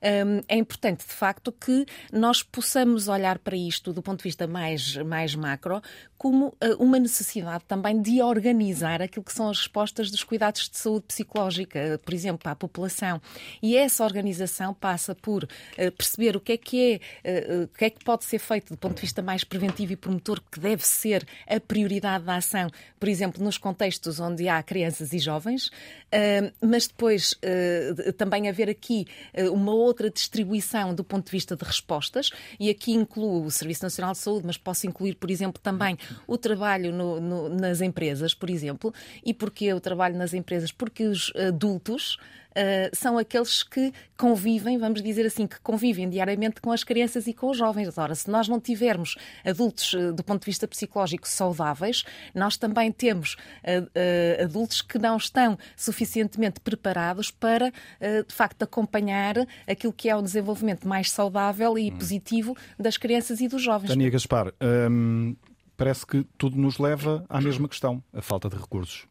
É 0.00 0.56
importante, 0.56 1.06
de 1.06 1.12
facto, 1.12 1.52
que 1.52 1.86
nós 2.12 2.42
possamos 2.42 3.08
olhar 3.08 3.38
para 3.38 3.56
isto 3.56 3.92
do 3.92 4.02
ponto 4.02 4.18
de 4.18 4.24
vista 4.24 4.46
mais, 4.46 4.96
mais 4.96 5.34
macro 5.34 5.80
como 6.18 6.54
uma 6.78 7.00
necessidade 7.00 7.64
também 7.66 8.00
de 8.00 8.22
organizar 8.22 9.02
aquilo 9.02 9.24
que 9.24 9.32
são 9.32 9.50
as 9.50 9.58
respostas 9.58 10.10
dos 10.10 10.22
cuidados 10.22 10.68
de 10.68 10.78
saúde 10.78 11.06
psicológica, 11.06 12.00
por 12.04 12.14
exemplo, 12.14 12.38
para 12.38 12.52
a 12.52 12.56
população. 12.56 13.20
E 13.60 13.76
essa 13.76 14.04
organização 14.04 14.72
passa 14.74 15.14
por 15.14 15.31
uh, 15.38 15.92
perceber 15.92 16.36
o 16.36 16.40
que 16.40 16.52
é 16.52 16.56
que 16.56 17.00
é, 17.24 17.60
uh, 17.60 17.64
o 17.64 17.68
que 17.68 17.84
é 17.84 17.90
que 17.90 18.04
pode 18.04 18.24
ser 18.24 18.38
feito 18.38 18.72
do 18.72 18.76
ponto 18.76 18.96
de 18.96 19.02
vista 19.02 19.22
mais 19.22 19.44
preventivo 19.44 19.92
e 19.92 19.96
promotor, 19.96 20.40
que 20.50 20.60
deve 20.60 20.86
ser 20.86 21.26
a 21.48 21.58
prioridade 21.60 22.24
da 22.24 22.36
ação, 22.36 22.68
por 22.98 23.08
exemplo, 23.08 23.42
nos 23.42 23.58
contextos 23.58 24.20
onde 24.20 24.48
há 24.48 24.62
crianças 24.62 25.12
e 25.12 25.18
jovens, 25.18 25.66
uh, 25.66 26.52
mas 26.60 26.86
depois 26.86 27.34
também 28.16 28.48
haver 28.48 28.68
aqui 28.68 29.06
uma 29.52 29.72
outra 29.72 30.10
distribuição 30.10 30.94
do 30.94 31.04
ponto 31.04 31.26
de 31.26 31.32
vista 31.32 31.56
de 31.56 31.64
respostas, 31.64 32.30
e 32.58 32.70
aqui 32.70 32.92
incluo 32.92 33.44
o 33.44 33.50
Serviço 33.50 33.82
Nacional 33.82 34.12
de 34.12 34.18
Saúde, 34.18 34.46
mas 34.46 34.56
posso 34.56 34.86
incluir, 34.86 35.14
por 35.14 35.30
exemplo, 35.30 35.60
também 35.62 35.96
o 36.26 36.36
trabalho 36.36 36.92
no, 36.92 37.20
no, 37.20 37.48
nas 37.48 37.80
empresas, 37.80 38.34
por 38.34 38.50
exemplo. 38.50 38.92
E 39.24 39.32
porquê 39.32 39.72
o 39.72 39.80
trabalho 39.80 40.16
nas 40.16 40.34
empresas? 40.34 40.72
Porque 40.72 41.04
os 41.04 41.32
adultos 41.36 42.18
Uh, 42.52 42.94
são 42.94 43.18
aqueles 43.18 43.62
que 43.62 43.92
convivem, 44.16 44.78
vamos 44.78 45.02
dizer 45.02 45.26
assim, 45.26 45.46
que 45.46 45.58
convivem 45.60 46.08
diariamente 46.08 46.60
com 46.60 46.70
as 46.70 46.84
crianças 46.84 47.26
e 47.26 47.32
com 47.32 47.50
os 47.50 47.56
jovens. 47.56 47.96
Ora, 47.96 48.14
se 48.14 48.30
nós 48.30 48.48
não 48.48 48.60
tivermos 48.60 49.16
adultos 49.44 49.92
uh, 49.94 50.12
do 50.12 50.22
ponto 50.22 50.40
de 50.40 50.46
vista 50.46 50.68
psicológico 50.68 51.26
saudáveis, 51.26 52.04
nós 52.34 52.56
também 52.56 52.92
temos 52.92 53.34
uh, 53.34 54.42
adultos 54.42 54.82
que 54.82 54.98
não 54.98 55.16
estão 55.16 55.58
suficientemente 55.76 56.60
preparados 56.60 57.30
para, 57.30 57.70
de 58.00 58.34
facto, 58.34 58.62
acompanhar 58.62 59.34
aquilo 59.66 59.92
que 59.92 60.08
é 60.08 60.16
o 60.16 60.22
desenvolvimento 60.22 60.86
mais 60.86 61.10
saudável 61.10 61.78
e 61.78 61.90
hum. 61.90 61.96
positivo 61.96 62.56
das 62.78 62.96
crianças 62.96 63.40
e 63.40 63.48
dos 63.48 63.62
jovens. 63.62 63.88
Tânia 63.88 64.10
Gaspar, 64.10 64.52
hum, 64.90 65.36
parece 65.76 66.06
que 66.06 66.24
tudo 66.36 66.56
nos 66.56 66.78
leva 66.78 67.24
à 67.28 67.40
mesma 67.40 67.68
questão, 67.68 68.02
a 68.12 68.22
falta 68.22 68.48
de 68.48 68.56
recursos. 68.56 69.06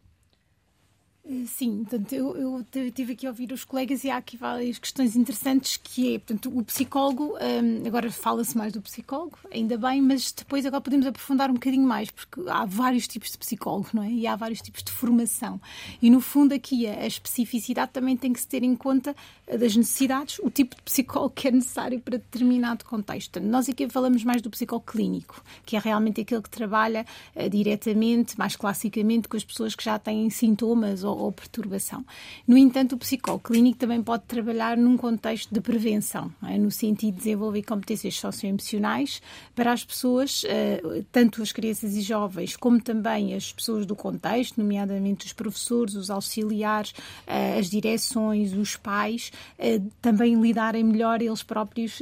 Eh, 1.23 1.45
sim, 1.45 1.83
portanto, 1.83 2.13
eu, 2.13 2.35
eu 2.35 2.91
tive 2.91 3.13
aqui 3.13 3.27
a 3.27 3.29
ouvir 3.29 3.51
os 3.51 3.63
colegas 3.63 4.03
e 4.03 4.09
há 4.09 4.17
aqui 4.17 4.35
várias 4.35 4.79
questões 4.79 5.15
interessantes 5.15 5.77
que 5.77 6.15
é, 6.15 6.19
portanto, 6.19 6.57
o 6.57 6.63
psicólogo, 6.63 7.35
um, 7.35 7.87
agora 7.87 8.11
fala-se 8.11 8.57
mais 8.57 8.73
do 8.73 8.81
psicólogo, 8.81 9.37
ainda 9.53 9.77
bem, 9.77 10.01
mas 10.01 10.31
depois 10.31 10.65
agora 10.65 10.81
podemos 10.81 11.05
aprofundar 11.05 11.51
um 11.51 11.53
bocadinho 11.53 11.87
mais, 11.87 12.09
porque 12.09 12.41
há 12.47 12.65
vários 12.65 13.07
tipos 13.07 13.31
de 13.31 13.37
psicólogo, 13.37 13.89
não 13.93 14.03
é? 14.03 14.09
E 14.11 14.25
há 14.25 14.35
vários 14.35 14.61
tipos 14.61 14.81
de 14.81 14.91
formação. 14.91 15.61
E 16.01 16.09
no 16.09 16.21
fundo 16.21 16.53
aqui 16.53 16.87
a, 16.87 17.05
especificidade 17.05 17.91
também 17.91 18.17
tem 18.17 18.33
que 18.33 18.39
se 18.39 18.47
ter 18.47 18.63
em 18.63 18.75
conta 18.75 19.15
das 19.47 19.75
necessidades, 19.75 20.39
o 20.39 20.49
tipo 20.49 20.75
de 20.75 20.81
psicólogo 20.81 21.33
que 21.35 21.47
é 21.47 21.51
necessário 21.51 21.99
para 21.99 22.17
determinado 22.17 22.83
contexto. 22.85 23.31
Portanto, 23.31 23.51
nós 23.51 23.69
aqui 23.69 23.87
falamos 23.89 24.23
mais 24.23 24.41
do 24.41 24.49
psicólogo 24.49 24.85
clínico, 24.91 25.43
que 25.65 25.75
é 25.75 25.79
realmente 25.79 26.21
aquele 26.21 26.41
que 26.41 26.49
trabalha 26.49 27.05
uh, 27.35 27.49
diretamente, 27.49 28.39
mais 28.39 28.55
classicamente, 28.55 29.27
com 29.27 29.37
as 29.37 29.43
pessoas 29.43 29.75
que 29.75 29.83
já 29.83 29.99
têm 29.99 30.29
sintomas 30.29 31.03
ou 31.17 31.31
ou 31.31 31.31
perturbação. 31.31 32.05
No 32.45 32.57
entanto, 32.57 32.93
o 32.93 32.97
psicólogo 32.97 33.43
clínico 33.43 33.79
também 33.79 34.03
pode 34.03 34.23
trabalhar 34.23 34.77
num 34.77 34.97
contexto 34.97 35.53
de 35.53 35.61
prevenção, 35.61 36.31
é? 36.43 36.57
no 36.57 36.69
sentido 36.69 37.13
de 37.13 37.17
desenvolver 37.19 37.63
competências 37.63 38.15
socioemocionais 38.15 39.21
para 39.55 39.71
as 39.71 39.83
pessoas, 39.83 40.43
eh, 40.45 40.81
tanto 41.11 41.41
as 41.41 41.51
crianças 41.51 41.95
e 41.95 42.01
jovens, 42.01 42.55
como 42.57 42.81
também 42.81 43.33
as 43.33 43.51
pessoas 43.53 43.85
do 43.85 43.95
contexto, 43.95 44.61
nomeadamente 44.61 45.25
os 45.25 45.33
professores, 45.33 45.95
os 45.95 46.09
auxiliares, 46.09 46.93
eh, 47.25 47.57
as 47.57 47.69
direções, 47.69 48.53
os 48.53 48.75
pais, 48.75 49.31
eh, 49.57 49.79
também 50.01 50.39
lidarem 50.39 50.83
melhor 50.83 51.21
eles 51.21 51.43
próprios 51.43 51.99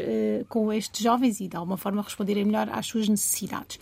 com 0.47 0.72
estes 0.72 1.01
jovens 1.01 1.39
e, 1.39 1.47
de 1.47 1.55
alguma 1.55 1.78
forma, 1.78 2.01
responderem 2.01 2.45
melhor 2.45 2.70
às 2.72 2.88
suas 2.88 3.07
necessidades 3.07 3.80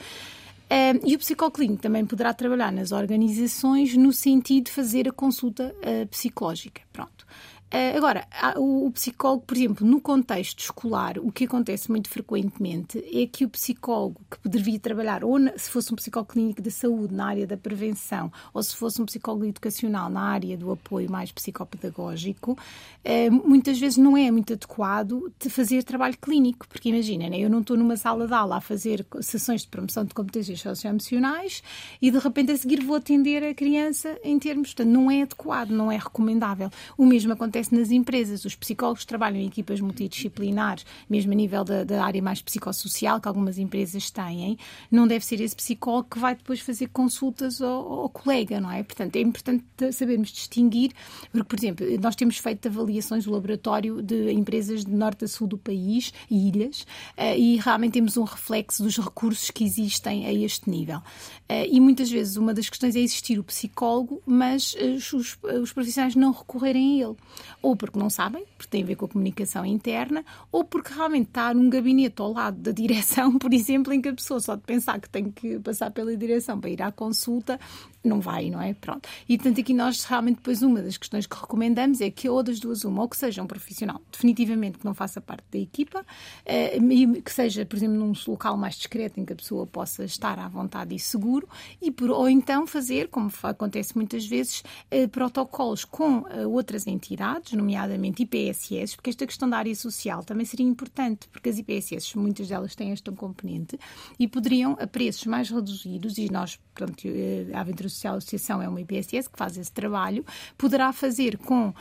e 1.06 1.16
o 1.16 1.20
psicoclínico 1.20 1.82
também 1.82 2.06
poderá 2.06 2.34
trabalhar 2.34 2.72
nas 2.72 2.92
organizações 2.92 3.96
no 3.96 4.12
sentido 4.12 4.66
de 4.66 4.72
fazer 4.72 5.08
a 5.08 5.12
consulta 5.12 5.74
uh, 5.78 6.08
psicológica. 6.08 6.82
Pronto. 6.92 7.26
Uh, 7.74 7.98
agora, 7.98 8.26
o, 8.56 8.90
psicólogo, 8.92 9.44
por 9.46 9.58
exemplo, 9.58 9.86
no 9.86 10.00
contexto 10.00 10.60
escolar, 10.60 11.20
o 11.20 11.34
que 11.34 11.44
acontece 11.44 11.92
muito 11.92 12.10
frequentemente 12.10 12.98
é 13.14 13.28
que 13.28 13.44
o 13.44 13.50
psicólogo 13.50 14.22
que 14.32 14.48
devia 14.48 14.80
trabalhar, 14.80 15.22
ou 15.26 15.38
se 15.58 15.70
fosse 15.70 15.92
um 15.92 15.98
psicólogo 15.98 16.32
clínico 16.32 16.62
de 16.62 16.72
saúde 16.72 17.14
na 17.14 17.28
área 17.28 17.46
da 17.46 17.58
prevenção, 17.58 18.32
ou 18.54 18.64
se 18.64 18.74
fosse 18.74 19.02
um 19.02 19.06
psicólogo 19.06 19.44
educacional 19.44 20.10
na 20.10 20.22
área 20.22 20.56
do 20.56 20.72
apoio 20.72 21.12
mais 21.12 21.30
psicopedagógico, 21.30 22.54
uh, 22.54 23.48
muitas 23.48 23.78
vezes 23.78 23.98
não 23.98 24.16
é 24.16 24.32
muito 24.32 24.54
adequado 24.54 25.30
de 25.38 25.50
fazer 25.50 25.84
trabalho 25.84 26.18
clínico, 26.18 26.66
porque 26.70 26.88
imagina, 26.88 27.30
né, 27.30 27.38
eu 27.38 27.50
não 27.50 27.60
estou 27.60 27.76
numa 27.76 27.98
sala 27.98 28.28
de 28.28 28.34
aula 28.34 28.58
a 28.58 28.62
fazer 28.62 29.06
sessões 29.20 29.64
de 29.64 29.68
promoção 29.68 30.06
de 30.06 30.14
competências 30.14 30.62
socioemocionais 30.62 31.62
e 32.02 32.10
de 32.10 32.18
repente 32.18 32.54
a 32.54 32.58
seguir 32.58 32.82
vou 32.82 32.96
atender 32.96 33.44
a 33.44 33.54
criança 33.54 34.18
em 34.24 34.40
termos, 34.40 34.70
portanto, 34.70 34.90
não 34.90 35.12
é 35.12 35.24
adequado, 35.24 35.72
não 35.72 35.92
é 35.92 35.98
recomendável. 35.98 36.70
O 36.98 37.06
mesmo 37.06 37.34
acontece 37.34 37.57
acontece 37.58 37.76
nas 37.76 37.92
empresas. 37.92 38.46
Os 38.46 38.56
psicólogos 38.56 39.06
trabalham 39.06 39.40
em 39.40 39.48
equipas 39.48 39.82
multidisciplinares, 39.82 40.86
mesmo 41.10 41.32
a 41.32 41.36
nível 41.36 41.64
da, 41.64 41.84
da 41.84 42.04
área 42.04 42.22
mais 42.22 42.42
psicossocial, 42.42 43.20
que 43.20 43.28
algumas 43.28 43.58
empresas 43.58 44.12
têm. 44.12 44.58
Não 44.92 45.08
deve 45.08 45.26
ser 45.26 45.42
esse 45.42 45.56
psicólogo 45.56 46.10
que 46.12 46.20
vai 46.20 46.36
depois 46.36 46.60
fazer 46.60 46.88
consultas 46.90 47.62
ao, 47.62 48.02
ao 48.02 48.10
colega, 48.10 48.60
não 48.60 48.72
é? 48.72 48.84
Portanto, 48.84 49.16
é 49.16 49.22
importante 49.22 49.66
sabermos 49.92 50.30
distinguir, 50.30 50.92
porque, 51.32 51.44
por 51.44 51.60
exemplo, 51.60 51.86
nós 52.00 52.16
temos 52.16 52.38
feito 52.38 52.68
avaliações 52.68 53.26
do 53.26 53.32
laboratório 53.32 54.02
de 54.02 54.32
empresas 54.32 54.86
de 54.86 54.92
norte 54.92 55.26
a 55.26 55.28
sul 55.28 55.48
do 55.48 55.58
país 55.58 56.14
e 56.30 56.50
ilhas, 56.50 56.86
eh, 57.16 57.38
e 57.38 57.58
realmente 57.58 57.94
temos 57.94 58.18
um 58.18 58.24
reflexo 58.24 58.84
dos 58.84 58.98
recursos 58.98 59.50
que 59.50 59.64
existem 59.64 60.26
a 60.26 60.34
este 60.34 60.70
nível. 60.70 61.02
Eh, 61.50 61.68
e 61.72 61.80
muitas 61.80 62.10
vezes 62.12 62.38
uma 62.38 62.54
das 62.54 62.70
questões 62.70 62.96
é 62.96 63.00
existir 63.00 63.40
o 63.40 63.44
psicólogo, 63.44 64.22
mas 64.26 64.76
eh, 64.78 64.92
os, 64.92 65.14
os 65.14 65.74
profissionais 65.74 66.16
não 66.16 66.32
recorrerem 66.32 67.02
a 67.02 67.08
ele 67.08 67.16
ou 67.62 67.76
porque 67.76 67.98
não 67.98 68.10
sabem, 68.10 68.46
porque 68.58 68.70
tem 68.70 68.84
a 68.84 68.86
ver 68.86 68.96
com 68.96 69.06
a 69.06 69.10
comunicação 69.10 69.66
interna, 69.66 70.24
ou 70.52 70.64
porque 70.64 70.94
realmente 70.94 71.28
está 71.28 71.54
num 71.54 71.70
gabinete 71.70 72.22
ao 72.22 72.32
lado 72.32 72.58
da 72.58 72.72
direção, 72.72 73.38
por 73.40 73.54
exemplo, 73.54 73.94
em 73.94 74.02
que 74.02 74.10
a 74.10 74.14
pessoa 74.14 74.40
só 74.40 74.56
de 74.56 74.62
pensar 74.62 75.00
que 75.00 75.10
tem 75.10 75.32
que 75.32 75.60
passar 75.60 75.92
pela 75.92 76.16
direção 76.16 76.60
para 76.60 76.70
ir 76.70 76.82
à 76.82 76.92
consulta, 76.92 77.60
não 78.04 78.20
vai, 78.20 78.50
não 78.50 78.62
é? 78.62 78.74
Pronto. 78.74 79.08
E 79.28 79.38
portanto 79.38 79.60
aqui 79.60 79.74
nós 79.74 80.04
realmente 80.04 80.38
depois 80.38 80.62
uma 80.62 80.82
das 80.82 80.98
questões 80.98 81.26
que 81.26 81.36
recomendamos 81.36 82.02
é 82.02 82.10
que 82.10 82.30
ou 82.30 82.42
das 82.42 82.60
duas 82.60 82.84
uma, 82.84 83.02
ou 83.02 83.10
que 83.10 83.18
seja 83.18 83.42
um 83.42 83.48
profissional 83.48 84.02
definitivamente 84.12 84.78
que 84.78 84.86
não 84.86 84.94
faça 84.94 85.20
parte 85.20 85.46
da 85.52 85.58
equipa, 85.58 86.06
eh, 86.46 86.78
que 87.24 87.32
seja, 87.32 87.66
por 87.66 87.76
exemplo, 87.76 87.98
num 87.98 88.14
local 88.28 88.58
mais 88.58 88.76
discreto 88.76 89.20
em 89.20 89.26
que 89.26 89.34
a 89.34 89.36
pessoa 89.36 89.66
possa 89.66 90.04
estar 90.06 90.40
à 90.40 90.48
vontade 90.48 90.96
e 90.96 91.00
seguro, 91.00 91.48
e 91.82 91.92
por, 91.92 92.10
ou 92.10 92.30
então 92.30 92.66
fazer, 92.66 93.10
como 93.10 93.32
acontece 93.44 93.96
muitas 93.96 94.26
vezes, 94.26 94.64
eh, 94.90 95.08
protocolos 95.08 95.86
com 95.86 96.26
eh, 96.30 96.46
outras 96.46 96.88
entidades, 96.88 97.54
nomeadamente 97.54 98.24
IPSS, 98.24 98.96
porque 98.96 99.10
esta 99.10 99.26
questão 99.26 99.50
da 99.50 99.58
área 99.58 99.76
social 99.76 100.24
também 100.24 100.46
seria 100.46 100.66
importante, 100.66 101.28
porque 101.30 101.50
as 101.50 101.58
IPSS, 101.58 102.18
muitas 102.18 102.48
delas 102.48 102.76
têm 102.76 102.92
esta 102.92 103.12
componente, 103.12 103.78
e 104.20 104.28
poderiam, 104.28 104.78
a 104.80 104.88
preços 104.88 105.26
mais 105.26 105.50
reduzidos, 105.50 106.18
e 106.18 106.32
nós, 106.32 106.60
portanto, 106.74 107.08
a 107.54 107.60
Aventura 107.60 107.87
Social 107.90 108.18
Associação 108.18 108.62
é 108.62 108.68
uma 108.68 108.82
IPSS 108.82 109.30
que 109.30 109.38
faz 109.38 109.58
esse 109.58 109.72
trabalho, 109.72 110.26
poderá 110.58 110.92
fazer 110.94 111.38
com 111.38 111.74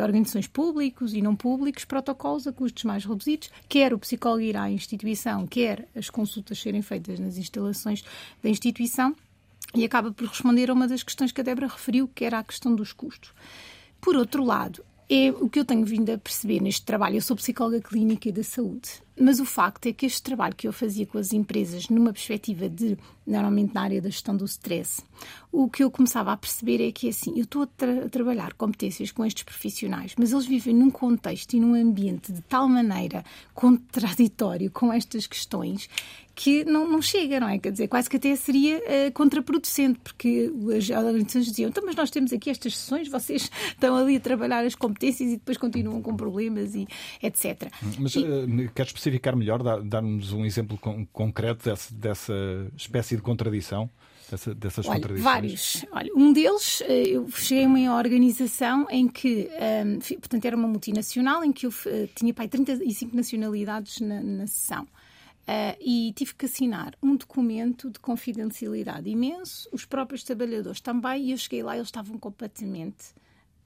organizações 0.00 0.46
públicas 0.46 1.12
e 1.12 1.22
não 1.22 1.36
públicos 1.36 1.84
protocolos 1.84 2.46
a 2.46 2.52
custos 2.52 2.84
mais 2.84 3.04
reduzidos, 3.04 3.50
quer 3.68 3.92
o 3.92 3.98
psicólogo 3.98 4.42
ir 4.42 4.56
à 4.56 4.70
instituição, 4.70 5.46
quer 5.46 5.88
as 5.94 6.08
consultas 6.10 6.60
serem 6.60 6.82
feitas 6.82 7.18
nas 7.18 7.36
instalações 7.36 8.02
da 8.42 8.48
instituição, 8.48 9.14
e 9.74 9.84
acaba 9.84 10.12
por 10.12 10.26
responder 10.26 10.68
a 10.68 10.74
uma 10.74 10.86
das 10.86 11.02
questões 11.02 11.32
que 11.32 11.40
a 11.40 11.44
Débora 11.44 11.66
referiu, 11.66 12.06
que 12.06 12.24
era 12.24 12.38
a 12.38 12.44
questão 12.44 12.74
dos 12.74 12.92
custos. 12.92 13.32
Por 14.00 14.16
outro 14.16 14.44
lado, 14.44 14.84
é 15.14 15.30
o 15.30 15.46
que 15.46 15.60
eu 15.60 15.64
tenho 15.66 15.84
vindo 15.84 16.08
a 16.08 16.16
perceber 16.16 16.58
neste 16.62 16.86
trabalho. 16.86 17.16
Eu 17.16 17.20
sou 17.20 17.36
psicóloga 17.36 17.82
clínica 17.82 18.32
da 18.32 18.42
saúde, 18.42 18.88
mas 19.20 19.40
o 19.40 19.44
facto 19.44 19.84
é 19.84 19.92
que 19.92 20.06
este 20.06 20.22
trabalho 20.22 20.56
que 20.56 20.66
eu 20.66 20.72
fazia 20.72 21.04
com 21.04 21.18
as 21.18 21.34
empresas, 21.34 21.90
numa 21.90 22.14
perspectiva 22.14 22.66
de, 22.66 22.96
normalmente 23.26 23.74
na 23.74 23.82
área 23.82 24.00
da 24.00 24.08
gestão 24.08 24.34
do 24.34 24.46
stress, 24.46 25.02
o 25.52 25.68
que 25.68 25.84
eu 25.84 25.90
começava 25.90 26.32
a 26.32 26.36
perceber 26.36 26.80
é 26.80 26.90
que 26.90 27.10
assim, 27.10 27.32
eu 27.36 27.44
estou 27.44 27.64
a, 27.64 27.66
tra 27.66 28.08
trabalhar 28.08 28.54
competências 28.54 29.12
com 29.12 29.22
estes 29.22 29.42
profissionais, 29.42 30.14
mas 30.18 30.32
eles 30.32 30.46
vivem 30.46 30.74
num 30.74 30.90
contexto 30.90 31.52
e 31.52 31.60
num 31.60 31.74
ambiente 31.74 32.32
de 32.32 32.40
tal 32.40 32.66
maneira 32.66 33.22
contraditório 33.52 34.70
com 34.70 34.90
estas 34.90 35.26
questões 35.26 35.90
que 36.42 36.64
não, 36.64 36.90
não 36.90 37.00
chega, 37.00 37.38
não 37.38 37.48
é? 37.48 37.56
Quer 37.56 37.70
dizer, 37.70 37.86
quase 37.86 38.10
que 38.10 38.16
até 38.16 38.34
seria 38.34 38.78
uh, 38.78 39.12
contraproducente, 39.12 40.00
porque 40.00 40.52
as 40.76 40.90
organizações 40.90 41.46
diziam, 41.46 41.68
então, 41.68 41.84
mas 41.86 41.94
nós 41.94 42.10
temos 42.10 42.32
aqui 42.32 42.50
estas 42.50 42.76
sessões, 42.76 43.06
vocês 43.06 43.48
estão 43.70 43.94
ali 43.94 44.16
a 44.16 44.20
trabalhar 44.20 44.64
as 44.64 44.74
competências 44.74 45.30
e 45.30 45.36
depois 45.36 45.56
continuam 45.56 46.02
com 46.02 46.16
problemas 46.16 46.74
e 46.74 46.88
etc. 47.22 47.70
Mas 47.96 48.16
e... 48.16 48.24
uh, 48.24 48.72
quer 48.74 48.86
especificar 48.86 49.36
melhor, 49.36 49.62
dar-nos 49.84 50.32
um 50.32 50.44
exemplo 50.44 50.76
con 50.78 51.06
concreto 51.12 51.64
dessa, 51.64 51.94
dessa 51.94 52.34
espécie 52.76 53.14
de 53.14 53.22
contradição? 53.22 53.88
Dessa, 54.28 54.52
dessas 54.52 54.86
Olha, 54.86 54.94
contradições? 54.94 55.24
Vários. 55.24 55.84
Olha, 55.92 56.10
um 56.16 56.32
deles, 56.32 56.82
eh, 56.86 57.08
eu 57.08 57.30
cheguei 57.30 57.66
a 57.66 57.68
uma 57.68 57.98
organização 57.98 58.86
em 58.90 59.06
que, 59.06 59.48
um, 59.84 59.98
portanto, 60.18 60.44
era 60.44 60.56
uma 60.56 60.66
multinacional, 60.66 61.44
em 61.44 61.52
que 61.52 61.66
eu 61.66 61.72
tinha 62.16 62.32
pai, 62.32 62.48
35 62.48 63.14
nacionalidades 63.14 64.00
na, 64.00 64.22
na 64.22 64.46
sessão. 64.46 64.88
Uh, 65.42 65.76
e 65.80 66.12
tive 66.14 66.36
que 66.36 66.46
assinar 66.46 66.94
um 67.02 67.16
documento 67.16 67.90
de 67.90 67.98
confidencialidade 67.98 69.10
imenso, 69.10 69.68
os 69.72 69.84
próprios 69.84 70.22
trabalhadores 70.22 70.80
também, 70.80 71.24
e 71.24 71.32
eu 71.32 71.36
cheguei 71.36 71.64
lá 71.64 71.74
e 71.74 71.78
eles 71.78 71.88
estavam 71.88 72.16
completamente 72.16 73.12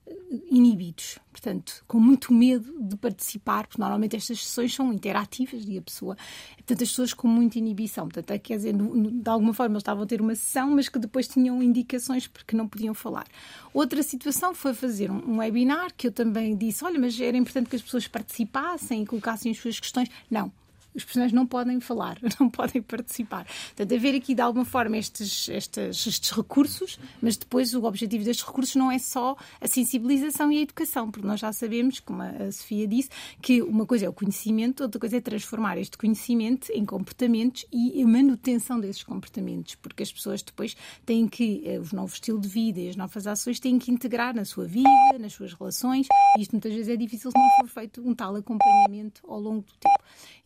eh, 0.07 0.15
inibidos, 0.51 1.19
portanto, 1.31 1.85
com 1.87 2.01
muito 2.01 2.33
medo 2.33 2.81
de 2.81 2.97
participar, 2.97 3.67
porque 3.67 3.79
normalmente 3.79 4.17
estas 4.17 4.43
sessões 4.43 4.75
são 4.75 4.91
interativas 4.91 5.65
e 5.69 5.77
a 5.77 5.83
pessoa, 5.83 6.17
portanto, 6.57 6.83
as 6.83 6.89
pessoas 6.89 7.13
com 7.13 7.29
muita 7.29 7.59
inibição, 7.59 8.05
portanto, 8.05 8.31
é, 8.31 8.39
quer 8.39 8.57
dizer, 8.57 8.73
de 8.75 9.29
alguma 9.29 9.53
forma 9.53 9.75
eles 9.75 9.83
estavam 9.83 10.05
a 10.05 10.07
ter 10.07 10.23
uma 10.23 10.35
sessão, 10.35 10.71
mas 10.71 10.89
que 10.89 10.99
depois 10.99 11.29
tinham 11.29 11.63
indicações 11.63 12.27
porque 12.27 12.57
não 12.57 12.67
podiam 12.67 12.95
falar. 12.95 13.27
Outra 13.75 14.03
situação 14.03 14.55
foi 14.55 14.73
fazer 14.73 15.11
um 15.11 15.39
webinar 15.41 15.93
que 15.95 16.07
eu 16.07 16.13
também 16.13 16.57
disse, 16.57 16.83
olha, 16.85 16.99
mas 16.99 17.21
era 17.21 17.37
importante 17.37 17.69
que 17.69 17.77
as 17.77 17.83
pessoas 17.83 18.09
participassem 18.09 19.03
e 19.03 19.07
colocassem 19.07 19.53
as 19.53 19.59
suas 19.59 19.79
questões. 19.79 20.09
Não, 20.31 20.51
os 20.97 21.05
personagens 21.05 21.35
não 21.35 21.47
podem 21.47 21.79
falar, 21.81 22.19
não 22.41 22.49
podem 22.49 22.83
participar. 22.83 23.47
Portanto, 23.69 23.95
haver 23.95 24.15
aqui 24.15 24.35
de 24.35 24.41
alguma 24.41 24.65
forma 24.65 24.97
estes, 24.97 25.49
estes, 25.49 26.07
estes 26.07 26.31
recursos, 26.31 26.99
mas 27.21 27.37
depois 27.37 27.75
o 27.75 27.85
objetivo 27.85 28.25
destes 28.25 28.47
recursos 28.47 28.75
não 28.75 28.91
é 28.91 28.99
só 28.99 29.37
a 29.61 29.69
sensibilização 29.69 30.51
e 30.51 30.59
a 30.59 30.63
educação, 30.63 31.11
porque 31.11 31.27
nós 31.27 31.41
já 31.41 31.53
sabemos, 31.53 32.01
como 32.01 32.23
a 32.23 32.51
Sofia 32.51 32.87
disse, 32.89 33.11
que 33.41 33.63
uma 33.63 33.87
coisa 33.87 34.07
é 34.07 34.09
o 34.09 34.13
conhecimento, 34.13 34.83
outra 34.83 34.99
coisa 34.99 35.17
é 35.17 35.21
transformar 35.21 35.79
este 35.79 35.99
conhecimento 35.99 36.71
em 36.73 36.85
comportamentos 36.85 37.67
e 37.73 38.03
a 38.03 38.07
manutenção 38.07 38.81
desses 38.81 39.03
comportamentos, 39.03 39.75
porque 39.75 40.03
as 40.03 40.13
pessoas 40.13 40.43
depois 40.43 40.77
têm 41.05 41.29
que, 41.29 41.63
eh, 41.67 41.79
o 41.79 41.95
novo 41.95 42.13
estilo 42.13 42.41
de 42.41 42.49
vida 42.49 42.81
e 42.81 42.89
as 42.89 42.97
novas 42.97 43.27
ações 43.27 43.61
têm 43.61 43.79
que 43.79 43.91
integrar 43.91 44.35
na 44.35 44.45
sua 44.45 44.67
vida, 44.67 44.89
nas 45.19 45.33
suas 45.33 45.53
relações, 45.53 46.07
e 46.37 46.43
isto 46.43 46.53
muitas 46.53 46.73
vezes 46.73 46.89
é 46.89 46.97
difícil 46.97 47.31
se 47.31 47.39
não 47.39 47.49
for 47.61 47.69
feito 47.69 48.07
um 48.07 48.15
tal 48.15 48.35
acompanhamento 48.37 49.23
ao 49.29 49.41
longo 49.41 49.63
do 49.63 49.73
tempo. 49.79 49.97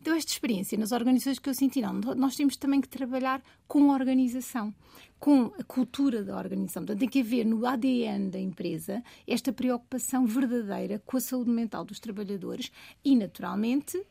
Então, 0.00 0.14
esta 0.14 0.32
experiência 0.32 0.78
nas 0.78 0.92
organizações 0.92 1.38
que 1.38 1.48
eu 1.48 1.54
senti, 1.54 1.82
não, 1.82 1.92
nós 1.92 2.34
temos 2.34 2.56
também 2.56 2.80
que 2.80 2.88
trabalhar 2.88 3.42
com 3.68 3.90
a 3.90 3.94
organização, 3.94 4.74
com 5.18 5.52
a 5.58 5.62
cultura 5.64 6.24
da 6.24 6.38
organização. 6.38 6.82
Portanto, 6.82 7.00
tem 7.00 7.08
que 7.08 7.20
haver 7.20 7.44
no 7.44 7.66
ADN 7.66 8.30
da 8.30 8.38
empresa 8.38 9.02
esta 9.26 9.52
preocupação 9.52 10.26
verdadeira 10.26 11.02
com 11.04 11.18
a 11.18 11.20
saúde 11.20 11.50
mental 11.50 11.84
dos 11.84 12.00
trabalhadores 12.00 12.72
e, 13.04 13.14
naturalmente, 13.14 14.02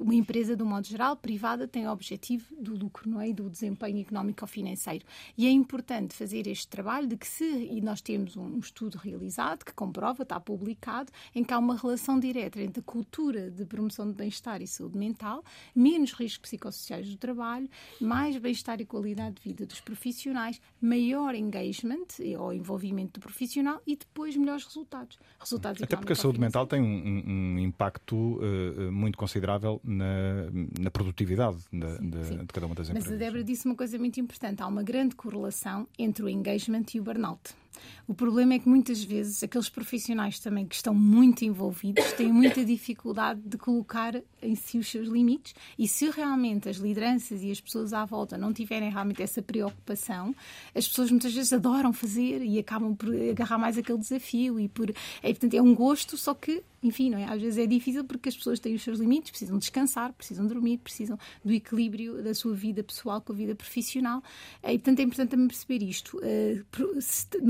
uma 0.00 0.14
empresa, 0.14 0.56
de 0.56 0.62
um 0.62 0.66
modo 0.66 0.86
geral, 0.86 1.16
privada, 1.16 1.68
tem 1.68 1.86
o 1.86 1.90
objetivo 1.90 2.46
do 2.60 2.76
lucro 2.76 3.08
não 3.08 3.20
é? 3.20 3.28
e 3.28 3.34
do 3.34 3.48
desempenho 3.48 4.00
económico 4.00 4.40
ou 4.42 4.48
financeiro. 4.48 5.04
E 5.36 5.46
é 5.46 5.50
importante 5.50 6.14
fazer 6.14 6.46
este 6.46 6.68
trabalho 6.68 7.06
de 7.06 7.16
que 7.16 7.26
se, 7.26 7.44
e 7.44 7.80
nós 7.80 8.00
temos 8.00 8.36
um 8.36 8.58
estudo 8.58 8.96
realizado 8.98 9.64
que 9.64 9.72
comprova, 9.72 10.22
está 10.22 10.40
publicado, 10.40 11.12
em 11.34 11.44
que 11.44 11.52
há 11.52 11.58
uma 11.58 11.76
relação 11.76 12.18
direta 12.18 12.60
entre 12.60 12.80
a 12.80 12.82
cultura 12.82 13.50
de 13.50 13.64
promoção 13.64 14.06
de 14.08 14.14
bem-estar 14.14 14.62
e 14.62 14.66
saúde 14.66 14.96
mental, 14.96 15.44
menos 15.74 16.12
riscos 16.12 16.38
psicossociais 16.38 17.08
do 17.08 17.16
trabalho, 17.16 17.68
mais 18.00 18.36
bem-estar 18.36 18.80
e 18.80 18.86
qualidade 18.86 19.36
de 19.36 19.42
vida 19.42 19.66
dos 19.66 19.80
profissionais, 19.80 20.60
maior 20.80 21.34
engagement 21.34 22.06
ou 22.38 22.52
envolvimento 22.52 23.20
do 23.20 23.20
profissional 23.20 23.80
e 23.86 23.96
depois 23.96 24.36
melhores 24.36 24.64
resultados. 24.64 25.18
resultados 25.38 25.82
Até 25.82 25.96
porque 25.96 26.12
a 26.12 26.16
saúde 26.16 26.40
mental 26.40 26.66
tem 26.66 26.80
um, 26.80 27.54
um 27.56 27.58
impacto 27.58 28.16
uh, 28.16 28.92
muito 28.92 29.18
considerável 29.18 29.57
na, 29.84 30.50
na 30.78 30.90
produtividade 30.90 31.58
de, 31.72 31.96
sim, 31.96 32.10
de, 32.10 32.24
sim. 32.24 32.36
de, 32.38 32.46
cada 32.46 32.66
uma 32.66 32.74
das 32.74 32.88
empresas. 32.88 33.10
Mas 33.10 33.12
a 33.12 33.16
Débora 33.16 33.44
disse 33.44 33.66
uma 33.66 33.74
coisa 33.74 33.98
muito 33.98 34.20
importante: 34.20 34.62
há 34.62 34.66
uma 34.66 34.82
grande 34.82 35.14
correlação 35.14 35.86
entre 35.98 36.24
o 36.24 36.28
engagement 36.28 36.84
e 36.94 37.00
o 37.00 37.02
burnout. 37.02 37.54
O 38.06 38.14
problema 38.14 38.54
é 38.54 38.58
que 38.58 38.68
muitas 38.68 39.04
vezes 39.04 39.42
aqueles 39.42 39.68
profissionais 39.68 40.38
também 40.38 40.66
que 40.66 40.74
estão 40.74 40.94
muito 40.94 41.44
envolvidos 41.44 42.10
têm 42.12 42.32
muita 42.32 42.64
dificuldade 42.64 43.40
de 43.44 43.58
colocar 43.58 44.14
em 44.42 44.54
si 44.54 44.78
os 44.78 44.88
seus 44.88 45.08
limites 45.08 45.54
e 45.78 45.86
se 45.86 46.08
realmente 46.10 46.68
as 46.68 46.76
lideranças 46.76 47.42
e 47.42 47.50
as 47.50 47.60
pessoas 47.60 47.92
à 47.92 48.04
volta 48.04 48.38
não 48.38 48.52
tiverem 48.52 48.90
realmente 48.90 49.22
essa 49.22 49.42
preocupação, 49.42 50.34
as 50.74 50.88
pessoas 50.88 51.10
muitas 51.10 51.34
vezes 51.34 51.52
adoram 51.52 51.92
fazer 51.92 52.42
e 52.42 52.58
acabam 52.58 52.94
por 52.96 53.14
agarrar 53.14 53.58
mais 53.58 53.76
aquele 53.76 53.98
desafio 53.98 54.58
e 54.58 54.68
por 54.68 54.90
é, 54.90 54.94
portanto 55.28 55.54
é 55.54 55.60
um 55.60 55.74
gosto, 55.74 56.16
só 56.16 56.32
que 56.32 56.62
enfim, 56.82 57.10
não 57.10 57.18
é? 57.18 57.24
às 57.24 57.40
vezes 57.40 57.58
é 57.58 57.66
difícil 57.66 58.04
porque 58.04 58.28
as 58.28 58.36
pessoas 58.36 58.60
têm 58.60 58.74
os 58.74 58.82
seus 58.82 59.00
limites, 59.00 59.30
precisam 59.30 59.58
descansar, 59.58 60.12
precisam 60.12 60.46
dormir, 60.46 60.78
precisam 60.78 61.18
do 61.44 61.52
equilíbrio 61.52 62.22
da 62.22 62.32
sua 62.34 62.54
vida 62.54 62.82
pessoal 62.84 63.20
com 63.20 63.32
a 63.32 63.36
vida 63.36 63.54
profissional. 63.54 64.22
E, 64.62 64.78
portanto, 64.78 65.00
é 65.00 65.02
importante 65.02 65.30
também 65.30 65.48
perceber 65.48 65.82
isto. 65.82 66.20
Eh, 66.22 66.62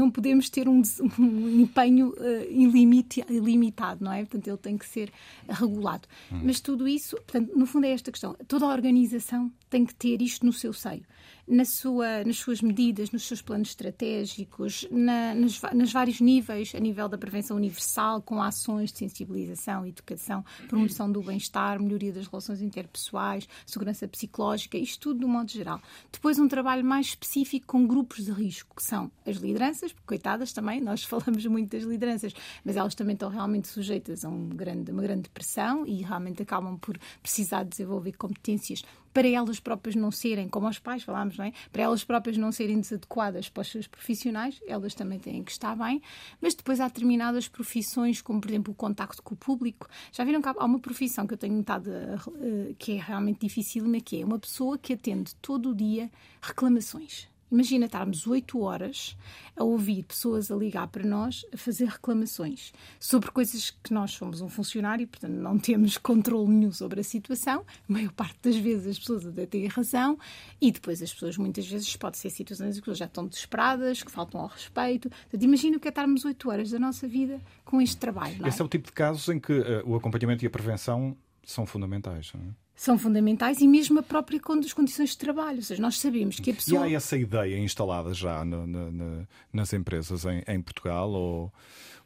não 0.08 0.10
podemos 0.10 0.48
ter 0.48 0.68
um, 0.68 0.82
um 1.18 1.60
empenho 1.60 2.08
uh, 2.10 3.30
ilimitado, 3.30 4.02
não 4.02 4.12
é? 4.12 4.20
Portanto, 4.20 4.48
ele 4.48 4.56
tem 4.56 4.78
que 4.78 4.86
ser 4.86 5.12
regulado. 5.48 6.08
Hum. 6.32 6.40
Mas 6.44 6.60
tudo 6.60 6.88
isso, 6.88 7.16
portanto, 7.16 7.56
no 7.56 7.66
fundo 7.66 7.84
é 7.84 7.90
esta 7.90 8.10
questão. 8.10 8.34
Toda 8.46 8.64
a 8.64 8.68
organização 8.68 9.52
tem 9.68 9.84
que 9.84 9.94
ter 9.94 10.20
isto 10.22 10.44
no 10.44 10.52
seu 10.52 10.72
seio 10.72 11.04
na 11.48 11.64
sua, 11.64 12.24
nas 12.24 12.36
suas 12.36 12.60
medidas, 12.60 13.10
nos 13.10 13.26
seus 13.26 13.40
planos 13.40 13.70
estratégicos, 13.70 14.86
na, 14.90 15.34
nos, 15.34 15.60
nos, 15.74 15.92
vários 15.92 16.20
níveis, 16.20 16.74
a 16.74 16.78
nível 16.78 17.08
da 17.08 17.16
prevenção 17.16 17.56
universal, 17.56 18.20
com 18.20 18.42
ações 18.42 18.92
de 18.92 18.98
sensibilização, 18.98 19.86
educação, 19.86 20.44
promoção 20.68 21.10
do 21.10 21.22
bem-estar, 21.22 21.80
melhoria 21.80 22.12
das 22.12 22.26
relações 22.26 22.60
interpessoais, 22.60 23.48
segurança 23.66 24.06
psicológica, 24.06 24.76
isto 24.76 25.08
tudo 25.08 25.20
de 25.20 25.24
um 25.24 25.28
modo 25.28 25.50
geral. 25.50 25.80
Depois, 26.12 26.38
um 26.38 26.48
trabalho 26.48 26.84
mais 26.84 27.08
específico 27.08 27.66
com 27.66 27.86
grupos 27.86 28.24
de 28.24 28.32
risco, 28.32 28.76
que 28.76 28.82
são 28.82 29.10
as 29.26 29.36
lideranças, 29.36 29.92
porque 29.92 30.06
coitadas 30.06 30.52
também, 30.52 30.80
nós 30.80 31.04
falamos 31.08 31.44
muito 31.46 31.70
das 31.70 31.84
lideranças, 31.84 32.34
mas 32.64 32.76
elas 32.76 32.94
também 32.94 33.14
estão 33.14 33.30
realmente 33.30 33.68
sujeitas 33.68 34.24
a 34.24 34.28
um 34.28 34.48
grande, 34.48 34.90
uma 34.90 35.02
grande 35.02 35.28
pressão 35.30 35.86
e 35.86 36.02
realmente 36.02 36.42
acabam 36.42 36.76
por 36.78 36.98
precisar 37.22 37.62
desenvolver 37.62 38.12
competências 38.12 38.82
para 39.12 39.28
elas 39.28 39.60
próprias 39.60 39.94
não 39.94 40.10
serem, 40.10 40.48
como 40.48 40.68
os 40.68 40.78
pais 40.78 41.02
falámos, 41.02 41.36
não 41.36 41.44
é? 41.44 41.52
para 41.72 41.82
elas 41.82 42.04
próprias 42.04 42.36
não 42.36 42.52
serem 42.52 42.80
desadequadas 42.80 43.48
para 43.48 43.62
os 43.62 43.68
seus 43.68 43.86
profissionais, 43.86 44.60
elas 44.66 44.94
também 44.94 45.18
têm 45.18 45.42
que 45.42 45.50
estar 45.50 45.76
bem, 45.76 46.00
mas 46.40 46.54
depois 46.54 46.80
há 46.80 46.88
determinadas 46.88 47.48
profissões, 47.48 48.20
como 48.22 48.40
por 48.40 48.50
exemplo 48.50 48.72
o 48.72 48.76
contacto 48.76 49.22
com 49.22 49.34
o 49.34 49.36
público. 49.36 49.88
Já 50.12 50.24
viram 50.24 50.40
que 50.40 50.48
há 50.48 50.64
uma 50.64 50.78
profissão 50.78 51.26
que 51.26 51.34
eu 51.34 51.38
tenho 51.38 51.54
notado 51.54 51.88
uh, 51.88 52.74
que 52.78 52.92
é 52.92 53.00
realmente 53.00 53.40
difícil, 53.40 53.84
que 54.04 54.20
é 54.20 54.24
uma 54.24 54.38
pessoa 54.38 54.78
que 54.78 54.92
atende 54.92 55.34
todo 55.36 55.70
o 55.70 55.74
dia 55.74 56.10
reclamações. 56.40 57.28
Imagina 57.50 57.86
estarmos 57.86 58.26
oito 58.26 58.60
horas 58.60 59.16
a 59.56 59.64
ouvir 59.64 60.02
pessoas 60.02 60.50
a 60.50 60.56
ligar 60.56 60.86
para 60.88 61.04
nós 61.04 61.44
a 61.52 61.56
fazer 61.56 61.86
reclamações 61.86 62.72
sobre 63.00 63.30
coisas 63.30 63.70
que 63.70 63.92
nós 63.92 64.10
somos 64.12 64.40
um 64.40 64.48
funcionário, 64.48 65.06
portanto 65.06 65.32
não 65.32 65.58
temos 65.58 65.96
controle 65.96 66.50
nenhum 66.50 66.72
sobre 66.72 67.00
a 67.00 67.04
situação. 67.04 67.64
A 67.88 67.92
maior 67.92 68.12
parte 68.12 68.38
das 68.42 68.56
vezes 68.56 68.86
as 68.86 68.98
pessoas 68.98 69.26
até 69.26 69.46
têm 69.46 69.66
razão 69.66 70.18
e 70.60 70.70
depois 70.70 71.02
as 71.02 71.12
pessoas 71.12 71.36
muitas 71.36 71.66
vezes 71.66 71.96
pode 71.96 72.18
ser 72.18 72.30
situações 72.30 72.78
em 72.78 72.80
que 72.80 72.94
já 72.94 73.06
estão 73.06 73.26
desesperadas, 73.26 74.02
que 74.02 74.10
faltam 74.10 74.40
ao 74.40 74.48
respeito. 74.48 75.08
Portanto, 75.08 75.42
imagina 75.42 75.76
o 75.76 75.80
que 75.80 75.88
é 75.88 75.90
estarmos 75.90 76.24
oito 76.24 76.50
horas 76.50 76.70
da 76.70 76.78
nossa 76.78 77.08
vida 77.08 77.40
com 77.64 77.80
este 77.80 77.96
trabalho. 77.96 78.44
É? 78.44 78.48
Esse 78.48 78.60
é 78.60 78.64
o 78.64 78.68
tipo 78.68 78.86
de 78.86 78.92
casos 78.92 79.28
em 79.28 79.40
que 79.40 79.52
uh, 79.52 79.82
o 79.84 79.96
acompanhamento 79.96 80.44
e 80.44 80.46
a 80.46 80.50
prevenção 80.50 81.16
são 81.44 81.66
fundamentais. 81.66 82.32
Não 82.34 82.42
é? 82.42 82.67
São 82.78 82.96
fundamentais 82.96 83.60
e 83.60 83.66
mesmo 83.66 83.98
a 83.98 84.02
própria 84.04 84.40
as 84.64 84.72
condições 84.72 85.10
de 85.10 85.18
trabalho. 85.18 85.56
Ou 85.56 85.62
seja, 85.64 85.82
nós 85.82 85.98
sabemos 85.98 86.38
que 86.38 86.52
a 86.52 86.54
pessoa. 86.54 86.88
E 86.88 86.94
há 86.94 86.96
essa 86.96 87.16
ideia 87.18 87.58
instalada 87.58 88.14
já 88.14 88.44
no, 88.44 88.66
no, 88.66 88.92
no, 88.92 89.28
nas 89.52 89.72
empresas 89.72 90.24
em, 90.24 90.44
em, 90.46 90.62
Portugal 90.62 91.10
ou 91.10 91.52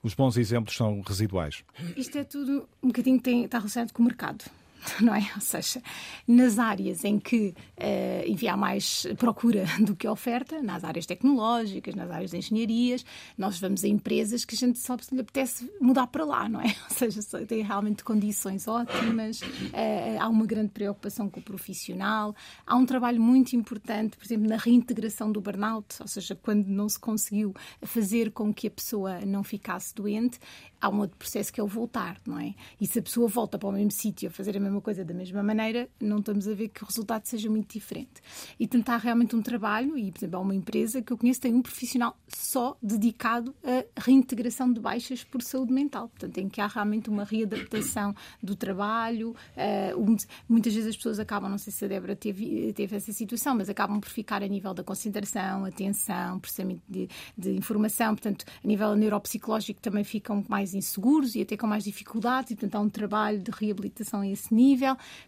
os 0.02 0.14
bons 0.14 0.38
exemplos 0.38 0.74
são 0.74 1.02
residuais? 1.02 1.62
Isto 1.94 2.16
é 2.16 2.24
tudo 2.24 2.66
um 2.82 2.88
bocadinho 2.88 3.20
tem, 3.20 3.44
está 3.44 3.58
relacionado 3.58 3.92
com 3.92 4.02
o 4.02 4.06
mercado. 4.06 4.46
não 5.01 5.14
é? 5.14 5.30
Ou 5.35 5.41
seja, 5.41 5.83
nas 6.26 6.59
áreas 6.59 7.05
em 7.05 7.18
que 7.18 7.55
uh, 7.78 8.28
enfim, 8.28 8.49
há 8.49 8.57
mais 8.57 9.07
procura 9.18 9.64
do 9.80 9.95
que 9.95 10.07
oferta, 10.07 10.62
nas 10.62 10.85
áreas 10.85 11.07
tecnológicas, 11.07 11.95
nas 11.95 12.11
áreas 12.11 12.30
de 12.30 12.37
engenharias, 12.39 13.05
nós 13.37 13.59
vamos 13.59 13.85
a 13.85 13.89
empresas 13.89 14.45
que 14.45 14.55
a 14.55 14.59
gente 14.59 14.78
só 14.78 14.97
lhe 15.11 15.20
apetece 15.20 15.70
mudar 15.80 16.07
para 16.07 16.24
lá, 16.24 16.49
não 16.49 16.61
é? 16.61 16.74
Ou 16.91 16.97
seja, 16.97 17.20
tem 17.47 17.62
realmente 17.62 18.05
condições 18.05 18.66
ótimas, 18.68 19.41
uh, 19.41 20.20
há 20.20 20.28
uma 20.28 20.47
grande 20.47 20.70
preocupação 20.70 21.28
com 21.28 21.41
o 21.41 21.43
profissional, 21.43 22.35
há 22.66 22.76
um 22.76 22.87
trabalho 22.87 23.20
muito 23.20 23.55
importante, 23.55 24.16
por 24.16 24.24
exemplo, 24.24 24.49
na 24.49 24.57
reintegração 24.57 25.30
do 25.30 25.41
burnout, 25.41 25.97
ou 26.01 26.09
seja, 26.09 26.35
quando 26.35 26.66
não 26.66 26.89
se 26.89 26.99
conseguiu 26.99 27.55
fazer 27.83 28.30
com 28.33 28.53
que 28.53 28.66
a 28.66 28.70
pessoa 28.70 29.20
não 29.20 29.43
ficasse 29.43 29.95
doente, 29.95 30.39
há 30.80 30.89
um 30.89 30.99
outro 30.99 31.16
processo 31.16 31.53
que 31.53 31.61
é 31.61 31.62
o 31.62 31.66
voltar, 31.66 32.20
não 32.26 32.39
é? 32.39 32.55
E 32.80 32.87
se 32.87 32.99
a 32.99 33.03
pessoa 33.03 33.28
volta 33.28 33.59
para 33.59 33.68
o 33.68 33.72
mesmo 33.72 33.93
sítio 33.93 34.28
a 34.28 34.33
fazer 34.33 34.57
a 34.57 34.61
mesma 34.61 34.71
coisa 34.80 35.04
da 35.04 35.12
mesma 35.12 35.42
maneira, 35.42 35.88
não 36.00 36.18
estamos 36.18 36.48
a 36.48 36.54
ver 36.54 36.68
que 36.68 36.82
o 36.82 36.86
resultado 36.86 37.26
seja 37.26 37.50
muito 37.50 37.72
diferente. 37.72 38.22
E 38.58 38.66
tentar 38.66 38.98
realmente 38.98 39.36
um 39.36 39.42
trabalho, 39.42 39.96
e 39.96 40.10
por 40.10 40.18
exemplo, 40.18 40.38
há 40.38 40.40
uma 40.40 40.54
empresa 40.54 41.02
que 41.02 41.12
eu 41.12 41.18
conheço 41.18 41.40
tem 41.40 41.54
um 41.54 41.62
profissional 41.62 42.16
só 42.28 42.76
dedicado 42.82 43.54
à 43.62 44.00
reintegração 44.00 44.72
de 44.72 44.80
baixas 44.80 45.24
por 45.24 45.42
saúde 45.42 45.72
mental, 45.72 46.08
portanto, 46.08 46.38
em 46.38 46.48
que 46.48 46.60
há 46.60 46.66
realmente 46.66 47.10
uma 47.10 47.24
readaptação 47.24 48.14
do 48.42 48.54
trabalho. 48.54 49.34
Uh, 49.56 50.16
muitas 50.48 50.74
vezes 50.74 50.90
as 50.90 50.96
pessoas 50.96 51.18
acabam, 51.18 51.50
não 51.50 51.58
sei 51.58 51.72
se 51.72 51.84
a 51.84 51.88
Débora 51.88 52.16
teve, 52.16 52.72
teve 52.72 52.96
essa 52.96 53.12
situação, 53.12 53.54
mas 53.54 53.68
acabam 53.68 54.00
por 54.00 54.08
ficar 54.08 54.42
a 54.42 54.46
nível 54.46 54.74
da 54.74 54.84
concentração, 54.84 55.64
atenção, 55.64 56.38
processamento 56.38 56.82
de, 56.88 57.08
de 57.36 57.52
informação, 57.52 58.14
portanto, 58.14 58.44
a 58.62 58.66
nível 58.66 58.94
neuropsicológico 58.94 59.80
também 59.80 60.04
ficam 60.04 60.44
mais 60.48 60.74
inseguros 60.74 61.34
e 61.34 61.42
até 61.42 61.56
com 61.56 61.66
mais 61.66 61.84
dificuldades, 61.84 62.52
e 62.52 62.54
portanto 62.54 62.76
há 62.76 62.80
um 62.80 62.88
trabalho 62.88 63.38
de 63.40 63.50
reabilitação 63.50 64.20
a 64.20 64.28
esse 64.28 64.54
nível, 64.54 64.61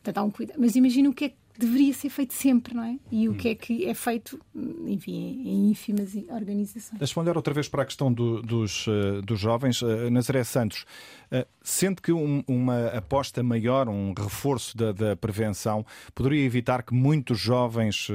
portanto 0.02 0.18
há 0.18 0.22
um 0.22 0.30
cuidado. 0.30 0.58
Mas 0.58 0.76
imagina 0.76 1.08
o 1.08 1.14
que 1.14 1.26
é 1.26 1.28
que 1.28 1.36
deveria 1.58 1.92
ser 1.94 2.08
feito 2.08 2.34
sempre, 2.34 2.74
não 2.74 2.82
é? 2.82 2.98
E 3.12 3.28
o 3.28 3.34
que 3.34 3.50
é 3.50 3.54
que 3.54 3.86
é 3.86 3.94
feito, 3.94 4.40
enfim, 4.86 5.42
em 5.44 5.70
ínfimas 5.70 6.14
organizações. 6.28 6.98
Deixa-me 6.98 7.24
olhar 7.24 7.36
outra 7.36 7.54
vez 7.54 7.68
para 7.68 7.82
a 7.82 7.86
questão 7.86 8.12
do, 8.12 8.42
dos, 8.42 8.86
uh, 8.86 9.22
dos 9.22 9.38
jovens. 9.38 9.80
Uh, 9.80 10.10
Nazaré 10.10 10.42
Santos, 10.42 10.84
uh, 11.32 11.46
sente 11.64 12.02
que 12.02 12.12
um, 12.12 12.44
uma 12.46 12.88
aposta 12.88 13.42
maior, 13.42 13.88
um 13.88 14.12
reforço 14.12 14.76
da, 14.76 14.92
da, 14.92 15.16
prevenção, 15.16 15.84
poderia 16.14 16.44
evitar 16.44 16.82
que 16.82 16.92
muitos 16.92 17.38
jovens 17.38 18.08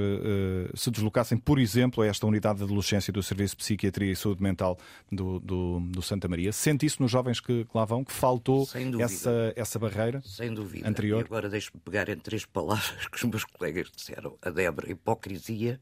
se 0.76 0.92
deslocassem, 0.92 1.38
por 1.38 1.58
exemplo, 1.58 2.04
a 2.04 2.08
esta 2.08 2.28
unidade 2.28 2.60
de 2.60 2.66
adolescência 2.66 3.12
do 3.12 3.24
Serviço 3.24 3.56
de 3.56 3.64
Psiquiatria 3.64 4.12
e 4.12 4.16
Saúde 4.16 4.44
Mental 4.44 4.78
do, 5.12 5.40
do, 5.40 5.80
do 5.80 6.02
Santa 6.02 6.28
Maria? 6.28 6.52
Sente 6.52 6.86
isso 6.86 7.02
nos 7.02 7.10
jovens 7.12 7.40
que, 7.40 7.66
que 7.66 7.72
lá 7.78 7.86
vão, 7.86 8.04
que 8.04 8.14
faltou 8.14 8.68
essa, 9.00 9.52
essa 9.56 9.80
barreira 9.80 10.22
Sem 10.24 10.54
dúvida. 10.54 10.88
anterior? 10.88 11.22
E 11.22 11.26
agora 11.26 11.50
deixe-me 11.50 11.80
pegar 11.80 12.08
em 12.10 12.18
três 12.18 12.46
palavras 12.46 13.08
que 13.08 13.28
meus 13.28 13.44
colegas 13.44 13.90
disseram, 13.96 14.38
a 14.42 14.50
Débora, 14.50 14.92
hipocrisia, 14.92 15.80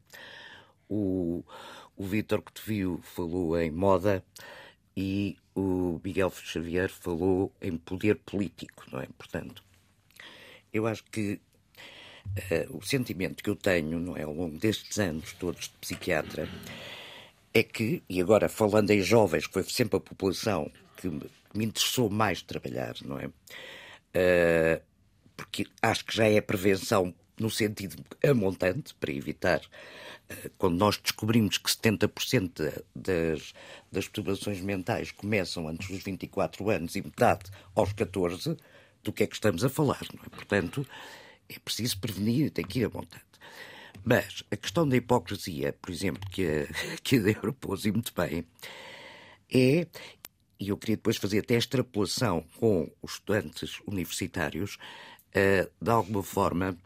o, 0.88 1.44
o 1.96 2.04
Vítor 2.06 2.42
viu 2.64 3.00
falou 3.02 3.58
em 3.60 3.70
moda 3.70 4.24
e 5.00 5.36
o 5.54 6.00
Miguel 6.02 6.28
Xavier 6.28 6.90
falou 6.90 7.52
em 7.62 7.76
poder 7.76 8.16
político, 8.16 8.84
não 8.90 9.00
é? 9.00 9.06
Portanto, 9.16 9.62
eu 10.72 10.88
acho 10.88 11.04
que 11.04 11.34
uh, 11.34 12.76
o 12.76 12.82
sentimento 12.82 13.40
que 13.40 13.48
eu 13.48 13.54
tenho, 13.54 14.00
não 14.00 14.16
é, 14.16 14.24
ao 14.24 14.34
longo 14.34 14.58
destes 14.58 14.98
anos 14.98 15.32
todos 15.34 15.68
de 15.68 15.74
psiquiatra, 15.80 16.48
é 17.54 17.62
que, 17.62 18.02
e 18.08 18.20
agora 18.20 18.48
falando 18.48 18.90
em 18.90 19.00
jovens, 19.00 19.46
que 19.46 19.52
foi 19.52 19.62
sempre 19.62 19.98
a 19.98 20.00
população 20.00 20.68
que 20.96 21.08
me, 21.08 21.30
me 21.54 21.66
interessou 21.66 22.10
mais 22.10 22.42
trabalhar, 22.42 22.96
não 23.04 23.20
é? 23.20 23.26
Uh, 23.28 24.82
porque 25.36 25.64
acho 25.80 26.04
que 26.06 26.16
já 26.16 26.28
é 26.28 26.40
prevenção 26.40 27.14
no 27.38 27.50
sentido 27.50 28.04
amontante, 28.24 28.94
para 28.94 29.12
evitar, 29.12 29.60
eh, 30.28 30.50
quando 30.58 30.76
nós 30.76 30.98
descobrimos 30.98 31.58
que 31.58 31.70
70% 31.70 32.82
das, 32.94 33.52
das 33.90 34.04
perturbações 34.04 34.60
mentais 34.60 35.10
começam 35.10 35.68
antes 35.68 35.88
dos 35.88 36.02
24 36.02 36.68
anos 36.70 36.96
e 36.96 37.02
metade 37.02 37.50
aos 37.74 37.92
14, 37.92 38.56
do 39.02 39.12
que 39.12 39.22
é 39.22 39.26
que 39.26 39.34
estamos 39.34 39.64
a 39.64 39.68
falar, 39.68 40.02
não 40.12 40.22
é? 40.24 40.28
Portanto, 40.28 40.86
é 41.48 41.58
preciso 41.58 41.98
prevenir 41.98 42.46
e 42.46 42.50
tem 42.50 42.64
que 42.64 42.80
ir 42.80 42.84
a 42.84 42.88
montante. 42.88 43.24
Mas 44.04 44.42
a 44.50 44.56
questão 44.56 44.88
da 44.88 44.96
hipocrisia, 44.96 45.72
por 45.80 45.90
exemplo, 45.90 46.28
que 46.30 46.46
a, 46.46 46.66
que 47.02 47.16
a 47.16 47.20
Débora 47.20 47.52
pôs 47.52 47.84
e 47.84 47.92
muito 47.92 48.12
bem, 48.14 48.44
é, 49.52 49.86
e 50.60 50.68
eu 50.68 50.76
queria 50.76 50.96
depois 50.96 51.16
fazer 51.16 51.38
até 51.38 51.54
extrapolação 51.54 52.44
com 52.58 52.90
os 53.00 53.14
estudantes 53.14 53.80
universitários, 53.86 54.76
uh, 55.30 55.70
de 55.80 55.90
alguma 55.90 56.22
forma 56.22 56.76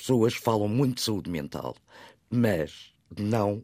pessoas 0.00 0.34
falam 0.34 0.66
muito 0.66 0.96
de 0.96 1.02
saúde 1.02 1.30
mental, 1.30 1.76
mas 2.30 2.94
não 3.18 3.62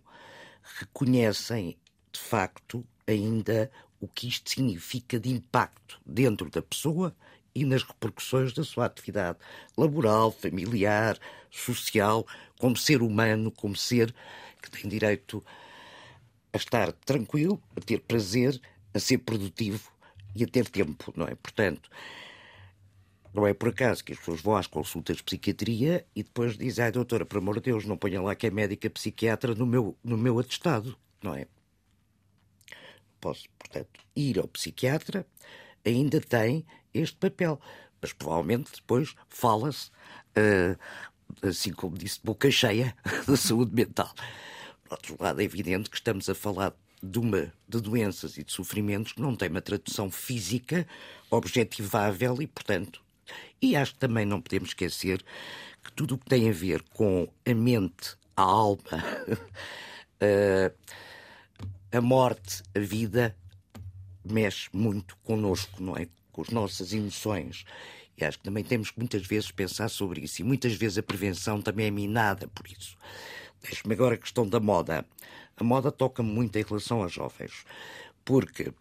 reconhecem 0.78 1.76
de 2.12 2.20
facto 2.20 2.87
ainda 3.07 3.70
o 4.01 4.07
que 4.07 4.28
isto 4.28 4.51
significa 4.51 5.18
de 5.18 5.30
impacto 5.30 5.99
dentro 6.05 6.51
da 6.51 6.61
pessoa 6.61 7.16
e 7.55 7.64
nas 7.64 7.82
repercussões 7.82 8.53
da 8.53 8.62
sua 8.62 8.84
atividade 8.84 9.39
laboral, 9.76 10.30
familiar, 10.30 11.18
social, 11.51 12.26
como 12.59 12.76
ser 12.76 13.01
humano, 13.01 13.51
como 13.51 13.74
ser 13.74 14.14
que 14.61 14.70
tem 14.70 14.89
direito 14.91 15.43
a 16.53 16.57
estar 16.59 16.93
tranquilo, 16.93 17.62
a 17.74 17.80
ter 17.80 18.01
prazer, 18.01 18.61
a 18.93 18.99
ser 18.99 19.18
produtivo 19.18 19.91
e 20.34 20.45
a 20.45 20.47
ter 20.47 20.68
tempo, 20.68 21.12
não 21.16 21.26
é? 21.26 21.34
Portanto, 21.34 21.89
não 23.37 23.47
é 23.47 23.53
por 23.53 23.68
acaso 23.68 24.03
que 24.03 24.14
as 24.14 24.18
pessoas 24.18 24.41
vão 24.41 24.57
às 24.57 24.66
consultas 24.66 25.18
de 25.18 25.22
psiquiatria 25.22 26.07
e 26.16 26.22
depois 26.22 26.57
dizem, 26.57 26.87
ai 26.87 26.91
doutora, 26.91 27.26
por 27.26 27.37
amor 27.37 27.57
de 27.57 27.70
Deus, 27.70 27.84
não 27.84 27.95
ponha 27.95 28.22
lá 28.22 28.34
que 28.34 28.47
é 28.47 28.51
médica 28.51 28.89
psiquiatra 28.89 29.55
no 29.55 29.66
meu, 29.66 29.95
no 30.03 30.16
meu 30.16 30.39
atestado, 30.39 30.97
não 31.22 31.34
é? 31.34 31.47
Posso, 33.20 33.47
portanto, 33.59 34.01
ir 34.16 34.39
ao 34.39 34.49
psiquiatra 34.49 35.26
ainda 35.84 36.18
tem 36.18 36.64
este 36.95 37.14
papel, 37.18 37.61
mas 38.01 38.14
provavelmente 38.14 38.72
depois 38.74 39.14
fala-se, 39.28 39.91
uh, 39.91 41.47
assim 41.47 41.74
como 41.74 41.99
disse, 41.99 42.18
boca 42.24 42.51
cheia 42.51 42.97
da 43.28 43.37
saúde 43.37 43.74
mental. 43.74 44.14
Por 44.84 44.95
outro 44.95 45.16
lado, 45.20 45.43
é 45.43 45.45
evidente 45.45 45.91
que 45.91 45.97
estamos 45.97 46.30
a 46.30 46.34
falar 46.34 46.74
de, 47.03 47.18
uma, 47.18 47.53
de 47.68 47.82
doenças 47.82 48.39
e 48.39 48.45
de 48.45 48.51
sofrimentos 48.51 49.12
que 49.12 49.20
não 49.20 49.37
têm 49.37 49.51
uma 49.51 49.61
tradução 49.61 50.11
física 50.11 50.87
objetivável 51.30 52.41
e, 52.41 52.47
portanto, 52.47 53.05
e 53.61 53.76
acho 53.76 53.94
que 53.94 53.98
também 53.98 54.26
não 54.26 54.40
podemos 54.40 54.70
esquecer 54.70 55.24
que 55.82 55.92
tudo 55.92 56.14
o 56.14 56.18
que 56.18 56.26
tem 56.26 56.48
a 56.48 56.52
ver 56.52 56.82
com 56.94 57.28
a 57.44 57.54
mente, 57.54 58.16
a 58.36 58.42
alma, 58.42 58.80
a 61.92 62.00
morte, 62.00 62.62
a 62.74 62.80
vida, 62.80 63.36
mexe 64.24 64.68
muito 64.72 65.16
connosco, 65.18 65.82
não 65.82 65.96
é? 65.96 66.09
Com 66.32 66.42
as 66.42 66.50
nossas 66.50 66.92
emoções. 66.92 67.64
E 68.18 68.24
acho 68.24 68.38
que 68.38 68.44
também 68.44 68.64
temos 68.64 68.90
que 68.90 68.98
muitas 68.98 69.26
vezes 69.26 69.50
pensar 69.50 69.88
sobre 69.88 70.22
isso. 70.22 70.40
E 70.40 70.44
muitas 70.44 70.72
vezes 70.74 70.98
a 70.98 71.02
prevenção 71.02 71.61
também 71.61 71.86
é 71.86 71.90
minada 71.90 72.48
por 72.48 72.66
isso. 72.66 72.96
Deixe-me 73.62 73.94
agora 73.94 74.14
a 74.14 74.18
questão 74.18 74.46
da 74.46 74.59
moda. 74.61 75.04
A 75.57 75.64
moda 75.64 75.90
toca 75.90 76.22
muito 76.22 76.57
em 76.57 76.62
relação 76.62 77.02
aos 77.02 77.12
jovens, 77.12 77.64
porque 78.24 78.72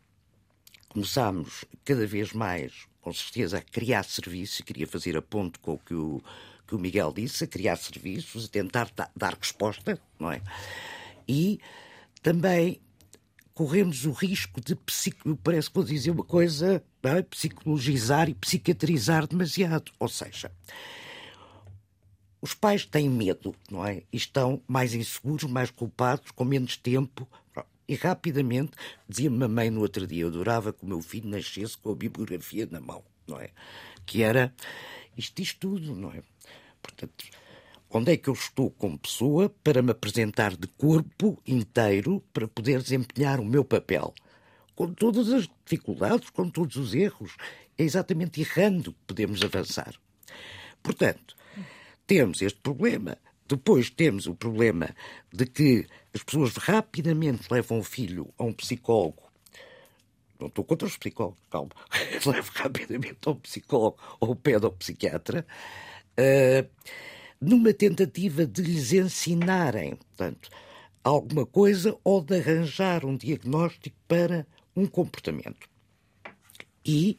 começamos 0.90 1.66
cada 1.84 2.06
vez 2.06 2.34
mais 2.34 2.88
com 3.06 3.14
certeza, 3.14 3.60
a 3.60 3.62
criar 3.62 4.04
serviços, 4.04 4.62
queria 4.62 4.88
fazer 4.88 5.16
a 5.16 5.22
ponto 5.22 5.60
com 5.60 5.74
o 5.74 5.78
que 5.78 5.94
o, 5.94 6.20
que 6.66 6.74
o 6.74 6.80
Miguel 6.80 7.14
disse, 7.16 7.44
a 7.44 7.48
criar 7.48 7.76
serviços, 7.76 8.46
a 8.46 8.48
tentar 8.48 8.92
dar 9.16 9.38
resposta, 9.40 10.02
não 10.20 10.32
é? 10.32 10.42
E 11.28 11.60
também 12.24 12.82
corremos 13.54 14.08
o 14.08 14.12
risco 14.12 14.60
de, 14.60 14.76
parece 15.44 15.70
que 15.70 15.76
vou 15.76 15.84
dizer 15.84 16.10
uma 16.10 16.24
coisa, 16.24 16.84
é? 17.04 17.22
psicologizar 17.22 18.28
e 18.28 18.34
psiquiatrizar 18.34 19.28
demasiado. 19.28 19.92
Ou 20.00 20.10
seja, 20.10 20.52
os 22.42 22.56
pais 22.56 22.88
têm 22.88 23.08
medo, 23.08 23.56
não 23.70 23.86
é? 23.86 24.02
E 24.12 24.18
estão 24.18 24.64
mais 24.68 24.96
inseguros, 24.96 25.44
mais 25.44 25.70
culpados, 25.70 26.32
com 26.32 26.44
menos 26.44 26.76
tempo. 26.76 27.30
E 27.88 27.96
rapidamente, 27.96 28.72
dizia-me 29.08 29.44
a 29.44 29.48
mãe 29.48 29.70
no 29.70 29.82
outro 29.82 30.08
dia, 30.08 30.24
eu 30.24 30.30
adorava 30.30 30.74
que 30.74 30.84
o 30.84 30.88
meu 30.88 31.02
filho 31.02 31.30
nascesse 31.30 31.78
com 31.78 31.92
a 31.92 31.96
bibliografia 31.96 32.68
na 32.70 32.82
mão, 32.82 33.04
não 33.28 33.40
é? 33.40 33.52
Que 34.06 34.24
era 34.24 34.54
isto 35.18 35.42
diz 35.42 35.54
tudo, 35.54 35.96
não 35.96 36.12
é? 36.12 36.22
Portanto, 36.82 37.26
onde 37.90 38.12
é 38.12 38.18
que 38.18 38.28
eu 38.28 38.34
estou 38.34 38.72
como 38.72 38.98
pessoa 38.98 39.50
para 39.64 39.82
me 39.82 39.92
apresentar 39.92 40.56
de 40.56 40.68
corpo 40.68 41.42
inteiro 41.46 42.24
para 42.34 42.48
poder 42.48 42.82
desempenhar 42.82 43.40
o 43.40 43.46
meu 43.46 43.64
papel? 43.64 44.14
Com 44.76 44.94
todas 44.94 45.32
as 45.32 45.48
dificuldades, 45.64 46.30
com 46.32 46.50
todos 46.50 46.76
os 46.76 46.94
erros. 46.94 47.38
É 47.78 47.84
exatamente 47.84 48.42
errando 48.42 48.92
que 48.94 49.00
podemos 49.08 49.42
avançar. 49.42 49.94
Portanto, 50.84 51.36
temos 52.06 52.42
este 52.42 52.60
problema 52.60 53.18
depois 53.48 53.92
temos 53.92 54.26
o 54.26 54.36
problema 54.36 54.90
de 55.32 55.46
que 55.46 55.86
as 56.16 56.24
pessoas 56.24 56.56
rapidamente 56.56 57.52
levam 57.52 57.80
o 57.80 57.84
filho 57.84 58.34
a 58.38 58.44
um 58.44 58.54
psicólogo 58.54 59.26
não 60.40 60.48
estou 60.48 60.64
contra 60.66 60.88
os 60.88 60.98
psicólogos, 60.98 61.40
calma, 61.50 61.72
levo 62.26 62.52
rapidamente 62.54 63.20
ao 63.26 63.36
psicólogo 63.36 63.98
ou 64.20 64.30
ao 64.30 64.36
pedopsiquiatra, 64.36 65.46
uh, 66.20 66.70
numa 67.40 67.74
tentativa 67.74 68.46
de 68.46 68.62
lhes 68.62 68.94
ensinarem, 68.94 69.96
portanto, 69.96 70.50
alguma 71.04 71.46
coisa 71.46 71.98
ou 72.04 72.22
de 72.22 72.38
arranjar 72.38 73.06
um 73.06 73.16
diagnóstico 73.16 73.96
para 74.08 74.46
um 74.76 74.86
comportamento. 74.86 75.70
E 76.86 77.18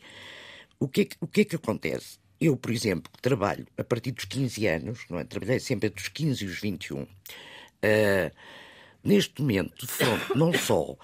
o 0.78 0.88
que, 0.88 1.02
é 1.02 1.04
que, 1.04 1.16
o 1.20 1.26
que 1.26 1.40
é 1.40 1.44
que 1.44 1.56
acontece? 1.56 2.18
Eu, 2.38 2.56
por 2.56 2.70
exemplo, 2.70 3.10
trabalho 3.22 3.66
a 3.78 3.84
partir 3.84 4.12
dos 4.12 4.26
15 4.26 4.66
anos, 4.66 5.00
não 5.08 5.18
é? 5.18 5.24
trabalhei 5.24 5.58
sempre 5.58 5.88
entre 5.88 6.02
os 6.02 6.08
15 6.08 6.44
e 6.44 6.46
os 6.46 6.60
21, 6.60 7.02
uh, 7.02 7.06
neste 9.06 9.40
momento, 9.40 9.86
de 9.86 9.92
fronte 9.92 10.36
não 10.36 10.52
só 10.52 10.96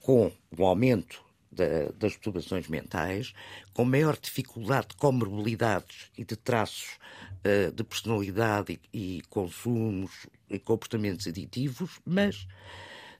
com 0.00 0.32
o 0.56 0.64
aumento 0.64 1.20
da, 1.50 1.90
das 1.98 2.12
perturbações 2.12 2.68
mentais, 2.68 3.34
com 3.74 3.84
maior 3.84 4.16
dificuldade 4.16 4.88
de 4.88 4.96
comorbilidades 4.96 6.10
e 6.16 6.24
de 6.24 6.36
traços 6.36 6.98
uh, 7.44 7.72
de 7.72 7.82
personalidade 7.82 8.80
e, 8.92 9.18
e 9.18 9.22
consumos 9.28 10.26
e 10.48 10.58
comportamentos 10.58 11.26
aditivos, 11.26 12.00
mas 12.06 12.46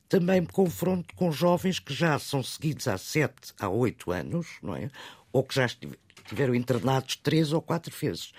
também 0.08 0.40
me 0.40 0.46
confronto 0.46 1.14
com 1.14 1.30
jovens 1.30 1.78
que 1.78 1.92
já 1.92 2.18
são 2.18 2.42
seguidos 2.42 2.88
há 2.88 2.96
7 2.96 3.52
a 3.58 3.68
8 3.68 4.10
anos, 4.12 4.46
não 4.62 4.74
é? 4.74 4.90
Ou 5.32 5.42
que 5.42 5.54
já 5.54 5.66
estiveram 5.66 6.54
internados 6.54 7.16
três 7.16 7.52
ou 7.52 7.60
quatro 7.60 7.94
vezes. 7.94 8.32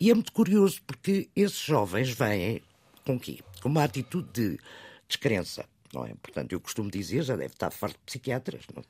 E 0.00 0.10
é 0.10 0.14
muito 0.14 0.32
curioso 0.32 0.80
porque 0.86 1.28
esses 1.36 1.58
jovens 1.58 2.10
vêm 2.10 2.62
com 3.04 3.18
quê? 3.18 3.40
Com 3.60 3.68
uma 3.68 3.84
atitude 3.84 4.28
de 4.32 4.58
descrença, 5.12 5.64
não 5.92 6.04
é? 6.04 6.14
Portanto, 6.22 6.52
eu 6.52 6.60
costumo 6.60 6.90
dizer, 6.90 7.22
já 7.22 7.36
deve 7.36 7.52
estar 7.52 7.70
farto 7.70 7.98
de 7.98 8.04
psiquiatras, 8.06 8.64
não? 8.74 8.82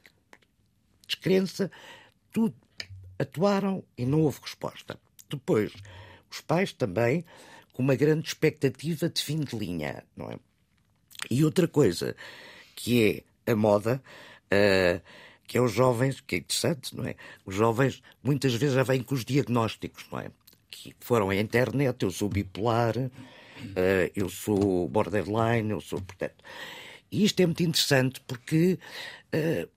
descrença, 1.07 1.71
tudo 2.33 2.55
atuaram 3.19 3.85
e 3.97 4.07
não 4.07 4.23
houve 4.23 4.41
resposta. 4.41 4.99
Depois, 5.29 5.73
os 6.31 6.41
pais 6.41 6.73
também 6.73 7.25
com 7.73 7.83
uma 7.83 7.95
grande 7.95 8.29
expectativa 8.29 9.09
de 9.09 9.23
fim 9.23 9.41
de 9.41 9.57
linha, 9.57 10.05
não 10.17 10.31
é? 10.31 10.39
E 11.31 11.45
outra 11.45 11.69
coisa 11.69 12.17
que 12.75 13.25
é 13.47 13.53
a 13.53 13.57
moda, 13.57 14.03
uh, 14.47 15.03
que 15.47 15.57
é 15.57 15.61
os 15.61 15.73
jovens, 15.73 16.21
que 16.21 16.37
é 16.37 16.39
interessante, 16.39 16.97
não 16.97 17.05
é? 17.05 17.15
Os 17.45 17.55
jovens 17.55 18.03
muitas 18.23 18.55
vezes 18.55 18.75
já 18.75 18.83
vêm 18.83 19.03
com 19.03 19.15
os 19.15 19.25
diagnósticos, 19.25 20.07
não 20.11 20.19
é? 20.19 20.31
Que 20.71 20.95
foram 21.01 21.31
à 21.31 21.37
internet, 21.37 22.03
eu 22.03 22.11
sou 22.11 22.29
bipolar, 22.29 22.95
eu 24.15 24.29
sou 24.29 24.89
borderline, 24.89 25.71
eu 25.71 25.81
sou, 25.81 26.01
portanto. 26.01 26.43
E 27.11 27.25
isto 27.25 27.41
é 27.41 27.47
muito 27.47 27.63
interessante 27.63 28.21
porque 28.27 28.79
uh, 29.35 29.69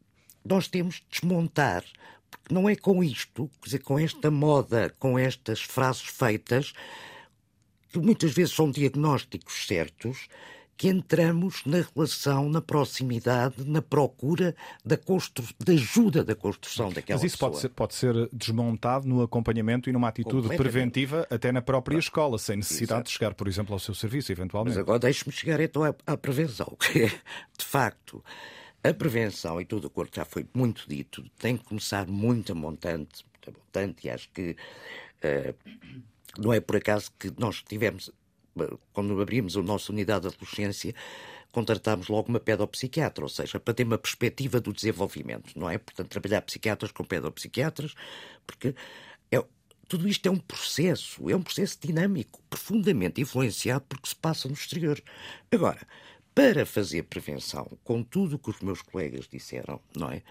nós 0.43 0.67
temos 0.67 0.95
de 0.95 1.05
desmontar. 1.11 1.83
Porque 2.29 2.53
não 2.53 2.69
é 2.69 2.75
com 2.75 3.03
isto, 3.03 3.49
quer 3.61 3.65
dizer, 3.65 3.79
com 3.79 3.99
esta 3.99 4.31
moda, 4.31 4.93
com 4.99 5.17
estas 5.17 5.61
frases 5.61 6.03
feitas, 6.03 6.73
que 7.91 7.99
muitas 7.99 8.31
vezes 8.31 8.53
são 8.53 8.71
diagnósticos 8.71 9.67
certos, 9.67 10.27
que 10.77 10.89
entramos 10.89 11.63
na 11.65 11.85
relação, 11.95 12.49
na 12.49 12.61
proximidade, 12.61 13.63
na 13.65 13.81
procura 13.81 14.55
da, 14.83 14.97
constru... 14.97 15.45
da 15.63 15.73
ajuda 15.73 16.23
da 16.23 16.35
construção 16.35 16.89
daquela 16.89 17.17
Mas 17.17 17.23
isso 17.23 17.37
pessoa. 17.37 17.51
pode 17.51 17.61
ser, 17.61 17.69
pode 17.69 17.93
ser 17.95 18.29
desmontado 18.33 19.07
no 19.07 19.21
acompanhamento 19.21 19.89
e 19.89 19.93
numa 19.93 20.09
atitude 20.09 20.49
preventiva 20.57 21.25
até 21.29 21.51
na 21.51 21.61
própria 21.61 21.97
escola, 21.97 22.37
sem 22.37 22.57
necessidade 22.57 22.99
Exato. 22.99 23.07
de 23.07 23.11
chegar, 23.11 23.33
por 23.33 23.47
exemplo, 23.47 23.73
ao 23.73 23.79
seu 23.79 23.95
serviço, 23.95 24.31
eventualmente. 24.31 24.75
Mas 24.75 24.81
agora 24.81 24.99
deixe-me 24.99 25.31
chegar 25.31 25.61
então 25.61 25.83
à, 25.83 25.95
à 26.05 26.17
prevenção, 26.17 26.75
que 26.79 27.03
é, 27.03 27.07
de 27.07 27.65
facto, 27.65 28.23
a 28.83 28.93
prevenção, 28.93 29.61
e 29.61 29.65
tudo 29.65 29.91
o 29.93 30.05
que 30.05 30.17
já 30.17 30.25
foi 30.25 30.45
muito 30.53 30.85
dito, 30.87 31.23
tem 31.39 31.55
que 31.55 31.63
começar 31.63 32.05
muito 32.05 32.51
a 32.51 32.55
montante, 32.55 33.25
muito 33.31 33.49
a 33.49 33.51
montante, 33.51 34.07
e 34.07 34.09
acho 34.09 34.29
que 34.29 34.51
uh, 35.23 35.55
não 36.37 36.53
é 36.53 36.59
por 36.59 36.75
acaso 36.75 37.11
que 37.17 37.31
nós 37.37 37.63
tivemos 37.63 38.11
quando 38.93 39.19
abrimos 39.21 39.57
a 39.57 39.61
nossa 39.61 39.91
unidade 39.91 40.27
de 40.27 40.35
adolescência, 40.35 40.93
contratámos 41.51 42.09
logo 42.09 42.29
uma 42.29 42.39
pedopsiquiatra, 42.39 43.23
ou 43.23 43.29
seja, 43.29 43.59
para 43.59 43.73
ter 43.73 43.83
uma 43.83 43.97
perspectiva 43.97 44.59
do 44.59 44.73
desenvolvimento, 44.73 45.57
não 45.57 45.69
é? 45.69 45.77
Portanto, 45.77 46.09
trabalhar 46.09 46.41
psiquiatras 46.41 46.91
com 46.91 47.03
pedopsiquiatras, 47.03 47.93
porque 48.45 48.75
é, 49.31 49.43
tudo 49.87 50.07
isto 50.07 50.25
é 50.27 50.31
um 50.31 50.37
processo, 50.37 51.29
é 51.29 51.35
um 51.35 51.41
processo 51.41 51.77
dinâmico, 51.79 52.41
profundamente 52.49 53.21
influenciado 53.21 53.85
porque 53.87 54.09
se 54.09 54.15
passa 54.15 54.47
no 54.47 54.53
exterior. 54.53 55.01
Agora, 55.51 55.87
para 56.33 56.65
fazer 56.65 57.03
prevenção, 57.03 57.65
com 57.83 58.03
tudo 58.03 58.35
o 58.35 58.39
que 58.39 58.49
os 58.49 58.59
meus 58.59 58.81
colegas 58.81 59.25
disseram, 59.25 59.79
não 59.95 60.11
é? 60.11 60.21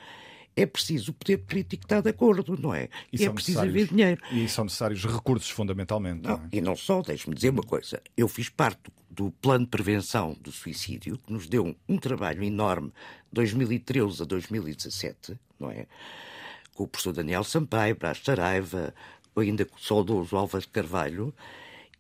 É 0.57 0.67
preciso 0.67 1.11
o 1.11 1.15
poder 1.15 1.39
político 1.39 1.85
estar 1.85 2.01
de 2.01 2.11
acordo, 2.11 2.57
não 2.61 2.75
é? 2.75 2.89
E, 3.13 3.23
e 3.23 3.25
é 3.25 3.31
preciso 3.31 3.61
haver 3.61 3.89
dinheiro. 3.89 4.21
E 4.31 4.49
são 4.49 4.65
necessários 4.65 5.05
recursos, 5.05 5.51
fundamentalmente. 5.51 6.23
Não, 6.23 6.39
não 6.39 6.45
é? 6.45 6.49
E 6.53 6.61
não 6.61 6.77
só, 6.77 7.03
deixe-me 7.03 7.35
dizer 7.35 7.51
uma 7.51 7.63
coisa. 7.63 8.01
Eu 8.17 8.29
fiz 8.29 8.49
parte 8.49 8.81
do 9.11 9.31
plano 9.31 9.65
de 9.65 9.71
prevenção 9.71 10.37
do 10.41 10.51
suicídio, 10.51 11.19
que 11.19 11.33
nos 11.33 11.47
deu 11.47 11.65
um, 11.65 11.75
um 11.89 11.99
trabalho 11.99 12.43
enorme, 12.43 12.93
2013 13.33 14.23
a 14.23 14.25
2017, 14.25 15.39
não 15.59 15.71
é? 15.71 15.87
Com 16.75 16.85
o 16.85 16.89
professor 16.89 17.13
Daniel 17.13 17.45
Sampaio, 17.45 17.97
Brás 17.97 18.21
Saraiva, 18.23 18.95
ainda 19.37 19.65
com 19.65 19.77
o 19.77 19.81
saudoso 19.81 20.37
Álvaro 20.37 20.69
Carvalho, 20.69 21.35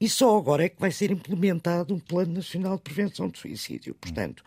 e 0.00 0.08
só 0.08 0.36
agora 0.36 0.64
é 0.64 0.68
que 0.68 0.80
vai 0.80 0.90
ser 0.90 1.10
implementado 1.10 1.94
um 1.94 1.98
Plano 1.98 2.34
Nacional 2.34 2.76
de 2.76 2.82
Prevenção 2.82 3.28
do 3.28 3.38
Suicídio. 3.38 3.94
Portanto, 3.94 4.44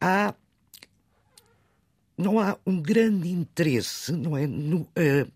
há 0.00 0.34
não 2.18 2.40
há 2.40 2.58
um 2.66 2.82
grande 2.82 3.30
interesse, 3.30 4.12
não 4.12 4.36
é? 4.36 4.46
No, 4.46 4.80
uh, 4.80 5.32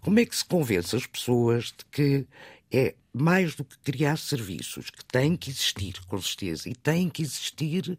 como 0.00 0.20
é 0.20 0.24
que 0.24 0.36
se 0.36 0.44
convence 0.44 0.94
as 0.94 1.04
pessoas 1.04 1.74
de 1.76 1.84
que 1.90 2.26
é 2.70 2.94
mais 3.12 3.56
do 3.56 3.64
que 3.64 3.76
criar 3.78 4.16
serviços, 4.16 4.88
que 4.88 5.04
têm 5.04 5.36
que 5.36 5.50
existir, 5.50 5.94
com 6.06 6.20
certeza, 6.20 6.68
e 6.68 6.74
têm 6.74 7.08
que 7.08 7.22
existir 7.22 7.98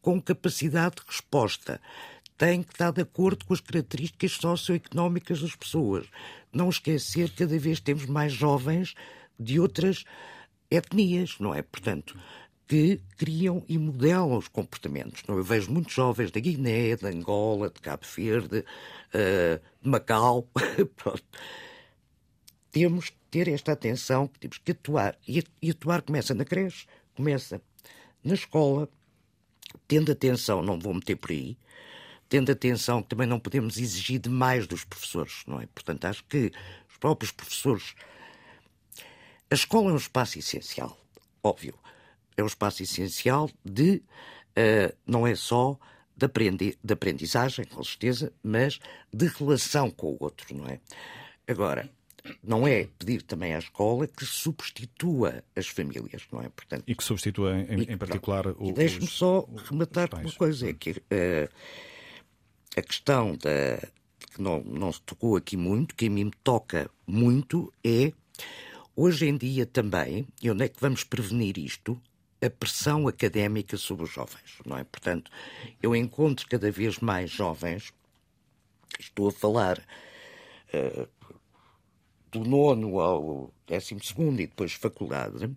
com 0.00 0.20
capacidade 0.20 0.96
de 0.96 1.02
resposta. 1.06 1.80
Têm 2.38 2.62
que 2.62 2.72
estar 2.72 2.92
de 2.92 3.02
acordo 3.02 3.44
com 3.44 3.52
as 3.52 3.60
características 3.60 4.32
socioeconómicas 4.32 5.40
das 5.40 5.54
pessoas. 5.54 6.06
Não 6.52 6.68
esquecer 6.68 7.30
que 7.30 7.44
cada 7.44 7.58
vez 7.58 7.80
temos 7.80 8.06
mais 8.06 8.32
jovens 8.32 8.94
de 9.38 9.58
outras 9.60 10.04
etnias, 10.70 11.36
não 11.38 11.54
é? 11.54 11.62
Portanto, 11.62 12.16
que 12.66 13.00
criam 13.16 13.62
e 13.68 13.76
modelam 13.76 14.36
os 14.36 14.48
comportamentos. 14.48 15.22
Eu 15.28 15.42
vejo 15.42 15.70
muitos 15.70 15.92
jovens 15.92 16.30
da 16.30 16.40
Guiné, 16.40 16.96
de 16.96 17.06
Angola, 17.06 17.70
de 17.70 17.80
Cabo 17.80 18.04
Verde, 18.16 18.58
uh, 18.58 19.60
de 19.82 19.88
Macau. 19.88 20.48
temos 22.72 23.10
que 23.10 23.16
ter 23.30 23.48
esta 23.48 23.72
atenção, 23.72 24.28
temos 24.40 24.58
que 24.58 24.72
atuar. 24.72 25.18
E 25.28 25.70
atuar 25.70 26.02
começa 26.02 26.34
na 26.34 26.44
creche, 26.44 26.86
começa 27.14 27.60
na 28.22 28.34
escola, 28.34 28.88
tendo 29.86 30.10
atenção, 30.10 30.62
não 30.62 30.78
vou 30.78 30.94
meter 30.94 31.16
por 31.16 31.30
aí, 31.30 31.58
tendo 32.28 32.50
atenção 32.50 33.02
que 33.02 33.10
também 33.10 33.26
não 33.26 33.38
podemos 33.38 33.76
exigir 33.76 34.18
demais 34.18 34.66
dos 34.66 34.84
professores, 34.84 35.42
não 35.46 35.60
é? 35.60 35.66
Portanto, 35.66 36.06
acho 36.06 36.24
que 36.24 36.50
os 36.88 36.96
próprios 36.96 37.30
professores. 37.30 37.94
A 39.50 39.54
escola 39.54 39.90
é 39.90 39.92
um 39.92 39.98
espaço 39.98 40.38
essencial, 40.38 40.98
óbvio 41.42 41.74
é 42.36 42.42
um 42.42 42.46
espaço 42.46 42.82
essencial 42.82 43.50
de, 43.64 44.02
uh, 44.56 44.94
não 45.06 45.26
é 45.26 45.34
só 45.34 45.78
de, 46.16 46.26
aprendi 46.26 46.78
de 46.82 46.92
aprendizagem, 46.92 47.64
com 47.64 47.82
certeza, 47.82 48.32
mas 48.42 48.78
de 49.12 49.26
relação 49.26 49.90
com 49.90 50.08
o 50.12 50.16
outro, 50.20 50.56
não 50.56 50.66
é? 50.66 50.80
Agora, 51.46 51.90
não 52.42 52.66
é 52.66 52.88
pedir 52.98 53.22
também 53.22 53.54
à 53.54 53.58
escola 53.58 54.06
que 54.06 54.24
substitua 54.24 55.44
as 55.54 55.66
famílias, 55.66 56.22
não 56.32 56.40
é? 56.40 56.48
Portanto, 56.48 56.84
e 56.86 56.94
que 56.94 57.04
substitua, 57.04 57.58
em, 57.60 57.82
em 57.82 57.98
particular, 57.98 58.46
o. 58.46 58.72
Deixe-me 58.72 59.06
só 59.06 59.46
rematar 59.68 60.08
com 60.08 60.16
uma 60.16 60.32
coisa: 60.32 60.68
é 60.68 60.72
que 60.72 60.90
uh, 60.92 61.48
a 62.76 62.82
questão 62.82 63.36
da, 63.36 63.86
que 64.34 64.40
não, 64.40 64.62
não 64.64 64.92
se 64.92 65.00
tocou 65.02 65.36
aqui 65.36 65.56
muito, 65.56 65.94
que 65.94 66.06
a 66.06 66.10
mim 66.10 66.24
me 66.24 66.32
toca 66.42 66.90
muito, 67.06 67.72
é 67.84 68.12
hoje 68.96 69.26
em 69.26 69.36
dia 69.36 69.66
também, 69.66 70.26
e 70.42 70.50
onde 70.50 70.64
é 70.64 70.68
que 70.68 70.80
vamos 70.80 71.04
prevenir 71.04 71.58
isto? 71.58 72.00
A 72.44 72.50
pressão 72.50 73.08
académica 73.08 73.76
sobre 73.76 74.04
os 74.04 74.10
jovens, 74.10 74.58
não 74.66 74.76
é? 74.76 74.84
Portanto, 74.84 75.30
eu 75.82 75.96
encontro 75.96 76.46
cada 76.48 76.70
vez 76.70 76.98
mais 76.98 77.30
jovens, 77.30 77.92
estou 78.98 79.28
a 79.28 79.32
falar 79.32 79.78
uh, 79.78 81.08
do 82.30 82.44
nono 82.44 83.00
ao 83.00 83.52
décimo 83.66 84.02
segundo 84.04 84.40
e 84.40 84.46
depois 84.46 84.72
faculdade, 84.72 85.50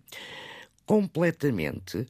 completamente 0.86 1.98
uh, 1.98 2.06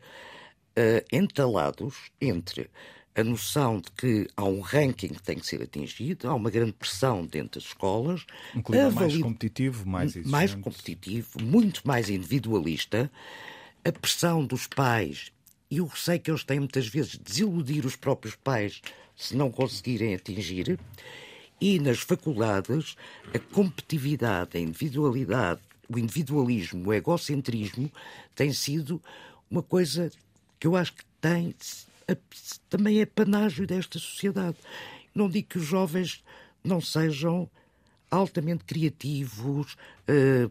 entalados 1.10 2.10
entre 2.20 2.70
a 3.16 3.24
noção 3.24 3.80
de 3.80 3.90
que 3.90 4.28
há 4.36 4.44
um 4.44 4.60
ranking 4.60 5.08
que 5.08 5.22
tem 5.22 5.36
que 5.40 5.46
ser 5.46 5.60
atingido, 5.60 6.28
há 6.28 6.34
uma 6.34 6.50
grande 6.50 6.72
pressão 6.72 7.26
dentro 7.26 7.58
das 7.58 7.68
escolas. 7.68 8.24
Um 8.54 8.62
clima 8.62 8.92
mais 8.92 9.18
competitivo, 9.18 9.88
mais 9.88 10.10
exigente. 10.10 10.30
Mais 10.30 10.54
competitivo, 10.54 11.42
muito 11.42 11.82
mais 11.84 12.08
individualista 12.08 13.10
a 13.84 13.92
pressão 13.92 14.44
dos 14.44 14.66
pais 14.66 15.32
e 15.70 15.80
o 15.80 15.86
receio 15.86 16.20
que 16.20 16.30
eles 16.30 16.44
têm 16.44 16.58
muitas 16.58 16.86
vezes 16.86 17.12
de 17.12 17.18
desiludir 17.18 17.84
os 17.84 17.96
próprios 17.96 18.34
pais 18.36 18.80
se 19.16 19.36
não 19.36 19.50
conseguirem 19.50 20.14
atingir. 20.14 20.78
E 21.60 21.78
nas 21.78 21.98
faculdades, 21.98 22.96
a 23.34 23.38
competitividade, 23.38 24.56
a 24.56 24.60
individualidade, 24.60 25.60
o 25.88 25.98
individualismo, 25.98 26.88
o 26.88 26.94
egocentrismo 26.94 27.90
tem 28.34 28.52
sido 28.52 29.02
uma 29.50 29.62
coisa 29.62 30.10
que 30.60 30.66
eu 30.66 30.76
acho 30.76 30.92
que 30.92 31.04
tem 31.20 31.54
também 32.70 33.00
é 33.00 33.06
panágio 33.06 33.66
desta 33.66 33.98
sociedade. 33.98 34.56
Não 35.14 35.28
digo 35.28 35.48
que 35.48 35.58
os 35.58 35.64
jovens 35.64 36.24
não 36.64 36.80
sejam 36.80 37.50
altamente 38.10 38.64
criativos, 38.64 39.74
uh, 40.08 40.50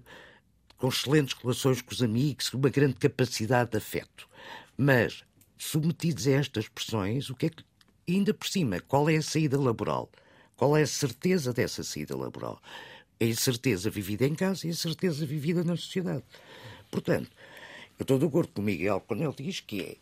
com 0.77 0.87
excelentes 0.89 1.35
relações 1.41 1.81
com 1.81 1.91
os 1.91 2.03
amigos, 2.03 2.53
uma 2.53 2.69
grande 2.69 2.95
capacidade 2.95 3.71
de 3.71 3.77
afeto. 3.77 4.27
Mas, 4.77 5.23
submetidos 5.57 6.27
a 6.27 6.31
estas 6.31 6.67
pressões, 6.67 7.29
o 7.29 7.35
que 7.35 7.47
é 7.47 7.49
que, 7.49 7.63
ainda 8.07 8.33
por 8.33 8.47
cima, 8.47 8.79
qual 8.81 9.09
é 9.09 9.17
a 9.17 9.21
saída 9.21 9.59
laboral? 9.59 10.09
Qual 10.55 10.77
é 10.77 10.83
a 10.83 10.87
certeza 10.87 11.51
dessa 11.51 11.83
saída 11.83 12.15
laboral? 12.15 12.61
A 13.19 13.23
incerteza 13.23 13.89
vivida 13.89 14.25
em 14.25 14.35
casa 14.35 14.67
e 14.67 14.69
a 14.69 14.75
certeza 14.75 15.25
vivida 15.25 15.63
na 15.63 15.75
sociedade. 15.75 16.23
Portanto, 16.91 17.29
eu 17.97 18.03
estou 18.03 18.19
de 18.19 18.25
acordo 18.25 18.51
com 18.53 18.61
o 18.61 18.65
Miguel 18.65 19.03
quando 19.07 19.23
ele 19.23 19.33
diz 19.37 19.59
que 19.59 19.81
é 19.81 19.97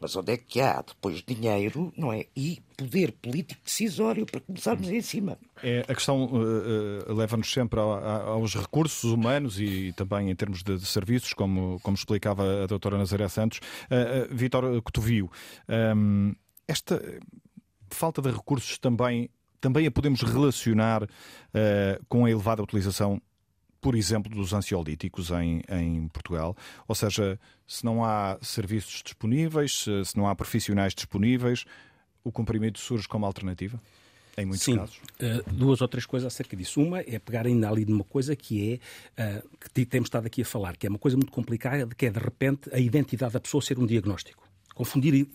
mas 0.00 0.16
onde 0.16 0.32
é 0.32 0.36
que 0.36 0.60
há 0.60 0.82
depois 0.82 1.22
dinheiro, 1.22 1.92
não 1.96 2.12
é? 2.12 2.26
E 2.34 2.58
poder 2.76 3.12
político 3.12 3.60
decisório 3.62 4.24
para 4.24 4.40
começarmos 4.40 4.88
em 4.88 5.02
cima. 5.02 5.36
É, 5.62 5.84
a 5.86 5.94
questão 5.94 6.24
uh, 6.24 7.10
uh, 7.10 7.14
leva-nos 7.14 7.52
sempre 7.52 7.78
a, 7.78 7.82
a, 7.82 8.22
aos 8.30 8.54
recursos 8.54 9.04
humanos 9.04 9.60
e 9.60 9.92
também 9.92 10.30
em 10.30 10.34
termos 10.34 10.62
de, 10.62 10.78
de, 10.78 10.86
serviços, 10.86 11.34
como, 11.34 11.78
como 11.82 11.94
explicava 11.94 12.64
a 12.64 12.66
doutora 12.66 12.96
Nazaré 12.96 13.28
Santos. 13.28 13.58
Uh, 13.58 14.34
Vítor 14.34 14.80
Cotovio, 14.82 15.30
um, 15.68 15.72
ehm, 15.74 16.32
esta 16.66 17.02
falta 17.90 18.22
de 18.22 18.30
recursos 18.30 18.78
também, 18.78 19.28
também 19.60 19.86
a 19.86 19.90
podemos 19.90 20.22
relacionar 20.22 21.06
com 22.08 22.24
a 22.24 22.30
elevada 22.30 22.62
utilização 22.62 23.20
por 23.80 23.94
exemplo, 23.94 24.30
dos 24.30 24.52
ansiolíticos 24.52 25.30
em, 25.30 25.62
em 25.68 26.08
Portugal. 26.08 26.56
Ou 26.86 26.94
seja, 26.94 27.38
se 27.66 27.84
não 27.84 28.04
há 28.04 28.38
serviços 28.42 29.02
disponíveis, 29.02 29.84
se 30.04 30.16
não 30.16 30.28
há 30.28 30.34
profissionais 30.34 30.94
disponíveis, 30.94 31.64
o 32.22 32.30
comprimido 32.30 32.78
surge 32.78 33.08
como 33.08 33.24
alternativa? 33.26 33.80
Em 34.36 34.46
muitos 34.46 34.64
Sim, 34.64 34.76
casos. 34.76 34.96
Uh, 34.96 35.52
duas 35.52 35.80
ou 35.80 35.88
três 35.88 36.06
coisas 36.06 36.32
acerca 36.32 36.56
disso. 36.56 36.80
Uma 36.80 37.00
é 37.00 37.18
pegar 37.18 37.46
ainda 37.46 37.68
ali 37.68 37.84
numa 37.84 38.04
coisa 38.04 38.36
que 38.36 38.80
é, 39.16 39.38
uh, 39.38 39.48
que 39.74 39.84
temos 39.84 40.06
estado 40.06 40.26
aqui 40.26 40.42
a 40.42 40.44
falar, 40.44 40.76
que 40.76 40.86
é 40.86 40.90
uma 40.90 40.98
coisa 40.98 41.16
muito 41.16 41.32
complicada, 41.32 41.86
que 41.94 42.06
é 42.06 42.10
de 42.10 42.18
repente 42.18 42.70
a 42.72 42.78
identidade 42.78 43.32
da 43.32 43.40
pessoa 43.40 43.62
ser 43.62 43.78
um 43.78 43.86
diagnóstico 43.86 44.49
confundir 44.74 45.26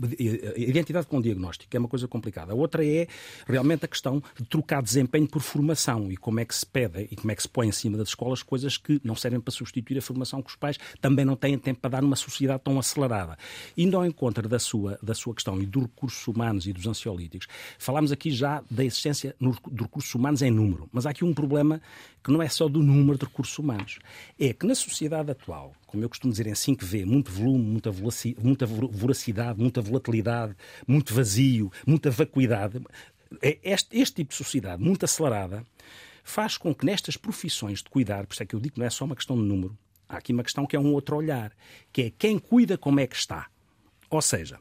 identidade 0.55 1.07
com 1.07 1.21
diagnóstico, 1.21 1.75
é 1.75 1.79
uma 1.79 1.88
coisa 1.88 2.07
complicada. 2.07 2.53
A 2.53 2.55
outra 2.55 2.86
é 2.86 3.07
realmente 3.47 3.86
a 3.86 3.88
questão 3.88 4.21
de 4.38 4.45
trocar 4.45 4.81
desempenho 4.81 5.27
por 5.27 5.41
formação 5.41 6.11
e 6.11 6.17
como 6.17 6.39
é 6.39 6.45
que 6.45 6.55
se 6.55 6.65
pede 6.65 7.07
e 7.11 7.15
como 7.15 7.31
é 7.31 7.36
que 7.36 7.41
se 7.41 7.49
põe 7.49 7.67
em 7.67 7.71
cima 7.71 7.97
das 7.97 8.09
escolas 8.09 8.41
coisas 8.41 8.77
que 8.77 8.99
não 9.03 9.15
servem 9.15 9.39
para 9.39 9.51
substituir 9.51 9.97
a 9.97 10.01
formação 10.01 10.41
que 10.41 10.49
os 10.49 10.55
pais 10.55 10.77
também 11.01 11.25
não 11.25 11.36
têm 11.36 11.57
tempo 11.57 11.79
para 11.79 11.91
dar 11.91 12.01
numa 12.01 12.15
sociedade 12.15 12.61
tão 12.63 12.79
acelerada. 12.79 13.38
Indo 13.77 13.97
ao 13.97 14.05
encontro 14.05 14.47
da 14.47 14.59
sua, 14.59 14.97
da 15.01 15.13
sua 15.13 15.33
questão 15.33 15.61
e 15.61 15.65
dos 15.65 15.83
recursos 15.83 16.27
humanos 16.27 16.67
e 16.67 16.73
dos 16.73 16.88
ansiolíticos, 16.88 17.47
falámos 17.77 18.11
aqui 18.11 18.31
já 18.31 18.63
da 18.69 18.83
existência 18.83 19.36
dos 19.39 19.57
recursos 19.79 20.13
humanos 20.15 20.41
em 20.41 20.51
número, 20.51 20.89
mas 20.91 21.05
há 21.05 21.11
aqui 21.11 21.23
um 21.23 21.33
problema 21.33 21.81
que 22.26 22.32
não 22.32 22.41
é 22.41 22.49
só 22.49 22.67
do 22.67 22.82
número 22.82 23.19
de 23.19 23.26
recursos 23.26 23.57
humanos, 23.59 23.99
é 24.39 24.51
que 24.51 24.65
na 24.65 24.73
sociedade 24.73 25.30
atual, 25.30 25.76
como 25.86 26.03
eu 26.03 26.09
costumo 26.09 26.32
dizer 26.32 26.47
em 26.47 26.53
5V, 26.53 27.05
muito 27.05 27.32
volume, 27.32 27.63
muita, 27.63 27.91
muita 28.41 28.65
voracidade, 28.65 29.59
muita 29.59 29.80
volatilidade, 29.80 30.55
muito 30.88 31.13
vazio, 31.13 31.71
muita 31.86 32.09
vacuidade, 32.09 32.82
é 33.43 33.59
este, 33.63 33.95
este 33.99 34.15
tipo 34.15 34.32
de 34.32 34.38
sociedade 34.38 34.82
muito 34.82 35.05
acelerada 35.05 35.63
faz 36.23 36.57
com 36.57 36.73
que 36.73 36.84
nestas 36.84 37.15
profissões 37.15 37.84
de 37.84 37.89
cuidar, 37.91 38.26
por 38.26 38.34
isso 38.34 38.41
é 38.41 38.45
que 38.47 38.55
eu 38.55 38.59
digo 38.59 38.73
que 38.73 38.80
não 38.80 38.88
é 38.88 38.89
só 38.89 39.05
uma 39.05 39.15
questão 39.15 39.36
de 39.36 39.43
número, 39.43 39.78
há 40.09 40.17
aqui 40.17 40.34
uma 40.34 40.43
questão 40.43 40.65
que 40.65 40.76
é 40.76 40.80
um 40.80 40.93
outro 40.93 41.15
olhar, 41.15 41.51
que 41.93 42.01
é 42.01 42.09
quem 42.09 42.39
cuida 42.39 42.76
como 42.76 42.99
é 42.99 43.05
que 43.05 43.15
está. 43.15 43.45
Ou 44.09 44.21
seja, 44.21 44.59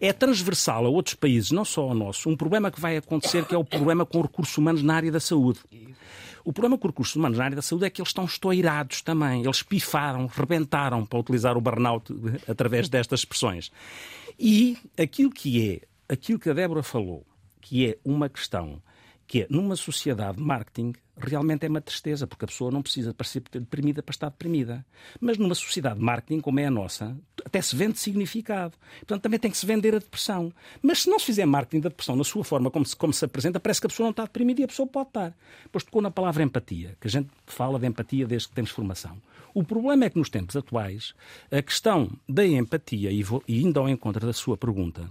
é 0.00 0.12
transversal 0.12 0.84
a 0.86 0.88
outros 0.88 1.14
países, 1.14 1.52
não 1.52 1.64
só 1.64 1.82
ao 1.82 1.94
nosso, 1.94 2.28
um 2.28 2.36
problema 2.36 2.70
que 2.72 2.80
vai 2.80 2.96
acontecer 2.96 3.44
que 3.44 3.54
é 3.54 3.58
o 3.58 3.64
problema 3.64 4.04
com 4.04 4.20
recursos 4.20 4.56
humanos 4.58 4.82
na 4.82 4.96
área 4.96 5.12
da 5.12 5.20
saúde. 5.20 5.60
O 6.44 6.52
problema 6.52 6.76
com 6.76 6.88
recursos 6.88 7.16
humanos 7.16 7.38
na 7.38 7.44
área 7.44 7.56
da 7.56 7.62
saúde 7.62 7.86
é 7.86 7.90
que 7.90 8.02
eles 8.02 8.10
estão 8.10 8.26
estourados 8.26 9.00
também. 9.00 9.42
Eles 9.42 9.62
pifaram, 9.62 10.26
rebentaram, 10.26 11.06
para 11.06 11.18
utilizar 11.18 11.56
o 11.56 11.60
burnout 11.60 12.14
através 12.46 12.88
destas 12.88 13.20
expressões. 13.20 13.72
E 14.38 14.76
aquilo 14.98 15.30
que 15.30 15.70
é, 15.70 16.12
aquilo 16.12 16.38
que 16.38 16.50
a 16.50 16.52
Débora 16.52 16.82
falou, 16.82 17.26
que 17.62 17.88
é 17.88 17.98
uma 18.04 18.28
questão 18.28 18.82
que 19.26 19.42
é, 19.42 19.46
numa 19.48 19.74
sociedade 19.74 20.36
de 20.36 20.42
marketing, 20.42 20.92
realmente 21.16 21.64
é 21.64 21.68
uma 21.68 21.80
tristeza, 21.80 22.26
porque 22.26 22.44
a 22.44 22.48
pessoa 22.48 22.70
não 22.70 22.82
precisa 22.82 23.14
parecer 23.14 23.42
deprimida 23.52 24.02
para 24.02 24.12
estar 24.12 24.28
deprimida. 24.28 24.84
Mas 25.20 25.38
numa 25.38 25.54
sociedade 25.54 25.98
de 25.98 26.04
marketing 26.04 26.40
como 26.40 26.60
é 26.60 26.66
a 26.66 26.70
nossa, 26.70 27.16
até 27.44 27.60
se 27.62 27.76
vende 27.76 27.98
significado. 27.98 28.74
Portanto, 29.00 29.22
também 29.22 29.38
tem 29.38 29.50
que 29.50 29.56
se 29.56 29.66
vender 29.66 29.94
a 29.94 29.98
depressão. 29.98 30.52
Mas 30.82 31.02
se 31.02 31.10
não 31.10 31.18
se 31.18 31.26
fizer 31.26 31.46
marketing 31.46 31.80
da 31.80 31.88
depressão 31.88 32.16
na 32.16 32.24
sua 32.24 32.44
forma 32.44 32.70
como 32.70 32.84
se, 32.84 32.96
como 32.96 33.12
se 33.12 33.24
apresenta, 33.24 33.60
parece 33.60 33.80
que 33.80 33.86
a 33.86 33.90
pessoa 33.90 34.06
não 34.06 34.10
está 34.10 34.24
deprimida 34.24 34.60
e 34.60 34.64
a 34.64 34.68
pessoa 34.68 34.86
pode 34.86 35.08
estar. 35.08 35.34
Depois 35.62 35.84
tocou 35.84 36.02
na 36.02 36.10
palavra 36.10 36.42
empatia, 36.42 36.96
que 37.00 37.06
a 37.06 37.10
gente 37.10 37.30
fala 37.46 37.78
de 37.78 37.86
empatia 37.86 38.26
desde 38.26 38.48
que 38.48 38.54
temos 38.54 38.70
formação. 38.70 39.16
O 39.54 39.62
problema 39.62 40.04
é 40.04 40.10
que 40.10 40.18
nos 40.18 40.28
tempos 40.28 40.56
atuais, 40.56 41.14
a 41.50 41.62
questão 41.62 42.10
da 42.28 42.44
empatia, 42.44 43.12
e, 43.12 43.22
vou, 43.22 43.40
e 43.46 43.62
indo 43.62 43.78
ao 43.78 43.88
encontro 43.88 44.26
da 44.26 44.32
sua 44.32 44.56
pergunta, 44.56 45.08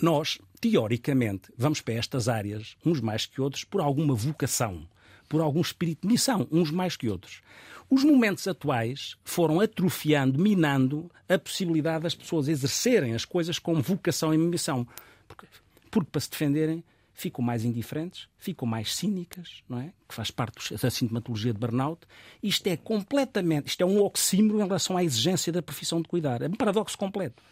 nós, 0.00 0.38
teoricamente, 0.60 1.52
vamos 1.56 1.80
para 1.80 1.94
estas 1.94 2.28
áreas, 2.28 2.76
uns 2.84 3.00
mais 3.00 3.26
que 3.26 3.40
outros, 3.40 3.64
por 3.64 3.80
alguma 3.80 4.14
vocação, 4.14 4.86
por 5.28 5.40
algum 5.40 5.60
espírito 5.60 6.02
de 6.02 6.08
missão, 6.08 6.46
uns 6.50 6.70
mais 6.70 6.96
que 6.96 7.08
outros. 7.08 7.40
Os 7.88 8.02
momentos 8.02 8.46
atuais 8.48 9.16
foram 9.24 9.60
atrofiando, 9.60 10.38
minando 10.38 11.10
a 11.28 11.38
possibilidade 11.38 12.02
das 12.02 12.14
pessoas 12.14 12.48
exercerem 12.48 13.14
as 13.14 13.24
coisas 13.24 13.58
com 13.58 13.80
vocação 13.80 14.34
e 14.34 14.38
missão. 14.38 14.86
Porque, 15.28 15.46
porque 15.90 16.10
para 16.10 16.20
se 16.20 16.30
defenderem, 16.30 16.84
ficam 17.16 17.42
mais 17.42 17.64
indiferentes, 17.64 18.28
ficam 18.36 18.68
mais 18.68 18.94
cínicas, 18.94 19.62
não 19.66 19.80
é? 19.80 19.92
Que 20.06 20.14
faz 20.14 20.30
parte 20.30 20.76
da 20.76 20.90
sintomatologia 20.90 21.52
de 21.52 21.58
burnout. 21.58 22.06
Isto 22.42 22.66
é 22.66 22.76
completamente, 22.76 23.68
isto 23.68 23.80
é 23.80 23.86
um 23.86 24.02
oxímoro 24.02 24.60
em 24.60 24.64
relação 24.64 24.98
à 24.98 25.02
exigência 25.02 25.50
da 25.50 25.62
profissão 25.62 26.02
de 26.02 26.08
cuidar. 26.08 26.42
É 26.42 26.46
um 26.46 26.52
paradoxo 26.52 26.96
completo. 26.96 27.42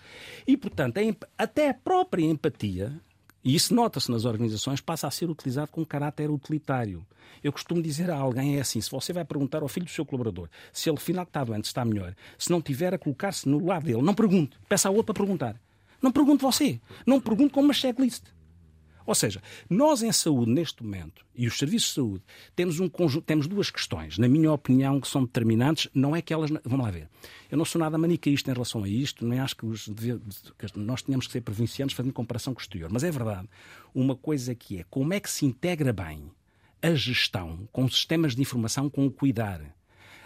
E, 0.47 0.55
portanto, 0.55 0.99
até 1.39 1.71
a 1.71 1.75
própria 1.75 2.27
empatia, 2.27 2.93
e 3.43 3.55
isso 3.55 3.75
nota-se 3.75 4.11
nas 4.11 4.27
organizações, 4.27 4.83
passa 4.83 5.07
a 5.07 5.11
ser 5.11 5.31
utilizado 5.31 5.71
com 5.71 5.85
caráter 5.85 6.31
utilitário. 6.31 7.05
Eu 7.43 7.51
costumo 7.51 7.81
dizer 7.83 8.11
a 8.11 8.17
alguém 8.17 8.59
é 8.59 8.61
assim: 8.61 8.81
se 8.83 8.91
você 8.91 9.15
vai 9.15 9.25
perguntar 9.25 9.63
ao 9.63 9.69
filho 9.69 9.87
do 9.87 9.93
seu 9.93 10.05
colaborador 10.05 10.49
se 10.73 10.91
ele, 10.91 10.99
final 10.99 11.25
que 11.25 11.31
está 11.31 11.43
doente, 11.43 11.65
está 11.65 11.85
melhor, 11.85 12.15
se 12.39 12.51
não 12.51 12.61
tiver 12.61 12.93
a 12.93 12.99
colocar-se 12.99 13.49
no 13.49 13.65
lado 13.65 13.87
dele, 13.87 14.03
não 14.03 14.15
pergunte. 14.15 14.59
Peça 14.69 14.89
ao 14.89 14.95
outro 14.95 15.15
para 15.15 15.25
perguntar. 15.25 15.61
Não 16.03 16.13
pergunte 16.13 16.43
você. 16.43 16.79
Não 17.07 17.19
pergunte 17.19 17.55
com 17.55 17.61
uma 17.61 17.73
checklist. 17.73 18.25
Ou 19.07 19.15
seja, 19.15 19.43
nós 19.69 20.03
em 20.03 20.11
saúde, 20.11 20.51
neste 20.51 20.83
momento, 20.83 21.25
e 21.35 21.47
os 21.47 21.59
serviços 21.59 21.89
de 21.89 21.95
saúde, 21.95 22.25
temos, 22.57 22.81
um 22.81 22.89
conjunto, 22.89 23.25
temos 23.25 23.47
duas 23.47 23.71
questões, 23.71 24.17
na 24.17 24.29
minha 24.29 24.51
opinião, 24.51 25.01
que 25.01 25.09
são 25.09 25.25
determinantes. 25.25 25.89
Não 25.95 26.17
é 26.17 26.23
que 26.23 26.33
elas. 26.33 26.51
Vamos 26.65 26.87
lá 26.87 26.91
ver. 26.91 27.09
Eu 27.51 27.59
não 27.59 27.65
sou 27.65 27.79
nada 27.79 27.99
manicaísta 27.99 28.51
em 28.51 28.55
relação 28.55 28.83
a 28.83 28.89
isto, 28.89 29.27
nem 29.27 29.41
acho 29.41 29.57
que, 29.57 29.67
os, 29.67 29.87
que 29.87 30.79
nós 30.79 31.03
tenhamos 31.03 31.27
que 31.27 31.33
ser 31.33 31.43
provincianos 31.43 31.93
fazendo 31.93 32.13
comparação 32.13 32.55
com 32.55 32.61
o 32.61 32.63
exterior. 32.63 32.91
Mas 32.91 33.05
é 33.05 33.11
verdade. 33.11 33.49
Uma 33.95 34.17
coisa 34.17 34.55
que 34.55 34.79
é 34.79 34.85
como 34.89 35.13
é 35.13 35.21
que 35.21 35.31
se 35.31 35.45
integra 35.45 35.93
bem 35.93 36.31
a 36.83 36.95
gestão 36.95 37.69
com 37.73 37.89
sistemas 37.89 38.35
de 38.35 38.43
informação 38.43 38.89
com 38.89 39.07
o 39.07 39.11
cuidar. 39.11 39.61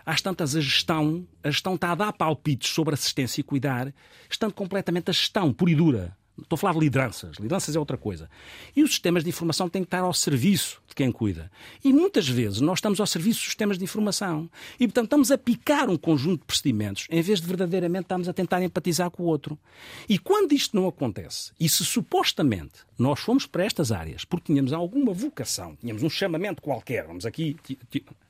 Às 0.04 0.22
tantas, 0.22 0.56
a 0.56 0.60
gestão, 0.60 1.26
a 1.42 1.50
gestão 1.50 1.74
está 1.74 1.92
a 1.92 1.94
dar 1.94 2.12
palpites 2.12 2.70
sobre 2.70 2.94
assistência 2.94 3.40
e 3.40 3.44
cuidar, 3.44 3.92
estando 4.28 4.54
completamente 4.54 5.10
a 5.10 5.12
gestão 5.12 5.52
pura 5.52 5.70
e 5.70 5.74
dura 5.74 6.18
Estou 6.40 6.56
a 6.56 6.58
falar 6.58 6.72
de 6.74 6.80
lideranças. 6.80 7.36
Lideranças 7.36 7.74
é 7.74 7.78
outra 7.78 7.96
coisa. 7.96 8.30
E 8.74 8.82
os 8.82 8.90
sistemas 8.90 9.24
de 9.24 9.28
informação 9.28 9.68
têm 9.68 9.82
que 9.82 9.86
estar 9.86 10.00
ao 10.00 10.14
serviço 10.14 10.80
de 10.86 10.94
quem 10.94 11.10
cuida. 11.10 11.50
E 11.84 11.92
muitas 11.92 12.28
vezes 12.28 12.60
nós 12.60 12.78
estamos 12.78 13.00
ao 13.00 13.06
serviço 13.06 13.40
dos 13.40 13.46
sistemas 13.46 13.78
de 13.78 13.84
informação. 13.84 14.48
E, 14.78 14.86
portanto, 14.86 15.06
estamos 15.06 15.30
a 15.30 15.38
picar 15.38 15.90
um 15.90 15.96
conjunto 15.96 16.40
de 16.40 16.46
procedimentos 16.46 17.06
em 17.10 17.20
vez 17.20 17.40
de 17.40 17.46
verdadeiramente 17.46 18.04
estarmos 18.04 18.28
a 18.28 18.32
tentar 18.32 18.62
empatizar 18.62 19.10
com 19.10 19.24
o 19.24 19.26
outro. 19.26 19.58
E 20.08 20.18
quando 20.18 20.52
isto 20.52 20.76
não 20.76 20.86
acontece, 20.86 21.52
e 21.58 21.68
se 21.68 21.84
supostamente 21.84 22.86
nós 22.98 23.20
fomos 23.20 23.46
para 23.46 23.64
estas 23.64 23.92
áreas 23.92 24.24
porque 24.24 24.52
tínhamos 24.52 24.72
alguma 24.72 25.12
vocação, 25.12 25.76
tínhamos 25.76 26.02
um 26.02 26.10
chamamento 26.10 26.62
qualquer, 26.62 27.06
vamos 27.06 27.24
aqui 27.24 27.56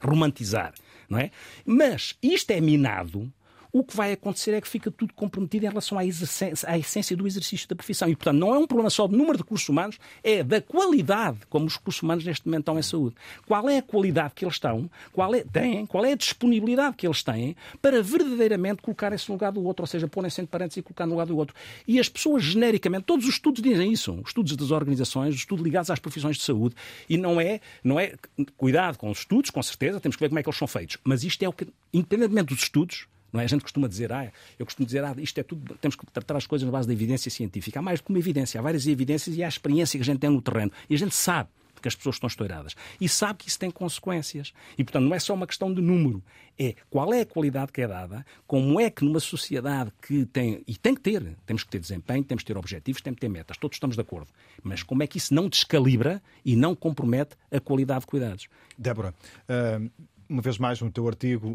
romantizar, 0.00 0.74
não 1.09 1.18
é? 1.18 1.30
Mas 1.64 2.16
isto 2.22 2.50
é 2.50 2.61
minado 2.61 3.32
o 3.79 3.85
que 3.85 3.97
vai 3.97 4.12
acontecer 4.12 4.53
é 4.53 4.61
que 4.61 4.68
fica 4.68 4.91
tudo 4.91 5.12
comprometido 5.14 5.66
em 5.66 5.68
relação 5.68 5.99
à 5.99 6.05
essência, 6.05 6.68
à 6.68 6.79
essência 6.79 7.16
do 7.16 7.26
exercício 7.26 7.68
da 7.68 7.76
profissão. 7.76 8.09
E, 8.09 8.16
portanto, 8.16 8.37
não 8.37 8.55
é 8.55 8.59
um 8.59 8.66
problema 8.66 8.91
só 8.91 9.07
do 9.07 9.16
número 9.16 9.37
de 9.37 9.43
recursos 9.43 9.68
humanos, 9.68 9.99
é 10.22 10.43
da 10.43 10.61
qualidade 10.61 11.39
como 11.49 11.66
os 11.66 11.76
recursos 11.76 12.03
humanos 12.03 12.24
neste 12.24 12.47
momento 12.47 12.61
estão 12.61 12.79
em 12.79 12.83
saúde. 12.83 13.16
Qual 13.47 13.68
é 13.68 13.79
a 13.79 13.83
qualidade 13.83 14.35
que 14.35 14.45
eles 14.45 14.55
estão, 14.55 14.91
qual 15.12 15.35
é, 15.35 15.45
têm, 15.45 15.87
qual 15.87 16.05
é 16.05 16.12
a 16.12 16.16
disponibilidade 16.16 16.97
que 16.97 17.07
eles 17.07 17.22
têm 17.22 17.57
para 17.81 18.03
verdadeiramente 18.03 18.83
colocar-se 18.83 19.29
no 19.29 19.35
lugar 19.35 19.53
do 19.53 19.62
outro, 19.62 19.83
ou 19.83 19.87
seja, 19.87 20.09
porem-se 20.09 20.41
entre 20.41 20.51
parênteses 20.51 20.79
e 20.79 20.83
colocar 20.83 21.07
no 21.07 21.12
lugar 21.12 21.26
do 21.26 21.37
outro. 21.37 21.55
E 21.87 21.99
as 21.99 22.09
pessoas, 22.09 22.43
genericamente, 22.43 23.05
todos 23.05 23.26
os 23.26 23.35
estudos 23.35 23.62
dizem 23.62 23.93
isso, 23.93 24.12
os 24.12 24.29
estudos 24.29 24.57
das 24.57 24.70
organizações, 24.70 25.35
os 25.35 25.41
estudos 25.41 25.64
ligados 25.64 25.91
às 25.91 25.99
profissões 25.99 26.37
de 26.37 26.43
saúde, 26.43 26.74
e 27.09 27.16
não 27.16 27.41
é, 27.41 27.61
não 27.83 27.99
é, 27.99 28.14
cuidado 28.57 28.99
com 28.99 29.11
os 29.11 29.18
estudos, 29.18 29.51
com 29.51 29.62
certeza, 29.62 30.01
temos 30.01 30.16
que 30.16 30.20
ver 30.20 30.29
como 30.29 30.39
é 30.39 30.43
que 30.43 30.49
eles 30.49 30.59
são 30.59 30.66
feitos, 30.68 30.99
mas 31.05 31.22
isto 31.22 31.43
é 31.43 31.49
o 31.49 31.53
que, 31.53 31.66
independentemente 31.93 32.55
dos 32.55 32.62
estudos, 32.62 33.07
não 33.33 33.41
é? 33.41 33.45
A 33.45 33.47
gente 33.47 33.62
costuma 33.62 33.89
dizer, 33.89 34.12
ah, 34.12 34.31
eu 34.59 34.64
costumo 34.64 34.87
dizer, 34.87 35.05
ah, 35.05 35.14
isto 35.18 35.39
é 35.39 35.43
tudo, 35.43 35.74
temos 35.76 35.97
que 35.97 36.07
tratar 36.07 36.37
as 36.37 36.47
coisas 36.47 36.66
na 36.66 36.72
base 36.72 36.87
da 36.87 36.95
evidência 36.95 37.31
científica. 37.31 37.79
Há 37.79 37.83
mais 37.83 38.01
do 38.01 38.05
que 38.05 38.11
uma 38.11 38.18
evidência, 38.18 38.59
há 38.59 38.62
várias 38.62 38.87
evidências 38.87 39.37
e 39.37 39.43
há 39.43 39.47
a 39.47 39.49
experiência 39.49 39.99
que 39.99 40.03
a 40.03 40.05
gente 40.05 40.18
tem 40.18 40.31
no 40.31 40.43
terreno. 40.43 40.72
E 40.89 40.95
a 40.95 40.99
gente 40.99 41.14
sabe 41.14 41.49
que 41.81 41.89
as 41.89 41.95
pessoas 41.95 42.16
estão 42.16 42.26
estouradas. 42.26 42.74
E 43.01 43.09
sabe 43.09 43.41
que 43.41 43.49
isso 43.49 43.59
tem 43.59 43.70
consequências. 43.70 44.53
E, 44.76 44.85
portanto, 44.85 45.05
não 45.05 45.14
é 45.14 45.18
só 45.18 45.35
uma 45.35 45.47
questão 45.47 45.72
de 45.72 45.81
número. 45.81 46.22
É 46.59 46.74
qual 46.91 47.14
é 47.14 47.20
a 47.20 47.26
qualidade 47.26 47.72
que 47.72 47.81
é 47.81 47.87
dada, 47.87 48.26
como 48.47 48.81
é 48.81 48.91
que 48.91 49.05
numa 49.05 49.20
sociedade 49.20 49.93
que 50.03 50.26
tem. 50.26 50.62
E 50.66 50.76
tem 50.76 50.95
que 50.95 51.01
ter. 51.01 51.37
Temos 51.47 51.62
que 51.62 51.70
ter 51.70 51.79
desempenho, 51.79 52.24
temos 52.24 52.43
que 52.43 52.49
ter 52.49 52.59
objetivos, 52.59 53.01
temos 53.01 53.16
que 53.16 53.20
ter 53.20 53.29
metas. 53.29 53.57
Todos 53.57 53.76
estamos 53.76 53.97
de 53.97 54.03
acordo. 54.03 54.29
Mas 54.62 54.83
como 54.83 55.03
é 55.03 55.07
que 55.07 55.18
isso 55.18 55.33
não 55.33 55.49
descalibra 55.49 56.20
e 56.45 56.57
não 56.57 56.74
compromete 56.74 57.37
a 57.51 57.61
qualidade 57.61 58.01
de 58.01 58.07
cuidados? 58.07 58.49
Débora, 58.76 59.14
uh, 59.49 59.91
uma 60.29 60.43
vez 60.43 60.59
mais 60.59 60.81
no 60.81 60.91
teu 60.91 61.07
artigo. 61.07 61.55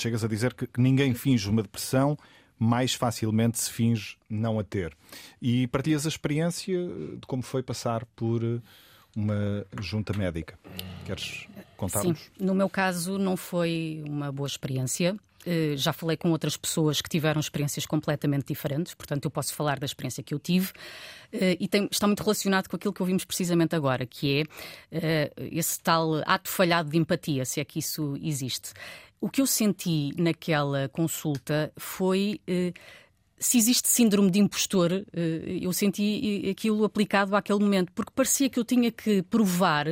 Chegas 0.00 0.24
a 0.24 0.28
dizer 0.28 0.54
que, 0.54 0.66
que 0.66 0.80
ninguém 0.80 1.14
finge 1.14 1.48
uma 1.48 1.62
depressão, 1.62 2.16
mais 2.58 2.94
facilmente 2.94 3.58
se 3.58 3.70
finge 3.70 4.16
não 4.28 4.58
a 4.58 4.64
ter. 4.64 4.96
E 5.40 5.66
partilhas 5.68 6.04
a 6.04 6.08
experiência 6.08 6.76
de 6.86 7.26
como 7.26 7.42
foi 7.42 7.62
passar 7.62 8.04
por 8.16 8.42
eh, 8.42 8.60
uma 9.14 9.64
junta 9.80 10.12
médica. 10.16 10.58
Queres 11.06 11.46
contar-nos? 11.76 12.18
Sim, 12.18 12.30
no 12.40 12.54
meu 12.54 12.68
caso 12.68 13.16
não 13.18 13.36
foi 13.36 14.02
uma 14.06 14.32
boa 14.32 14.48
experiência. 14.48 15.16
Eh, 15.46 15.74
já 15.76 15.92
falei 15.92 16.16
com 16.16 16.30
outras 16.32 16.56
pessoas 16.56 17.00
que 17.00 17.08
tiveram 17.08 17.40
experiências 17.40 17.86
completamente 17.86 18.48
diferentes, 18.48 18.92
portanto, 18.92 19.24
eu 19.24 19.30
posso 19.30 19.54
falar 19.54 19.78
da 19.78 19.86
experiência 19.86 20.22
que 20.22 20.34
eu 20.34 20.38
tive. 20.38 20.72
Eh, 21.32 21.56
e 21.60 21.68
tem, 21.68 21.88
está 21.90 22.08
muito 22.08 22.22
relacionado 22.24 22.68
com 22.68 22.74
aquilo 22.74 22.92
que 22.92 23.00
ouvimos 23.00 23.24
precisamente 23.24 23.76
agora, 23.76 24.04
que 24.04 24.42
é 24.90 25.30
esse 25.52 25.80
tal 25.80 26.16
ato 26.26 26.50
falhado 26.50 26.90
de 26.90 26.98
empatia, 26.98 27.44
se 27.44 27.60
é 27.60 27.64
que 27.64 27.78
isso 27.78 28.18
existe. 28.20 28.72
O 29.20 29.28
que 29.28 29.40
eu 29.40 29.46
senti 29.46 30.10
naquela 30.16 30.88
consulta 30.88 31.72
foi. 31.76 32.40
Eh, 32.46 32.72
se 33.40 33.56
existe 33.56 33.88
síndrome 33.88 34.30
de 34.30 34.40
impostor, 34.40 34.92
eh, 34.92 35.58
eu 35.60 35.72
senti 35.72 36.48
aquilo 36.50 36.84
aplicado 36.84 37.36
àquele 37.36 37.60
momento, 37.60 37.92
porque 37.92 38.12
parecia 38.14 38.48
que 38.48 38.58
eu 38.58 38.64
tinha 38.64 38.90
que 38.90 39.22
provar 39.22 39.86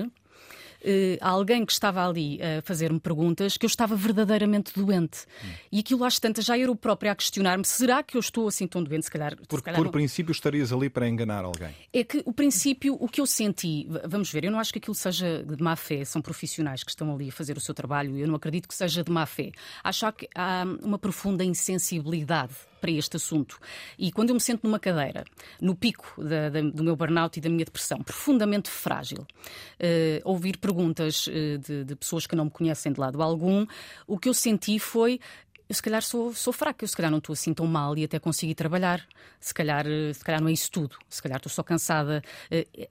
uh, 0.87 1.19
alguém 1.21 1.65
que 1.67 1.73
estava 1.73 2.07
ali 2.07 2.39
a 2.41 2.63
fazer-me 2.63 3.01
perguntas 3.01 3.57
que 3.57 3.67
eu 3.67 3.69
estava 3.69 3.97
verdadeiramente 3.97 4.73
doente. 4.75 5.27
Hum. 5.45 5.49
E 5.73 5.81
aquilo 5.81 6.05
às 6.05 6.19
tantas 6.19 6.45
já 6.45 6.59
era 6.59 6.71
o 6.71 6.77
próprio 6.77 7.11
a 7.11 7.15
questionar-me: 7.15 7.65
será 7.65 8.03
que 8.03 8.17
eu 8.17 8.21
estou 8.21 8.49
assim 8.49 8.67
tão 8.67 8.83
doente? 8.83 9.05
Se 9.05 9.11
calhar. 9.11 9.37
Porque, 9.37 9.57
se 9.57 9.63
calhar 9.63 9.79
por 9.79 9.87
não. 9.87 9.93
princípio, 9.93 10.33
estarias 10.33 10.73
ali 10.73 10.89
para 10.89 11.09
enganar 11.09 11.45
alguém. 11.45 11.75
É 11.93 12.05
que 12.05 12.23
o 12.25 12.33
princípio, 12.33 12.97
o 13.01 13.09
que 13.09 13.21
eu 13.21 13.27
senti, 13.27 13.89
vamos 14.07 14.31
ver, 14.31 14.45
eu 14.45 14.51
não 14.51 14.59
acho 14.59 14.73
que 14.73 14.79
aquilo 14.79 14.95
seja 14.95 15.43
de 15.43 15.63
má 15.63 15.77
fé, 15.77 16.05
são 16.05 16.23
profissionais 16.23 16.83
que 16.83 16.91
estão 16.91 17.13
ali 17.15 17.29
a 17.29 17.33
fazer 17.33 17.57
o 17.57 17.61
seu 17.61 17.75
trabalho, 17.75 18.17
eu 18.17 18.27
não 18.27 18.37
acredito 18.37 18.69
que 18.69 18.75
seja 18.75 19.03
de 19.03 19.11
má 19.11 19.27
fé. 19.27 19.51
Acho 19.83 20.11
que 20.13 20.29
há 20.35 20.65
uma 20.83 20.99
profunda 20.99 21.45
insensibilidade 21.45 22.55
para 22.81 22.91
este 22.91 23.17
assunto. 23.17 23.59
E 23.99 24.13
quando 24.13 24.31
eu 24.31 24.35
me 24.35 24.41
sento 24.41 24.65
numa 24.65 24.79
cadeira, 24.79 25.25
no 25.61 25.75
pico 25.75 26.23
da, 26.23 26.49
da, 26.49 26.61
do 26.61 26.85
meu 26.85 26.97
burnout 26.97 27.39
e 27.39 27.43
da 27.43 27.49
minha 27.49 27.65
depressão, 27.65 28.03
profundamente 28.03 28.71
frágil, 28.71 29.21
uh, 29.21 30.21
ouvir 30.25 30.59
perguntas 30.59 31.27
uh, 31.27 31.59
de, 31.59 31.85
de 31.85 31.97
pessoas 31.97 32.27
que 32.27 32.37
não 32.37 32.47
me 32.47 32.51
conhecem 32.51 32.93
de 32.93 33.01
lado 33.01 33.23
algum, 33.23 33.67
o 34.07 34.19
que 34.19 34.29
eu 34.29 34.35
senti 34.35 34.79
foi 34.79 35.21
eu 35.69 35.75
se 35.75 35.83
calhar 35.83 36.01
sou, 36.01 36.33
sou 36.33 36.53
fraca, 36.53 36.85
eu 36.85 36.89
se 36.89 36.97
calhar 36.97 37.11
não 37.11 37.19
estou 37.19 37.33
assim 37.33 37.53
tão 37.53 37.67
mal 37.67 37.99
e 37.99 38.05
até 38.05 38.21
consegui 38.21 38.55
trabalhar. 38.55 39.05
Se 39.41 39.53
calhar, 39.53 39.85
eh, 39.85 40.13
se 40.13 40.23
calhar 40.23 40.41
não 40.41 40.49
é 40.49 40.53
isso 40.53 40.71
tudo. 40.71 40.97
Se 41.09 41.21
calhar 41.21 41.39
estou 41.39 41.51
só 41.51 41.61
cansada. 41.63 42.23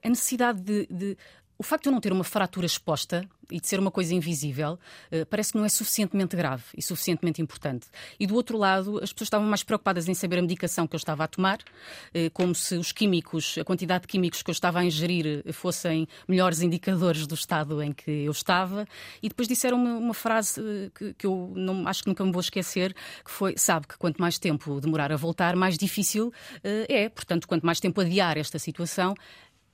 A 0.04 0.08
necessidade 0.10 0.60
de, 0.60 0.86
de 0.90 1.16
o 1.58 1.62
facto 1.62 1.84
de 1.84 1.88
eu 1.88 1.92
não 1.92 2.00
ter 2.00 2.12
uma 2.12 2.24
fratura 2.24 2.66
exposta 2.66 3.26
e 3.50 3.60
de 3.60 3.66
ser 3.66 3.78
uma 3.78 3.90
coisa 3.90 4.14
invisível 4.14 4.72
uh, 5.12 5.26
parece 5.26 5.52
que 5.52 5.58
não 5.58 5.64
é 5.64 5.68
suficientemente 5.68 6.36
grave 6.36 6.64
e 6.76 6.82
suficientemente 6.82 7.40
importante. 7.40 7.86
E 8.18 8.26
do 8.26 8.34
outro 8.34 8.58
lado, 8.58 8.98
as 9.02 9.12
pessoas 9.12 9.26
estavam 9.26 9.46
mais 9.46 9.62
preocupadas 9.62 10.08
em 10.08 10.14
saber 10.14 10.38
a 10.38 10.42
medicação 10.42 10.86
que 10.86 10.94
eu 10.94 10.98
estava 10.98 11.24
a 11.24 11.28
tomar, 11.28 11.58
uh, 11.58 12.30
como 12.32 12.54
se 12.54 12.76
os 12.76 12.92
químicos, 12.92 13.56
a 13.58 13.64
quantidade 13.64 14.02
de 14.02 14.08
químicos 14.08 14.42
que 14.42 14.50
eu 14.50 14.52
estava 14.52 14.80
a 14.80 14.84
ingerir 14.84 15.42
uh, 15.46 15.52
fossem 15.52 16.06
melhores 16.28 16.60
indicadores 16.60 17.26
do 17.26 17.34
estado 17.34 17.82
em 17.82 17.92
que 17.92 18.10
eu 18.10 18.32
estava. 18.32 18.86
E 19.22 19.28
depois 19.28 19.48
disseram 19.48 19.78
uma, 19.78 19.96
uma 19.96 20.14
frase 20.14 20.60
que, 20.94 21.14
que, 21.14 21.26
eu 21.26 21.52
não, 21.54 21.86
acho 21.86 22.02
que 22.02 22.08
nunca 22.08 22.24
me 22.24 22.32
vou 22.32 22.40
esquecer, 22.40 22.94
que 23.24 23.30
foi, 23.30 23.54
sabe 23.56 23.86
que 23.86 23.96
quanto 23.96 24.20
mais 24.20 24.38
tempo 24.38 24.80
demorar 24.80 25.12
a 25.12 25.16
voltar, 25.16 25.56
mais 25.56 25.78
difícil 25.78 26.32
é. 26.62 27.08
Portanto, 27.08 27.46
quanto 27.46 27.64
mais 27.64 27.80
tempo 27.80 28.00
adiar 28.00 28.36
esta 28.36 28.58
situação, 28.58 29.14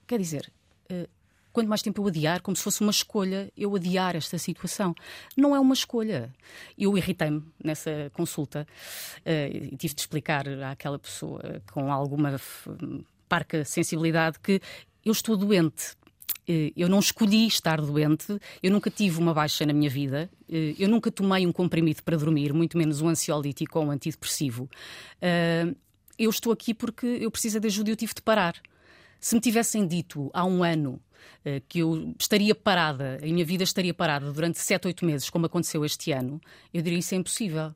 quer 0.07 0.19
dizer 0.19 0.53
quanto 1.53 1.69
mais 1.69 1.83
tempo 1.83 2.03
eu 2.03 2.07
adiar, 2.07 2.41
como 2.41 2.57
se 2.57 2.63
fosse 2.63 2.81
uma 2.81 2.91
escolha, 2.91 3.53
eu 3.57 3.75
adiar 3.75 4.17
esta 4.17 4.39
situação. 4.39 4.95
Não 5.37 5.55
é 5.55 5.61
uma 5.61 5.75
escolha. 5.75 6.33
Eu 6.79 6.97
irritei-me 6.97 7.43
nessa 7.63 8.11
consulta 8.15 8.67
uh, 9.19 9.57
e 9.57 9.77
tive 9.77 9.95
de 9.95 10.01
explicar 10.01 10.49
àquela 10.49 10.99
pessoa 10.99 11.63
com 11.73 11.93
alguma 11.93 12.41
parca 13.29 13.65
sensibilidade 13.65 14.39
que 14.41 14.61
eu 15.05 15.13
estou 15.13 15.37
doente. 15.37 15.97
Eh, 16.47 16.73
eu 16.77 16.89
não 16.89 16.99
escolhi 16.99 17.47
estar 17.47 17.81
doente, 17.81 18.39
eu 18.63 18.71
nunca 18.71 18.91
tive 18.91 19.19
uma 19.19 19.33
baixa 19.33 19.65
na 19.65 19.73
minha 19.73 19.89
vida, 19.89 20.29
eh, 20.51 20.75
eu 20.79 20.89
nunca 20.89 21.11
tomei 21.11 21.47
um 21.47 21.53
comprimido 21.53 22.03
para 22.03 22.17
dormir, 22.17 22.53
muito 22.53 22.77
menos 22.77 23.01
um 23.01 23.09
ansiolítico 23.09 23.79
ou 23.79 23.87
um 23.87 23.91
antidepressivo. 23.91 24.69
Eu 26.19 26.31
estou 26.31 26.53
aqui 26.53 26.75
porque 26.75 27.07
eu 27.07 27.31
preciso 27.31 27.59
de 27.59 27.67
ajuda 27.67 27.91
e 27.91 27.93
eu 27.93 27.97
tive 27.97 28.15
de 28.15 28.23
parar. 28.23 28.55
Se 29.23 29.37
me 29.37 29.41
tivessem 29.41 29.87
dito 29.87 30.29
há 30.35 30.45
um 30.45 30.65
ano 30.65 31.01
eh, 31.45 31.63
que 31.69 31.79
eu 31.79 32.13
estaria 32.19 32.57
parada, 32.57 33.21
a 33.23 33.25
minha 33.25 33.45
vida 33.45 33.63
estaria 33.63 33.95
parada 33.95 34.33
durante 34.33 34.59
7, 34.59 34.89
8 34.89 35.07
meses, 35.07 35.31
como 35.31 35.47
aconteceu 35.47 35.85
este 35.85 36.11
ano, 36.11 36.41
eu 36.75 36.83
diria 36.83 36.99
isso 36.99 37.15
é 37.15 37.19
impossível. 37.19 37.73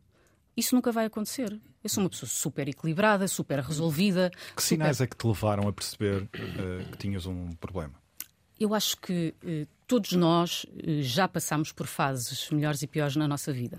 Isso 0.56 0.74
nunca 0.74 0.90
vai 0.90 1.06
acontecer. 1.06 1.56
Eu 1.84 1.88
sou 1.88 2.02
uma 2.02 2.10
pessoa 2.10 2.28
super 2.28 2.68
equilibrada, 2.68 3.28
super 3.28 3.60
resolvida. 3.60 4.32
Que 4.56 4.60
super... 4.60 4.62
sinais 4.62 5.00
é 5.00 5.06
que 5.06 5.16
te 5.16 5.24
levaram 5.24 5.68
a 5.68 5.72
perceber 5.72 6.22
uh, 6.22 6.90
que 6.90 6.98
tinhas 6.98 7.26
um 7.26 7.52
problema? 7.52 7.94
Eu 8.58 8.74
acho 8.74 8.96
que 8.96 9.32
uh, 9.44 9.68
todos 9.86 10.14
nós 10.14 10.64
uh, 10.64 11.00
já 11.00 11.28
passamos 11.28 11.70
por 11.70 11.86
fases 11.86 12.50
melhores 12.50 12.82
e 12.82 12.88
piores 12.88 13.14
na 13.14 13.28
nossa 13.28 13.52
vida. 13.52 13.78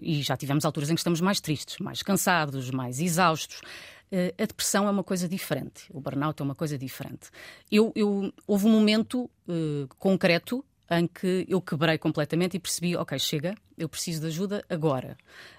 e 0.00 0.22
já 0.22 0.36
tivemos 0.36 0.64
alturas 0.64 0.88
em 0.88 0.94
que 0.94 1.00
estamos 1.00 1.20
mais 1.20 1.40
tristes, 1.40 1.78
mais 1.80 2.00
cansados, 2.00 2.70
mais 2.70 3.00
exaustos. 3.00 3.60
Eh, 4.16 4.32
a 4.38 4.46
depressão 4.46 4.86
é 4.86 4.90
uma 4.92 5.02
coisa 5.02 5.28
diferente, 5.28 5.86
o 5.90 6.00
burnout 6.00 6.40
é 6.40 6.44
uma 6.44 6.54
coisa 6.54 6.78
diferente. 6.78 7.30
Eu, 7.68 7.92
eu 7.96 8.32
houve 8.46 8.64
um 8.64 8.70
momento 8.70 9.28
uh, 9.48 9.88
concreto 9.98 10.64
em 10.88 11.08
que 11.08 11.44
eu 11.48 11.60
quebrei 11.60 11.98
completamente 11.98 12.56
e 12.56 12.60
percebi, 12.60 12.94
ok, 12.94 13.18
chega, 13.18 13.56
eu 13.76 13.88
preciso 13.88 14.20
de 14.20 14.28
ajuda 14.28 14.64
agora. 14.70 15.16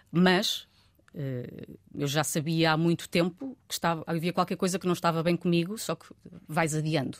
Mas 0.09 0.69
uh, 1.13 1.77
eu 1.93 2.07
já 2.07 2.23
sabia 2.23 2.71
há 2.71 2.77
muito 2.77 3.09
tempo 3.09 3.57
que 3.67 3.73
estava, 3.73 4.05
havia 4.07 4.31
qualquer 4.31 4.55
coisa 4.55 4.79
que 4.79 4.85
não 4.85 4.93
estava 4.93 5.21
bem 5.21 5.35
comigo, 5.35 5.77
só 5.77 5.93
que 5.93 6.05
vais 6.47 6.73
adiando 6.73 7.17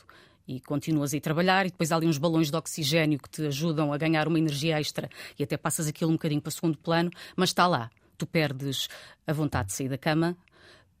e 0.48 0.58
continuas 0.58 1.12
a 1.12 1.18
ir 1.18 1.20
trabalhar 1.20 1.66
e 1.66 1.70
depois 1.70 1.92
há 1.92 1.96
ali 1.96 2.06
uns 2.06 2.16
balões 2.16 2.50
de 2.50 2.56
oxigênio 2.56 3.18
que 3.18 3.28
te 3.28 3.46
ajudam 3.48 3.92
a 3.92 3.98
ganhar 3.98 4.26
uma 4.26 4.38
energia 4.38 4.80
extra 4.80 5.10
e 5.38 5.42
até 5.42 5.58
passas 5.58 5.86
aquilo 5.86 6.08
um 6.08 6.14
bocadinho 6.14 6.40
para 6.40 6.48
o 6.48 6.52
segundo 6.52 6.78
plano, 6.78 7.10
mas 7.36 7.50
está 7.50 7.66
lá. 7.66 7.90
Tu 8.16 8.26
perdes 8.26 8.88
a 9.26 9.32
vontade 9.34 9.66
de 9.66 9.74
sair 9.74 9.90
da 9.90 9.98
cama, 9.98 10.34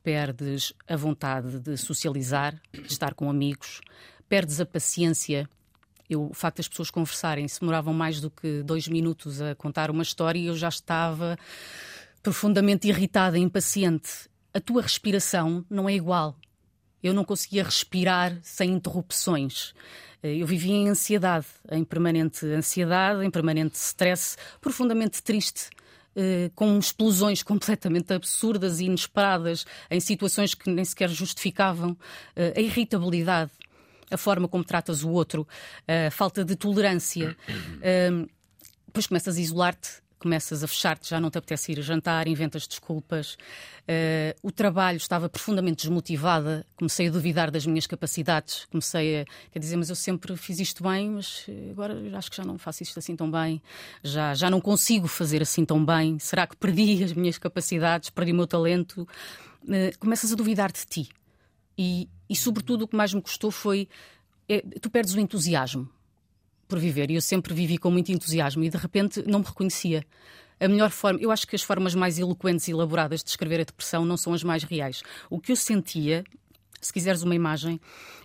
perdes 0.06 0.72
a 0.86 0.94
vontade 0.94 1.58
de 1.58 1.76
socializar, 1.76 2.54
de 2.72 2.86
estar 2.86 3.12
com 3.12 3.28
amigos, 3.28 3.80
perdes 4.28 4.60
a 4.60 4.64
paciência. 4.64 5.48
Eu, 6.08 6.30
o 6.30 6.32
facto 6.32 6.58
das 6.58 6.68
pessoas 6.68 6.92
conversarem, 6.92 7.48
se 7.48 7.58
demoravam 7.58 7.92
mais 7.92 8.20
do 8.20 8.30
que 8.30 8.62
dois 8.62 8.86
minutos 8.86 9.42
a 9.42 9.56
contar 9.56 9.90
uma 9.90 10.04
história, 10.04 10.38
eu 10.38 10.54
já 10.54 10.68
estava 10.68 11.36
profundamente 12.22 12.86
irritada, 12.86 13.36
impaciente. 13.36 14.30
A 14.54 14.60
tua 14.60 14.80
respiração 14.80 15.64
não 15.68 15.88
é 15.88 15.94
igual. 15.94 16.36
Eu 17.02 17.12
não 17.12 17.24
conseguia 17.24 17.64
respirar 17.64 18.38
sem 18.44 18.70
interrupções. 18.70 19.74
Eu 20.22 20.46
vivia 20.46 20.76
em 20.76 20.88
ansiedade, 20.88 21.46
em 21.68 21.82
permanente 21.82 22.46
ansiedade, 22.46 23.24
em 23.24 23.30
permanente 23.30 23.74
stress, 23.74 24.36
profundamente 24.60 25.20
triste. 25.20 25.68
Eh, 26.18 26.50
com 26.54 26.78
explosões 26.78 27.42
completamente 27.44 28.10
absurdas 28.10 28.80
e 28.80 28.86
inesperadas, 28.86 29.66
em 29.90 30.00
situações 30.00 30.54
que 30.54 30.70
nem 30.70 30.82
sequer 30.82 31.10
justificavam, 31.10 31.94
eh, 32.34 32.54
a 32.56 32.60
irritabilidade, 32.60 33.50
a 34.10 34.16
forma 34.16 34.48
como 34.48 34.64
tratas 34.64 35.04
o 35.04 35.10
outro, 35.10 35.46
a 35.86 36.10
falta 36.10 36.42
de 36.42 36.56
tolerância. 36.56 37.36
Depois 38.86 39.06
começas 39.08 39.36
a 39.36 39.40
isolar-te 39.40 40.05
começas 40.26 40.64
a 40.64 40.66
fechar-te, 40.66 41.08
já 41.08 41.20
não 41.20 41.30
te 41.30 41.38
apetece 41.38 41.70
ir 41.70 41.80
jantar, 41.82 42.26
inventas 42.26 42.66
desculpas. 42.66 43.34
Uh, 43.82 44.34
o 44.42 44.50
trabalho 44.50 44.96
estava 44.96 45.28
profundamente 45.28 45.84
desmotivada, 45.84 46.66
comecei 46.74 47.06
a 47.06 47.10
duvidar 47.12 47.48
das 47.48 47.64
minhas 47.64 47.86
capacidades, 47.86 48.64
comecei 48.64 49.20
a 49.20 49.24
quer 49.52 49.60
dizer, 49.60 49.76
mas 49.76 49.88
eu 49.88 49.94
sempre 49.94 50.36
fiz 50.36 50.58
isto 50.58 50.82
bem, 50.82 51.10
mas 51.10 51.46
agora 51.70 51.94
acho 52.18 52.28
que 52.28 52.36
já 52.36 52.44
não 52.44 52.58
faço 52.58 52.82
isto 52.82 52.98
assim 52.98 53.14
tão 53.14 53.30
bem, 53.30 53.62
já, 54.02 54.34
já 54.34 54.50
não 54.50 54.60
consigo 54.60 55.06
fazer 55.06 55.42
assim 55.42 55.64
tão 55.64 55.84
bem. 55.84 56.18
Será 56.18 56.44
que 56.44 56.56
perdi 56.56 57.04
as 57.04 57.12
minhas 57.12 57.38
capacidades, 57.38 58.10
perdi 58.10 58.32
o 58.32 58.34
meu 58.34 58.48
talento? 58.48 59.06
Uh, 59.62 59.96
começas 60.00 60.32
a 60.32 60.34
duvidar 60.34 60.72
de 60.72 60.84
ti. 60.84 61.08
E, 61.78 62.08
e, 62.28 62.34
sobretudo, 62.34 62.82
o 62.82 62.88
que 62.88 62.96
mais 62.96 63.14
me 63.14 63.22
custou 63.22 63.52
foi. 63.52 63.88
É, 64.48 64.60
tu 64.80 64.90
perdes 64.90 65.14
o 65.14 65.20
entusiasmo 65.20 65.88
por 66.66 66.78
viver. 66.78 67.10
E 67.10 67.14
eu 67.14 67.22
sempre 67.22 67.54
vivi 67.54 67.78
com 67.78 67.90
muito 67.90 68.10
entusiasmo 68.10 68.64
e 68.64 68.70
de 68.70 68.76
repente 68.76 69.22
não 69.26 69.40
me 69.40 69.44
reconhecia. 69.44 70.04
A 70.58 70.68
melhor 70.68 70.90
forma, 70.90 71.20
eu 71.20 71.30
acho 71.30 71.46
que 71.46 71.54
as 71.54 71.62
formas 71.62 71.94
mais 71.94 72.18
eloquentes 72.18 72.66
e 72.68 72.70
elaboradas 72.70 73.20
de 73.20 73.26
descrever 73.26 73.60
a 73.60 73.64
depressão 73.64 74.04
não 74.04 74.16
são 74.16 74.32
as 74.32 74.42
mais 74.42 74.62
reais. 74.62 75.02
O 75.28 75.38
que 75.38 75.52
eu 75.52 75.56
sentia, 75.56 76.24
se 76.80 76.92
quiseres 76.92 77.22
uma 77.22 77.34
imagem, 77.34 77.78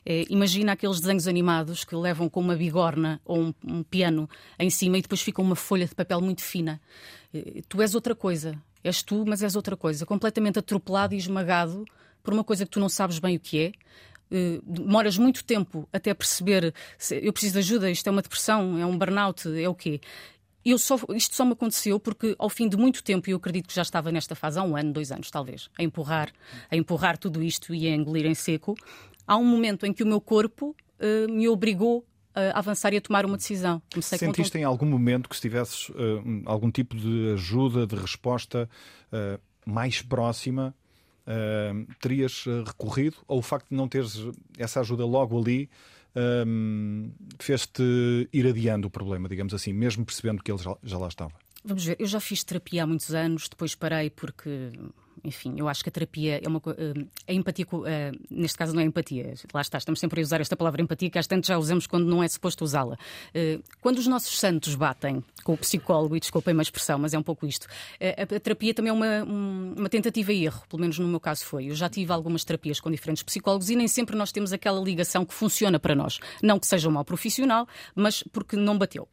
é, 0.05 0.25
imagina 0.29 0.71
aqueles 0.71 1.01
desenhos 1.01 1.27
animados 1.27 1.83
que 1.83 1.95
levam 1.95 2.29
com 2.29 2.39
uma 2.39 2.55
bigorna 2.55 3.19
ou 3.25 3.41
um, 3.41 3.53
um 3.65 3.83
piano 3.83 4.29
em 4.57 4.69
cima 4.69 4.97
e 4.97 5.01
depois 5.01 5.21
fica 5.21 5.41
uma 5.41 5.55
folha 5.55 5.85
de 5.85 5.93
papel 5.93 6.21
muito 6.21 6.41
fina. 6.41 6.81
É, 7.33 7.61
tu 7.67 7.81
és 7.81 7.95
outra 7.95 8.15
coisa. 8.15 8.57
És 8.83 9.03
tu, 9.03 9.25
mas 9.27 9.43
és 9.43 9.55
outra 9.55 9.75
coisa. 9.75 10.05
Completamente 10.05 10.57
atropelado 10.57 11.13
e 11.13 11.17
esmagado 11.17 11.85
por 12.23 12.33
uma 12.33 12.43
coisa 12.43 12.65
que 12.65 12.71
tu 12.71 12.79
não 12.79 12.89
sabes 12.89 13.19
bem 13.19 13.35
o 13.35 13.39
que 13.39 13.59
é 13.59 13.71
demoras 14.63 15.17
muito 15.17 15.43
tempo 15.43 15.87
até 15.91 16.13
perceber 16.13 16.73
se 16.97 17.19
eu 17.23 17.33
preciso 17.33 17.53
de 17.53 17.59
ajuda, 17.59 17.91
isto 17.91 18.07
é 18.07 18.11
uma 18.11 18.21
depressão, 18.21 18.77
é 18.77 18.85
um 18.85 18.97
burnout, 18.97 19.47
é 19.59 19.67
o 19.67 19.75
quê? 19.75 19.99
Eu 20.63 20.77
só, 20.77 20.97
isto 21.15 21.35
só 21.35 21.43
me 21.43 21.53
aconteceu 21.53 21.99
porque, 21.99 22.35
ao 22.37 22.49
fim 22.49 22.69
de 22.69 22.77
muito 22.77 23.03
tempo, 23.03 23.27
e 23.27 23.33
eu 23.33 23.37
acredito 23.37 23.67
que 23.67 23.75
já 23.75 23.81
estava 23.81 24.11
nesta 24.11 24.35
fase 24.35 24.59
há 24.59 24.63
um 24.63 24.77
ano, 24.77 24.93
dois 24.93 25.11
anos, 25.11 25.31
talvez, 25.31 25.69
a 25.77 25.83
empurrar, 25.83 26.31
a 26.69 26.75
empurrar 26.75 27.17
tudo 27.17 27.41
isto 27.41 27.73
e 27.73 27.87
a 27.87 27.95
engolir 27.95 28.27
em 28.27 28.35
seco, 28.35 28.75
há 29.25 29.35
um 29.37 29.45
momento 29.45 29.85
em 29.85 29.93
que 29.93 30.03
o 30.03 30.07
meu 30.07 30.21
corpo 30.21 30.75
uh, 30.99 31.31
me 31.31 31.49
obrigou 31.49 32.05
a 32.33 32.59
avançar 32.59 32.93
e 32.93 32.97
a 32.97 33.01
tomar 33.01 33.25
uma 33.25 33.37
decisão. 33.37 33.81
Comecei 33.91 34.17
Sentiste 34.17 34.57
em 34.57 34.63
algum 34.63 34.85
momento 34.85 35.27
que 35.27 35.35
se 35.35 35.41
tivesses 35.41 35.89
uh, 35.89 35.93
algum 36.45 36.71
tipo 36.71 36.95
de 36.95 37.33
ajuda, 37.33 37.85
de 37.85 37.95
resposta 37.95 38.69
uh, 39.11 39.41
mais 39.65 40.01
próxima 40.01 40.75
uh, 41.27 41.95
terias 41.99 42.45
eh, 42.47 42.63
recorrido 42.65 43.17
ou 43.27 43.39
o 43.39 43.41
facto 43.41 43.69
de 43.69 43.75
não 43.75 43.87
teres 43.87 44.17
essa 44.57 44.79
ajuda 44.79 45.05
logo 45.05 45.39
ali 45.39 45.69
fez-te 47.39 47.81
ir 48.33 48.45
adiando 48.45 48.89
o 48.89 48.91
problema, 48.91 49.29
digamos 49.29 49.53
assim, 49.53 49.71
mesmo 49.71 50.05
percebendo 50.05 50.43
que 50.43 50.51
ele 50.51 50.61
já, 50.61 50.75
já 50.83 50.97
lá 50.97 51.07
estava? 51.07 51.31
Vamos 51.63 51.85
ver, 51.85 51.95
eu 51.99 52.05
já 52.05 52.19
fiz 52.19 52.43
terapia 52.43 52.83
há 52.83 52.85
muitos 52.85 53.13
anos, 53.13 53.47
depois 53.47 53.75
parei 53.75 54.09
porque 54.09 54.71
enfim, 55.23 55.53
eu 55.57 55.67
acho 55.67 55.83
que 55.83 55.89
a 55.89 55.91
terapia 55.91 56.41
é 56.43 56.47
uma 56.47 56.57
uh, 56.59 57.07
a 57.27 57.33
empatia, 57.33 57.65
uh, 57.71 57.85
neste 58.29 58.57
caso 58.57 58.73
não 58.73 58.81
é 58.81 58.85
empatia, 58.85 59.33
lá 59.53 59.61
está, 59.61 59.77
estamos 59.77 59.99
sempre 59.99 60.19
a 60.19 60.23
usar 60.23 60.41
esta 60.41 60.55
palavra 60.55 60.81
empatia, 60.81 61.09
que 61.09 61.19
às 61.19 61.27
tantas 61.27 61.47
já 61.47 61.57
usamos 61.57 61.85
quando 61.85 62.05
não 62.05 62.23
é 62.23 62.27
suposto 62.27 62.63
usá-la. 62.63 62.95
Uh, 63.35 63.61
quando 63.81 63.99
os 63.99 64.07
nossos 64.07 64.39
santos 64.39 64.75
batem 64.75 65.23
com 65.43 65.53
o 65.53 65.57
psicólogo, 65.57 66.15
e 66.15 66.19
desculpem 66.19 66.57
a 66.57 66.61
expressão, 66.61 66.99
mas 66.99 67.13
é 67.13 67.19
um 67.19 67.23
pouco 67.23 67.45
isto, 67.45 67.67
a, 67.99 68.39
terapia 68.39 68.73
também 68.73 68.89
é 68.89 68.93
uma, 68.93 69.23
um, 69.23 69.75
uma 69.77 69.89
tentativa 69.89 70.31
e 70.33 70.45
erro, 70.45 70.63
pelo 70.69 70.81
menos 70.81 70.97
no 70.99 71.07
meu 71.07 71.19
caso 71.19 71.45
foi. 71.45 71.69
Eu 71.69 71.75
já 71.75 71.89
tive 71.89 72.11
algumas 72.11 72.43
terapias 72.43 72.79
com 72.79 72.89
diferentes 72.91 73.23
psicólogos 73.23 73.69
e 73.69 73.75
nem 73.75 73.87
sempre 73.87 74.15
nós 74.15 74.31
temos 74.31 74.53
aquela 74.53 74.79
ligação 74.81 75.25
que 75.25 75.33
funciona 75.33 75.79
para 75.79 75.95
nós. 75.95 76.19
Não 76.41 76.59
que 76.59 76.67
seja 76.67 76.89
um 76.89 76.91
mal 76.91 77.05
profissional, 77.05 77.67
mas 77.95 78.23
porque 78.31 78.55
não 78.55 78.77
bateu. 78.77 79.07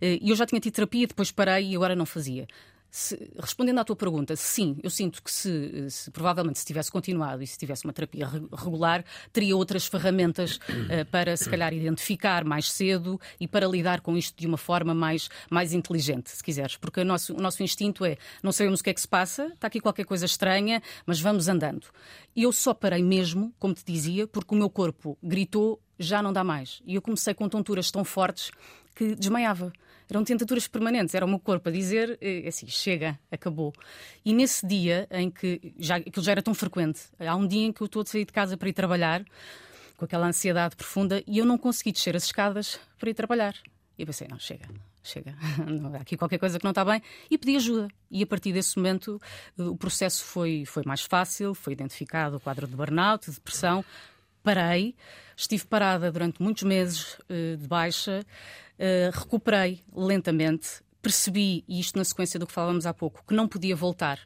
E 0.00 0.30
eu 0.30 0.36
já 0.36 0.44
tinha 0.44 0.60
tido 0.60 0.74
terapia, 0.74 1.06
depois 1.06 1.30
parei 1.30 1.70
e 1.70 1.76
agora 1.76 1.94
não 1.94 2.04
fazia. 2.06 2.46
Se, 2.90 3.30
respondendo 3.38 3.78
à 3.78 3.84
tua 3.84 3.94
pergunta, 3.94 4.34
sim, 4.34 4.78
eu 4.82 4.88
sinto 4.88 5.22
que 5.22 5.30
se, 5.30 5.90
se, 5.90 6.10
provavelmente 6.10 6.58
se 6.58 6.64
tivesse 6.64 6.90
continuado 6.90 7.42
e 7.42 7.46
se 7.46 7.58
tivesse 7.58 7.84
uma 7.84 7.92
terapia 7.92 8.26
regular, 8.56 9.04
teria 9.32 9.54
outras 9.54 9.86
ferramentas 9.86 10.56
uh, 10.56 11.04
para 11.10 11.36
se 11.36 11.48
calhar 11.50 11.72
identificar 11.74 12.44
mais 12.44 12.70
cedo 12.72 13.20
e 13.38 13.46
para 13.46 13.66
lidar 13.66 14.00
com 14.00 14.16
isto 14.16 14.38
de 14.38 14.46
uma 14.46 14.56
forma 14.56 14.94
mais, 14.94 15.28
mais 15.50 15.74
inteligente, 15.74 16.30
se 16.30 16.42
quiseres. 16.42 16.76
Porque 16.76 17.00
o 17.00 17.04
nosso, 17.04 17.34
o 17.34 17.40
nosso 17.40 17.62
instinto 17.62 18.04
é 18.04 18.16
não 18.42 18.52
sabemos 18.52 18.80
o 18.80 18.84
que 18.84 18.90
é 18.90 18.94
que 18.94 19.00
se 19.00 19.08
passa, 19.08 19.46
está 19.46 19.66
aqui 19.66 19.80
qualquer 19.80 20.04
coisa 20.04 20.24
estranha, 20.24 20.82
mas 21.04 21.20
vamos 21.20 21.46
andando. 21.46 21.88
Eu 22.34 22.52
só 22.52 22.72
parei 22.72 23.02
mesmo, 23.02 23.52
como 23.58 23.74
te 23.74 23.84
dizia, 23.84 24.26
porque 24.26 24.54
o 24.54 24.58
meu 24.58 24.70
corpo 24.70 25.18
gritou 25.22 25.80
já 25.98 26.22
não 26.22 26.32
dá 26.32 26.44
mais. 26.44 26.80
E 26.86 26.94
eu 26.94 27.02
comecei 27.02 27.34
com 27.34 27.48
tonturas 27.48 27.90
tão 27.90 28.04
fortes 28.04 28.50
que 28.94 29.14
desmaiava 29.14 29.72
eram 30.10 30.24
tentaturas 30.24 30.66
permanentes, 30.66 31.14
era 31.14 31.24
o 31.24 31.28
meu 31.28 31.38
corpo 31.38 31.68
a 31.68 31.72
dizer 31.72 32.18
eh, 32.20 32.48
assim, 32.48 32.66
chega, 32.66 33.18
acabou. 33.30 33.72
E 34.24 34.32
nesse 34.32 34.66
dia 34.66 35.06
em 35.10 35.30
que 35.30 35.74
já, 35.78 35.96
aquilo 35.96 36.24
já 36.24 36.32
era 36.32 36.42
tão 36.42 36.54
frequente, 36.54 37.02
há 37.18 37.36
um 37.36 37.46
dia 37.46 37.66
em 37.66 37.72
que 37.72 37.82
eu 37.82 37.86
estou 37.86 38.02
a 38.02 38.06
sair 38.06 38.24
de 38.24 38.32
casa 38.32 38.56
para 38.56 38.68
ir 38.68 38.72
trabalhar, 38.72 39.24
com 39.96 40.04
aquela 40.04 40.26
ansiedade 40.26 40.76
profunda, 40.76 41.22
e 41.26 41.38
eu 41.38 41.44
não 41.44 41.58
consegui 41.58 41.92
descer 41.92 42.16
as 42.16 42.24
escadas 42.24 42.78
para 42.98 43.10
ir 43.10 43.14
trabalhar. 43.14 43.54
E 43.98 44.06
pensei, 44.06 44.28
não, 44.28 44.38
chega, 44.38 44.68
chega, 45.02 45.34
há 45.94 46.00
aqui 46.00 46.16
qualquer 46.16 46.38
coisa 46.38 46.58
que 46.58 46.64
não 46.64 46.70
está 46.70 46.84
bem, 46.84 47.02
e 47.30 47.36
pedi 47.36 47.56
ajuda. 47.56 47.88
E 48.10 48.22
a 48.22 48.26
partir 48.26 48.52
desse 48.52 48.76
momento 48.76 49.20
o 49.58 49.76
processo 49.76 50.24
foi, 50.24 50.64
foi 50.64 50.84
mais 50.86 51.02
fácil, 51.02 51.52
foi 51.52 51.72
identificado 51.72 52.36
o 52.36 52.40
quadro 52.40 52.66
de 52.66 52.76
burnout, 52.76 53.26
de 53.26 53.34
depressão, 53.34 53.84
parei, 54.48 54.94
estive 55.36 55.66
parada 55.66 56.10
durante 56.10 56.42
muitos 56.42 56.62
meses 56.62 57.18
eh, 57.28 57.56
de 57.56 57.68
baixa, 57.68 58.24
eh, 58.78 59.10
recuperei 59.12 59.82
lentamente, 59.94 60.82
percebi, 61.02 61.62
e 61.68 61.78
isto 61.78 61.98
na 61.98 62.04
sequência 62.04 62.40
do 62.40 62.46
que 62.46 62.52
falávamos 62.54 62.86
há 62.86 62.94
pouco, 62.94 63.22
que 63.28 63.34
não 63.34 63.46
podia 63.46 63.76
voltar 63.76 64.18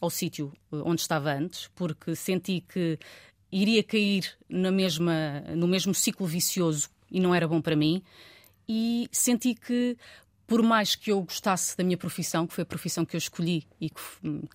ao 0.00 0.10
sítio 0.10 0.52
eh, 0.72 0.76
onde 0.84 1.00
estava 1.00 1.32
antes, 1.32 1.68
porque 1.76 2.16
senti 2.16 2.60
que 2.60 2.98
iria 3.52 3.84
cair 3.84 4.36
na 4.48 4.72
mesma, 4.72 5.42
no 5.54 5.68
mesmo 5.68 5.94
ciclo 5.94 6.26
vicioso 6.26 6.90
e 7.08 7.20
não 7.20 7.32
era 7.32 7.46
bom 7.46 7.60
para 7.60 7.76
mim. 7.76 8.02
E 8.68 9.08
senti 9.12 9.54
que, 9.54 9.96
por 10.44 10.60
mais 10.60 10.96
que 10.96 11.12
eu 11.12 11.22
gostasse 11.22 11.76
da 11.76 11.84
minha 11.84 11.96
profissão, 11.96 12.48
que 12.48 12.54
foi 12.54 12.62
a 12.62 12.66
profissão 12.66 13.04
que 13.04 13.14
eu 13.14 13.18
escolhi 13.18 13.64
e 13.80 13.90
que, 13.90 14.00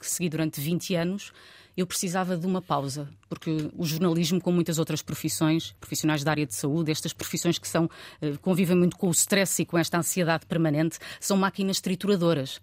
que 0.02 0.06
segui 0.06 0.28
durante 0.28 0.60
20 0.60 0.96
anos, 0.96 1.32
eu 1.78 1.86
precisava 1.86 2.36
de 2.36 2.48
uma 2.48 2.60
pausa, 2.60 3.08
porque 3.30 3.70
o 3.78 3.86
jornalismo, 3.86 4.41
como 4.41 4.56
muitas 4.56 4.80
outras 4.80 5.04
profissões, 5.04 5.76
profissionais 5.80 6.24
da 6.24 6.32
área 6.32 6.45
de 6.45 6.56
saúde, 6.56 6.91
estas 6.91 7.14
profissões 7.14 7.60
que 7.60 7.68
são, 7.68 7.88
eh, 8.20 8.34
convivem 8.41 8.76
muito 8.76 8.98
com 8.98 9.08
o 9.08 9.12
stress 9.12 9.62
e 9.62 9.66
com 9.66 9.78
esta 9.78 9.99
ansiedade 9.99 10.48
permanente, 10.48 10.98
são 11.20 11.38
máquinas 11.38 11.80
trituradoras. 11.80 12.60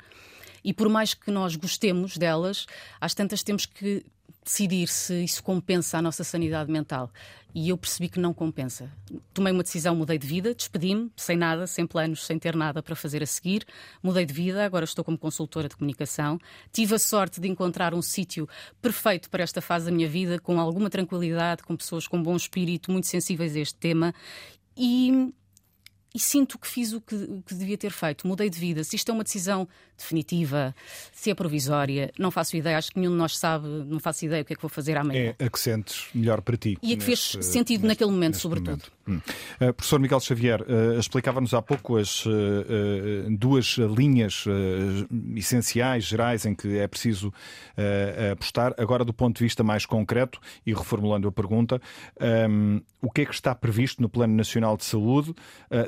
E 0.65 0.75
por 0.75 0.89
mais 0.89 1.15
que 1.15 1.31
nós 1.31 1.55
gostemos 1.55 2.17
delas, 2.17 2.67
às 3.01 3.15
tantas 3.15 3.45
temos 3.45 3.67
que 3.67 4.05
decidir 4.45 4.89
se 4.89 5.23
isso 5.23 5.43
compensa 5.43 5.99
a 5.99 6.03
nossa 6.03 6.25
sanidade 6.25 6.71
mental 6.71 7.11
e 7.55 7.69
eu 7.69 7.79
percebi 7.79 8.09
que 8.09 8.19
não 8.19 8.35
compensa. 8.35 8.91
Tomei 9.33 9.53
uma 9.53 9.63
decisão, 9.63 9.95
mudei 9.95 10.19
de 10.19 10.27
vida, 10.27 10.55
despedi-me, 10.55 11.13
sem 11.17 11.37
nada, 11.37 11.67
sem 11.69 11.87
planos, 11.87 12.27
sem 12.27 12.37
ter 12.39 12.57
nada 12.57 12.83
para 12.83 12.97
fazer 12.97 13.23
a 13.23 13.27
seguir. 13.27 13.65
Mudei 14.03 14.27
de 14.27 14.35
vida, 14.35 14.65
agora 14.65 14.85
estou 14.85 15.05
como 15.05 15.17
consultora 15.17 15.69
de 15.69 15.77
comunicação. 15.77 16.39
Tive 16.73 16.97
a 16.97 16.99
sorte 16.99 17.41
de 17.41 17.49
encontrar 17.49 17.95
um 17.95 18.03
sítio 18.03 18.49
perfeito 18.83 19.31
para 19.31 19.45
esta 19.45 19.61
fase 19.61 19.87
da 19.87 19.93
minha 19.93 20.09
vida, 20.09 20.41
com 20.41 20.59
alguma 20.59 20.91
tranquilidade, 20.91 21.63
com 21.63 21.77
pessoas 21.77 22.09
com 22.09 22.21
bom 22.21 22.35
espírito, 22.35 22.91
muito 22.91 23.07
sensíveis 23.07 23.55
a 23.55 23.61
este 23.61 23.77
tema. 23.77 24.13
E 24.77 25.33
e 26.15 26.19
sinto 26.19 26.59
que 26.59 26.69
fiz 26.69 26.93
o 26.93 27.01
que, 27.01 27.15
o 27.15 27.43
que, 27.43 27.55
devia 27.55 27.77
ter 27.77 27.91
feito. 27.91 28.27
Mudei 28.27 28.49
de 28.49 28.59
vida. 28.59 28.85
Se 28.85 28.95
isto 28.95 29.11
é 29.11 29.13
uma 29.13 29.25
decisão 29.25 29.69
definitiva, 29.99 30.75
se 31.13 31.31
é 31.31 31.35
provisória, 31.35 32.13
não 32.17 32.31
faço 32.31 32.57
ideia. 32.57 32.79
Acho 32.79 32.93
que 32.93 33.01
nenhum 33.01 33.11
de 33.11 33.19
nós 33.19 33.37
sabe, 33.37 33.67
não 33.67 33.99
faço 33.99 34.25
ideia 34.25 34.43
o 34.43 34.45
que 34.45 34.53
é 34.53 34.57
que 34.57 34.63
vou 34.63 34.69
fazer 34.69 34.97
amanhã. 34.97 35.35
É 35.39 35.45
a 35.45 35.51
que 35.51 35.59
sentes 35.59 36.07
melhor 36.15 36.41
para 36.41 36.57
ti. 36.57 36.79
E 36.81 36.93
a 36.93 36.97
que 36.97 37.03
fez 37.03 37.37
sentido 37.41 37.83
neste, 37.83 37.87
naquele 37.87 38.11
momento, 38.13 38.37
sobretudo. 38.37 38.71
Momento. 38.71 38.95
Hum. 39.07 39.21
Uh, 39.61 39.73
professor 39.75 40.01
Miguel 40.01 40.21
Xavier, 40.21 40.63
uh, 40.63 40.99
explicava-nos 40.99 41.53
há 41.53 41.61
pouco 41.61 41.97
as 41.97 42.25
uh, 42.25 42.33
duas 43.39 43.77
linhas 43.79 44.45
essenciais, 45.37 46.05
gerais, 46.05 46.47
em 46.47 46.55
que 46.55 46.79
é 46.79 46.87
preciso 46.87 47.33
apostar. 48.33 48.75
Agora, 48.79 49.05
do 49.05 49.13
ponto 49.13 49.39
de 49.39 49.45
vista 49.45 49.63
mais 49.63 49.85
concreto, 49.85 50.41
e 50.65 50.73
reformulando 50.73 51.29
a 51.29 51.33
pergunta, 51.33 51.81
um, 52.49 52.81
o 53.03 53.11
que 53.11 53.23
é 53.23 53.25
que 53.27 53.35
está 53.35 53.55
previsto 53.55 54.01
no 54.01 54.09
Plano 54.09 54.35
Nacional 54.35 54.77
de 54.77 54.85
Saúde? 54.85 55.35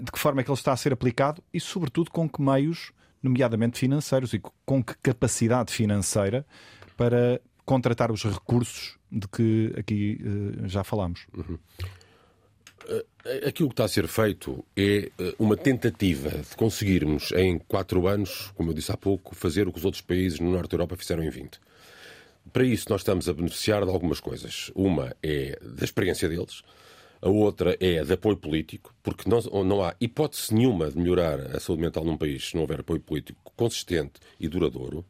de 0.03 0.11
que 0.16 0.20
forma 0.20 0.40
é 0.40 0.44
que 0.44 0.51
ele 0.51 0.59
está 0.59 0.72
a 0.72 0.76
ser 0.76 0.94
aplicado 0.94 1.43
e, 1.52 1.60
sobretudo, 1.60 2.10
com 2.10 2.26
que 2.26 2.40
meios, 2.40 2.90
nomeadamente 3.22 3.78
financeiros, 3.78 4.32
e 4.32 4.40
com 4.64 4.82
que 4.82 4.94
capacidade 5.02 5.70
financeira 5.70 6.47
para 6.97 7.38
contratar 7.66 8.10
os 8.10 8.24
recursos 8.24 8.97
de 9.12 9.28
que 9.28 9.74
aqui 9.76 10.18
já 10.64 10.82
falámos? 10.82 11.26
Uhum. 11.36 11.59
Eh, 12.88 13.48
aquilo 13.48 13.68
que 13.68 13.72
está 13.74 13.84
a 13.84 13.88
ser 13.88 14.06
feito 14.06 14.64
é 14.76 15.10
eh, 15.18 15.34
uma 15.38 15.56
tentativa 15.56 16.30
de 16.30 16.56
conseguirmos 16.56 17.32
em 17.32 17.59
quatro 17.59 18.06
anos, 18.06 18.52
como 18.55 18.70
eu 18.70 18.74
disse 18.74 18.93
há 18.93 18.97
pouco, 18.97 19.34
fazer 19.34 19.66
o 19.66 19.72
que 19.72 19.78
os 19.78 19.84
outros 19.84 20.01
países 20.01 20.38
no 20.40 20.51
Norte 20.51 20.70
da 20.70 20.76
Europa 20.76 20.97
fizeram 20.97 21.22
em 21.22 21.30
20. 21.30 21.60
Para 22.52 22.64
isso, 22.64 22.86
nós 22.88 23.01
estamos 23.01 23.28
a 23.28 23.34
beneficiar 23.34 23.84
de 23.84 23.90
algumas 23.90 24.20
coisas. 24.20 24.70
Uma 24.74 25.14
é 25.22 25.59
da 25.60 25.84
experiência 25.84 26.28
deles, 26.28 26.62
A 27.20 27.28
outra 27.28 27.76
é 27.80 28.05
de 28.05 28.12
apoio 28.12 28.36
político, 28.36 28.94
porque 29.02 29.28
não, 29.28 29.40
não 29.64 29.82
há 29.82 29.94
hipótese 30.01 30.55
nenhuma 30.55 30.90
de 30.90 30.98
melhorar 30.98 31.40
a 31.56 31.60
saúde 31.60 31.82
mental 31.82 32.05
num 32.05 32.16
país 32.16 32.48
se 32.48 32.55
não 32.55 32.62
houver 32.62 32.80
apoio 32.80 33.01
político 33.01 33.52
consistente 33.56 34.20
e 34.38 34.48
duradouro 34.48 35.05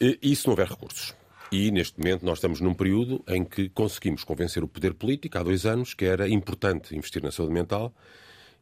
e 0.00 0.34
se 0.34 0.46
não 0.46 0.52
houver 0.52 0.68
recursos. 0.68 1.14
E 1.50 1.70
neste 1.70 1.98
momento 1.98 2.24
nós 2.24 2.38
estamos 2.38 2.60
num 2.60 2.74
período 2.74 3.22
em 3.28 3.44
que 3.44 3.68
conseguimos 3.68 4.24
convencer 4.24 4.62
o 4.64 4.68
poder 4.68 4.94
político, 4.94 5.38
há 5.38 5.42
dois 5.42 5.66
anos, 5.66 5.94
que 5.94 6.04
era 6.04 6.28
importante 6.28 6.96
investir 6.96 7.22
na 7.22 7.30
saúde 7.30 7.52
mental 7.52 7.94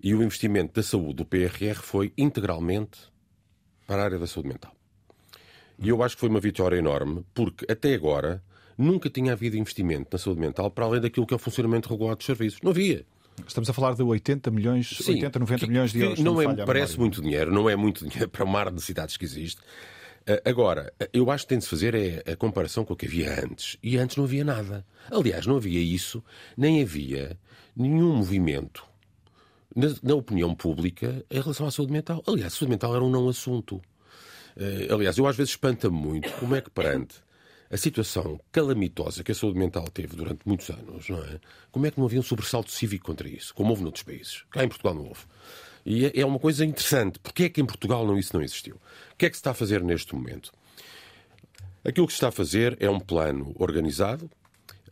e 0.02 0.14
o 0.14 0.22
investimento 0.22 0.74
da 0.74 0.82
saúde 0.82 1.14
do 1.14 1.24
PRR 1.24 1.76
foi 1.76 2.12
integralmente 2.18 2.98
para 3.86 4.02
a 4.02 4.04
área 4.04 4.18
da 4.18 4.26
saúde 4.26 4.48
mental. 4.48 4.74
E 5.78 5.88
eu 5.88 6.02
acho 6.02 6.16
que 6.16 6.20
foi 6.20 6.28
uma 6.28 6.40
vitória 6.40 6.76
enorme, 6.76 7.24
porque 7.32 7.70
até 7.70 7.94
agora 7.94 8.42
nunca 8.76 9.10
tinha 9.10 9.32
havido 9.32 9.56
investimento 9.56 10.08
na 10.12 10.18
saúde 10.18 10.40
mental 10.40 10.70
para 10.70 10.84
além 10.84 11.00
daquilo 11.00 11.26
que 11.26 11.34
é 11.34 11.36
o 11.36 11.38
funcionamento 11.38 11.88
regulado 11.88 12.16
dos 12.16 12.26
serviços. 12.26 12.60
Não 12.62 12.70
havia. 12.70 13.04
Estamos 13.46 13.68
a 13.68 13.72
falar 13.72 13.94
de 13.94 14.02
80 14.02 14.50
milhões, 14.50 14.88
Sim, 14.88 15.14
80, 15.14 15.38
90 15.38 15.64
que, 15.64 15.70
milhões 15.70 15.92
de 15.92 16.00
euros. 16.00 16.18
Não, 16.20 16.34
não 16.34 16.42
é, 16.42 16.66
parece 16.66 16.98
muito 16.98 17.22
dinheiro, 17.22 17.52
não 17.52 17.68
é 17.68 17.76
muito 17.76 18.04
dinheiro 18.08 18.28
para 18.28 18.44
o 18.44 18.48
mar 18.48 18.66
de 18.66 18.74
necessidades 18.74 19.16
que 19.16 19.24
existe. 19.24 19.60
Eh, 20.26 20.42
agora, 20.44 20.92
eu 21.12 21.30
acho 21.30 21.44
que 21.44 21.48
tem 21.48 21.58
de 21.58 21.64
se 21.64 21.70
fazer 21.70 21.94
é 21.94 22.32
a 22.32 22.36
comparação 22.36 22.84
com 22.84 22.92
o 22.92 22.96
que 22.96 23.06
havia 23.06 23.42
antes. 23.44 23.76
E 23.82 23.96
antes 23.96 24.16
não 24.16 24.24
havia 24.24 24.44
nada. 24.44 24.84
Aliás, 25.10 25.46
não 25.46 25.56
havia 25.56 25.80
isso, 25.80 26.22
nem 26.56 26.82
havia 26.82 27.38
nenhum 27.74 28.14
movimento 28.16 28.84
na, 29.74 29.88
na 30.02 30.14
opinião 30.14 30.54
pública 30.54 31.24
em 31.30 31.40
relação 31.40 31.66
à 31.66 31.70
saúde 31.70 31.92
mental. 31.92 32.22
Aliás, 32.26 32.52
a 32.52 32.56
saúde 32.56 32.70
mental 32.70 32.94
era 32.94 33.04
um 33.04 33.10
não 33.10 33.28
assunto. 33.28 33.76
Uh, 34.56 34.94
aliás, 34.94 35.16
eu 35.16 35.26
às 35.26 35.36
vezes 35.36 35.52
espanta 35.52 35.88
muito 35.88 36.30
como 36.32 36.54
é 36.54 36.60
que 36.60 36.70
perante 36.70 37.16
a 37.72 37.76
situação 37.78 38.38
calamitosa 38.52 39.24
que 39.24 39.32
a 39.32 39.34
saúde 39.34 39.58
mental 39.58 39.84
teve 39.84 40.14
durante 40.14 40.46
muitos 40.46 40.68
anos, 40.68 41.08
não 41.08 41.24
é? 41.24 41.40
Como 41.70 41.86
é 41.86 41.90
que 41.90 41.98
não 41.98 42.04
havia 42.04 42.20
um 42.20 42.22
sobressalto 42.22 42.70
cívico 42.70 43.06
contra 43.06 43.26
isso, 43.26 43.54
como 43.54 43.70
houve 43.70 43.82
noutros 43.82 44.02
países? 44.02 44.44
Cá 44.50 44.62
em 44.62 44.68
Portugal 44.68 44.94
não 44.94 45.06
houve. 45.06 45.22
E 45.84 46.04
é, 46.04 46.20
é 46.20 46.26
uma 46.26 46.38
coisa 46.38 46.66
interessante. 46.66 47.18
Porquê 47.18 47.44
é 47.44 47.48
que 47.48 47.62
em 47.62 47.64
Portugal 47.64 48.06
não, 48.06 48.18
isso 48.18 48.36
não 48.36 48.42
existiu? 48.42 48.76
O 48.76 49.16
que 49.16 49.24
é 49.24 49.30
que 49.30 49.36
se 49.36 49.40
está 49.40 49.52
a 49.52 49.54
fazer 49.54 49.82
neste 49.82 50.14
momento? 50.14 50.52
Aquilo 51.82 52.06
que 52.06 52.12
se 52.12 52.18
está 52.18 52.28
a 52.28 52.32
fazer 52.32 52.76
é 52.78 52.90
um 52.90 53.00
plano 53.00 53.54
organizado, 53.58 54.30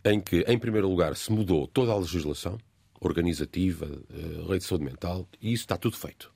em 0.03 0.19
que, 0.19 0.41
em 0.49 0.59
primeiro 0.59 0.89
lugar, 0.89 1.15
se 1.17 1.31
mudou 1.31 1.67
toda 1.67 1.93
a 1.93 1.99
legislação 1.99 2.59
organizativa, 2.99 3.87
a 3.87 4.17
eh, 4.17 4.49
lei 4.49 4.59
de 4.59 4.65
saúde 4.65 4.85
mental, 4.85 5.29
e 5.41 5.53
isso 5.53 5.65
está 5.65 5.77
tudo 5.77 5.97
feito. 5.97 6.33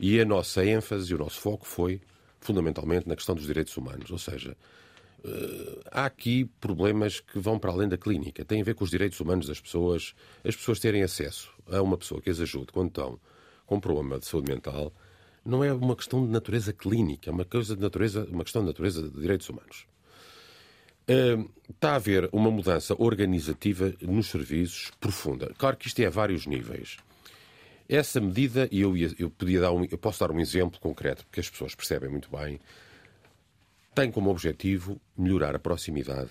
E 0.00 0.18
a 0.18 0.24
nossa 0.24 0.64
ênfase 0.64 1.12
e 1.12 1.14
o 1.14 1.18
nosso 1.18 1.38
foco 1.38 1.66
foi 1.66 2.00
fundamentalmente 2.40 3.06
na 3.06 3.14
questão 3.14 3.34
dos 3.34 3.46
direitos 3.46 3.76
humanos, 3.76 4.10
ou 4.10 4.18
seja, 4.18 4.56
há 5.90 6.06
aqui 6.06 6.44
problemas 6.60 7.20
que 7.20 7.38
vão 7.38 7.58
para 7.58 7.70
além 7.70 7.88
da 7.88 7.96
clínica. 7.96 8.44
Tem 8.44 8.60
a 8.60 8.64
ver 8.64 8.74
com 8.74 8.84
os 8.84 8.90
direitos 8.90 9.20
humanos 9.20 9.46
das 9.46 9.60
pessoas, 9.60 10.14
as 10.44 10.54
pessoas 10.54 10.78
terem 10.78 11.02
acesso 11.02 11.50
a 11.70 11.82
uma 11.82 11.96
pessoa 11.96 12.20
que 12.20 12.30
as 12.30 12.40
ajude 12.40 12.72
quando 12.72 12.88
estão 12.88 13.18
com 13.66 13.76
um 13.76 13.80
problema 13.80 14.18
de 14.18 14.26
saúde 14.26 14.50
mental. 14.50 14.92
Não 15.44 15.62
é 15.62 15.72
uma 15.72 15.96
questão 15.96 16.24
de 16.24 16.30
natureza 16.30 16.72
clínica, 16.72 17.30
é 17.30 17.32
uma, 17.32 17.44
coisa 17.44 17.76
de 17.76 17.82
natureza, 17.82 18.26
uma 18.30 18.44
questão 18.44 18.62
de 18.62 18.68
natureza 18.68 19.02
de 19.02 19.20
direitos 19.20 19.48
humanos. 19.48 19.86
Uh, 21.08 21.48
está 21.70 21.92
a 21.92 21.96
haver 21.96 22.28
uma 22.32 22.50
mudança 22.50 22.94
organizativa 22.98 23.92
nos 24.00 24.26
serviços 24.26 24.90
profunda. 24.98 25.52
Claro 25.56 25.76
que 25.76 25.86
isto 25.86 26.00
é 26.00 26.06
a 26.06 26.10
vários 26.10 26.46
níveis. 26.46 26.96
Essa 27.88 28.20
medida, 28.20 28.68
e 28.72 28.80
eu, 28.80 28.94
eu, 29.16 29.30
podia 29.30 29.60
dar 29.60 29.72
um, 29.72 29.84
eu 29.84 29.96
posso 29.96 30.18
dar 30.18 30.32
um 30.32 30.40
exemplo 30.40 30.80
concreto, 30.80 31.24
porque 31.24 31.38
as 31.38 31.48
pessoas 31.48 31.76
percebem 31.76 32.10
muito 32.10 32.28
bem, 32.28 32.58
tem 33.96 34.12
como 34.12 34.28
objetivo 34.28 35.00
melhorar 35.16 35.56
a 35.56 35.58
proximidade 35.58 36.28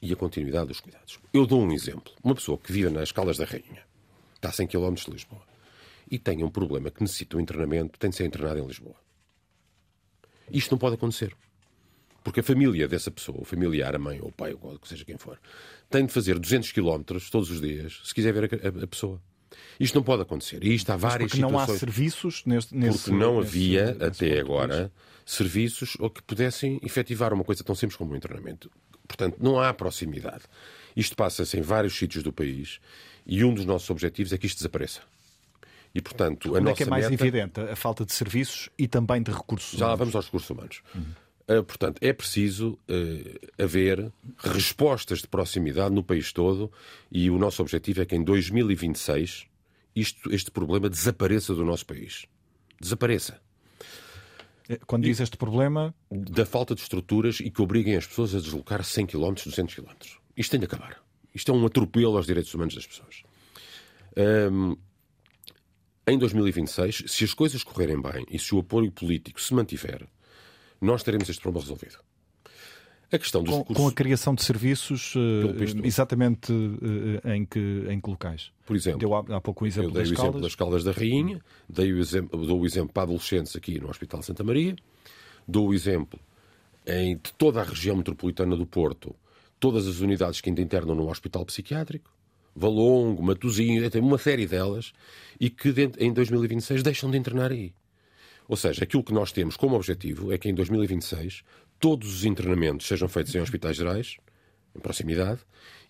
e 0.00 0.12
a 0.12 0.16
continuidade 0.16 0.68
dos 0.68 0.78
cuidados. 0.78 1.18
Eu 1.34 1.44
dou 1.44 1.60
um 1.60 1.72
exemplo. 1.72 2.12
Uma 2.22 2.32
pessoa 2.32 2.56
que 2.56 2.72
vive 2.72 2.90
nas 2.90 3.10
Caldas 3.10 3.38
da 3.38 3.44
Rainha, 3.44 3.82
está 4.36 4.50
a 4.50 4.52
100 4.52 4.68
km 4.68 4.94
de 4.94 5.10
Lisboa, 5.10 5.42
e 6.08 6.16
tem 6.16 6.44
um 6.44 6.48
problema 6.48 6.92
que 6.92 7.02
necessita 7.02 7.36
um 7.36 7.40
internamento, 7.40 7.98
tem 7.98 8.08
de 8.08 8.14
ser 8.14 8.24
internado 8.24 8.60
em 8.60 8.64
Lisboa. 8.64 8.94
Isto 10.48 10.70
não 10.70 10.78
pode 10.78 10.94
acontecer. 10.94 11.36
Porque 12.22 12.38
a 12.38 12.44
família 12.44 12.86
dessa 12.86 13.10
pessoa, 13.10 13.40
o 13.40 13.44
familiar, 13.44 13.96
a 13.96 13.98
mãe 13.98 14.20
ou 14.20 14.28
o 14.28 14.32
pai, 14.32 14.56
ou 14.60 14.78
seja 14.84 15.04
quem 15.04 15.18
for, 15.18 15.40
tem 15.90 16.06
de 16.06 16.12
fazer 16.12 16.38
200 16.38 16.70
km 16.70 17.02
todos 17.32 17.50
os 17.50 17.60
dias 17.60 18.00
se 18.04 18.14
quiser 18.14 18.32
ver 18.32 18.44
a 18.44 18.86
pessoa. 18.86 19.20
Isto 19.78 19.94
não 19.96 20.02
pode 20.02 20.22
acontecer. 20.22 20.62
E 20.64 20.74
isto 20.74 20.90
há 20.90 20.96
várias 20.96 21.30
Mas 21.32 21.40
porque 21.40 21.46
situações. 21.46 21.68
não 21.68 21.74
há 21.74 21.78
serviços 21.78 22.42
nesse, 22.46 22.74
nesse 22.74 22.98
Porque 22.98 23.10
não 23.12 23.36
nesse, 23.40 23.48
havia, 23.48 23.84
nesse 23.94 24.04
até 24.04 24.38
agora, 24.40 24.92
serviços 25.26 25.96
ou 25.98 26.10
que 26.10 26.22
pudessem 26.22 26.78
efetivar 26.82 27.32
uma 27.32 27.44
coisa 27.44 27.62
tão 27.64 27.74
simples 27.74 27.96
como 27.96 28.12
um 28.12 28.16
internamento. 28.16 28.70
Portanto, 29.06 29.36
não 29.40 29.60
há 29.60 29.72
proximidade. 29.74 30.44
Isto 30.96 31.16
passa-se 31.16 31.56
em 31.58 31.62
vários 31.62 31.96
sítios 31.96 32.22
do 32.22 32.32
país 32.32 32.80
e 33.26 33.44
um 33.44 33.54
dos 33.54 33.64
nossos 33.64 33.88
objetivos 33.90 34.32
é 34.32 34.38
que 34.38 34.46
isto 34.46 34.58
desapareça. 34.58 35.00
E, 35.94 36.00
portanto, 36.00 36.48
a 36.48 36.52
Onde 36.52 36.60
nossa 36.62 36.72
é 36.72 36.76
que 36.76 36.82
é 36.84 36.86
mais 36.86 37.10
meta... 37.10 37.22
evidente? 37.22 37.60
A 37.60 37.76
falta 37.76 38.04
de 38.06 38.12
serviços 38.12 38.70
e 38.78 38.88
também 38.88 39.22
de 39.22 39.30
recursos 39.30 39.78
Já 39.78 39.86
humanos. 39.86 39.90
lá 39.90 39.94
vamos 39.96 40.16
aos 40.16 40.24
recursos 40.26 40.48
humanos. 40.50 40.82
Uhum. 40.94 41.04
Uh, 41.52 41.64
portanto, 41.64 41.98
é 42.00 42.12
preciso 42.12 42.78
uh, 42.88 43.62
haver 43.62 44.12
respostas 44.38 45.18
de 45.20 45.26
proximidade 45.26 45.94
no 45.94 46.02
país 46.02 46.32
todo 46.32 46.70
e 47.10 47.28
o 47.28 47.38
nosso 47.38 47.60
objetivo 47.60 48.00
é 48.00 48.06
que 48.06 48.14
em 48.14 48.22
2026 48.22 49.46
isto, 49.94 50.32
este 50.32 50.50
problema 50.50 50.88
desapareça 50.88 51.54
do 51.54 51.64
nosso 51.64 51.84
país. 51.84 52.26
Desapareça. 52.80 53.40
É, 54.68 54.78
quando 54.86 55.04
diz 55.04 55.20
este 55.20 55.36
problema. 55.36 55.94
Da 56.10 56.46
falta 56.46 56.74
de 56.74 56.80
estruturas 56.80 57.40
e 57.40 57.50
que 57.50 57.60
obriguem 57.60 57.96
as 57.96 58.06
pessoas 58.06 58.34
a 58.34 58.38
deslocar 58.38 58.82
100 58.82 59.06
km, 59.06 59.34
200 59.44 59.74
km. 59.74 59.90
Isto 60.36 60.50
tem 60.52 60.60
de 60.60 60.66
acabar. 60.66 61.02
Isto 61.34 61.52
é 61.52 61.54
um 61.54 61.66
atropelo 61.66 62.16
aos 62.16 62.26
direitos 62.26 62.52
humanos 62.54 62.74
das 62.74 62.86
pessoas. 62.86 63.22
Um, 64.16 64.76
em 66.06 66.18
2026, 66.18 67.04
se 67.06 67.24
as 67.24 67.34
coisas 67.34 67.62
correrem 67.62 68.00
bem 68.00 68.26
e 68.30 68.38
se 68.38 68.54
o 68.54 68.58
apoio 68.58 68.90
político 68.90 69.40
se 69.40 69.54
mantiver, 69.54 70.06
nós 70.82 71.02
teremos 71.02 71.28
este 71.28 71.40
problema 71.40 71.62
resolvido. 71.62 71.98
A 73.12 73.18
questão 73.18 73.42
dos 73.42 73.52
com, 73.52 73.58
recursos... 73.58 73.84
com 73.84 73.88
a 73.88 73.92
criação 73.92 74.34
de 74.34 74.42
serviços, 74.42 75.14
uh, 75.14 75.84
exatamente 75.84 76.50
uh, 76.50 77.28
em, 77.28 77.44
que, 77.44 77.84
em 77.88 78.00
que 78.00 78.10
locais? 78.10 78.50
Por 78.64 78.74
exemplo, 78.74 79.00
Deu 79.00 79.14
há, 79.14 79.36
há 79.36 79.40
pouco 79.40 79.64
o 79.64 79.68
exemplo 79.68 79.90
eu 79.90 79.94
dei 79.94 80.02
das 80.02 80.10
o 80.10 80.14
Caldas. 80.14 80.28
exemplo 80.30 80.40
das 80.40 80.54
Caldas 80.54 80.84
da 80.84 80.92
Rainha, 80.92 81.40
dei 81.68 81.92
o 81.92 82.00
exemplo, 82.00 82.46
dou 82.46 82.60
o 82.60 82.66
exemplo 82.66 82.92
para 82.92 83.02
adolescentes 83.02 83.54
aqui 83.54 83.78
no 83.78 83.90
Hospital 83.90 84.22
Santa 84.22 84.42
Maria, 84.42 84.74
dou 85.46 85.68
o 85.68 85.74
exemplo 85.74 86.18
em 86.86 87.16
de 87.16 87.32
toda 87.34 87.60
a 87.60 87.64
região 87.64 87.96
metropolitana 87.96 88.56
do 88.56 88.64
Porto, 88.64 89.14
todas 89.60 89.86
as 89.86 90.00
unidades 90.00 90.40
que 90.40 90.48
ainda 90.48 90.62
internam 90.62 90.96
no 90.96 91.10
Hospital 91.10 91.44
Psiquiátrico, 91.44 92.10
Valongo, 92.56 93.22
Matosinho, 93.22 93.88
tem 93.90 94.00
uma 94.00 94.18
série 94.18 94.46
delas, 94.46 94.92
e 95.38 95.50
que 95.50 95.68
em 95.98 96.12
2026 96.12 96.82
deixam 96.82 97.10
de 97.10 97.18
internar 97.18 97.50
aí. 97.50 97.74
Ou 98.48 98.56
seja, 98.56 98.84
aquilo 98.84 99.04
que 99.04 99.12
nós 99.12 99.32
temos 99.32 99.56
como 99.56 99.76
objetivo 99.76 100.32
é 100.32 100.38
que 100.38 100.48
em 100.48 100.54
2026 100.54 101.42
todos 101.78 102.14
os 102.14 102.24
internamentos 102.24 102.86
sejam 102.86 103.08
feitos 103.08 103.34
em 103.34 103.40
hospitais 103.40 103.76
gerais, 103.76 104.16
em 104.74 104.80
proximidade, 104.80 105.40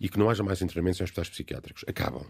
e 0.00 0.08
que 0.08 0.18
não 0.18 0.30
haja 0.30 0.42
mais 0.42 0.62
internamentos 0.62 1.00
em 1.00 1.04
hospitais 1.04 1.28
psiquiátricos. 1.28 1.84
Acabam. 1.86 2.26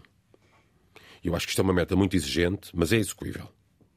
Eu 1.23 1.35
acho 1.35 1.45
que 1.45 1.51
isto 1.51 1.61
é 1.61 1.63
uma 1.63 1.73
meta 1.73 1.95
muito 1.95 2.15
exigente, 2.15 2.69
mas 2.73 2.91
é 2.91 2.97
execuível. 2.97 3.47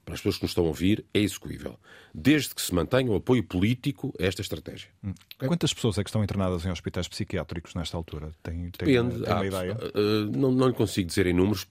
Para 0.04 0.14
as 0.14 0.20
pessoas 0.20 0.36
que 0.36 0.44
nos 0.44 0.52
estão 0.52 0.64
a 0.64 0.68
ouvir, 0.68 1.04
é 1.12 1.18
execuível. 1.18 1.76
Desde 2.14 2.54
que 2.54 2.62
se 2.62 2.72
mantenha 2.72 3.10
o 3.10 3.16
apoio 3.16 3.42
político 3.42 4.14
a 4.20 4.24
esta 4.24 4.40
estratégia. 4.40 4.88
Hum. 5.02 5.12
Quantas 5.36 5.74
pessoas 5.74 5.98
é 5.98 6.04
que 6.04 6.08
estão 6.08 6.22
internadas 6.22 6.64
em 6.64 6.70
hospitais 6.70 7.08
psiquiátricos 7.08 7.74
nesta 7.74 7.96
altura? 7.96 8.32
Tem, 8.40 8.70
tem 8.70 8.94
Depende. 8.94 9.24
Tem 9.24 9.34
uma 9.34 9.46
ideia? 9.46 9.74
Uh, 9.74 10.30
não, 10.30 10.52
não 10.52 10.68
lhe 10.68 10.74
consigo 10.74 11.08
dizer 11.08 11.26
em 11.26 11.32
números. 11.32 11.66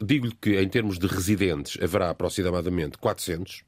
Digo-lhe 0.00 0.36
que 0.40 0.60
em 0.60 0.68
termos 0.68 1.00
de 1.00 1.08
residentes 1.08 1.82
haverá 1.82 2.10
aproximadamente 2.10 2.96
400 2.96 3.64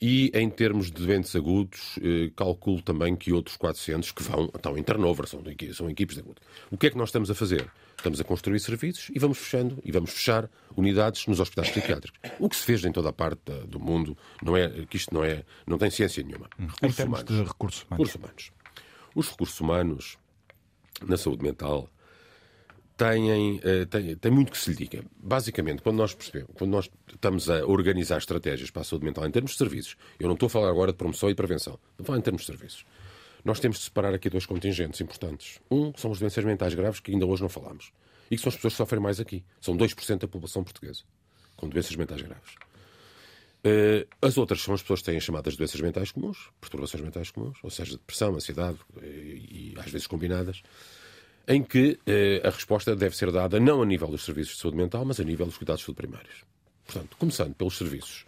e 0.00 0.30
em 0.34 0.50
termos 0.50 0.90
de 0.90 1.06
doentes 1.06 1.34
agudos, 1.34 1.98
eh, 2.02 2.30
calculo 2.36 2.82
também 2.82 3.16
que 3.16 3.32
outros 3.32 3.56
400 3.56 4.12
que 4.12 4.22
vão, 4.22 4.50
estão 4.54 4.76
em 4.76 4.82
turnover, 4.82 5.26
são, 5.26 5.42
são 5.72 5.88
equipes 5.88 6.16
de 6.16 6.22
agudo. 6.22 6.40
O 6.70 6.76
que 6.76 6.88
é 6.88 6.90
que 6.90 6.98
nós 6.98 7.08
estamos 7.08 7.30
a 7.30 7.34
fazer? 7.34 7.70
Estamos 7.96 8.20
a 8.20 8.24
construir 8.24 8.60
serviços 8.60 9.10
e 9.14 9.18
vamos 9.18 9.38
fechando 9.38 9.78
e 9.82 9.90
vamos 9.90 10.10
fechar 10.10 10.50
unidades 10.76 11.26
nos 11.26 11.40
hospitais 11.40 11.70
psiquiátricos. 11.70 12.20
O 12.38 12.48
que 12.48 12.56
se 12.56 12.62
fez 12.62 12.84
em 12.84 12.92
toda 12.92 13.08
a 13.08 13.12
parte 13.12 13.40
do 13.66 13.80
mundo, 13.80 14.16
não 14.42 14.54
é, 14.54 14.68
que 14.86 14.98
isto 14.98 15.14
não, 15.14 15.24
é, 15.24 15.44
não 15.66 15.78
tem 15.78 15.90
ciência 15.90 16.22
nenhuma. 16.22 16.48
Recursos 16.58 16.82
em 16.82 16.92
termos 16.92 17.20
humanos. 17.20 17.24
de 17.24 17.48
recursos 17.48 17.82
humanos. 17.82 17.90
recursos 17.90 18.14
humanos. 18.14 18.52
Os 19.14 19.30
recursos 19.30 19.60
humanos 19.60 20.18
na 21.06 21.16
saúde 21.16 21.42
mental 21.42 21.88
têm, 22.96 23.56
uh, 23.56 23.86
têm, 23.88 24.16
têm 24.16 24.32
muito 24.32 24.52
que 24.52 24.58
se 24.58 24.70
lhe 24.70 24.76
diga. 24.76 25.04
Basicamente, 25.18 25.82
quando 25.82 25.96
nós 25.96 26.14
percebemos, 26.14 26.50
quando 26.54 26.70
nós 26.70 26.90
estamos 27.12 27.50
a 27.50 27.64
organizar 27.66 28.18
estratégias 28.18 28.70
para 28.70 28.82
a 28.82 28.84
saúde 28.84 29.04
mental 29.04 29.26
em 29.26 29.30
termos 29.30 29.52
de 29.52 29.58
serviços, 29.58 29.96
eu 30.18 30.26
não 30.26 30.34
estou 30.34 30.46
a 30.46 30.50
falar 30.50 30.70
agora 30.70 30.92
de 30.92 30.98
promoção 30.98 31.30
e 31.30 31.34
prevenção, 31.34 31.78
a 31.98 32.02
falar 32.02 32.18
em 32.18 32.22
termos 32.22 32.42
de 32.42 32.46
serviços. 32.46 32.84
Nós 33.44 33.60
temos 33.60 33.78
de 33.78 33.84
separar 33.84 34.12
aqui 34.12 34.28
dois 34.28 34.46
contingentes 34.46 35.00
importantes. 35.00 35.60
Um 35.70 35.92
são 35.96 36.10
as 36.10 36.18
doenças 36.18 36.44
mentais 36.44 36.74
graves, 36.74 36.98
que 37.00 37.12
ainda 37.12 37.26
hoje 37.26 37.42
não 37.42 37.48
falamos, 37.48 37.92
e 38.30 38.36
que 38.36 38.42
são 38.42 38.48
as 38.48 38.56
pessoas 38.56 38.74
que 38.74 38.78
sofrem 38.78 39.00
mais 39.00 39.20
aqui. 39.20 39.44
São 39.60 39.76
2% 39.76 40.18
da 40.18 40.26
população 40.26 40.64
portuguesa 40.64 41.02
com 41.56 41.68
doenças 41.68 41.96
mentais 41.96 42.22
graves. 42.22 42.54
Uh, 43.64 44.06
as 44.22 44.38
outras 44.38 44.60
são 44.60 44.74
as 44.74 44.82
pessoas 44.82 45.00
que 45.00 45.06
têm 45.06 45.16
as 45.16 45.24
chamadas 45.24 45.56
doenças 45.56 45.80
mentais 45.80 46.12
comuns, 46.12 46.50
perturbações 46.60 47.02
mentais 47.02 47.30
comuns, 47.30 47.58
ou 47.62 47.70
seja, 47.70 47.92
depressão, 47.92 48.34
ansiedade 48.34 48.78
e, 49.02 49.74
e 49.74 49.74
às 49.78 49.90
vezes 49.90 50.06
combinadas. 50.06 50.62
Em 51.48 51.62
que 51.62 51.98
eh, 52.06 52.42
a 52.44 52.50
resposta 52.50 52.96
deve 52.96 53.16
ser 53.16 53.30
dada 53.30 53.60
não 53.60 53.82
a 53.82 53.86
nível 53.86 54.08
dos 54.08 54.24
serviços 54.24 54.56
de 54.56 54.60
saúde 54.60 54.76
mental, 54.76 55.04
mas 55.04 55.20
a 55.20 55.24
nível 55.24 55.46
dos 55.46 55.56
cuidados 55.56 55.80
de 55.80 55.86
saúde 55.86 55.98
primários. 55.98 56.44
Portanto, 56.84 57.16
começando 57.18 57.54
pelos 57.54 57.76
serviços 57.76 58.26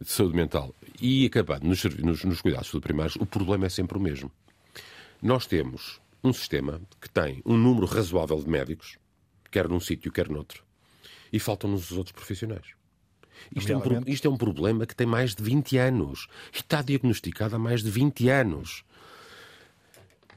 de 0.00 0.10
saúde 0.10 0.34
mental 0.34 0.74
e 1.00 1.26
acabando 1.26 1.66
nos, 1.66 1.84
nos, 1.84 2.24
nos 2.24 2.40
cuidados 2.40 2.66
de 2.66 2.72
saúde 2.72 2.84
primários, 2.84 3.16
o 3.16 3.26
problema 3.26 3.66
é 3.66 3.68
sempre 3.68 3.98
o 3.98 4.00
mesmo. 4.00 4.30
Nós 5.20 5.46
temos 5.46 6.00
um 6.24 6.32
sistema 6.32 6.80
que 7.00 7.08
tem 7.08 7.42
um 7.44 7.56
número 7.56 7.86
razoável 7.86 8.38
de 8.42 8.48
médicos, 8.48 8.98
quer 9.50 9.68
num 9.68 9.80
sítio, 9.80 10.10
quer 10.12 10.28
noutro, 10.28 10.64
e 11.32 11.38
faltam-nos 11.38 11.90
os 11.90 11.96
outros 11.96 12.12
profissionais. 12.12 12.66
Isto 13.54 13.72
é, 13.72 13.76
um, 13.76 14.02
isto 14.06 14.26
é, 14.28 14.30
um, 14.30 14.36
problema 14.36 14.86
que 14.86 14.94
tem 14.94 15.06
mais 15.06 15.34
de 15.34 15.42
20 15.42 15.76
anos. 15.78 16.28
Está 16.52 16.80
diagnosticado 16.80 17.56
há 17.56 17.58
mais 17.58 17.82
de 17.82 17.90
20 17.90 18.28
anos. 18.28 18.84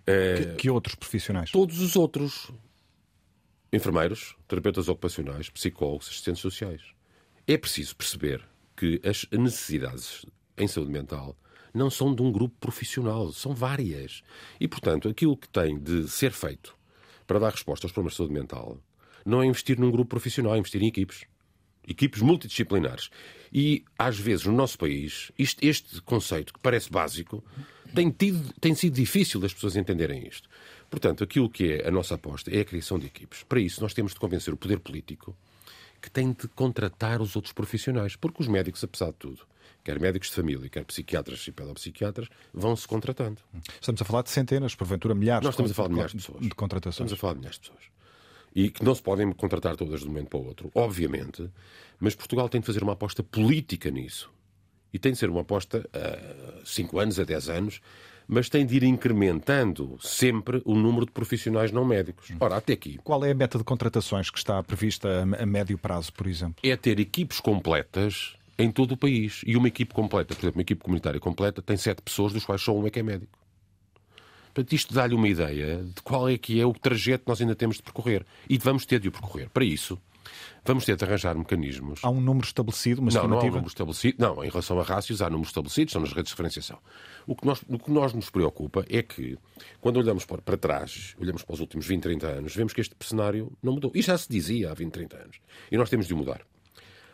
Que, 0.06 0.56
que 0.56 0.69
outros 0.69 0.95
profissionais? 0.95 1.52
Todos 1.52 1.80
os 1.80 1.95
outros. 1.95 2.52
Enfermeiros, 3.73 4.36
terapeutas 4.48 4.88
ocupacionais, 4.88 5.49
psicólogos, 5.49 6.07
assistentes 6.07 6.41
sociais. 6.41 6.82
É 7.48 7.57
preciso 7.57 7.95
perceber 7.95 8.41
que 8.76 9.02
as 9.03 9.26
necessidades 9.32 10.26
em 10.57 10.68
saúde 10.68 10.91
mental 10.91 11.38
não 11.73 11.90
são 11.90 12.15
de 12.15 12.22
um 12.22 12.32
grupo 12.32 12.56
profissional, 12.60 13.32
são 13.34 13.53
várias. 13.53 14.23
E, 14.60 14.68
portanto, 14.68 15.10
aquilo 15.10 15.36
que 15.36 15.49
tem 15.49 15.77
de 15.77 16.07
ser 16.07 16.32
feito 16.32 16.76
para 17.27 17.40
dar 17.40 17.52
resposta 17.52 17.86
aos 17.86 17.91
problemas 17.91 18.14
de 18.14 18.18
saúde 18.18 18.34
mental 18.34 18.80
não 19.26 19.41
é 19.41 19.45
investir 19.45 19.80
num 19.80 19.91
grupo 19.91 20.10
profissional, 20.10 20.56
é 20.56 20.60
investir 20.60 20.82
em 20.82 20.88
equipes. 20.88 21.26
Equipes 21.88 22.22
multidisciplinares. 22.22 23.10
E, 23.53 23.84
às 23.98 24.18
vezes, 24.18 24.45
no 24.45 24.53
nosso 24.53 24.77
país, 24.77 25.32
este, 25.38 25.68
este 25.68 26.02
conceito, 26.02 26.53
que 26.53 26.60
parece 26.60 26.90
básico, 26.90 27.44
tem, 27.95 28.11
tido, 28.11 28.53
tem 28.59 28.76
sido 28.76 28.93
difícil 28.93 29.39
das 29.39 29.53
pessoas 29.53 29.76
entenderem 29.76 30.27
isto. 30.27 30.49
Portanto, 30.89 31.23
aquilo 31.23 31.49
que 31.49 31.73
é 31.73 31.88
a 31.88 31.91
nossa 31.91 32.15
aposta 32.15 32.55
é 32.55 32.61
a 32.61 32.65
criação 32.65 32.99
de 32.99 33.07
equipes. 33.07 33.43
Para 33.43 33.59
isso, 33.59 33.81
nós 33.81 33.93
temos 33.93 34.13
de 34.13 34.19
convencer 34.19 34.53
o 34.53 34.57
poder 34.57 34.80
político 34.80 35.35
que 36.01 36.11
tem 36.11 36.34
de 36.34 36.47
contratar 36.49 37.22
os 37.22 37.35
outros 37.35 37.53
profissionais, 37.53 38.15
porque 38.15 38.41
os 38.41 38.47
médicos, 38.47 38.84
apesar 38.84 39.07
de 39.07 39.13
tudo, 39.13 39.41
quer 39.84 39.99
médicos 39.99 40.30
de 40.30 40.35
família, 40.35 40.69
quer 40.69 40.85
psiquiatras 40.85 41.47
e 41.47 41.51
pedopsiquiatras, 41.51 42.27
vão 42.53 42.76
se 42.76 42.88
contratando. 42.88 43.41
Estamos 43.81 44.01
a 44.01 44.05
falar 44.05 44.22
de 44.22 44.30
centenas, 44.30 44.76
porventura 44.76 45.15
milhares. 45.15 45.43
Nós 45.43 45.53
estamos 45.53 45.72
a 45.72 45.73
falar 45.73 45.88
de 45.88 45.93
milhares 45.93 46.11
de 46.11 46.17
pessoas. 46.17 46.41
De 46.41 46.49
contratações. 46.49 46.95
Estamos 46.95 47.13
a 47.13 47.17
falar 47.17 47.34
de 47.34 47.39
milhares 47.39 47.59
de 47.59 47.69
pessoas. 47.69 47.84
E 48.53 48.69
que 48.69 48.84
não 48.84 48.93
se 48.93 49.01
podem 49.01 49.31
contratar 49.31 49.76
todas 49.76 50.01
de 50.01 50.05
um 50.05 50.09
momento 50.09 50.30
para 50.30 50.39
o 50.39 50.45
outro, 50.45 50.72
obviamente, 50.76 51.49
mas 51.99 52.15
Portugal 52.15 52.47
tem 52.49 52.61
de 52.61 52.67
fazer 52.67 52.84
uma 52.84 52.93
aposta 52.93 53.23
política 53.23 53.89
nisso. 53.89 54.31
E 54.95 54.99
tem 54.99 55.11
de 55.11 55.17
ser 55.17 55.30
uma 55.30 55.41
aposta 55.41 55.85
a 55.93 56.65
5 56.65 56.99
anos, 56.99 57.19
a 57.19 57.26
10 57.26 57.49
anos, 57.49 57.81
mas 58.26 58.47
tem 58.47 58.65
de 58.65 58.77
ir 58.77 58.84
incrementando 58.84 59.97
sempre 60.01 60.61
o 60.63 60.73
número 60.73 61.05
de 61.05 61.11
profissionais 61.11 61.69
não 61.69 61.84
médicos. 61.84 62.31
Ora, 62.39 62.55
até 62.55 62.72
aqui. 62.72 62.97
Qual 63.03 63.26
é 63.26 63.31
a 63.31 63.35
meta 63.35 63.57
de 63.57 63.65
contratações 63.65 64.30
que 64.30 64.38
está 64.38 64.63
prevista 64.63 65.23
a 65.38 65.45
médio 65.45 65.77
prazo, 65.77 66.13
por 66.13 66.27
exemplo? 66.27 66.55
É 66.63 66.77
ter 66.77 66.97
equipes 66.97 67.41
completas 67.41 68.38
em 68.57 68.72
todo 68.72 68.93
o 68.93 68.97
país. 68.97 69.41
E 69.45 69.57
uma 69.57 69.67
equipe 69.67 69.93
completa, 69.93 70.34
por 70.34 70.43
exemplo, 70.43 70.59
uma 70.59 70.61
equipe 70.61 70.81
comunitária 70.81 71.19
completa, 71.19 71.61
tem 71.61 71.76
sete 71.76 72.01
pessoas, 72.01 72.31
dos 72.31 72.45
quais 72.45 72.61
só 72.61 72.73
um 72.73 72.88
é 72.88 72.89
que 72.89 72.99
é 72.99 73.03
médico. 73.03 73.38
Portanto, 74.53 74.72
isto 74.72 74.93
dá-lhe 74.93 75.13
uma 75.13 75.27
ideia 75.27 75.84
de 75.84 76.01
qual 76.01 76.30
é 76.30 76.38
que 76.38 76.57
é 76.57 76.65
o 76.65 76.72
trajeto 76.72 77.26
que 77.26 77.30
nós 77.30 77.41
ainda 77.41 77.53
temos 77.53 77.76
de 77.76 77.84
percorrer. 77.84 78.26
E 78.49 78.57
vamos 78.57 78.85
ter 78.85 79.01
de 79.01 79.09
o 79.09 79.11
percorrer. 79.11 79.49
Para 79.49 79.65
isso, 79.65 79.99
Vamos 80.68 80.84
ter 80.84 80.96
de 80.96 81.06
arranjar 81.06 81.38
mecanismos. 81.38 82.00
Há 82.02 82.10
um 82.10 82.20
número 82.20 82.48
estabelecido, 82.48 83.00
uma 83.00 83.12
não, 83.12 83.28
não 83.28 83.38
há 83.40 83.44
um 83.44 83.48
número 83.48 83.68
estabelecido. 83.68 84.18
Não, 84.20 84.44
em 84.44 84.50
relação 84.50 84.80
a 84.80 84.84
rácios, 84.84 85.22
há 85.22 85.30
números 85.30 85.50
estabelecidos, 85.50 85.94
são 85.94 86.02
nas 86.02 86.12
redes 86.12 86.30
de 86.30 86.32
diferenciação. 86.32 86.80
O 87.28 87.36
que, 87.36 87.46
nós, 87.46 87.62
o 87.70 87.78
que 87.78 87.92
nós 87.92 88.14
nos 88.14 88.32
preocupa 88.32 88.84
é 88.90 89.04
que, 89.04 89.38
quando 89.80 89.98
olhamos 89.98 90.26
para, 90.26 90.42
para 90.42 90.58
trás, 90.58 91.16
olhamos 91.20 91.44
para 91.44 91.54
os 91.54 91.60
últimos 91.60 91.86
20, 91.86 92.02
30 92.02 92.28
anos, 92.28 92.56
vemos 92.56 92.74
que 92.74 92.82
este 92.82 92.96
cenário 93.00 93.56
não 93.62 93.74
mudou. 93.74 93.92
E 93.94 94.02
já 94.02 94.18
se 94.18 94.28
dizia 94.28 94.72
há 94.72 94.74
20, 94.74 94.92
30 94.92 95.18
anos. 95.18 95.40
E 95.72 95.78
nós 95.78 95.88
temos 95.88 96.08
de 96.08 96.16
o 96.16 96.18
mudar. 96.18 96.42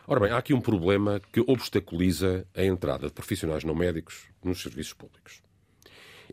Ora 0.07 0.21
bem, 0.21 0.31
há 0.31 0.37
aqui 0.37 0.53
um 0.53 0.61
problema 0.61 1.21
que 1.33 1.41
obstaculiza 1.41 2.47
a 2.55 2.63
entrada 2.63 3.07
de 3.07 3.13
profissionais 3.13 3.65
não 3.65 3.75
médicos 3.75 4.29
nos 4.41 4.61
serviços 4.61 4.93
públicos. 4.93 5.41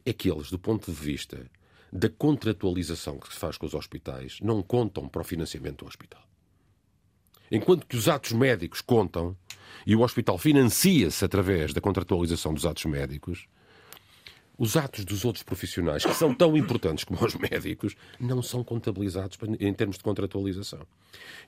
É 0.07 0.13
que 0.13 0.31
eles, 0.31 0.51
do 0.53 0.59
ponto 0.59 0.93
de 0.93 0.97
vista 0.97 1.51
da 1.93 2.09
contratualização 2.09 3.19
que 3.19 3.33
se 3.33 3.41
faz 3.41 3.59
com 3.59 3.67
os 3.67 3.75
hospitais, 3.75 4.39
não 4.41 4.63
contam 4.63 5.09
para 5.09 5.23
o 5.23 5.25
financiamento 5.25 5.85
do 5.85 5.89
hospital. 5.89 6.23
Enquanto 7.51 7.87
que 7.87 7.97
os 7.97 8.09
atos 8.09 8.33
médicos 8.33 8.81
contam 8.81 9.37
e 9.87 9.97
o 9.97 10.03
hospital 10.03 10.37
financia-se 10.39 11.25
através 11.25 11.73
da 11.73 11.81
contratualização 11.81 12.53
dos 12.53 12.67
atos 12.67 12.85
médicos, 12.85 13.47
os 14.59 14.77
atos 14.77 15.05
dos 15.05 15.25
outros 15.25 15.45
profissionais, 15.45 16.05
que 16.05 16.13
são 16.15 16.35
tão 16.35 16.57
importantes 16.57 17.05
como 17.05 17.25
os 17.25 17.35
médicos, 17.37 17.95
não 18.19 18.43
são 18.43 18.65
contabilizados 18.65 19.39
em 19.61 19.73
termos 19.73 19.97
de 19.97 20.03
contratualização. 20.03 20.85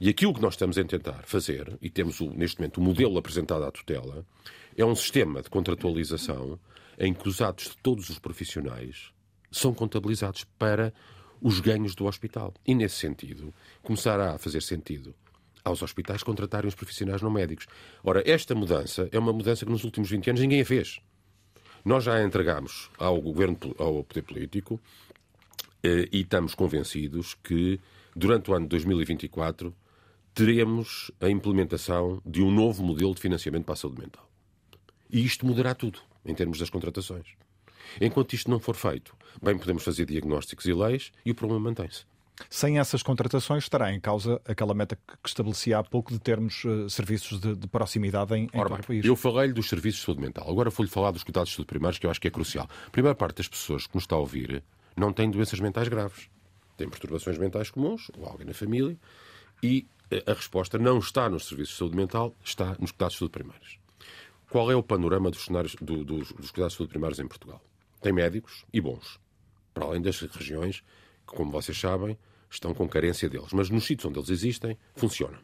E 0.00 0.08
aquilo 0.08 0.32
que 0.32 0.40
nós 0.40 0.54
estamos 0.54 0.78
a 0.78 0.84
tentar 0.84 1.24
fazer, 1.24 1.76
e 1.82 1.90
temos 1.90 2.20
neste 2.20 2.58
momento 2.58 2.78
o 2.78 2.82
modelo 2.82 3.18
apresentado 3.18 3.64
à 3.64 3.70
tutela, 3.70 4.24
é 4.76 4.84
um 4.84 4.94
sistema 4.94 5.42
de 5.42 5.50
contratualização 5.50 6.58
em 6.98 7.12
que 7.12 7.28
os 7.28 7.42
atos 7.42 7.70
de 7.70 7.76
todos 7.78 8.08
os 8.10 8.18
profissionais 8.20 9.12
são 9.50 9.74
contabilizados 9.74 10.44
para 10.56 10.94
os 11.42 11.58
ganhos 11.58 11.96
do 11.96 12.06
hospital. 12.06 12.54
E, 12.64 12.74
nesse 12.74 12.96
sentido, 12.96 13.52
começará 13.82 14.34
a 14.34 14.38
fazer 14.38 14.62
sentido 14.62 15.14
aos 15.64 15.82
hospitais 15.82 16.22
contratarem 16.22 16.68
os 16.68 16.74
profissionais 16.74 17.22
não 17.22 17.30
médicos. 17.30 17.66
Ora, 18.02 18.22
esta 18.28 18.54
mudança 18.54 19.08
é 19.12 19.18
uma 19.18 19.32
mudança 19.32 19.64
que 19.64 19.72
nos 19.72 19.84
últimos 19.84 20.10
20 20.10 20.30
anos 20.30 20.40
ninguém 20.40 20.60
a 20.60 20.64
fez. 20.64 21.00
Nós 21.84 22.04
já 22.04 22.14
a 22.14 22.24
entregámos 22.24 22.90
ao 22.98 23.20
governo, 23.20 23.58
ao 23.78 24.04
poder 24.04 24.22
político, 24.22 24.80
eh, 25.82 26.08
e 26.12 26.20
estamos 26.20 26.54
convencidos 26.54 27.34
que 27.34 27.80
durante 28.14 28.50
o 28.50 28.54
ano 28.54 28.66
de 28.66 28.70
2024 28.70 29.74
teremos 30.34 31.10
a 31.20 31.28
implementação 31.28 32.20
de 32.24 32.42
um 32.42 32.50
novo 32.50 32.82
modelo 32.82 33.14
de 33.14 33.20
financiamento 33.20 33.64
para 33.64 33.74
a 33.74 33.76
saúde 33.76 34.00
mental. 34.00 34.28
E 35.10 35.24
isto 35.24 35.46
mudará 35.46 35.74
tudo 35.74 35.98
em 36.24 36.34
termos 36.34 36.58
das 36.58 36.70
contratações. 36.70 37.26
Enquanto 38.00 38.34
isto 38.34 38.50
não 38.50 38.60
for 38.60 38.76
feito, 38.76 39.16
bem 39.42 39.58
podemos 39.58 39.82
fazer 39.82 40.04
diagnósticos 40.04 40.66
e 40.66 40.72
leis 40.72 41.12
e 41.24 41.30
o 41.30 41.34
problema 41.34 41.60
mantém-se. 41.60 42.04
Sem 42.48 42.78
essas 42.78 43.02
contratações, 43.02 43.64
estará 43.64 43.92
em 43.92 44.00
causa 44.00 44.40
aquela 44.46 44.74
meta 44.74 44.96
que 44.96 45.28
estabeleci 45.28 45.74
há 45.74 45.82
pouco 45.82 46.12
de 46.12 46.18
termos 46.18 46.64
uh, 46.64 46.88
serviços 46.88 47.40
de, 47.40 47.54
de, 47.54 47.68
proximidade 47.68 48.34
em, 48.34 48.48
em 48.52 48.58
Ora, 48.58 48.70
todo 48.70 48.80
o 48.80 48.86
país. 48.86 49.04
Eu 49.04 49.16
falei 49.16 49.52
dos 49.52 49.68
serviços 49.68 50.00
de 50.00 50.06
saúde 50.06 50.20
mental. 50.22 50.48
Agora 50.48 50.70
vou-lhe 50.70 50.90
falar 50.90 51.10
dos 51.10 51.22
cuidados 51.22 51.50
de 51.50 51.56
saúde 51.56 51.68
primários, 51.68 51.98
que 51.98 52.06
eu 52.06 52.10
acho 52.10 52.20
que 52.20 52.28
é 52.28 52.30
crucial. 52.30 52.68
A 52.86 52.90
primeira 52.90 53.14
parte 53.14 53.36
das 53.36 53.48
pessoas 53.48 53.86
que 53.86 53.94
nos 53.94 54.04
está 54.04 54.16
a 54.16 54.18
ouvir 54.18 54.62
não 54.96 55.12
têm 55.12 55.30
doenças 55.30 55.60
mentais 55.60 55.88
graves. 55.88 56.28
Têm 56.76 56.88
perturbações 56.88 57.36
mentais 57.38 57.70
comuns, 57.70 58.10
ou 58.16 58.26
alguém 58.26 58.46
na 58.46 58.54
família, 58.54 58.96
e 59.62 59.86
eh, 60.10 60.24
a 60.26 60.32
resposta 60.32 60.78
não 60.78 60.98
está 60.98 61.28
nos 61.28 61.46
serviços 61.46 61.74
de 61.74 61.78
saúde 61.78 61.96
mental, 61.96 62.34
está 62.42 62.76
nos 62.78 62.90
cuidados 62.90 63.14
de 63.14 63.18
saúde 63.18 63.32
primários. 63.32 63.78
Qual 64.48 64.70
é 64.70 64.74
o 64.74 64.82
panorama 64.82 65.30
dos, 65.30 65.44
cenários, 65.44 65.76
do, 65.76 66.04
dos, 66.04 66.32
dos 66.32 66.50
cuidados 66.50 66.72
de 66.72 66.78
saúde 66.78 66.90
primários 66.90 67.20
em 67.20 67.28
Portugal? 67.28 67.62
Tem 68.00 68.12
médicos 68.12 68.64
e 68.72 68.80
bons, 68.80 69.20
para 69.74 69.84
além 69.84 70.00
das 70.00 70.20
regiões 70.20 70.82
como 71.34 71.50
vocês 71.50 71.78
sabem, 71.78 72.18
estão 72.50 72.74
com 72.74 72.88
carência 72.88 73.28
deles. 73.28 73.52
Mas 73.52 73.70
nos 73.70 73.84
sítios 73.84 74.06
onde 74.06 74.18
eles 74.18 74.30
existem, 74.30 74.76
funcionam. 74.94 75.38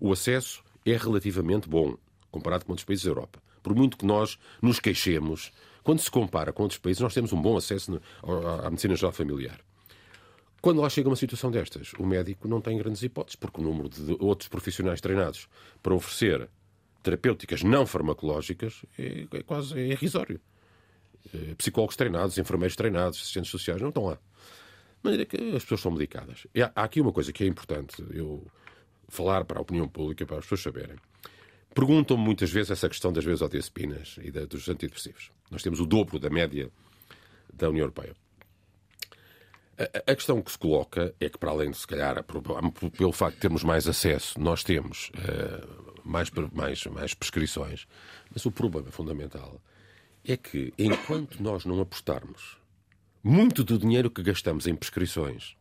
O 0.00 0.12
acesso 0.12 0.62
é 0.84 0.96
relativamente 0.96 1.68
bom, 1.68 1.96
comparado 2.30 2.64
com 2.64 2.72
outros 2.72 2.84
países 2.84 3.04
da 3.04 3.10
Europa. 3.10 3.42
Por 3.62 3.74
muito 3.74 3.96
que 3.96 4.06
nós 4.06 4.38
nos 4.62 4.80
queixemos, 4.80 5.52
quando 5.82 6.00
se 6.00 6.10
compara 6.10 6.52
com 6.52 6.62
outros 6.62 6.78
países, 6.78 7.00
nós 7.00 7.14
temos 7.14 7.32
um 7.32 7.40
bom 7.40 7.56
acesso 7.56 8.00
à 8.64 8.70
medicina 8.70 8.94
geral 8.94 9.12
familiar. 9.12 9.60
Quando 10.60 10.80
lá 10.80 10.88
chega 10.90 11.08
uma 11.08 11.16
situação 11.16 11.50
destas, 11.50 11.92
o 11.98 12.06
médico 12.06 12.48
não 12.48 12.60
tem 12.60 12.76
grandes 12.76 13.02
hipóteses, 13.02 13.36
porque 13.36 13.60
o 13.60 13.64
número 13.64 13.88
de 13.88 14.16
outros 14.18 14.48
profissionais 14.48 15.00
treinados 15.00 15.48
para 15.82 15.94
oferecer 15.94 16.48
terapêuticas 17.02 17.62
não 17.62 17.86
farmacológicas 17.86 18.84
é, 18.98 19.26
é 19.30 19.42
quase 19.42 19.78
é 19.78 19.86
irrisório. 19.88 20.40
É, 21.32 21.54
psicólogos 21.54 21.96
treinados, 21.96 22.38
enfermeiros 22.38 22.74
treinados, 22.74 23.20
assistentes 23.20 23.50
sociais 23.50 23.80
não 23.80 23.88
estão 23.88 24.06
lá. 24.06 24.18
De 25.02 25.10
maneira 25.10 25.24
que 25.24 25.36
as 25.56 25.62
pessoas 25.62 25.80
são 25.80 25.92
medicadas. 25.92 26.46
E 26.54 26.62
há 26.62 26.72
aqui 26.74 27.00
uma 27.00 27.12
coisa 27.12 27.32
que 27.32 27.44
é 27.44 27.46
importante 27.46 28.04
eu 28.10 28.46
falar 29.08 29.44
para 29.44 29.58
a 29.58 29.62
opinião 29.62 29.88
pública, 29.88 30.26
para 30.26 30.38
as 30.38 30.44
pessoas 30.44 30.62
saberem. 30.62 30.96
Perguntam-me 31.74 32.22
muitas 32.22 32.50
vezes 32.50 32.70
essa 32.70 32.88
questão 32.88 33.12
das 33.12 33.24
benzodiazepinas 33.24 34.16
e 34.22 34.30
da, 34.30 34.44
dos 34.44 34.68
antidepressivos. 34.68 35.30
Nós 35.50 35.62
temos 35.62 35.80
o 35.80 35.86
dobro 35.86 36.18
da 36.18 36.28
média 36.28 36.70
da 37.52 37.68
União 37.68 37.84
Europeia. 37.84 38.14
A, 40.06 40.14
questão 40.16 40.42
que 40.42 40.50
se 40.50 40.58
coloca 40.58 41.14
é 41.20 41.28
que, 41.28 41.38
para 41.38 41.52
além 41.52 41.70
de, 41.70 41.76
se 41.76 41.86
calhar, 41.86 42.24
pelo 42.96 43.12
facto 43.12 43.36
de 43.36 43.40
termos 43.40 43.62
mais 43.62 43.86
acesso, 43.86 44.40
nós 44.40 44.64
temos 44.64 45.10
uh, 45.10 46.00
mais, 46.04 46.30
mais, 46.52 46.84
mais 46.86 47.14
prescrições, 47.14 47.86
mas 48.32 48.44
o 48.44 48.50
problema 48.50 48.90
fundamental 48.90 49.62
é 50.24 50.36
que, 50.36 50.72
enquanto 50.76 51.40
nós 51.40 51.64
não 51.64 51.80
apostarmos 51.80 52.58
muito 53.22 53.64
do 53.64 53.78
dinheiro 53.78 54.10
que 54.10 54.22
gastamos 54.22 54.66
em 54.66 54.74
prescrições, 54.74 55.56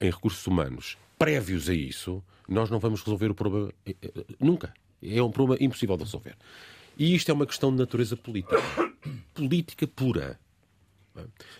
em 0.00 0.10
recursos 0.10 0.46
humanos, 0.46 0.96
prévios 1.18 1.68
a 1.68 1.74
isso, 1.74 2.22
nós 2.48 2.70
não 2.70 2.78
vamos 2.78 3.00
resolver 3.00 3.30
o 3.30 3.34
problema 3.34 3.72
eh, 3.86 3.94
eh, 4.02 4.24
nunca. 4.40 4.74
É 5.00 5.22
um 5.22 5.30
problema 5.30 5.62
impossível 5.62 5.96
de 5.96 6.04
resolver. 6.04 6.36
E 6.98 7.14
isto 7.14 7.30
é 7.30 7.34
uma 7.34 7.46
questão 7.46 7.70
de 7.70 7.78
natureza 7.78 8.16
política. 8.16 8.56
Política 9.34 9.86
pura. 9.86 10.38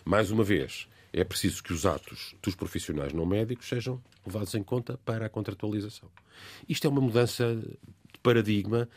Mais 0.04 0.30
uma 0.30 0.44
vez, 0.44 0.88
é 1.12 1.24
preciso 1.24 1.62
que 1.62 1.72
os 1.72 1.84
atos 1.84 2.34
dos 2.42 2.54
profissionais 2.54 3.12
não 3.12 3.26
médicos 3.26 3.68
sejam 3.68 4.02
levados 4.26 4.54
em 4.54 4.62
conta 4.62 4.98
para 5.04 5.26
a 5.26 5.28
contratualização. 5.28 6.08
Isto 6.68 6.86
é 6.86 6.90
uma 6.90 7.00
mudança 7.00 7.54
de 7.54 8.18
paradigma 8.22 8.88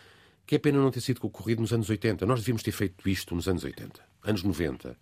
que 0.46 0.56
é 0.56 0.60
pena 0.60 0.80
não 0.80 0.92
ter 0.92 1.02
sido 1.02 1.20
ocorrido 1.24 1.62
nos 1.62 1.74
anos 1.74 1.90
80. 1.90 2.26
Nós 2.26 2.40
devíamos 2.40 2.64
ter 2.64 2.72
feito 2.72 3.08
isto 3.10 3.36
nos 3.36 3.48
anos 3.48 3.64
80, 3.64 4.02
anos 4.26 4.43
90. 4.43 4.97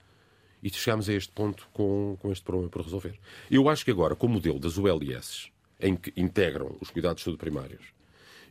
E 0.61 0.69
chegámos 0.69 1.09
a 1.09 1.13
este 1.13 1.31
ponto 1.33 1.67
com, 1.73 2.17
com 2.19 2.31
este 2.31 2.43
problema 2.43 2.69
por 2.69 2.83
resolver. 2.83 3.19
Eu 3.51 3.67
acho 3.67 3.83
que 3.83 3.91
agora, 3.91 4.15
com 4.15 4.27
o 4.27 4.29
modelo 4.29 4.59
das 4.59 4.77
ULS, 4.77 5.51
em 5.79 5.95
que 5.95 6.13
integram 6.15 6.77
os 6.79 6.89
cuidados 6.89 7.23
de 7.23 7.35
primários 7.35 7.87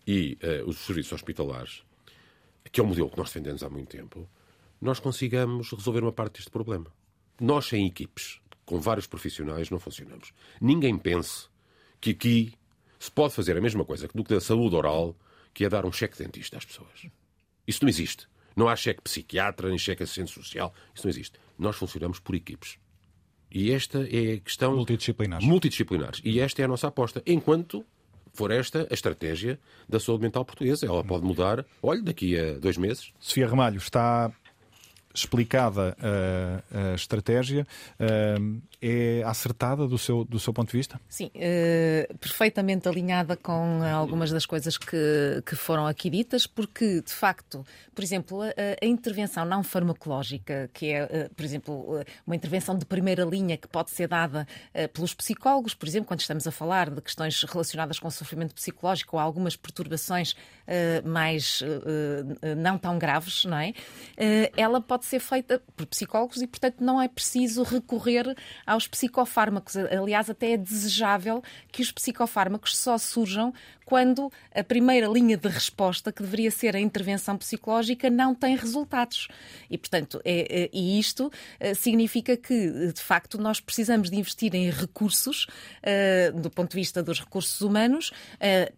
e 0.07 0.39
uh, 0.43 0.69
os 0.69 0.79
serviços 0.79 1.13
hospitalares, 1.13 1.83
que 2.71 2.81
é 2.81 2.85
um 2.85 2.89
modelo 2.89 3.09
que 3.09 3.17
nós 3.17 3.29
defendemos 3.29 3.63
há 3.63 3.71
muito 3.71 3.89
tempo, 3.89 4.29
nós 4.81 5.01
consigamos 5.01 5.71
resolver 5.71 6.01
uma 6.01 6.13
parte 6.13 6.35
deste 6.35 6.51
problema. 6.51 6.93
Nós, 7.41 7.67
sem 7.67 7.87
equipes, 7.87 8.41
com 8.67 8.79
vários 8.81 9.07
profissionais, 9.07 9.71
não 9.71 9.79
funcionamos. 9.79 10.33
Ninguém 10.61 10.99
pense 10.99 11.49
que 12.01 12.11
aqui 12.11 12.55
se 12.99 13.11
pode 13.11 13.35
fazer 13.35 13.57
a 13.57 13.61
mesma 13.61 13.85
coisa 13.85 14.09
do 14.09 14.23
que 14.23 14.35
da 14.35 14.41
saúde 14.41 14.77
oral, 14.77 15.17
que 15.55 15.65
é 15.65 15.69
dar 15.69 15.85
um 15.85 15.93
cheque 15.93 16.19
dentista 16.19 16.57
às 16.57 16.65
pessoas. 16.65 17.07
Isso 17.67 17.83
não 17.83 17.89
existe. 17.89 18.29
Não 18.57 18.69
há 18.69 18.77
cheque 18.77 19.03
psiquiatra, 19.03 19.69
nem 19.69 19.79
cheque 19.79 20.03
assistente 20.03 20.31
social. 20.31 20.75
Isso 20.95 21.07
não 21.07 21.11
existe. 21.11 21.39
Nós 21.59 21.77
funcionamos 21.77 22.19
por 22.19 22.35
equipes. 22.35 22.79
E 23.51 23.71
esta 23.71 23.99
é 24.11 24.35
a 24.35 24.41
questão. 24.41 24.75
Multidisciplinares. 24.75 25.47
Multidisciplinares. 25.47 26.21
E 26.25 26.41
esta 26.41 26.63
é 26.63 26.65
a 26.65 26.69
nossa 26.69 26.89
aposta. 26.89 27.23
Enquanto 27.27 27.85
for 28.33 28.51
esta 28.51 28.87
a 28.91 28.95
estratégia 28.95 29.59
da 29.89 30.01
saúde 30.01 30.23
mental 30.23 30.45
portuguesa. 30.45 30.87
Ela 30.87 31.05
pode 31.05 31.25
mudar, 31.25 31.65
olha, 31.83 32.03
daqui 32.03 32.39
a 32.39 32.55
dois 32.55 32.77
meses. 32.77 33.13
Sofia 33.21 33.47
Ramalho, 33.47 33.77
está 33.77 34.33
explicada 35.15 35.97
a, 36.01 36.93
a 36.93 36.95
estratégia 36.95 37.67
uh, 38.01 38.63
é 38.83 39.23
acertada 39.25 39.87
do 39.87 39.97
seu, 39.97 40.25
do 40.25 40.41
seu 40.41 40.53
ponto 40.53 40.73
de 40.73 40.77
vista? 40.77 41.01
Sim, 41.09 41.31
uh, 41.37 42.19
perfeitamente 42.19 42.89
alinhada 42.89 43.37
com 43.37 43.81
algumas 43.85 44.33
das 44.33 44.45
coisas 44.45 44.77
que, 44.77 45.41
que 45.47 45.55
foram 45.55 45.87
aqui 45.87 46.11
ditas, 46.11 46.49
porque, 46.49 47.01
de 47.01 47.13
facto, 47.13 47.65
por 47.95 48.03
exemplo, 48.03 48.43
a, 48.43 48.49
a 48.83 48.85
intervenção 48.85 49.45
não 49.45 49.63
farmacológica, 49.63 50.69
que 50.75 50.91
é, 50.91 51.05
uh, 51.05 51.35
por 51.35 51.45
exemplo, 51.45 52.05
uma 52.27 52.35
intervenção 52.35 52.77
de 52.77 52.85
primeira 52.85 53.25
linha 53.25 53.57
que 53.57 53.69
pode 53.69 53.93
ser 53.93 54.09
dada 54.09 54.49
pelos 54.93 55.15
psicólogos, 55.15 55.75
por 55.75 55.87
exemplo, 55.87 56.09
quando 56.09 56.21
estamos 56.21 56.45
a 56.47 56.51
falar 56.51 56.91
de 56.91 57.01
questões 57.01 57.41
relacionadas 57.45 58.01
com 58.01 58.11
sofrimento 58.11 58.55
psicológico 58.55 59.17
ou 59.17 59.23
algumas 59.23 59.55
perturbações 59.55 60.35
mais 61.05 61.63
não 62.57 62.79
tão 62.79 62.99
graves, 62.99 63.45
não 63.45 63.59
é? 63.59 63.73
ela 64.57 64.81
pode 64.81 65.05
ser 65.05 65.21
feita 65.21 65.63
por 65.77 65.87
psicólogos 65.87 66.43
e, 66.43 66.47
portanto, 66.47 66.81
não 66.81 67.01
é 67.01 67.09
preciso 67.09 67.63
recorrer 67.63 68.35
aos 68.73 68.89
psicofármacos. 68.89 69.77
Aliás, 69.77 70.29
até 70.29 70.53
é 70.53 70.57
desejável 70.57 71.43
que 71.71 71.83
os 71.83 71.93
psicofármacos 71.93 72.77
só 72.77 72.99
surjam 72.99 73.53
quando 73.93 74.33
a 74.55 74.65
primeira 74.65 75.07
linha 75.07 75.37
de 75.37 75.49
resposta, 75.49 76.11
que 76.11 76.23
deveria 76.23 76.51
ser 76.51 76.75
a 76.75 76.81
intervenção 76.81 77.37
psicológica, 77.37 78.09
não 78.09 78.35
tem 78.35 78.57
resultados. 78.57 79.29
E, 79.71 79.77
portanto, 79.77 80.19
é, 80.25 80.63
é, 80.63 80.71
e 80.73 80.99
isto 80.99 81.31
é, 81.61 81.75
significa 81.75 82.35
que, 82.35 82.91
de 82.91 83.03
facto, 83.03 83.37
nós 83.37 83.61
precisamos 83.61 84.09
de 84.09 84.17
investir 84.17 84.55
em 84.55 84.71
recursos, 84.71 85.47
é, 85.83 86.31
do 86.31 86.49
ponto 86.49 86.71
de 86.71 86.77
vista 86.77 87.03
dos 87.03 87.21
recursos 87.21 87.61
humanos, 87.61 88.11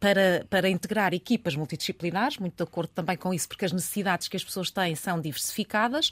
para, 0.00 0.44
para 0.50 0.68
integrar 0.68 1.14
equipas 1.14 1.54
multidisciplinares, 1.54 2.38
muito 2.38 2.56
de 2.56 2.62
acordo 2.64 2.90
também 2.92 3.16
com 3.16 3.32
isso, 3.32 3.46
porque 3.46 3.64
as 3.64 3.72
necessidades 3.72 4.26
que 4.26 4.36
as 4.36 4.42
pessoas 4.42 4.68
têm 4.72 4.96
são 4.96 5.20
diversificadas, 5.20 6.10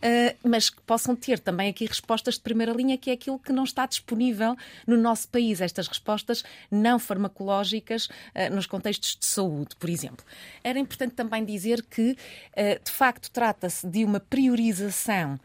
eh, 0.00 0.36
mas 0.44 0.68
que 0.68 0.82
possam 0.82 1.16
ter 1.16 1.38
também 1.38 1.70
aqui 1.70 1.86
respostas 1.86 2.34
de 2.34 2.42
primeira 2.42 2.72
linha, 2.72 2.98
que 2.98 3.08
é 3.08 3.14
aquilo 3.14 3.38
que 3.38 3.52
não 3.52 3.64
está 3.64 3.86
disponível 3.86 4.54
no 4.86 4.98
nosso 4.98 5.26
país, 5.30 5.62
estas 5.62 5.88
respostas 5.88 6.44
não 6.70 6.98
farmacológicas 6.98 8.08
eh, 8.34 8.43
nos 8.50 8.66
contextos 8.66 9.16
de 9.18 9.26
saúde, 9.26 9.76
por 9.78 9.88
exemplo. 9.88 10.24
Era 10.62 10.78
importante 10.78 11.14
também 11.14 11.44
dizer 11.44 11.82
que, 11.82 12.16
eh, 12.54 12.80
de 12.82 12.90
facto, 12.90 13.30
trata-se 13.30 13.86
de 13.86 14.04
uma 14.04 14.20
priorização 14.20 15.38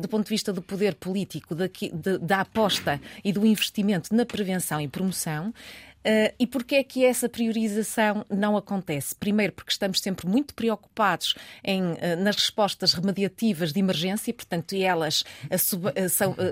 do 0.00 0.08
ponto 0.08 0.24
de 0.24 0.30
vista 0.30 0.52
do 0.52 0.60
poder 0.62 0.94
político, 0.94 1.54
da 1.54 2.40
aposta 2.40 3.00
e 3.24 3.32
do 3.32 3.46
investimento 3.46 4.14
na 4.14 4.26
prevenção 4.26 4.80
e 4.80 4.88
promoção, 4.88 5.52
Uh, 6.06 6.32
e 6.38 6.46
porquê 6.46 6.76
é 6.76 6.84
que 6.84 7.04
essa 7.04 7.28
priorização 7.28 8.24
não 8.30 8.56
acontece? 8.56 9.12
Primeiro, 9.12 9.52
porque 9.52 9.72
estamos 9.72 10.00
sempre 10.00 10.24
muito 10.28 10.54
preocupados 10.54 11.34
em, 11.64 11.82
uh, 11.82 11.96
nas 12.20 12.36
respostas 12.36 12.92
remediativas 12.92 13.72
de 13.72 13.80
emergência, 13.80 14.32
portanto, 14.32 14.76
elas 14.76 15.24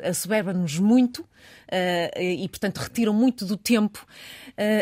assoberbam-nos 0.09 0.81
muito 0.81 1.20
uh, 1.20 2.20
e, 2.20 2.48
portanto, 2.48 2.78
retiram 2.78 3.12
muito 3.12 3.44
do 3.44 3.56
tempo. 3.56 4.05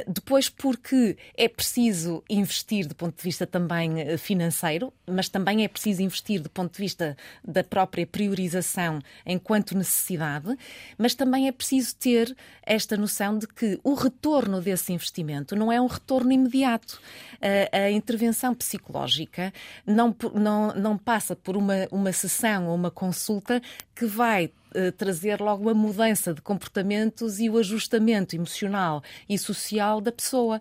Depois, 0.07 0.49
porque 0.49 1.16
é 1.36 1.49
preciso 1.49 2.23
investir 2.28 2.86
do 2.86 2.94
ponto 2.94 3.16
de 3.16 3.23
vista 3.23 3.47
também 3.47 4.01
eh, 4.01 4.16
financeiro, 4.16 4.93
mas 5.07 5.28
também 5.28 5.65
é 5.65 5.69
preciso 5.69 6.03
investir 6.03 6.40
do 6.40 6.51
ponto 6.51 6.73
de 6.74 6.78
vista 6.78 7.16
da 7.43 7.65
própria 7.65 8.07
priorização 8.07 9.01
enquanto 9.27 9.77
necessidade, 9.77 10.57
mas 10.99 11.15
também 11.15 11.49
é 11.49 11.53
preciso 11.53 11.97
ter 11.97 12.36
esta 12.65 12.97
noção 12.97 13.39
de 13.39 13.47
que 13.49 13.78
o 13.82 13.94
retorno 13.94 14.61
desse 14.62 14.93
investimento 14.93 15.55
não 15.55 15.70
é 15.70 15.80
um 15.80 15.86
retorno 15.86 16.32
imediato. 16.32 17.01
Uh, 17.34 17.76
a 17.76 17.90
intervenção 17.90 18.55
psicológica 18.55 19.52
não, 19.86 20.14
não, 20.34 20.74
não 20.74 20.97
passa 20.97 21.34
por 21.34 21.56
uma, 21.56 21.89
uma 21.90 22.12
sessão 22.12 22.68
ou 22.68 22.74
uma 22.74 22.90
consulta 22.90 23.60
que 23.94 24.06
vai 24.06 24.51
trazer 24.97 25.40
logo 25.40 25.69
a 25.69 25.74
mudança 25.74 26.32
de 26.35 26.40
comportamentos 26.40 27.40
e 27.40 27.49
o 27.49 27.59
ajustamento 27.59 28.35
emocional 28.35 29.03
e 29.28 29.39
social 29.39 30.01
da 30.01 30.12
pessoa. 30.12 30.61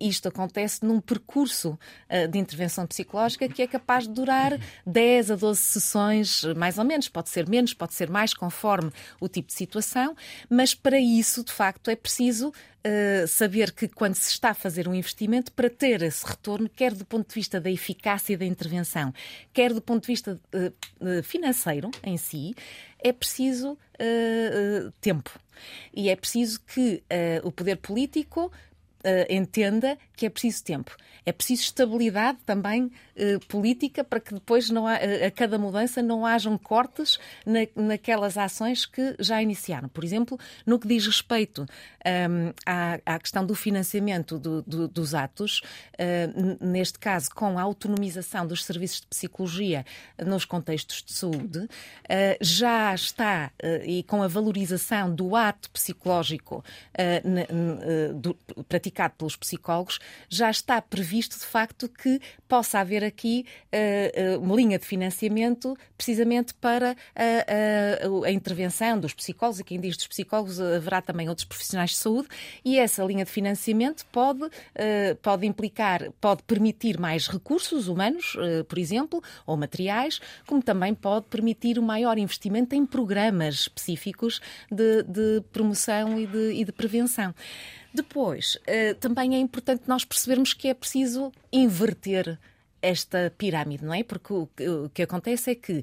Isto 0.00 0.28
acontece 0.28 0.84
num 0.84 1.00
percurso 1.00 1.78
eh, 2.08 2.26
de 2.26 2.38
intervenção 2.38 2.86
psicológica 2.86 3.48
que 3.48 3.62
é 3.62 3.66
capaz 3.66 4.04
de 4.04 4.10
durar 4.10 4.58
10 4.86 5.30
a 5.32 5.36
12 5.36 5.60
sessões, 5.60 6.44
mais 6.56 6.78
ou 6.78 6.84
menos. 6.84 7.08
Pode 7.08 7.28
ser 7.28 7.48
menos, 7.48 7.74
pode 7.74 7.94
ser 7.94 8.10
mais, 8.10 8.34
conforme 8.34 8.90
o 9.20 9.28
tipo 9.28 9.48
de 9.48 9.54
situação, 9.54 10.14
mas 10.48 10.74
para 10.74 10.98
isso, 10.98 11.44
de 11.44 11.52
facto, 11.52 11.90
é 11.90 11.96
preciso 11.96 12.52
Uh, 12.82 13.28
saber 13.28 13.72
que 13.72 13.86
quando 13.86 14.14
se 14.14 14.30
está 14.30 14.52
a 14.52 14.54
fazer 14.54 14.88
um 14.88 14.94
investimento, 14.94 15.52
para 15.52 15.68
ter 15.68 16.00
esse 16.00 16.24
retorno, 16.24 16.66
quer 16.66 16.94
do 16.94 17.04
ponto 17.04 17.28
de 17.28 17.34
vista 17.34 17.60
da 17.60 17.70
eficácia 17.70 18.38
da 18.38 18.46
intervenção, 18.46 19.12
quer 19.52 19.74
do 19.74 19.82
ponto 19.82 20.04
de 20.04 20.06
vista 20.06 20.40
uh, 20.54 21.22
financeiro 21.22 21.90
em 22.02 22.16
si, 22.16 22.54
é 23.02 23.12
preciso 23.12 23.72
uh, 23.72 24.90
tempo. 25.00 25.38
E 25.92 26.08
é 26.08 26.16
preciso 26.16 26.60
que 26.62 27.02
o 27.44 27.52
poder 27.52 27.76
político 27.76 28.50
entenda 29.28 29.98
que 30.16 30.24
é 30.24 30.30
preciso 30.30 30.64
tempo. 30.64 30.96
É 31.26 31.32
preciso 31.32 31.64
estabilidade 31.64 32.38
também 32.46 32.90
política 33.48 34.02
para 34.02 34.20
que 34.20 34.34
depois 34.34 34.70
não 34.70 34.86
há, 34.86 34.96
eh, 34.96 35.26
a 35.26 35.30
cada 35.30 35.58
mudança 35.58 36.02
não 36.02 36.24
hajam 36.24 36.56
cortes 36.56 37.18
na, 37.44 37.60
naquelas 37.74 38.36
ações 38.38 38.86
que 38.86 39.14
já 39.18 39.42
iniciaram. 39.42 39.88
Por 39.88 40.04
exemplo, 40.04 40.38
no 40.66 40.78
que 40.78 40.88
diz 40.88 41.06
respeito 41.06 41.66
um, 42.06 42.52
à, 42.64 42.98
à, 43.04 43.18
questão 43.18 43.44
do 43.44 43.54
financiamento 43.54 44.38
do, 44.38 44.62
do, 44.62 44.88
dos 44.88 45.14
atos, 45.14 45.60
uh, 45.94 46.64
neste 46.64 46.98
caso 46.98 47.30
com 47.34 47.58
a 47.58 47.62
autonomização 47.62 48.46
dos 48.46 48.64
serviços 48.64 49.02
de 49.02 49.06
psicologia 49.08 49.84
nos 50.24 50.44
contextos 50.44 51.02
de 51.02 51.12
saúde, 51.12 51.58
uh, 51.58 51.68
já 52.40 52.94
está, 52.94 53.50
uh, 53.62 53.84
e 53.84 54.02
com 54.04 54.22
a 54.22 54.28
valorização 54.28 55.14
do 55.14 55.36
ato 55.36 55.70
psicológico 55.70 56.64
do, 58.14 58.34
praticado 58.64 59.14
pelos 59.16 59.36
psicólogos, 59.36 59.98
já 60.28 60.50
está 60.50 60.80
previsto 60.80 61.38
de 61.38 61.44
facto 61.44 61.88
que 61.88 62.20
possa 62.48 62.78
haver 62.80 63.02
aqui 63.10 63.44
uh, 63.66 64.40
uma 64.40 64.56
linha 64.56 64.78
de 64.78 64.86
financiamento 64.86 65.76
precisamente 65.96 66.54
para 66.54 66.96
a, 67.14 68.24
a, 68.24 68.26
a, 68.28 68.30
intervenção 68.32 68.98
dos 68.98 69.12
psicólogos, 69.12 69.60
e 69.60 69.64
quem 69.64 69.78
diz 69.78 69.96
dos 69.96 70.06
psicólogos 70.06 70.60
haverá 70.60 71.02
também 71.02 71.28
outros 71.28 71.44
profissionais 71.44 71.90
de 71.90 71.96
saúde, 71.96 72.28
e 72.64 72.78
essa 72.78 73.04
linha 73.04 73.24
de 73.24 73.30
financiamento 73.30 74.06
pode, 74.06 74.44
uh, 74.44 74.50
pode 75.20 75.46
implicar, 75.46 76.10
pode 76.20 76.42
permitir 76.44 76.98
mais 76.98 77.28
recursos 77.28 77.88
humanos, 77.88 78.34
uh, 78.36 78.64
por 78.64 78.78
exemplo, 78.78 79.22
ou 79.46 79.56
materiais, 79.56 80.20
como 80.46 80.62
também 80.62 80.94
pode 80.94 81.26
permitir 81.26 81.78
um 81.78 81.82
maior 81.82 82.16
investimento 82.16 82.74
em 82.74 82.86
programas 82.86 83.54
específicos 83.56 84.40
de, 84.70 85.02
de 85.02 85.42
promoção 85.52 86.18
e 86.18 86.26
de, 86.26 86.52
e 86.52 86.64
de 86.64 86.72
prevenção. 86.72 87.34
Depois, 87.92 88.56
também 89.00 89.34
é 89.34 89.38
importante 89.38 89.82
nós 89.88 90.04
percebermos 90.04 90.52
que 90.52 90.68
é 90.68 90.74
preciso 90.74 91.32
inverter 91.52 92.38
esta 92.82 93.32
pirâmide, 93.36 93.84
não 93.84 93.94
é? 93.94 94.02
Porque 94.02 94.32
o, 94.32 94.48
que 94.92 95.02
acontece 95.02 95.50
é 95.52 95.54
que 95.54 95.78
uh, 95.78 95.82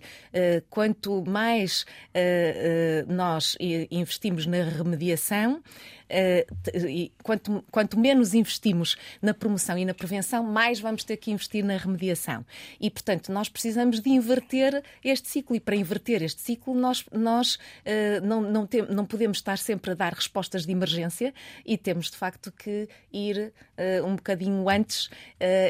quanto 0.70 1.24
mais 1.26 1.84
uh, 1.84 3.12
nós 3.14 3.56
investimos 3.60 4.46
na 4.46 4.64
remediação, 4.64 5.62
uh, 6.10 7.12
quanto, 7.24 7.64
quanto 7.72 8.00
menos 8.00 8.34
investimos 8.34 8.96
na 9.22 9.34
promoção 9.34 9.78
e 9.78 9.86
na 9.86 9.94
prevenção, 9.94 10.44
mais 10.44 10.80
vamos 10.80 11.04
ter 11.04 11.18
que 11.18 11.32
investir 11.32 11.64
na 11.64 11.78
remediação. 11.78 12.46
E, 12.80 12.90
portanto, 12.90 13.32
nós 13.32 13.50
precisamos 13.50 14.00
de 14.00 14.10
inverter 14.10 14.84
este 15.04 15.28
ciclo. 15.30 15.56
E 15.56 15.60
para 15.60 15.76
inverter 15.76 16.22
este 16.22 16.42
ciclo, 16.42 16.74
nós, 16.74 17.06
nós 17.12 17.56
uh, 17.56 18.26
não, 18.26 18.42
não, 18.42 18.66
tem, 18.66 18.82
não 18.84 19.06
podemos 19.06 19.38
estar 19.38 19.58
sempre 19.58 19.92
a 19.92 19.94
dar 19.94 20.14
respostas 20.14 20.66
de 20.66 20.72
emergência 20.72 21.34
e 21.66 21.78
temos, 21.78 22.10
de 22.10 22.18
facto, 22.18 22.52
que 22.52 22.88
ir 23.12 23.54
uh, 23.78 24.06
um 24.06 24.16
bocadinho 24.16 24.68
antes 24.70 25.10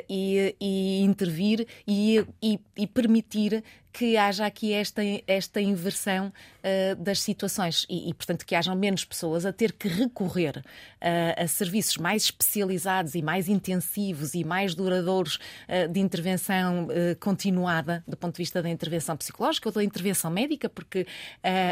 e, 0.09 0.55
e, 0.59 1.01
intervir 1.01 1.68
e, 1.88 2.26
e, 2.41 2.59
e 2.76 2.88
permitir 2.88 3.64
que 3.98 4.15
haja 4.15 4.45
aqui 4.45 4.74
esta, 4.74 5.02
esta 5.26 5.60
inversão 5.60 6.28
uh, 6.28 6.95
das 7.02 7.19
situações 7.19 7.84
e, 7.90 8.11
e, 8.11 8.14
portanto, 8.14 8.45
que 8.45 8.53
hajam 8.53 8.76
menos 8.76 9.03
pessoas 9.03 9.44
a 9.44 9.52
ter 9.52 9.72
que 9.72 9.88
recorrer 9.88 10.57
uh, 10.57 11.44
a 11.44 11.48
serviços 11.48 11.98
mais 11.98 12.26
especializados 12.26 13.15
e 13.15 13.24
mais 13.24 13.49
intensivos 13.49 14.36
e 14.36 14.44
mais 14.44 14.76
duradouros 14.76 15.38
uh, 15.68 15.91
de 15.91 15.99
intervenção 15.99 16.88
continuada 17.19 18.03
do 18.07 18.15
ponto 18.15 18.36
de 18.36 18.38
vista 18.38 18.61
da 18.61 18.69
intervenção 18.69 19.18
psicológica 19.18 19.69
ou 19.69 19.74
da 19.74 19.84
intervenção 19.84 20.30
médica, 20.30 20.69
porque 20.69 21.07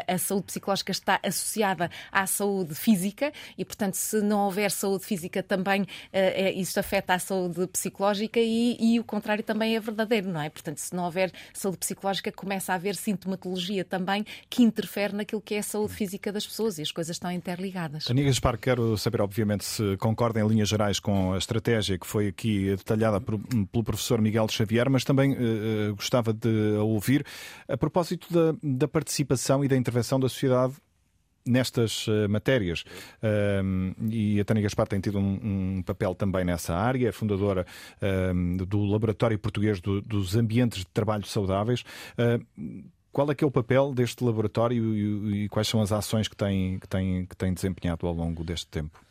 a 0.07 0.17
saúde 0.17 0.45
psicológica 0.45 0.91
está 0.91 1.19
associada 1.23 1.89
à 2.11 2.25
saúde 2.25 2.73
física 2.73 3.31
e, 3.57 3.63
portanto, 3.63 3.95
se 3.95 4.21
não 4.21 4.45
houver 4.45 4.71
saúde 4.71 5.05
física 5.05 5.43
também 5.43 5.85
é, 6.11 6.51
isso 6.51 6.79
afeta 6.79 7.13
a 7.13 7.19
saúde 7.19 7.67
psicológica 7.67 8.39
e, 8.39 8.77
e 8.79 8.99
o 8.99 9.03
contrário 9.03 9.43
também 9.43 9.75
é 9.75 9.79
verdadeiro, 9.79 10.29
não 10.29 10.41
é? 10.41 10.49
Portanto, 10.49 10.77
se 10.77 10.93
não 10.95 11.05
houver 11.05 11.31
saúde 11.53 11.77
psicológica, 11.77 12.14
psicológica 12.15 12.31
começa 12.31 12.71
a 12.71 12.75
haver 12.75 12.95
sintomatologia 12.95 13.83
também 13.83 14.25
que 14.49 14.63
interfere 14.63 15.13
naquilo 15.13 15.41
que 15.41 15.55
é 15.55 15.59
a 15.59 15.63
saúde 15.63 15.93
física 15.93 16.31
das 16.31 16.45
pessoas 16.45 16.77
e 16.77 16.81
as 16.81 16.91
coisas 16.91 17.15
estão 17.15 17.31
interligadas. 17.31 18.05
Tânia 18.05 18.23
Gaspar, 18.23 18.57
quero 18.57 18.97
saber, 18.97 19.21
obviamente, 19.21 19.65
se 19.65 19.97
concorda 19.97 20.39
em 20.39 20.47
linhas 20.47 20.69
gerais 20.69 20.99
com 20.99 21.33
a 21.33 21.37
estratégia 21.37 21.97
que 21.97 22.07
foi 22.07 22.27
aqui 22.27 22.75
detalhada 22.75 23.19
pelo 23.21 23.83
professor 23.83 24.21
Miguel 24.21 24.47
Xavier, 24.49 24.89
mas 24.89 25.03
também 25.03 25.33
uh, 25.33 25.95
gostava 25.95 26.33
de 26.33 26.77
ouvir 26.79 27.25
a 27.67 27.77
propósito 27.77 28.27
da, 28.31 28.57
da 28.61 28.87
participação 28.87 29.63
e 29.63 29.67
da 29.67 29.75
intervenção 29.75 30.19
da 30.19 30.29
sociedade 30.29 30.75
nestas 31.45 32.07
uh, 32.07 32.27
matérias. 32.29 32.83
E 34.09 34.39
a 34.39 34.45
Tânia 34.45 34.63
Gaspar 34.63 34.87
tem 34.87 34.99
tido 34.99 35.19
um, 35.19 35.77
um, 35.77 35.83
papel 35.83 36.15
também 36.15 36.43
nessa 36.43 36.73
área, 36.73 37.09
é 37.09 37.11
fundadora 37.11 37.65
do 38.67 38.83
Laboratório 38.85 39.37
Português 39.37 39.79
do, 39.79 40.01
dos 40.01 40.35
Ambientes 40.35 40.79
de 40.79 40.87
Trabalho 40.87 41.25
Saudáveis. 41.25 41.83
Qual 43.15 43.31
é 43.31 43.33
que 43.33 43.45
é 43.45 43.47
o 43.47 43.51
papel 43.51 43.93
deste 43.93 44.21
laboratório 44.23 44.93
e, 44.93 45.45
e, 45.45 45.49
quais 45.49 45.69
são 45.69 45.81
as 45.81 45.93
ações 45.93 46.27
que 46.27 46.35
tem, 46.35 46.77
que, 46.79 46.87
tem, 46.87 47.25
que 47.25 47.37
tem 47.37 47.53
desempenhado 47.53 48.05
ao 48.05 48.13
longo 48.13 48.43
deste 48.43 48.67
tempo? 48.67 49.04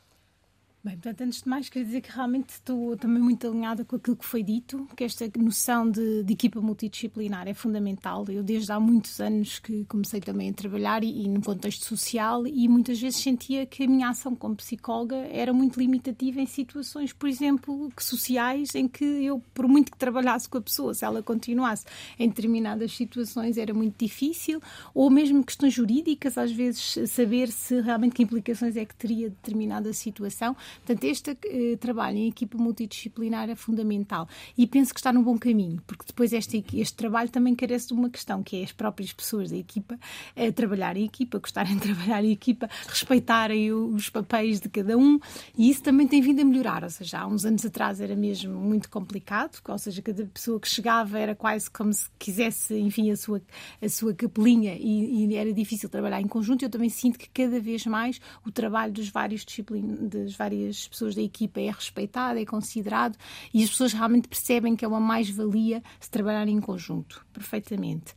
Bem, 0.85 0.99
portanto, 0.99 1.23
antes 1.23 1.41
de 1.41 1.49
mais, 1.49 1.71
queria 1.71 1.87
dizer 1.87 2.03
que 2.03 2.13
realmente 2.13 2.51
estou 2.51 2.95
também 2.95 3.23
muito 3.23 3.49
alinhada 3.49 3.87
com 3.87 3.97
aquilo 3.97 4.19
que 4.19 4.25
foi 4.27 4.43
dito, 4.43 4.87
que 4.95 5.03
esta 5.03 5.27
noção 5.39 5.91
de, 5.91 6.23
de 6.23 6.35
equipa 6.35 6.61
multidisciplinar 6.61 7.49
é 7.49 7.55
fundamental. 7.55 8.27
Eu, 8.29 8.43
desde 8.43 8.71
há 8.71 8.79
muitos 8.79 9.19
anos 9.19 9.59
que 9.59 9.87
comecei 9.87 10.21
também 10.21 10.51
a 10.51 10.53
trabalhar 10.53 11.03
e, 11.03 11.23
e 11.23 11.27
no 11.27 11.41
contexto 11.41 11.87
social, 11.87 12.47
e 12.47 12.69
muitas 12.69 13.01
vezes 13.01 13.19
sentia 13.19 13.65
que 13.65 13.85
a 13.85 13.87
minha 13.87 14.11
ação 14.11 14.37
como 14.37 14.57
psicóloga 14.57 15.17
era 15.17 15.55
muito 15.55 15.81
limitativa 15.81 16.39
em 16.39 16.45
situações, 16.45 17.15
por 17.15 17.31
exemplo, 17.31 17.91
sociais, 17.99 18.75
em 18.75 18.87
que 18.87 19.07
eu, 19.07 19.43
por 19.55 19.67
muito 19.67 19.91
que 19.91 19.97
trabalhasse 19.97 20.47
com 20.47 20.59
a 20.59 20.61
pessoa, 20.61 20.93
se 20.93 21.03
ela 21.03 21.23
continuasse 21.23 21.87
em 22.19 22.29
determinadas 22.29 22.93
situações, 22.93 23.57
era 23.57 23.73
muito 23.73 23.97
difícil, 23.99 24.61
ou 24.93 25.09
mesmo 25.09 25.43
questões 25.43 25.73
jurídicas, 25.73 26.37
às 26.37 26.53
vezes 26.53 26.99
saber 27.09 27.49
se 27.49 27.81
realmente 27.81 28.17
que 28.17 28.23
implicações 28.23 28.77
é 28.77 28.85
que 28.85 28.95
teria 28.95 29.31
determinada 29.31 29.91
situação. 29.95 30.55
Portanto, 30.77 31.05
este 31.05 31.37
eh, 31.45 31.77
trabalho 31.77 32.19
em 32.19 32.29
equipa 32.29 32.57
multidisciplinar 32.59 33.49
é 33.51 33.55
fundamental 33.55 34.29
e 34.57 34.67
penso 34.67 34.93
que 34.93 35.01
está 35.01 35.13
num 35.13 35.23
bom 35.23 35.39
caminho, 35.39 35.83
porque 35.87 36.05
depois 36.07 36.33
este, 36.33 36.65
este 36.75 36.97
trabalho 36.97 37.29
também 37.29 37.55
carece 37.55 37.89
de 37.89 37.95
uma 37.95 38.11
questão, 38.11 38.43
que 38.43 38.61
é 38.61 38.65
as 38.65 38.73
próprias 38.73 39.13
pessoas 39.13 39.51
da 39.51 39.57
equipa 39.57 39.99
eh, 40.35 40.51
trabalhar 40.51 40.97
em 40.97 41.05
equipa, 41.05 41.39
gostarem 41.39 41.75
de 41.75 41.81
trabalhar 41.81 42.25
em 42.25 42.33
equipa, 42.33 42.69
respeitarem 42.87 43.73
os 43.73 44.09
papéis 44.09 44.61
de 44.61 44.69
cada 44.69 44.97
um 44.97 45.19
e 45.57 45.71
isso 45.71 45.83
também 45.83 46.07
tem 46.07 46.21
vindo 46.21 46.41
a 46.41 46.45
melhorar. 46.45 46.83
Ou 46.85 46.91
seja, 46.91 47.21
há 47.21 47.27
uns 47.27 47.45
anos 47.45 47.65
atrás 47.65 48.01
era 48.01 48.17
mesmo 48.17 48.55
muito 48.55 48.89
complicado, 48.89 49.61
ou 49.67 49.79
seja, 49.79 50.01
cada 50.03 50.25
pessoa 50.27 50.59
que 50.59 50.69
chegava 50.69 51.19
era 51.19 51.35
quase 51.35 51.71
como 51.71 51.93
se 51.93 52.09
quisesse, 52.19 52.75
enfim, 52.79 53.11
a 53.11 53.17
sua, 53.17 53.43
a 53.83 53.89
sua 53.89 54.15
capelinha 54.15 54.75
e, 54.79 55.27
e 55.27 55.35
era 55.35 55.53
difícil 55.53 55.89
trabalhar 55.89 56.21
em 56.21 56.29
conjunto. 56.29 56.65
Eu 56.65 56.71
também 56.71 56.89
sinto 56.89 57.19
que 57.19 57.29
cada 57.29 57.61
vez 57.61 57.85
mais 57.87 58.21
o 58.45 58.51
trabalho 58.51 58.93
dos 58.93 59.09
vários 59.09 59.45
disciplinas, 59.45 59.99
das 60.09 60.35
várias 60.35 60.64
as 60.69 60.89
pessoas 60.89 61.15
da 61.15 61.23
equipa 61.23 61.61
é 61.61 61.71
respeitado, 61.71 62.39
é 62.39 62.45
considerado 62.45 63.17
e 63.53 63.63
as 63.63 63.71
pessoas 63.71 63.93
realmente 63.93 64.29
percebem 64.29 64.77
que 64.77 64.85
é 64.85 64.89
uma 64.89 65.01
mais-valia 65.01 65.83
se 66.01 66.11
trabalharem 66.11 66.57
em 66.57 66.61
conjunto, 66.61 67.25
perfeitamente. 67.33 68.15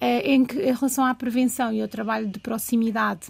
Eh, 0.00 0.32
em, 0.32 0.44
que, 0.44 0.58
em 0.58 0.72
relação 0.72 1.04
à 1.04 1.14
prevenção 1.14 1.72
e 1.72 1.80
ao 1.80 1.88
trabalho 1.88 2.28
de 2.28 2.38
proximidade, 2.38 3.28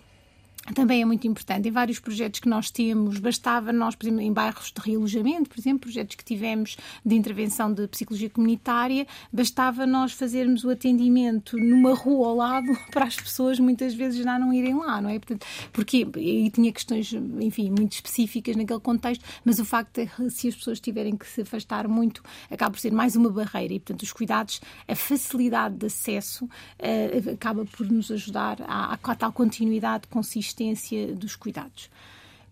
também 0.74 1.00
é 1.00 1.04
muito 1.04 1.26
importante. 1.26 1.68
Em 1.68 1.70
vários 1.70 2.00
projetos 2.00 2.40
que 2.40 2.48
nós 2.48 2.70
temos, 2.70 3.18
bastava 3.18 3.72
nós, 3.72 3.94
por 3.94 4.06
exemplo, 4.06 4.20
em 4.20 4.32
bairros 4.32 4.72
de 4.72 4.80
realojamento, 4.80 5.48
por 5.48 5.58
exemplo, 5.58 5.80
projetos 5.80 6.16
que 6.16 6.24
tivemos 6.24 6.76
de 7.04 7.14
intervenção 7.14 7.72
de 7.72 7.86
psicologia 7.86 8.28
comunitária, 8.28 9.06
bastava 9.32 9.86
nós 9.86 10.12
fazermos 10.12 10.64
o 10.64 10.70
atendimento 10.70 11.56
numa 11.56 11.94
rua 11.94 12.28
ao 12.28 12.36
lado 12.36 12.76
para 12.90 13.04
as 13.04 13.14
pessoas 13.14 13.60
muitas 13.60 13.94
vezes 13.94 14.24
já 14.24 14.38
não 14.38 14.52
irem 14.52 14.74
lá, 14.74 15.00
não 15.00 15.08
é? 15.08 15.18
Portanto, 15.18 15.46
porque 15.72 16.06
e 16.16 16.50
tinha 16.50 16.72
questões, 16.72 17.12
enfim, 17.40 17.70
muito 17.70 17.92
específicas 17.92 18.56
naquele 18.56 18.80
contexto, 18.80 19.24
mas 19.44 19.60
o 19.60 19.64
facto 19.64 20.00
de 20.00 20.30
se 20.30 20.48
as 20.48 20.56
pessoas 20.56 20.80
tiverem 20.80 21.16
que 21.16 21.26
se 21.26 21.42
afastar 21.42 21.86
muito, 21.86 22.22
acaba 22.50 22.72
por 22.72 22.80
ser 22.80 22.92
mais 22.92 23.14
uma 23.14 23.30
barreira 23.30 23.74
e, 23.74 23.78
portanto, 23.78 24.02
os 24.02 24.12
cuidados, 24.12 24.60
a 24.88 24.96
facilidade 24.96 25.76
de 25.76 25.86
acesso 25.86 26.44
uh, 26.44 27.32
acaba 27.32 27.64
por 27.64 27.88
nos 27.90 28.10
ajudar 28.10 28.58
à, 28.62 28.94
à 28.94 29.14
tal 29.14 29.32
continuidade 29.32 30.08
consistente 30.08 30.55
assistência 30.56 31.14
dos 31.14 31.36
cuidados. 31.36 31.90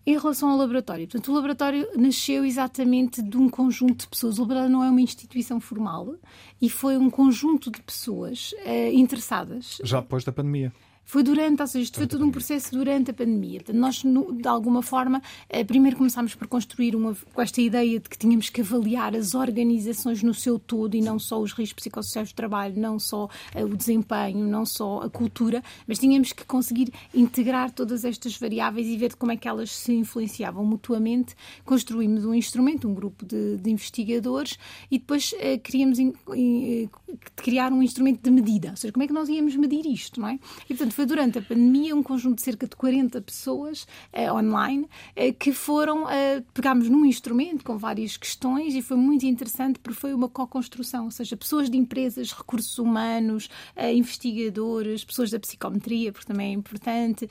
Em 0.07 0.19
relação 0.19 0.49
ao 0.51 0.57
laboratório, 0.57 1.07
portanto, 1.07 1.31
o 1.31 1.33
laboratório 1.33 1.87
nasceu 1.97 2.45
exatamente 2.45 3.23
de 3.23 3.37
um 3.37 3.49
conjunto 3.49 4.01
de 4.01 4.07
pessoas. 4.07 4.37
O 4.37 4.41
laboratório 4.41 4.71
não 4.71 4.83
é 4.83 4.89
uma 4.89 5.01
instituição 5.01 5.59
formal 5.59 6.13
e 6.61 6.69
foi 6.69 6.95
um 6.95 7.09
conjunto 7.09 7.71
de 7.71 7.81
pessoas 7.81 8.51
uh, 8.51 8.93
interessadas. 8.93 9.79
Já 9.83 10.01
depois 10.01 10.23
da 10.23 10.31
pandemia. 10.31 10.71
Foi 11.05 11.21
durante, 11.21 11.61
ou 11.61 11.67
seja, 11.67 11.83
isto 11.83 11.97
foi 11.97 12.07
todo 12.07 12.25
um 12.25 12.31
processo 12.31 12.71
durante 12.71 13.11
a 13.11 13.13
pandemia. 13.13 13.59
Portanto, 13.59 13.77
nós, 13.77 14.01
de 14.01 14.47
alguma 14.47 14.81
forma, 14.81 15.21
eh, 15.47 15.63
primeiro 15.63 15.95
começámos 15.97 16.33
por 16.33 16.47
construir 16.47 16.95
uma, 16.95 17.15
com 17.31 17.41
esta 17.41 17.61
ideia 17.61 17.99
de 17.99 18.09
que 18.09 18.17
tínhamos 18.17 18.49
que 18.49 18.61
avaliar 18.61 19.15
as 19.15 19.35
organizações 19.35 20.23
no 20.23 20.33
seu 20.33 20.57
todo 20.57 20.95
e 20.95 21.01
não 21.01 21.19
só 21.19 21.39
os 21.39 21.53
riscos 21.53 21.73
psicossociais 21.73 22.29
do 22.29 22.35
trabalho, 22.35 22.79
não 22.79 22.97
só 22.97 23.29
eh, 23.53 23.63
o 23.63 23.77
desempenho, 23.77 24.47
não 24.47 24.65
só 24.65 25.01
a 25.01 25.09
cultura, 25.09 25.63
mas 25.87 25.99
tínhamos 25.99 26.33
que 26.33 26.43
conseguir 26.43 26.91
integrar 27.13 27.71
todas 27.71 28.03
estas 28.03 28.35
variáveis 28.37 28.87
e 28.87 28.97
ver 28.97 29.15
como 29.15 29.31
é 29.31 29.37
que 29.37 29.47
elas 29.47 29.71
se 29.71 29.93
influenciavam 29.93 30.65
mutuamente. 30.65 31.35
Construímos 31.63 32.25
um 32.25 32.33
instrumento, 32.33 32.87
um 32.87 32.95
grupo 32.95 33.23
de, 33.23 33.57
de 33.57 33.69
investigadores 33.69 34.57
e 34.89 34.97
depois 34.97 35.35
eh, 35.37 35.59
queríamos 35.59 35.99
in, 35.99 36.13
in, 36.33 36.89
criar 37.35 37.71
um 37.71 37.81
instrumento 37.81 38.21
de 38.21 38.31
medida, 38.31 38.71
ou 38.71 38.77
seja, 38.77 38.91
como 38.91 39.03
é 39.03 39.07
que 39.07 39.13
nós 39.13 39.29
íamos 39.29 39.55
medir 39.55 39.85
isto, 39.85 40.19
não 40.19 40.27
é? 40.27 40.39
E, 40.65 40.67
portanto, 40.69 40.93
foi 40.93 41.05
durante 41.05 41.39
a 41.39 41.41
pandemia 41.41 41.95
um 41.95 42.03
conjunto 42.03 42.37
de 42.37 42.41
cerca 42.41 42.67
de 42.67 42.75
40 42.75 43.21
pessoas 43.21 43.87
eh, 44.11 44.31
online 44.31 44.87
eh, 45.15 45.31
que 45.31 45.51
foram, 45.51 46.09
eh, 46.09 46.43
pegámos 46.53 46.89
num 46.89 47.05
instrumento 47.05 47.63
com 47.63 47.77
várias 47.77 48.17
questões 48.17 48.75
e 48.75 48.81
foi 48.81 48.97
muito 48.97 49.25
interessante 49.25 49.79
porque 49.79 49.99
foi 49.99 50.13
uma 50.13 50.29
co-construção, 50.29 51.05
ou 51.05 51.11
seja, 51.11 51.35
pessoas 51.35 51.69
de 51.69 51.77
empresas, 51.77 52.31
recursos 52.31 52.77
humanos, 52.77 53.49
investigadores, 53.93 55.03
pessoas 55.03 55.31
da 55.31 55.39
psicometria, 55.39 56.11
porque 56.11 56.27
também 56.27 56.51
é 56.51 56.53
importante, 56.53 57.29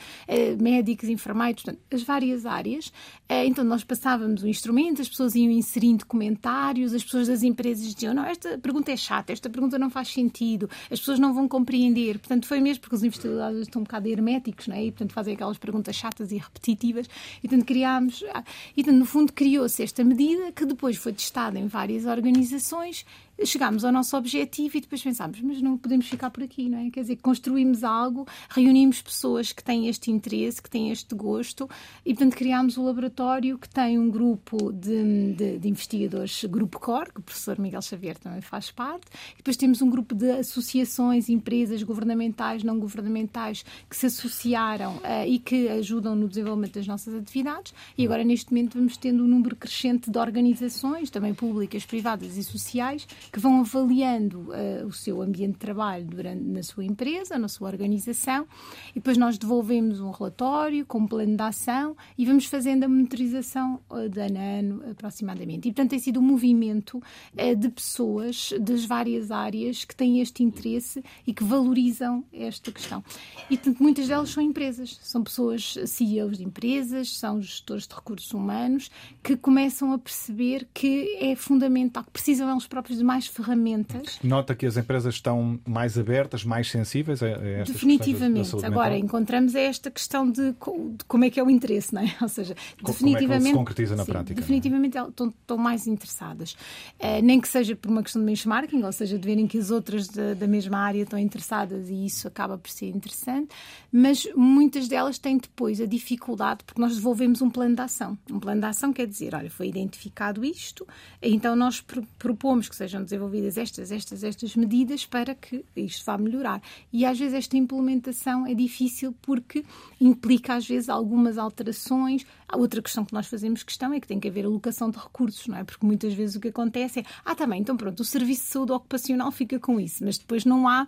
médicos, 0.61 1.09
enfermeiros, 1.09 1.62
portanto, 1.62 1.82
as 1.93 2.02
várias 2.02 2.47
áreas. 2.47 2.93
Então 3.28 3.65
nós 3.65 3.85
passávamos 3.85 4.43
o 4.43 4.48
instrumento, 4.48 5.01
as 5.02 5.09
pessoas 5.09 5.35
iam 5.35 5.51
inserindo 5.51 6.06
comentários, 6.06 6.93
as 6.94 7.02
pessoas 7.02 7.28
das 7.28 7.43
empresas 7.43 7.94
diziam, 7.94 8.15
não, 8.15 8.24
esta 8.24 8.59
pergunta 8.59 8.93
é 8.93 8.97
chata, 8.97 9.32
esta 9.32 9.51
pergunta 9.51 9.74
não 9.79 9.91
faz 9.91 10.09
sentido, 10.09 10.69
as 10.91 10.99
pessoas 10.99 11.19
não 11.19 11.35
vão 11.35 11.49
compreender. 11.49 12.19
Portanto, 12.19 12.47
foi 12.47 12.61
mesmo 12.61 12.83
porque 12.83 12.97
os 12.97 13.03
investigadores 13.03 13.63
estão 13.63 13.81
um 13.81 13.85
bocado 13.85 14.09
herméticos, 14.09 14.67
não 14.67 14.77
é? 14.77 14.85
E, 14.85 14.93
portanto, 14.93 15.13
fazem 15.13 15.35
aquelas 15.35 15.59
perguntas 15.59 15.95
chatas 15.95 16.33
e 16.33 16.37
repetitivas. 16.37 17.09
E, 17.43 17.49
portanto, 17.49 17.67
criámos... 17.67 18.25
Ah, 18.33 18.45
e, 18.77 18.83
portanto, 18.83 18.99
no 18.99 19.07
fundo, 19.07 19.33
criou-se 19.33 19.83
esta 19.83 20.03
medida 20.05 20.53
que 20.53 20.65
depois 20.65 20.97
foi 20.97 21.13
testada 21.13 21.59
em 21.59 21.67
várias 21.67 22.07
organizações 22.07 23.05
chegámos 23.44 23.85
ao 23.85 23.93
nosso 23.93 24.16
objetivo 24.16 24.77
e 24.77 24.81
depois 24.81 25.02
pensámos, 25.02 25.40
mas 25.40 25.61
não 25.61 25.77
podemos 25.77 26.06
ficar 26.09 26.31
por 26.31 26.43
aqui, 26.43 26.69
não 26.69 26.78
é? 26.78 26.90
Quer 26.90 27.01
dizer, 27.01 27.16
construímos 27.16 27.82
algo, 27.82 28.27
reunimos 28.48 29.02
pessoas 29.02 29.52
que 29.52 29.62
têm 29.62 29.89
este 29.89 30.11
interesse, 30.11 30.62
que 30.62 30.70
têm 30.70 30.90
este 30.90 31.15
gosto 31.15 31.69
e, 32.05 32.15
portanto, 32.15 32.36
criámos 32.36 32.77
o 32.77 32.85
laboratório 32.85 33.59
que 33.59 33.69
tem 33.69 33.98
um 33.98 34.11
grupo 34.11 34.73
de, 34.73 35.32
de, 35.35 35.59
de 35.59 35.69
investigadores, 35.69 36.44
Grupo 36.44 36.78
COR, 36.78 37.12
que 37.12 37.20
o 37.20 37.23
professor 37.23 37.59
Miguel 37.59 37.82
Xavier 37.82 38.19
também 38.19 38.40
faz 38.40 38.70
parte, 38.70 39.06
e 39.35 39.39
depois 39.39 39.56
temos 39.56 39.82
um 39.82 39.90
grupo 39.90 40.15
de 40.15 40.31
associações, 40.31 41.28
empresas 41.28 41.82
governamentais, 41.82 42.62
não 42.62 42.78
governamentais, 42.78 43.65
que 43.89 43.97
se 43.97 44.06
associaram 44.06 44.97
uh, 44.97 45.27
e 45.27 45.39
que 45.39 45.69
ajudam 45.69 46.15
no 46.15 46.28
desenvolvimento 46.28 46.74
das 46.74 46.86
nossas 46.86 47.15
atividades 47.15 47.74
e 47.97 48.05
agora, 48.05 48.24
neste 48.24 48.52
momento, 48.52 48.78
vamos 48.78 48.97
tendo 48.97 49.24
um 49.24 49.27
número 49.27 49.56
crescente 49.56 50.11
de 50.11 50.19
organizações, 50.19 51.11
também 51.11 51.35
públicas, 51.35 51.85
privadas 51.85 52.36
e 52.36 52.44
sociais, 52.44 53.06
que 53.33 53.41
vão 53.41 53.61
avaliando 53.61 54.51
uh, 54.51 54.87
o 54.87 54.93
seu 54.93 55.23
ambiente 55.23 55.53
de 55.53 55.59
trabalho 55.59 56.05
durante, 56.05 56.43
na 56.43 56.63
sua 56.63 56.85
empresa, 56.85 57.39
na 57.39 57.49
sua 57.49 57.69
organização, 57.69 58.47
e 58.91 58.95
depois 58.95 59.17
nós 59.17 59.39
devolvemos 59.39 60.01
um 60.01 60.11
relatório 60.11 60.85
com 60.87 60.99
um 60.99 61.07
plano 61.07 61.37
de 61.37 61.43
ação 61.43 61.97
e 62.17 62.27
vamos 62.27 62.47
fazendo 62.47 62.85
a 62.85 62.89
monitorização 62.89 63.81
uh, 63.91 64.09
de 64.09 64.21
ano 64.21 64.39
a 64.39 64.43
ano, 64.43 64.91
aproximadamente. 64.91 65.69
E, 65.69 65.73
portanto, 65.73 65.91
tem 65.91 65.99
sido 65.99 66.21
um 66.21 66.23
movimento 66.23 66.99
uh, 66.99 67.57
de 67.57 67.69
pessoas 67.69 68.53
das 68.61 68.85
várias 68.85 69.31
áreas 69.31 69.85
que 69.85 69.95
têm 69.95 70.21
este 70.21 70.43
interesse 70.43 71.03
e 71.27 71.33
que 71.33 71.45
valorizam 71.45 72.25
esta 72.33 72.73
questão. 72.73 73.03
E, 73.51 73.57
portanto, 73.57 73.83
muitas 73.83 74.09
delas 74.09 74.31
são 74.31 74.43
empresas, 74.43 74.99
são 75.03 75.23
pessoas 75.23 75.77
CEOs 75.87 76.39
de 76.39 76.45
empresas, 76.45 77.17
são 77.17 77.41
gestores 77.41 77.87
de 77.87 77.95
recursos 77.95 78.33
humanos, 78.33 78.91
que 79.23 79.37
começam 79.37 79.93
a 79.93 79.99
perceber 79.99 80.67
que 80.75 81.17
é 81.21 81.37
fundamental, 81.37 82.03
que 82.05 82.11
precisam 82.11 82.51
eles 82.51 82.67
próprios 82.67 82.99
de 82.99 83.05
mais 83.05 83.14
ferramentas. 83.23 84.19
Nota 84.23 84.55
que 84.55 84.66
as 84.66 84.77
empresas 84.77 85.15
estão 85.15 85.59
mais 85.66 85.99
abertas, 85.99 86.45
mais 86.45 86.70
sensíveis 86.70 87.23
a, 87.23 87.27
a 87.27 87.62
Definitivamente. 87.65 88.57
Da, 88.57 88.66
Agora, 88.66 88.99
encontramos 88.99 89.55
esta 89.55 89.91
questão 89.91 90.28
de, 90.31 90.51
de, 90.53 91.05
como 91.07 91.24
é 91.24 91.31
que 91.31 91.39
é 91.39 91.45
o 91.45 91.51
interesse, 91.51 91.95
não 91.95 92.03
é? 92.03 92.15
Ou 92.20 92.28
seja, 92.28 92.55
como 92.82 92.93
definitivamente. 92.93 93.28
Como 93.28 93.47
é 93.47 93.51
se 93.51 93.57
concretiza 93.57 93.97
na 93.97 94.05
sim, 94.05 94.12
prática? 94.12 94.41
É? 94.41 94.41
Definitivamente 94.41 94.99
é? 94.99 95.09
estão, 95.09 95.28
estão, 95.28 95.57
mais 95.57 95.86
interessadas. 95.86 96.53
Uh, 96.99 97.23
nem 97.23 97.41
que 97.41 97.49
seja 97.49 97.77
por 97.77 97.91
uma 97.91 98.03
questão 98.03 98.20
de 98.20 98.27
benchmarking, 98.27 98.82
ou 98.82 98.93
seja, 98.93 99.19
de 99.19 99.24
verem 99.24 99.47
que 99.47 99.59
as 99.59 99.70
outras 99.70 100.09
da, 100.09 100.35
da 100.35 100.47
mesma 100.47 100.78
área 100.78 101.03
estão 101.03 101.19
interessadas 101.19 101.89
e 101.89 102.07
isso 102.07 102.27
acaba 102.27 102.59
por 102.59 102.70
ser 102.70 102.89
interessante, 102.89 103.49
mas 103.93 104.27
muitas 104.35 104.89
delas 104.89 105.19
têm 105.19 105.39
depois 105.39 105.81
a 105.81 105.86
dificuldade, 105.86 106.65
porque 106.65 106.81
nós 106.81 106.91
desenvolvemos 106.91 107.41
um 107.43 107.51
plano 107.51 107.77
de 107.77 107.82
ação. 107.82 108.19
Um 108.31 108.41
plano 108.41 108.61
de 108.61 108.66
ação 108.66 108.93
quer 108.93 109.07
dizer, 109.07 109.35
olha, 109.35 109.51
foi 109.51 109.69
identificado 109.69 110.45
isto, 110.45 110.86
então 111.23 111.55
nós 111.55 111.85
propomos 112.19 112.69
que 112.69 112.74
sejam 112.74 113.04
desenvolvidas 113.05 113.57
estas, 113.57 113.93
estas, 113.93 114.25
estas 114.25 114.57
medidas 114.57 115.07
para 115.07 115.35
que 115.35 115.65
isto 115.77 116.05
vá 116.05 116.19
melhorar. 116.19 116.63
E 116.93 117.05
às 117.05 117.19
vezes 117.19 117.35
esta 117.35 117.57
implementação 117.57 118.47
é 118.47 118.55
difícil 118.55 119.15
porque 119.23 119.65
implica 120.01 120.55
às 120.55 120.67
vezes 120.67 120.89
algumas 120.89 121.39
alterações. 121.39 122.27
A 122.55 122.57
outra 122.57 122.81
questão 122.81 123.05
que 123.05 123.13
nós 123.13 123.27
fazemos 123.27 123.65
questão 123.65 123.93
é 123.93 123.99
que 123.99 124.07
tem 124.07 124.21
que 124.21 124.29
haver 124.29 124.45
alocação 124.45 124.89
de 124.89 124.97
recursos, 124.97 125.45
não 125.49 125.57
é? 125.57 125.65
Porque 125.65 125.85
muitas 125.85 126.15
vezes 126.15 126.37
o 126.37 126.41
que 126.41 126.49
acontece 126.49 127.01
é, 127.01 127.05
ah, 127.25 127.35
também, 127.35 127.59
tá 127.59 127.63
então 127.63 127.77
pronto, 127.77 127.99
o 127.99 128.05
Serviço 128.05 128.43
de 128.43 128.49
Saúde 128.51 128.71
Ocupacional 128.71 129.33
fica 129.33 129.59
com 129.59 129.81
isso, 129.81 130.05
mas 130.05 130.19
depois 130.19 130.45
não 130.45 130.69
há 130.69 130.85
uh, 130.85 130.87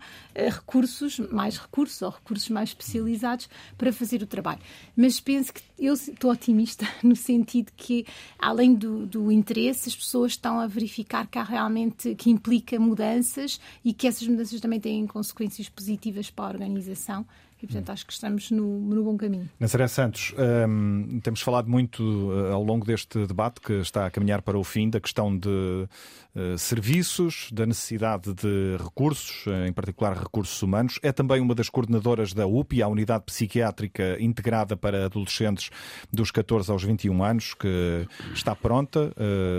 recursos, 0.48 1.18
mais 1.18 1.58
recursos 1.58 2.00
ou 2.02 2.10
recursos 2.10 2.48
mais 2.50 2.68
especializados 2.68 3.48
para 3.76 3.92
fazer 3.92 4.22
o 4.22 4.28
trabalho. 4.28 4.60
Mas 4.96 5.18
penso 5.18 5.52
que 5.52 5.60
eu 5.76 5.94
estou 5.94 6.30
otimista 6.30 6.86
no 7.02 7.16
sentido 7.16 7.72
que, 7.76 8.06
além 8.38 8.72
do, 8.72 9.04
do 9.04 9.32
interesse, 9.32 9.88
as 9.88 9.96
pessoas 9.96 10.32
estão 10.32 10.60
a 10.60 10.68
verificar 10.68 11.26
que 11.26 11.36
há 11.36 11.42
realmente 11.42 12.14
que 12.14 12.30
implica 12.30 12.78
mudanças 12.78 13.60
e 13.84 13.92
que 13.92 14.06
essas 14.06 14.28
mudanças 14.28 14.60
também 14.60 14.78
têm 14.78 15.04
consequências 15.04 15.68
positivas 15.68 16.30
para 16.30 16.44
a 16.44 16.48
organização 16.50 17.26
e, 17.62 17.66
portanto, 17.66 17.90
acho 17.90 18.06
que 18.06 18.12
estamos 18.12 18.50
no, 18.50 18.80
no 18.80 19.02
bom 19.02 19.16
caminho. 19.16 19.48
Nazaré 19.58 19.88
Santos, 19.88 20.34
hum, 20.68 21.20
temos 21.22 21.40
falado 21.40 21.70
muito 21.70 22.02
uh, 22.02 22.52
ao 22.52 22.62
longo 22.62 22.84
deste 22.84 23.26
debate 23.26 23.60
que 23.60 23.72
está 23.74 24.06
a 24.06 24.10
caminhar 24.10 24.42
para 24.42 24.58
o 24.58 24.64
fim 24.64 24.90
da 24.90 25.00
questão 25.00 25.36
de 25.36 25.48
uh, 25.48 26.58
serviços, 26.58 27.48
da 27.50 27.64
necessidade 27.64 28.34
de 28.34 28.76
recursos, 28.78 29.46
uh, 29.46 29.66
em 29.66 29.72
particular 29.72 30.14
recursos 30.14 30.60
humanos. 30.62 30.98
É 31.02 31.12
também 31.12 31.40
uma 31.40 31.54
das 31.54 31.70
coordenadoras 31.70 32.34
da 32.34 32.46
UPI, 32.46 32.82
a 32.82 32.88
Unidade 32.88 33.24
Psiquiátrica 33.24 34.18
Integrada 34.20 34.76
para 34.76 35.06
Adolescentes 35.06 35.70
dos 36.12 36.30
14 36.30 36.70
aos 36.70 36.84
21 36.84 37.24
anos, 37.24 37.54
que 37.54 38.06
está 38.34 38.54
pronta, 38.54 39.12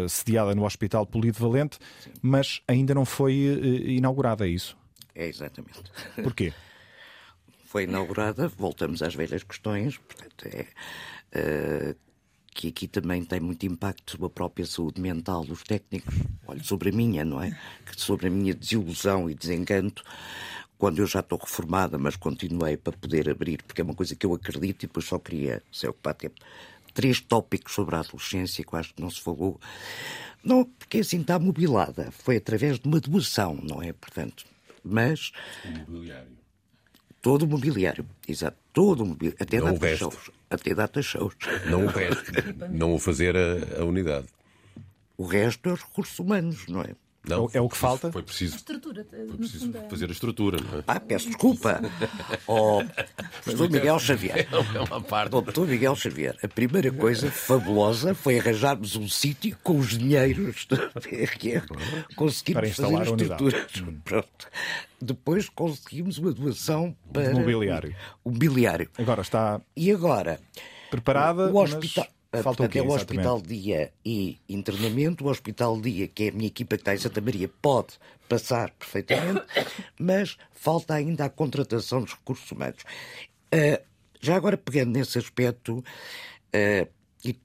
sediada 0.07 0.53
no 0.53 0.65
Hospital 0.65 1.05
Polido 1.05 1.39
Valente, 1.39 1.79
mas 2.21 2.61
ainda 2.67 2.93
não 2.93 3.05
foi 3.05 3.33
inaugurada, 3.85 4.45
é 4.47 4.49
isso? 4.49 4.77
É 5.15 5.27
exatamente. 5.27 5.83
Porquê? 6.21 6.53
Foi 7.67 7.83
inaugurada, 7.83 8.47
voltamos 8.47 9.01
às 9.01 9.13
velhas 9.13 9.43
questões, 9.43 9.97
portanto, 9.97 10.45
é, 10.45 10.67
uh, 11.37 11.95
que 12.55 12.69
aqui 12.69 12.87
também 12.87 13.23
tem 13.25 13.41
muito 13.41 13.65
impacto 13.65 14.11
sobre 14.11 14.27
a 14.27 14.29
própria 14.29 14.65
saúde 14.65 15.01
mental 15.01 15.43
dos 15.43 15.63
técnicos, 15.63 16.15
olha, 16.47 16.63
sobre 16.63 16.89
a 16.89 16.91
minha, 16.93 17.25
não 17.25 17.41
é? 17.41 17.59
Sobre 17.95 18.27
a 18.27 18.29
minha 18.29 18.53
desilusão 18.53 19.29
e 19.29 19.35
desencanto, 19.35 20.01
quando 20.77 20.99
eu 20.99 21.05
já 21.05 21.19
estou 21.19 21.37
reformada, 21.37 21.97
mas 21.97 22.15
continuei 22.15 22.77
para 22.77 22.93
poder 22.93 23.29
abrir, 23.29 23.61
porque 23.63 23.81
é 23.81 23.83
uma 23.83 23.93
coisa 23.93 24.15
que 24.15 24.25
eu 24.25 24.33
acredito 24.33 24.83
e 24.83 24.87
depois 24.87 25.05
só 25.05 25.19
queria 25.19 25.61
se 25.69 25.85
ocupar 25.87 26.13
tempo. 26.13 26.39
Três 26.93 27.19
tópicos 27.19 27.73
sobre 27.73 27.95
a 27.95 27.99
adolescência 27.99 28.63
que 28.63 28.73
eu 28.73 28.79
acho 28.79 28.93
que 28.93 29.01
não 29.01 29.09
se 29.09 29.21
falou. 29.21 29.59
Não, 30.41 30.63
porque 30.63 30.99
assim 30.99 31.19
está 31.19 31.37
mobilada. 31.37 32.11
Foi 32.11 32.37
através 32.37 32.79
de 32.79 32.87
uma 32.87 32.99
doação, 32.99 33.59
não 33.61 33.83
é? 33.83 33.91
Portanto, 33.91 34.45
mas. 34.83 35.31
Imobiliário. 35.65 36.46
Todo 37.27 37.43
o 37.43 37.47
mobiliário, 37.47 38.05
exato, 38.25 38.55
todo 38.71 39.03
o 39.03 39.05
mobiliário, 39.05 39.37
até 39.41 39.59
não 39.59 39.73
data 39.73 39.97
shows. 39.97 40.31
Até 40.49 40.73
data 40.73 41.01
shows. 41.01 41.33
Não 41.69 41.83
o 41.83 41.87
resto, 41.87 42.31
não 42.71 42.95
o 42.95 42.99
fazer 42.99 43.35
a, 43.35 43.81
a 43.81 43.83
unidade. 43.83 44.27
O 45.17 45.25
resto 45.25 45.67
é 45.67 45.73
os 45.73 45.81
recursos 45.81 46.17
humanos, 46.19 46.65
não 46.69 46.81
é? 46.81 46.95
Não, 47.27 47.49
é 47.53 47.59
o 47.59 47.67
que 47.67 47.77
falta? 47.77 48.11
Foi 48.11 48.23
preciso, 48.23 48.53
a 48.53 48.57
estrutura, 48.57 49.05
foi 49.09 49.37
preciso 49.37 49.73
fazer 49.89 50.05
a 50.07 50.11
estrutura, 50.11 50.57
não 50.61 50.79
é? 50.79 50.83
Ah, 50.87 50.99
peço 50.99 51.27
desculpa. 51.27 51.81
Oh, 52.47 52.81
Doutor 53.45 53.69
Miguel 53.69 53.99
Xavier. 53.99 54.47
É 54.51 54.79
uma 54.79 55.01
parte. 55.01 55.31
Doutor 55.31 55.67
Miguel 55.67 55.95
Xavier, 55.95 56.37
a 56.41 56.47
primeira 56.47 56.89
coisa 56.91 57.29
fabulosa 57.29 58.13
foi 58.15 58.39
arranjarmos 58.39 58.95
um 58.95 59.07
sítio 59.07 59.57
com 59.61 59.77
os 59.77 59.97
dinheiros 59.97 60.65
da 60.65 60.77
PRR. 61.01 61.65
Conseguimos 62.15 62.69
fazer 62.75 62.95
a 62.95 63.03
estrutura. 63.03 63.67
Pronto. 64.05 64.47
Depois 65.01 65.49
conseguimos 65.49 66.17
uma 66.17 66.31
doação 66.31 66.95
para. 67.11 67.31
O 67.31 67.39
mobiliário. 67.39 67.95
O 68.23 68.31
mobiliário. 68.31 68.89
Agora 68.97 69.21
está. 69.21 69.61
E 69.75 69.91
agora? 69.91 70.39
Preparada. 70.89 71.51
O 71.51 71.57
hospital. 71.57 72.05
Mas... 72.07 72.16
Falta 72.31 72.43
Portanto, 72.43 72.75
é 72.75 72.81
o 72.81 72.89
Hospital 72.89 73.41
Dia 73.41 73.93
e 74.05 74.37
internamento. 74.49 75.25
O 75.25 75.29
Hospital 75.29 75.79
Dia, 75.79 76.07
que 76.07 76.25
é 76.25 76.29
a 76.29 76.31
minha 76.33 76.47
equipa 76.47 76.75
que 76.75 76.81
está 76.81 76.93
em 76.93 76.97
Santa 76.97 77.21
Maria, 77.21 77.49
pode 77.61 77.93
passar 78.27 78.71
perfeitamente, 78.71 79.45
mas 79.97 80.37
falta 80.51 80.93
ainda 80.93 81.25
a 81.25 81.29
contratação 81.29 82.01
dos 82.01 82.13
recursos 82.13 82.51
humanos. 82.51 82.83
Uh, 83.53 83.81
já 84.19 84.35
agora, 84.35 84.57
pegando 84.57 84.91
nesse 84.91 85.17
aspecto, 85.17 85.77
uh, 85.77 86.87
e 87.23 87.39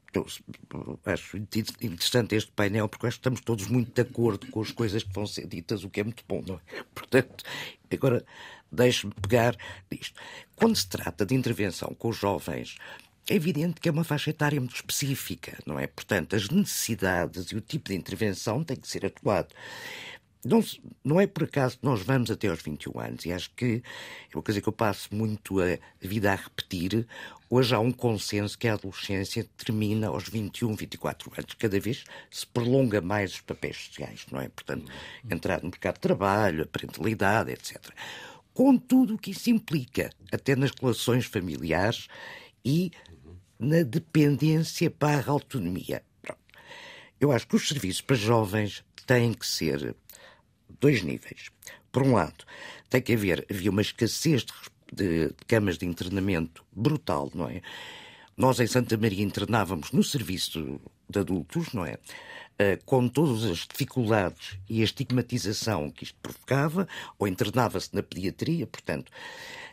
acho 1.07 1.37
interessante 1.37 2.35
este 2.35 2.51
painel, 2.51 2.89
porque 2.89 3.07
acho 3.07 3.17
que 3.17 3.21
estamos 3.21 3.41
todos 3.41 3.69
muito 3.69 3.93
de 3.95 4.01
acordo 4.03 4.47
com 4.49 4.61
as 4.61 4.73
coisas 4.73 5.03
que 5.03 5.13
vão 5.13 5.27
ser 5.27 5.47
ditas, 5.47 5.85
o 5.85 5.91
que 5.91 6.01
é 6.01 6.05
muito 6.05 6.25
bom, 6.29 6.43
não 6.47 6.57
é? 6.57 6.83
Portanto, 6.93 7.45
agora 7.91 8.25
deixe-me 8.71 9.15
pegar 9.15 9.57
nisto. 9.91 10.19
Quando 10.57 10.77
se 10.77 10.89
trata 10.89 11.25
de 11.25 11.35
intervenção 11.35 11.95
com 11.99 12.09
os 12.09 12.17
jovens, 12.17 12.77
é 13.29 13.35
evidente 13.35 13.81
que 13.81 13.89
é 13.89 13.93
uma 13.93 14.05
faixa 14.05 14.31
etária 14.31 14.61
muito 14.61 14.75
específica, 14.75 15.57
não 15.65 15.79
é? 15.79 15.87
Portanto, 15.87 16.35
as 16.35 16.49
necessidades 16.49 17.47
e 17.47 17.57
o 17.57 17.61
tipo 17.61 17.91
de 17.91 17.97
intervenção 17.97 18.65
tem 18.65 18.77
que 18.77 18.89
ser 18.89 19.07
atuado. 19.07 19.49
Não, 20.45 20.61
não 21.05 21.21
é 21.21 21.27
por 21.27 21.45
acaso 21.45 21.79
que 21.79 21.85
nós 21.85 22.03
vamos 22.03 22.29
até 22.29 22.49
aos 22.49 22.61
21 22.61 22.99
anos, 22.99 23.25
e 23.25 23.33
acho 23.33 23.49
que 23.55 23.81
é 24.29 24.37
uma 24.37 24.43
coisa 24.43 24.61
que 24.61 24.69
eu 24.69 24.73
passo 24.73 25.15
muito 25.15 25.61
a 25.61 25.79
vida 26.01 26.33
a 26.33 26.35
repetir. 26.35 27.07
Hoje 27.49 27.73
há 27.73 27.79
um 27.79 27.93
consenso 27.93 28.59
que 28.59 28.67
a 28.67 28.75
adolescência 28.75 29.49
termina 29.57 30.09
aos 30.09 30.29
21, 30.29 30.75
24 30.75 31.33
anos. 31.39 31.55
Cada 31.55 31.79
vez 31.79 32.03
se 32.29 32.45
prolonga 32.45 33.01
mais 33.01 33.35
os 33.35 33.41
papéis 33.41 33.77
sociais, 33.77 34.27
não 34.33 34.41
é? 34.41 34.49
Portanto, 34.49 34.91
entrar 35.31 35.63
no 35.63 35.71
mercado 35.71 35.95
de 35.95 36.01
trabalho, 36.01 36.65
a 36.65 36.67
parentalidade, 36.67 37.53
etc. 37.53 37.79
Com 38.53 38.77
tudo 38.77 39.15
o 39.15 39.19
que 39.19 39.31
isso 39.31 39.49
implica, 39.49 40.11
até 40.33 40.57
nas 40.57 40.73
relações 40.73 41.25
familiares 41.25 42.09
e 42.65 42.91
na 43.63 43.85
dependência 43.85 44.93
barra 44.99 45.33
autonomia. 45.33 46.03
Eu 47.21 47.31
acho 47.31 47.47
que 47.47 47.55
os 47.55 47.69
serviços 47.69 48.01
para 48.01 48.17
jovens 48.17 48.85
têm 49.07 49.33
que 49.33 49.47
ser 49.47 49.95
dois 50.81 51.03
níveis. 51.03 51.51
Por 51.93 52.03
um 52.03 52.15
lado, 52.15 52.45
tem 52.91 53.01
que 53.01 53.13
haver, 53.13 53.47
havia 53.49 53.71
uma 53.71 53.83
escassez 53.83 54.45
de, 54.45 54.53
de, 54.93 55.29
de 55.29 55.45
camas 55.47 55.79
de 55.79 55.87
internamento 55.87 56.65
brutal, 56.73 57.31
não 57.33 57.49
é? 57.49 57.63
Nós 58.37 58.59
em 58.59 58.67
Santa 58.67 58.97
Maria 58.97 59.23
internávamos 59.23 59.93
no 59.93 60.03
serviço 60.03 60.81
de 61.09 61.19
adultos, 61.21 61.73
não 61.73 61.87
é? 61.87 61.99
com 62.85 63.09
todas 63.09 63.45
as 63.45 63.67
dificuldades 63.67 64.57
e 64.69 64.83
a 64.83 64.85
estigmatização 64.85 65.91
que 65.91 66.05
isto 66.05 66.17
provocava, 66.23 66.87
ou 67.19 67.27
internava-se 67.27 67.93
na 67.93 68.05
pediatria, 68.05 68.69
portanto, 68.69 69.11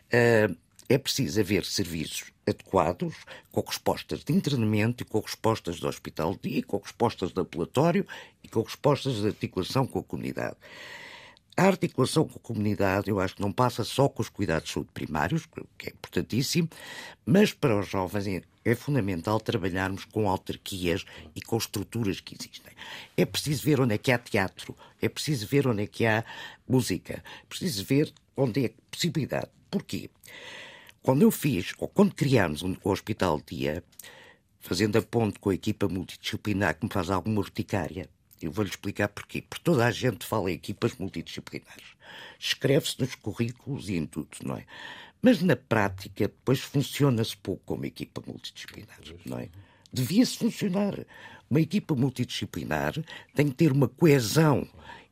é 0.09 0.97
preciso 0.97 1.39
haver 1.39 1.65
serviços 1.65 2.31
adequados, 2.49 3.15
com 3.51 3.61
respostas 3.61 4.23
de 4.23 4.33
internamento 4.33 5.03
e 5.03 5.05
com 5.05 5.19
respostas 5.19 5.77
de 5.77 5.85
hospital 5.85 6.33
de 6.33 6.49
dia, 6.49 6.63
com 6.63 6.77
respostas 6.77 7.31
de 7.31 7.39
ambulatório 7.39 8.05
e 8.43 8.47
com 8.47 8.61
respostas 8.61 9.15
de 9.15 9.27
articulação 9.27 9.85
com 9.85 9.99
a 9.99 10.03
comunidade. 10.03 10.57
A 11.59 11.63
articulação 11.63 12.25
com 12.25 12.39
a 12.39 12.41
comunidade, 12.41 13.09
eu 13.09 13.19
acho 13.19 13.35
que 13.35 13.41
não 13.41 13.51
passa 13.51 13.83
só 13.83 14.07
com 14.07 14.21
os 14.21 14.29
cuidados 14.29 14.69
de 14.69 14.73
saúde 14.75 14.91
primários, 14.93 15.45
que 15.77 15.89
é 15.89 15.91
importantíssimo, 15.91 16.69
mas 17.25 17.51
para 17.51 17.77
os 17.77 17.85
jovens 17.85 18.27
é, 18.27 18.41
é 18.63 18.75
fundamental 18.75 19.41
trabalharmos 19.41 20.05
com 20.05 20.29
autarquias 20.29 21.03
e 21.35 21.41
com 21.41 21.57
estruturas 21.57 22.21
que 22.21 22.33
existem. 22.33 22.71
É 23.17 23.25
preciso 23.25 23.61
ver 23.63 23.81
onde 23.81 23.93
é 23.93 23.97
que 23.97 24.09
há 24.09 24.17
teatro, 24.17 24.73
é 25.01 25.09
preciso 25.09 25.47
ver 25.47 25.67
onde 25.67 25.83
é 25.83 25.87
que 25.87 26.05
há 26.05 26.23
música, 26.65 27.15
é 27.15 27.45
preciso 27.49 27.83
ver 27.83 28.13
onde 28.37 28.67
é 28.67 28.71
possibilidade. 28.89 29.49
Porquê? 29.69 30.09
Quando 31.01 31.21
eu 31.21 31.31
fiz, 31.31 31.73
ou 31.77 31.87
quando 31.87 32.13
criámos 32.13 32.61
um, 32.61 32.75
o 32.83 32.89
Hospital 32.89 33.41
Dia, 33.45 33.83
fazendo 34.59 34.97
a 34.97 35.01
ponte 35.01 35.39
com 35.39 35.49
a 35.49 35.55
equipa 35.55 35.87
multidisciplinar 35.87 36.77
que 36.77 36.85
me 36.85 36.91
faz 36.91 37.09
alguma 37.09 37.39
urticária, 37.39 38.09
eu 38.41 38.51
vou-lhe 38.51 38.69
explicar 38.69 39.07
porquê. 39.07 39.41
Porque 39.41 39.63
toda 39.63 39.85
a 39.85 39.91
gente 39.91 40.25
fala 40.25 40.51
em 40.51 40.55
equipas 40.55 40.95
multidisciplinares. 40.95 41.95
Escreve-se 42.37 42.99
nos 42.99 43.15
currículos 43.15 43.89
e 43.89 43.95
em 43.95 44.05
tudo, 44.05 44.29
não 44.43 44.57
é? 44.57 44.65
Mas 45.21 45.41
na 45.41 45.55
prática, 45.55 46.27
depois 46.27 46.59
funciona-se 46.59 47.35
pouco 47.35 47.61
como 47.65 47.85
equipa 47.85 48.21
multidisciplinar, 48.25 48.99
não 49.25 49.39
é? 49.39 49.49
Devia-se 49.91 50.37
funcionar. 50.37 51.05
Uma 51.49 51.61
equipa 51.61 51.95
multidisciplinar 51.95 52.93
tem 53.33 53.47
que 53.47 53.55
ter 53.55 53.71
uma 53.71 53.87
coesão 53.87 54.67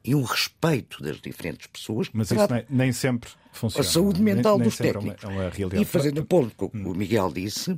e 0.07 0.15
um 0.15 0.23
respeito 0.23 1.03
das 1.03 1.19
diferentes 1.19 1.67
pessoas. 1.67 2.07
Mas 2.13 2.31
isso 2.31 2.47
nem, 2.49 2.65
nem, 2.69 2.93
sempre 2.93 3.29
funciona. 3.51 3.85
A 3.85 3.91
saúde 3.91 4.21
mental 4.21 4.57
nem, 4.57 4.61
nem 4.61 4.69
dos 4.69 4.79
é 4.79 4.83
técnicos. 4.83 5.23
É 5.23 5.27
uma, 5.27 5.43
é 5.43 5.65
uma 5.65 5.81
e 5.81 5.85
fazendo 5.85 6.21
a 6.21 6.25
ponto 6.25 6.55
com 6.55 6.65
o 6.65 6.69
que 6.69 6.77
o 6.77 6.95
Miguel 6.95 7.29
disse, 7.29 7.77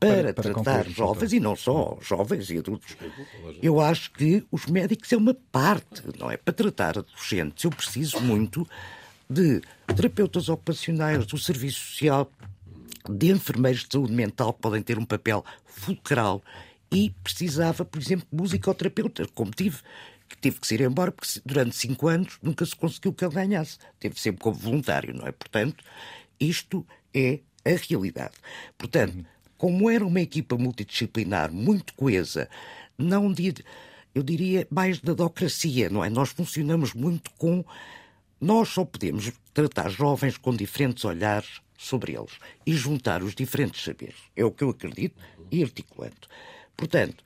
para, 0.00 0.32
para, 0.32 0.34
para 0.34 0.54
tratar 0.54 0.88
jovens, 0.88 1.32
então. 1.32 1.38
e 1.38 1.40
não 1.40 1.56
só 1.56 1.96
jovens 2.00 2.50
e 2.50 2.58
adultos, 2.58 2.96
eu 3.62 3.80
acho 3.80 4.10
que 4.12 4.44
os 4.50 4.66
médicos 4.66 5.12
é 5.12 5.16
uma 5.16 5.34
parte, 5.52 6.02
não 6.18 6.30
é? 6.30 6.36
Para 6.36 6.52
tratar 6.52 6.98
adolescentes, 6.98 7.64
eu 7.64 7.70
preciso 7.70 8.20
muito 8.20 8.66
de 9.30 9.60
terapeutas 9.86 10.48
ocupacionais, 10.48 11.26
do 11.26 11.38
serviço 11.38 11.78
social, 11.78 12.30
de 13.08 13.30
enfermeiros 13.30 13.84
de 13.84 13.92
saúde 13.92 14.12
mental 14.12 14.52
que 14.52 14.60
podem 14.60 14.82
ter 14.82 14.98
um 14.98 15.04
papel 15.04 15.44
fulcral 15.64 16.42
e 16.92 17.10
precisava, 17.22 17.84
por 17.84 18.00
exemplo, 18.00 18.26
de 18.32 18.36
musicoterapeutas, 18.36 19.28
como 19.34 19.50
tive 19.50 19.78
que 20.28 20.36
teve 20.36 20.60
que 20.60 20.74
ir 20.74 20.80
embora 20.82 21.10
porque 21.10 21.40
durante 21.44 21.76
cinco 21.76 22.08
anos 22.08 22.38
nunca 22.42 22.64
se 22.66 22.76
conseguiu 22.76 23.12
que 23.12 23.24
ele 23.24 23.34
ganhasse. 23.34 23.78
Teve 23.98 24.20
sempre 24.20 24.42
como 24.42 24.56
voluntário, 24.56 25.14
não 25.14 25.26
é? 25.26 25.32
Portanto, 25.32 25.82
isto 26.38 26.86
é 27.14 27.40
a 27.64 27.70
realidade. 27.88 28.34
Portanto, 28.76 29.24
como 29.56 29.90
era 29.90 30.06
uma 30.06 30.20
equipa 30.20 30.56
multidisciplinar 30.56 31.52
muito 31.52 31.92
coesa, 31.94 32.48
não 32.96 33.32
de, 33.32 33.54
eu 34.14 34.22
diria 34.22 34.66
mais 34.70 35.00
da 35.00 35.12
docracia, 35.12 35.90
não 35.90 36.04
é? 36.04 36.10
Nós 36.10 36.30
funcionamos 36.30 36.94
muito 36.94 37.30
com. 37.32 37.64
Nós 38.40 38.68
só 38.68 38.84
podemos 38.84 39.32
tratar 39.52 39.88
jovens 39.88 40.36
com 40.36 40.54
diferentes 40.54 41.04
olhares 41.04 41.60
sobre 41.76 42.16
eles 42.16 42.32
e 42.64 42.72
juntar 42.72 43.22
os 43.22 43.34
diferentes 43.34 43.82
saberes. 43.82 44.16
É 44.36 44.44
o 44.44 44.50
que 44.50 44.62
eu 44.62 44.70
acredito 44.70 45.16
e 45.50 45.62
articulando. 45.62 46.28
Portanto, 46.76 47.24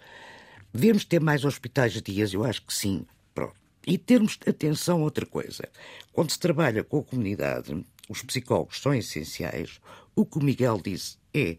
Devemos 0.73 1.05
ter 1.05 1.21
mais 1.21 1.45
hospitais 1.45 2.01
dias? 2.01 2.33
Eu 2.33 2.45
acho 2.45 2.63
que 2.63 2.73
sim. 2.73 3.05
Pronto. 3.35 3.55
E 3.87 3.99
termos 3.99 4.39
atenção 4.47 5.01
a 5.01 5.05
outra 5.05 5.27
coisa. 5.27 5.69
Quando 6.13 6.31
se 6.31 6.39
trabalha 6.39 6.83
com 6.83 6.99
a 6.99 7.05
comunidade, 7.05 7.85
os 8.09 8.23
psicólogos 8.23 8.81
são 8.81 8.95
essenciais. 8.95 9.81
O 10.15 10.25
que 10.25 10.39
o 10.39 10.43
Miguel 10.43 10.81
disse 10.83 11.19
é. 11.35 11.57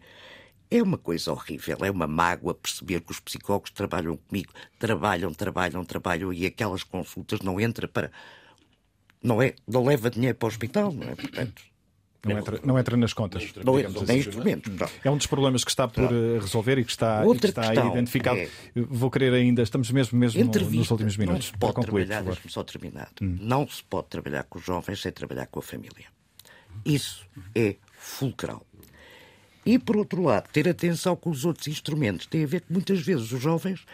É 0.70 0.82
uma 0.82 0.98
coisa 0.98 1.30
horrível, 1.30 1.78
é 1.82 1.90
uma 1.90 2.06
mágoa 2.06 2.52
perceber 2.52 3.00
que 3.02 3.12
os 3.12 3.20
psicólogos 3.20 3.70
trabalham 3.70 4.16
comigo, 4.16 4.52
trabalham, 4.78 5.32
trabalham, 5.32 5.84
trabalham 5.84 6.32
e 6.32 6.46
aquelas 6.46 6.82
consultas 6.82 7.40
não 7.40 7.60
entra 7.60 7.86
para. 7.86 8.10
Não, 9.22 9.40
é, 9.40 9.54
não 9.68 9.84
leva 9.84 10.10
dinheiro 10.10 10.36
para 10.36 10.46
o 10.46 10.48
hospital, 10.48 10.90
não 10.92 11.08
é? 11.10 11.14
Portanto, 11.14 11.62
não 12.28 12.38
entra, 12.38 12.60
não 12.64 12.78
entra 12.78 12.96
nas 12.96 13.12
contas. 13.12 13.52
Não 13.64 13.78
entra 13.78 14.02
assim. 14.02 14.12
neste 14.14 14.36
momento. 14.36 14.70
É 15.02 15.10
um 15.10 15.16
dos 15.16 15.26
problemas 15.26 15.64
que 15.64 15.70
está 15.70 15.86
por 15.86 16.04
eh, 16.04 16.38
resolver 16.40 16.78
e 16.78 16.84
que 16.84 16.90
está, 16.90 17.24
e 17.26 17.38
que 17.38 17.46
está 17.46 17.74
identificado. 17.74 18.38
É... 18.38 18.48
Vou 18.74 19.10
querer 19.10 19.32
ainda, 19.32 19.62
estamos 19.62 19.90
mesmo, 19.90 20.18
mesmo 20.18 20.44
nos 20.44 20.90
últimos 20.90 21.16
minutos. 21.16 21.46
Não 21.46 21.52
se 21.52 21.58
pode 21.58 21.74
concluir, 21.74 22.06
trabalhar, 22.06 22.38
só 22.48 22.62
terminar. 22.62 23.10
Hum. 23.20 23.36
Não 23.40 23.68
se 23.68 23.82
pode 23.82 24.08
trabalhar 24.08 24.44
com 24.44 24.58
os 24.58 24.64
jovens 24.64 25.00
sem 25.00 25.12
trabalhar 25.12 25.46
com 25.46 25.58
a 25.58 25.62
família. 25.62 26.06
Isso 26.84 27.26
é 27.54 27.76
fulcral. 27.98 28.64
E, 29.66 29.78
por 29.78 29.96
outro 29.96 30.22
lado, 30.22 30.48
ter 30.52 30.68
atenção 30.68 31.16
com 31.16 31.30
os 31.30 31.44
outros 31.44 31.68
instrumentos 31.68 32.26
tem 32.26 32.44
a 32.44 32.46
ver 32.46 32.60
que 32.60 32.72
muitas 32.72 33.00
vezes 33.00 33.32
os 33.32 33.40
jovens 33.40 33.86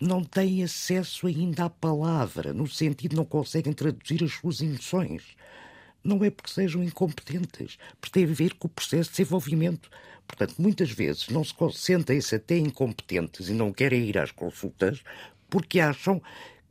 não 0.00 0.22
têm 0.24 0.62
acesso 0.62 1.26
ainda 1.26 1.64
à 1.64 1.70
palavra, 1.70 2.54
no 2.54 2.66
sentido 2.66 3.10
de 3.10 3.16
não 3.16 3.24
conseguem 3.24 3.72
traduzir 3.72 4.24
as 4.24 4.32
suas 4.32 4.60
emoções 4.60 5.36
não 6.02 6.24
é 6.24 6.30
porque 6.30 6.50
sejam 6.50 6.82
incompetentes, 6.82 7.78
porque 8.00 8.20
tem 8.20 8.30
a 8.30 8.34
ver 8.34 8.54
com 8.54 8.66
o 8.66 8.70
processo 8.70 9.10
de 9.10 9.16
desenvolvimento. 9.16 9.90
Portanto, 10.26 10.54
muitas 10.58 10.90
vezes 10.90 11.28
não 11.28 11.42
se 11.44 11.54
sentem-se 11.74 12.36
até 12.36 12.56
incompetentes 12.56 13.48
e 13.48 13.52
não 13.52 13.72
querem 13.72 14.04
ir 14.04 14.16
às 14.16 14.30
consultas 14.30 15.02
porque 15.48 15.80
acham 15.80 16.22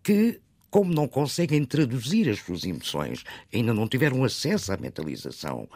que, 0.01 0.39
como 0.69 0.93
não 0.93 1.07
conseguem 1.07 1.65
traduzir 1.65 2.29
as 2.29 2.39
suas 2.39 2.63
emoções, 2.63 3.23
ainda 3.53 3.73
não 3.73 3.87
tiveram 3.87 4.23
acesso 4.23 4.71
à 4.71 4.77
mentalização, 4.77 5.67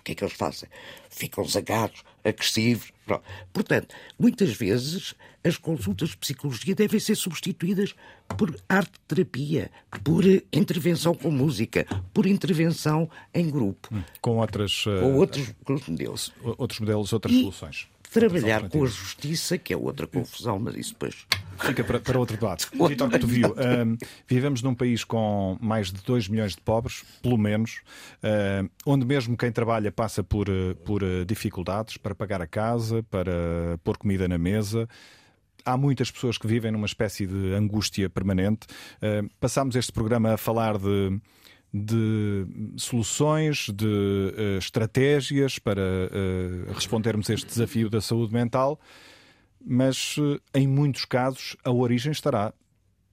o 0.00 0.02
que 0.02 0.12
é 0.12 0.14
que 0.14 0.24
eles 0.24 0.34
fazem? 0.34 0.68
Ficam 1.08 1.44
zagados, 1.44 2.02
agressivos. 2.24 2.92
Pronto. 3.06 3.22
Portanto, 3.52 3.94
muitas 4.18 4.50
vezes 4.50 5.14
as 5.44 5.56
consultas 5.56 6.10
de 6.10 6.16
psicologia 6.16 6.74
devem 6.74 6.98
ser 6.98 7.14
substituídas 7.14 7.94
por 8.36 8.54
arte-terapia, 8.68 9.70
por 10.02 10.24
intervenção 10.52 11.14
com 11.14 11.30
música, 11.30 11.86
por 12.12 12.26
intervenção 12.26 13.08
em 13.34 13.50
grupo. 13.50 13.88
Hum, 13.92 14.02
com 14.20 14.38
outras. 14.38 14.86
Uh, 14.86 15.00
com 15.00 15.14
outros 15.16 15.54
modelos. 15.88 16.32
Outros 16.58 16.80
modelos, 16.80 17.12
outras 17.12 17.34
e 17.34 17.40
soluções. 17.40 17.88
Trabalhar 18.10 18.68
com 18.68 18.82
a 18.82 18.88
justiça, 18.88 19.56
que 19.56 19.72
é 19.72 19.76
outra 19.76 20.06
confusão, 20.06 20.58
mas 20.58 20.74
isso 20.74 20.92
depois 20.92 21.26
Fica 21.60 21.84
para, 21.84 22.00
para 22.00 22.18
outro 22.18 22.36
debate. 22.36 22.66
Vitor 22.72 23.10
Cotovio, 23.10 23.54
um, 23.54 23.96
vivemos 24.26 24.62
num 24.62 24.74
país 24.74 25.04
com 25.04 25.56
mais 25.60 25.92
de 25.92 26.02
2 26.02 26.28
milhões 26.28 26.54
de 26.54 26.60
pobres, 26.60 27.04
pelo 27.22 27.36
menos, 27.36 27.80
onde 28.86 29.04
mesmo 29.04 29.36
quem 29.36 29.52
trabalha 29.52 29.92
passa 29.92 30.22
por, 30.22 30.48
eh, 30.48 30.74
por 30.84 31.02
eh, 31.02 31.24
dificuldades 31.24 31.96
para 31.96 32.14
pagar 32.14 32.40
a 32.40 32.46
casa, 32.46 33.02
para 33.04 33.78
pôr 33.84 33.96
comida 33.96 34.26
na 34.28 34.38
mesa 34.38 34.88
há 35.64 35.76
muitas 35.76 36.10
pessoas 36.10 36.38
que 36.38 36.46
vivem 36.46 36.72
numa 36.72 36.86
espécie 36.86 37.26
de 37.26 37.54
angústia 37.54 38.08
permanente. 38.08 38.66
Uh, 38.96 39.28
passámos 39.38 39.76
este 39.76 39.92
programa 39.92 40.32
a 40.32 40.36
falar 40.38 40.78
de, 40.78 41.20
de 41.72 42.46
soluções, 42.76 43.68
de 43.68 43.84
uh, 43.84 44.58
estratégias 44.58 45.58
para 45.58 45.82
uh, 45.82 46.72
respondermos 46.72 47.28
a 47.30 47.34
este 47.34 47.46
desafio 47.46 47.90
da 47.90 48.00
saúde 48.00 48.32
mental 48.32 48.80
mas 49.64 50.16
eh, 50.18 50.60
em 50.60 50.66
muitos 50.66 51.04
casos 51.04 51.56
a 51.64 51.70
origem 51.70 52.12
estará 52.12 52.52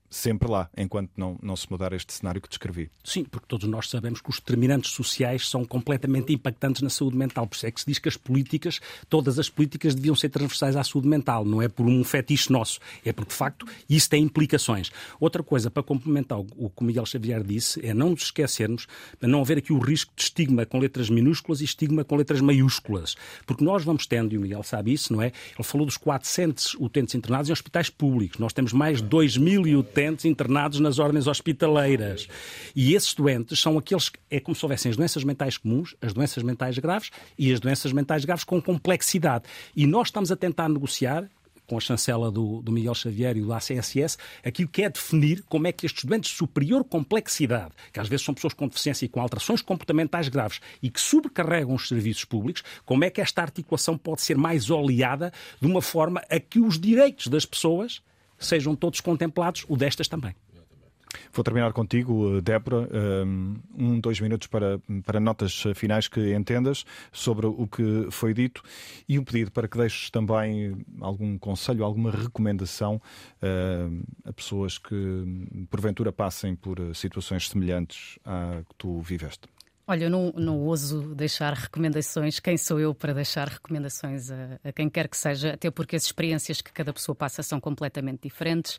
sempre 0.10 0.50
lá, 0.50 0.70
enquanto 0.78 1.12
não, 1.18 1.38
não 1.42 1.56
se 1.56 1.70
mudar 1.70 1.94
este 1.94 2.14
cenário 2.14 2.42
que 2.42 2.50
descrevi. 2.50 2.90
Sim, 3.04 3.24
porque 3.24 3.48
todos 3.48 3.68
nós 3.68 3.90
sabemos 3.90 4.22
que 4.22 4.30
os 4.30 4.38
determinantes 4.38 4.92
sociais 4.92 5.50
são 5.50 5.66
completamente 5.66 6.34
impactantes 6.34 6.82
na 6.82 6.90
saúde 6.90 7.18
mental. 7.18 7.48
Por 7.48 7.56
isso 7.56 7.66
é 7.66 7.72
que 7.72 7.80
se 7.80 7.86
diz 7.86 8.00
que 8.00 8.10
as 8.10 8.18
políticas, 8.18 8.80
todas 9.10 9.38
as 9.40 9.50
políticas 9.50 9.94
deviam 9.94 10.16
ser 10.16 10.30
transversais 10.30 10.76
à 10.76 10.84
saúde 10.84 11.08
mental. 11.08 11.44
Não 11.44 11.62
é 11.62 11.68
por 11.68 11.86
um 11.86 12.04
fetiche 12.04 12.52
nosso, 12.52 12.80
é 13.04 13.12
porque, 13.12 13.30
de 13.30 13.36
facto, 13.36 13.66
isso 13.90 14.10
tem 14.10 14.24
implicações. 14.24 14.92
Outra 15.20 15.44
coisa, 15.44 15.70
para 15.70 15.84
complementar 15.84 16.40
o 16.40 16.70
que 16.70 16.82
o 16.82 16.84
Miguel 16.84 17.06
Xavier 17.06 17.44
disse, 17.44 17.86
é 17.86 17.94
não 17.94 18.12
nos 18.12 18.24
esquecermos, 18.24 18.88
para 19.20 19.28
não 19.28 19.42
haver 19.42 19.58
aqui 19.58 19.74
o 19.74 19.80
risco 19.80 20.12
de 20.16 20.24
estigma 20.24 20.66
com 20.66 20.80
letras 20.80 21.10
minúsculas 21.10 21.62
e 21.62 21.66
estigma 21.66 22.04
com 22.04 22.16
letras 22.16 22.42
maiúsculas. 22.42 23.16
Porque 23.46 23.64
nós 23.64 23.84
vamos 23.84 24.06
tendo, 24.06 24.34
e 24.34 24.38
o 24.38 24.42
Miguel 24.42 24.64
sabe 24.64 24.94
isso, 24.94 25.12
não 25.14 25.22
é? 25.22 25.28
Ele 25.28 25.64
falou 25.64 25.86
dos 25.86 25.98
400 25.98 26.76
utentes 26.76 27.16
internados 27.16 27.50
em 27.50 27.54
hospitais 27.54 27.90
públicos. 27.90 28.40
Nós 28.40 28.54
temos 28.54 28.74
mais 28.74 29.02
de 29.02 29.08
2 29.08 29.38
doentes 29.98 30.26
internados 30.26 30.80
nas 30.80 31.00
ordens 31.00 31.26
hospitaleiras. 31.26 32.28
E 32.76 32.94
esses 32.94 33.14
doentes 33.16 33.60
são 33.60 33.78
aqueles 33.78 34.10
que 34.10 34.20
é 34.30 34.40
como 34.40 34.56
se 34.56 34.64
houvessem 34.64 34.92
as 34.92 34.98
doenças 34.98 35.24
mentais 35.24 35.58
comuns, 35.58 35.96
as 36.00 36.14
doenças 36.14 36.44
mentais 36.44 36.78
graves 36.78 37.10
e 37.38 37.52
as 37.52 37.60
doenças 37.60 37.92
mentais 37.92 38.24
graves 38.24 38.44
com 38.44 38.62
complexidade. 38.62 39.46
E 39.76 39.88
nós 39.88 40.10
estamos 40.10 40.32
a 40.32 40.36
tentar 40.36 40.70
negociar 40.70 41.28
com 41.66 41.78
a 41.78 41.82
chancela 41.82 42.32
do, 42.32 42.62
do, 42.62 42.72
Miguel 42.72 42.94
Xavier 42.94 43.36
e 43.36 43.42
do 43.42 43.52
ACSS, 43.52 44.18
aquilo 44.46 44.70
que 44.70 44.84
é 44.84 44.90
definir 44.90 45.44
como 45.50 45.68
é 45.68 45.72
que 45.74 45.86
estes 45.86 46.06
doentes 46.06 46.32
de 46.32 46.38
superior 46.38 46.82
complexidade, 46.86 47.74
que 47.92 48.00
às 48.00 48.08
vezes 48.08 48.26
são 48.26 48.34
pessoas 48.34 48.54
com 48.54 48.70
deficiência 48.70 49.04
e 49.06 49.10
com 49.10 49.20
alterações 49.20 49.62
comportamentais 49.62 50.30
graves 50.30 50.62
e 50.82 50.90
que 50.90 51.02
sobrecarregam 51.02 51.76
os 51.76 51.90
serviços 51.90 52.24
públicos, 52.24 52.64
como 52.86 53.04
é 53.04 53.10
que 53.10 53.20
esta 53.20 53.42
articulação 53.42 53.98
pode 53.98 54.22
ser 54.22 54.38
mais 54.38 54.70
oleada 54.70 55.34
de 55.60 55.68
uma 55.68 55.82
forma 55.82 56.22
a 56.30 56.40
que 56.40 56.60
os 56.62 56.80
direitos 56.80 57.28
das 57.28 57.46
pessoas 57.46 58.02
sejam 58.38 58.76
todos 58.76 59.02
contemplados, 59.02 59.66
o 59.68 59.76
destas 59.76 60.08
também. 60.08 60.36
Vou 61.32 61.44
terminar 61.44 61.72
contigo, 61.74 62.42
Débora. 62.42 62.88
Um, 63.26 64.00
dois 64.00 64.20
minutos 64.20 64.48
para, 64.48 64.80
para 65.06 65.20
notas 65.20 65.64
finais 65.76 66.08
que 66.08 66.34
entendas 66.34 66.84
sobre 67.12 67.46
o 67.46 67.68
que 67.68 68.08
foi 68.12 68.34
dito 68.34 68.62
e 69.08 69.18
um 69.18 69.24
pedido 69.24 69.52
para 69.52 69.68
que 69.68 69.78
deixes 69.78 70.10
também 70.10 70.76
algum 71.00 71.38
conselho, 71.38 71.84
alguma 71.84 72.12
recomendação 72.12 73.02
uh, 73.42 74.04
a 74.26 74.34
pessoas 74.34 74.78
que 74.78 74.96
porventura 75.70 76.12
passem 76.12 76.56
por 76.56 76.78
situações 76.96 77.50
semelhantes 77.50 78.20
à 78.26 78.62
que 78.68 78.76
tu 78.78 79.02
viveste. 79.02 79.48
Olha, 79.90 80.04
eu 80.04 80.10
não, 80.10 80.34
não 80.36 80.60
ouso 80.60 81.16
deixar 81.16 81.54
recomendações. 81.54 82.42
Quem 82.42 82.58
sou 82.58 82.78
eu 82.78 82.94
para 82.94 83.14
deixar 83.14 83.48
recomendações 83.48 84.30
a, 84.30 84.60
a, 84.62 84.74
quem 84.74 84.90
quer 84.90 85.08
que 85.08 85.16
seja? 85.16 85.54
Até 85.54 85.72
porque 85.72 85.96
as 85.96 86.04
experiências 86.04 86.62
que 86.62 86.74
cada 86.74 86.92
pessoa 86.92 87.16
passa 87.16 87.42
são 87.42 87.58
completamente 87.58 88.24
diferentes. 88.24 88.78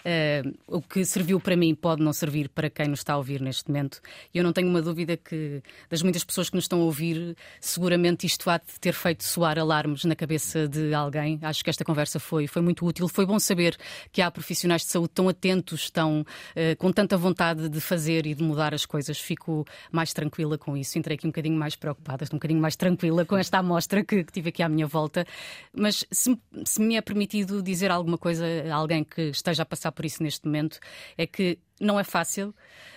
Uh, 0.00 0.56
o 0.66 0.80
que 0.80 1.04
serviu 1.04 1.38
para 1.38 1.54
mim 1.58 1.74
pode 1.74 2.02
não 2.02 2.10
servir 2.10 2.48
para 2.48 2.70
quem 2.70 2.88
nos 2.88 3.00
está 3.00 3.12
a 3.12 3.18
ouvir 3.18 3.42
neste 3.42 3.68
momento. 3.68 4.00
E 4.32 4.38
eu 4.38 4.42
não 4.42 4.50
tenho 4.50 4.66
uma 4.70 4.80
dúvida 4.80 5.14
que, 5.14 5.62
das 5.90 6.00
muitas 6.00 6.24
pessoas 6.24 6.48
que 6.48 6.56
nos 6.56 6.64
estão 6.64 6.80
a 6.80 6.84
ouvir, 6.84 7.36
seguramente 7.60 8.26
isto 8.26 8.48
há 8.48 8.56
de 8.56 8.80
ter 8.80 8.94
feito 8.94 9.24
soar 9.24 9.58
alarmes 9.58 10.06
na 10.06 10.16
cabeça 10.16 10.66
de 10.66 10.94
alguém. 10.94 11.38
Acho 11.42 11.62
que 11.62 11.68
esta 11.68 11.84
conversa 11.84 12.18
foi, 12.18 12.46
foi 12.46 12.62
muito 12.62 12.86
útil. 12.86 13.06
Foi 13.08 13.26
bom 13.26 13.38
saber 13.38 13.76
que 14.10 14.22
há 14.22 14.30
profissionais 14.30 14.80
de 14.80 14.88
saúde 14.88 15.10
tão 15.12 15.28
atentos, 15.28 15.90
tão, 15.90 16.22
uh, 16.22 16.76
com 16.78 16.90
tanta 16.90 17.14
vontade 17.18 17.68
de 17.68 17.78
fazer 17.78 18.24
e 18.24 18.34
de 18.34 18.42
mudar 18.42 18.72
as 18.72 18.86
coisas. 18.86 19.20
Fico 19.20 19.66
mais 19.92 20.14
tranquila 20.14 20.45
tranquila 20.46 20.58
com 20.58 20.76
isso, 20.76 20.98
entrei 20.98 21.16
aqui 21.16 21.26
um 21.26 21.30
bocadinho 21.30 21.58
mais 21.58 21.74
preocupada, 21.74 22.24
estou 22.24 22.36
um 22.36 22.38
bocadinho 22.38 22.60
mais 22.60 22.76
tranquila 22.76 23.24
com 23.24 23.36
esta 23.36 23.58
amostra 23.58 24.04
que, 24.04 24.24
que 24.24 24.32
tive 24.32 24.50
aqui 24.50 24.62
à 24.62 24.68
minha 24.68 24.86
volta. 24.86 25.26
Mas 25.72 26.04
se, 26.10 26.38
se 26.64 26.80
me 26.80 26.96
é 26.96 27.00
permitido 27.00 27.62
dizer 27.62 27.90
alguma 27.90 28.16
coisa 28.16 28.44
a 28.70 28.74
alguém 28.74 29.04
que 29.04 29.22
esteja 29.30 29.62
a 29.62 29.66
passar 29.66 29.92
por 29.92 30.04
isso 30.04 30.22
neste 30.22 30.46
momento, 30.46 30.78
é 31.18 31.26
que 31.26 31.58
não 31.80 31.98
é 31.98 32.04
fácil. 32.04 32.54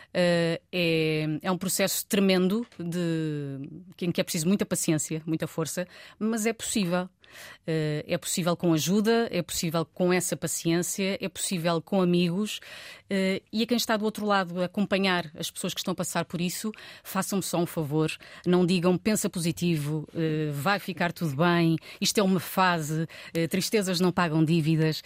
Uh, 0.10 0.58
é, 0.72 1.40
é 1.44 1.52
um 1.52 1.58
processo 1.58 2.04
tremendo 2.08 2.66
de, 2.80 3.60
em 4.02 4.12
que 4.12 4.20
é 4.20 4.24
preciso 4.24 4.48
muita 4.48 4.66
paciência, 4.66 5.22
muita 5.26 5.46
força, 5.46 5.88
mas 6.18 6.46
é 6.46 6.54
possível. 6.54 7.08
Uh, 7.62 8.02
é 8.08 8.18
possível 8.18 8.58
com 8.58 8.74
ajuda, 8.74 9.28
é 9.32 9.44
possível 9.44 9.86
com 9.86 10.12
essa 10.12 10.36
paciência, 10.36 11.16
é 11.22 11.30
possível 11.30 11.80
com 11.80 12.02
amigos 12.02 12.58
uh, 13.06 13.40
e 13.54 13.62
a 13.62 13.68
quem 13.68 13.78
está 13.78 13.96
do 13.96 14.04
outro 14.04 14.26
lado 14.26 14.64
acompanhar 14.64 15.30
as 15.38 15.52
pessoas 15.52 15.76
que 15.76 15.80
estão 15.80 15.92
a 15.92 15.96
passar 15.96 16.26
por 16.26 16.42
isso, 16.42 16.72
façam-me 17.04 17.44
só 17.44 17.60
um 17.60 17.68
favor, 17.68 18.12
não 18.48 18.66
digam 18.66 18.98
pensa 18.98 19.30
positivo, 19.30 20.08
vai 20.54 20.80
ficar 20.80 21.14
tudo 21.14 21.36
bem, 21.36 21.78
isto 22.02 22.20
é 22.20 22.24
uma 22.24 22.40
fase, 22.40 23.08
tristezas 23.50 24.00
não 24.00 24.12
pagam 24.12 24.44
dívidas. 24.44 25.04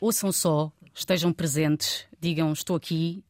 ouçam 0.00 0.30
só, 0.30 0.70
estejam 0.94 1.32
presentes, 1.32 2.06
digam 2.22 2.52
estou 2.52 2.76
aqui, 2.76 3.24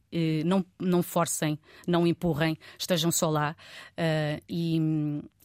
não, 0.45 0.63
não 0.79 1.01
forcem, 1.01 1.57
não 1.87 2.05
empurrem, 2.05 2.57
estejam 2.77 3.11
só 3.11 3.29
lá 3.29 3.55
e, 4.47 4.79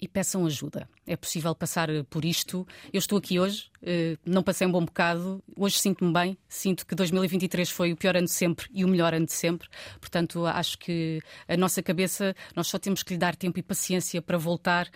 e 0.00 0.06
peçam 0.06 0.44
ajuda 0.44 0.86
é 1.08 1.16
possível 1.16 1.54
passar 1.54 1.88
por 2.10 2.24
isto. 2.24 2.66
Eu 2.92 2.98
estou 2.98 3.18
aqui 3.18 3.40
hoje, 3.40 3.70
eh, 3.82 4.16
não 4.24 4.42
passei 4.42 4.66
um 4.66 4.70
bom 4.70 4.84
bocado, 4.84 5.42
hoje 5.56 5.78
sinto-me 5.78 6.12
bem, 6.12 6.38
sinto 6.48 6.86
que 6.86 6.94
2023 6.94 7.70
foi 7.70 7.92
o 7.92 7.96
pior 7.96 8.16
ano 8.16 8.26
de 8.26 8.32
sempre 8.32 8.66
e 8.72 8.84
o 8.84 8.88
melhor 8.88 9.14
ano 9.14 9.24
de 9.24 9.32
sempre. 9.32 9.68
Portanto, 10.00 10.44
acho 10.46 10.78
que 10.78 11.20
a 11.48 11.56
nossa 11.56 11.82
cabeça, 11.82 12.36
nós 12.54 12.66
só 12.66 12.78
temos 12.78 13.02
que 13.02 13.14
lhe 13.14 13.18
dar 13.18 13.34
tempo 13.34 13.58
e 13.58 13.62
paciência 13.62 14.20
para 14.20 14.36
voltar 14.36 14.88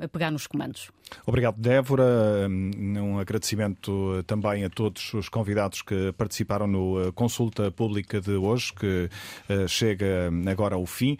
a, 0.00 0.08
pegar 0.08 0.30
nos 0.30 0.46
comandos. 0.46 0.90
Obrigado, 1.26 1.60
Débora. 1.60 2.48
Um 2.48 3.18
agradecimento 3.18 4.22
também 4.26 4.64
a 4.64 4.70
todos 4.70 5.12
os 5.14 5.28
convidados 5.28 5.82
que 5.82 6.12
participaram 6.12 6.66
no 6.66 7.08
eh, 7.08 7.12
Pública 7.70 8.20
de 8.20 8.32
hoje, 8.32 8.72
que 8.72 9.08
eh, 9.48 9.66
chega 9.68 10.30
agora 10.50 10.74
ao 10.74 10.86
fim. 10.86 11.16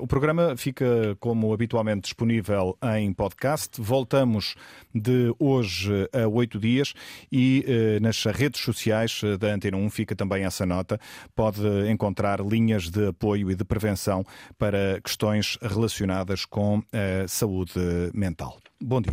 O 0.00 0.06
programa 0.06 0.56
fica, 0.56 1.16
como 1.20 1.52
habitualmente, 1.52 2.02
disponível 2.02 2.76
em 2.96 3.12
podcast. 3.12 3.80
Voltamos 3.80 4.54
de 4.94 5.34
hoje 5.38 6.08
a 6.12 6.26
oito 6.28 6.58
dias 6.58 6.94
e 7.30 7.64
eh, 7.66 8.00
nas 8.00 8.24
redes 8.24 8.60
sociais 8.60 9.20
eh, 9.24 9.36
da 9.36 9.48
Antena 9.48 9.76
1 9.76 9.90
fica 9.90 10.14
também 10.14 10.44
essa 10.44 10.64
nota. 10.64 11.00
Pode 11.34 11.62
encontrar 11.90 12.40
linhas 12.40 12.90
de 12.90 13.08
apoio 13.08 13.50
e 13.50 13.54
de 13.54 13.64
prevenção 13.64 14.24
para 14.58 15.00
questões 15.02 15.58
relacionadas 15.60 16.44
com 16.44 16.82
a 16.92 17.26
saúde 17.28 17.80
mental. 18.14 18.58
Bom 18.80 19.00
dia. 19.00 19.12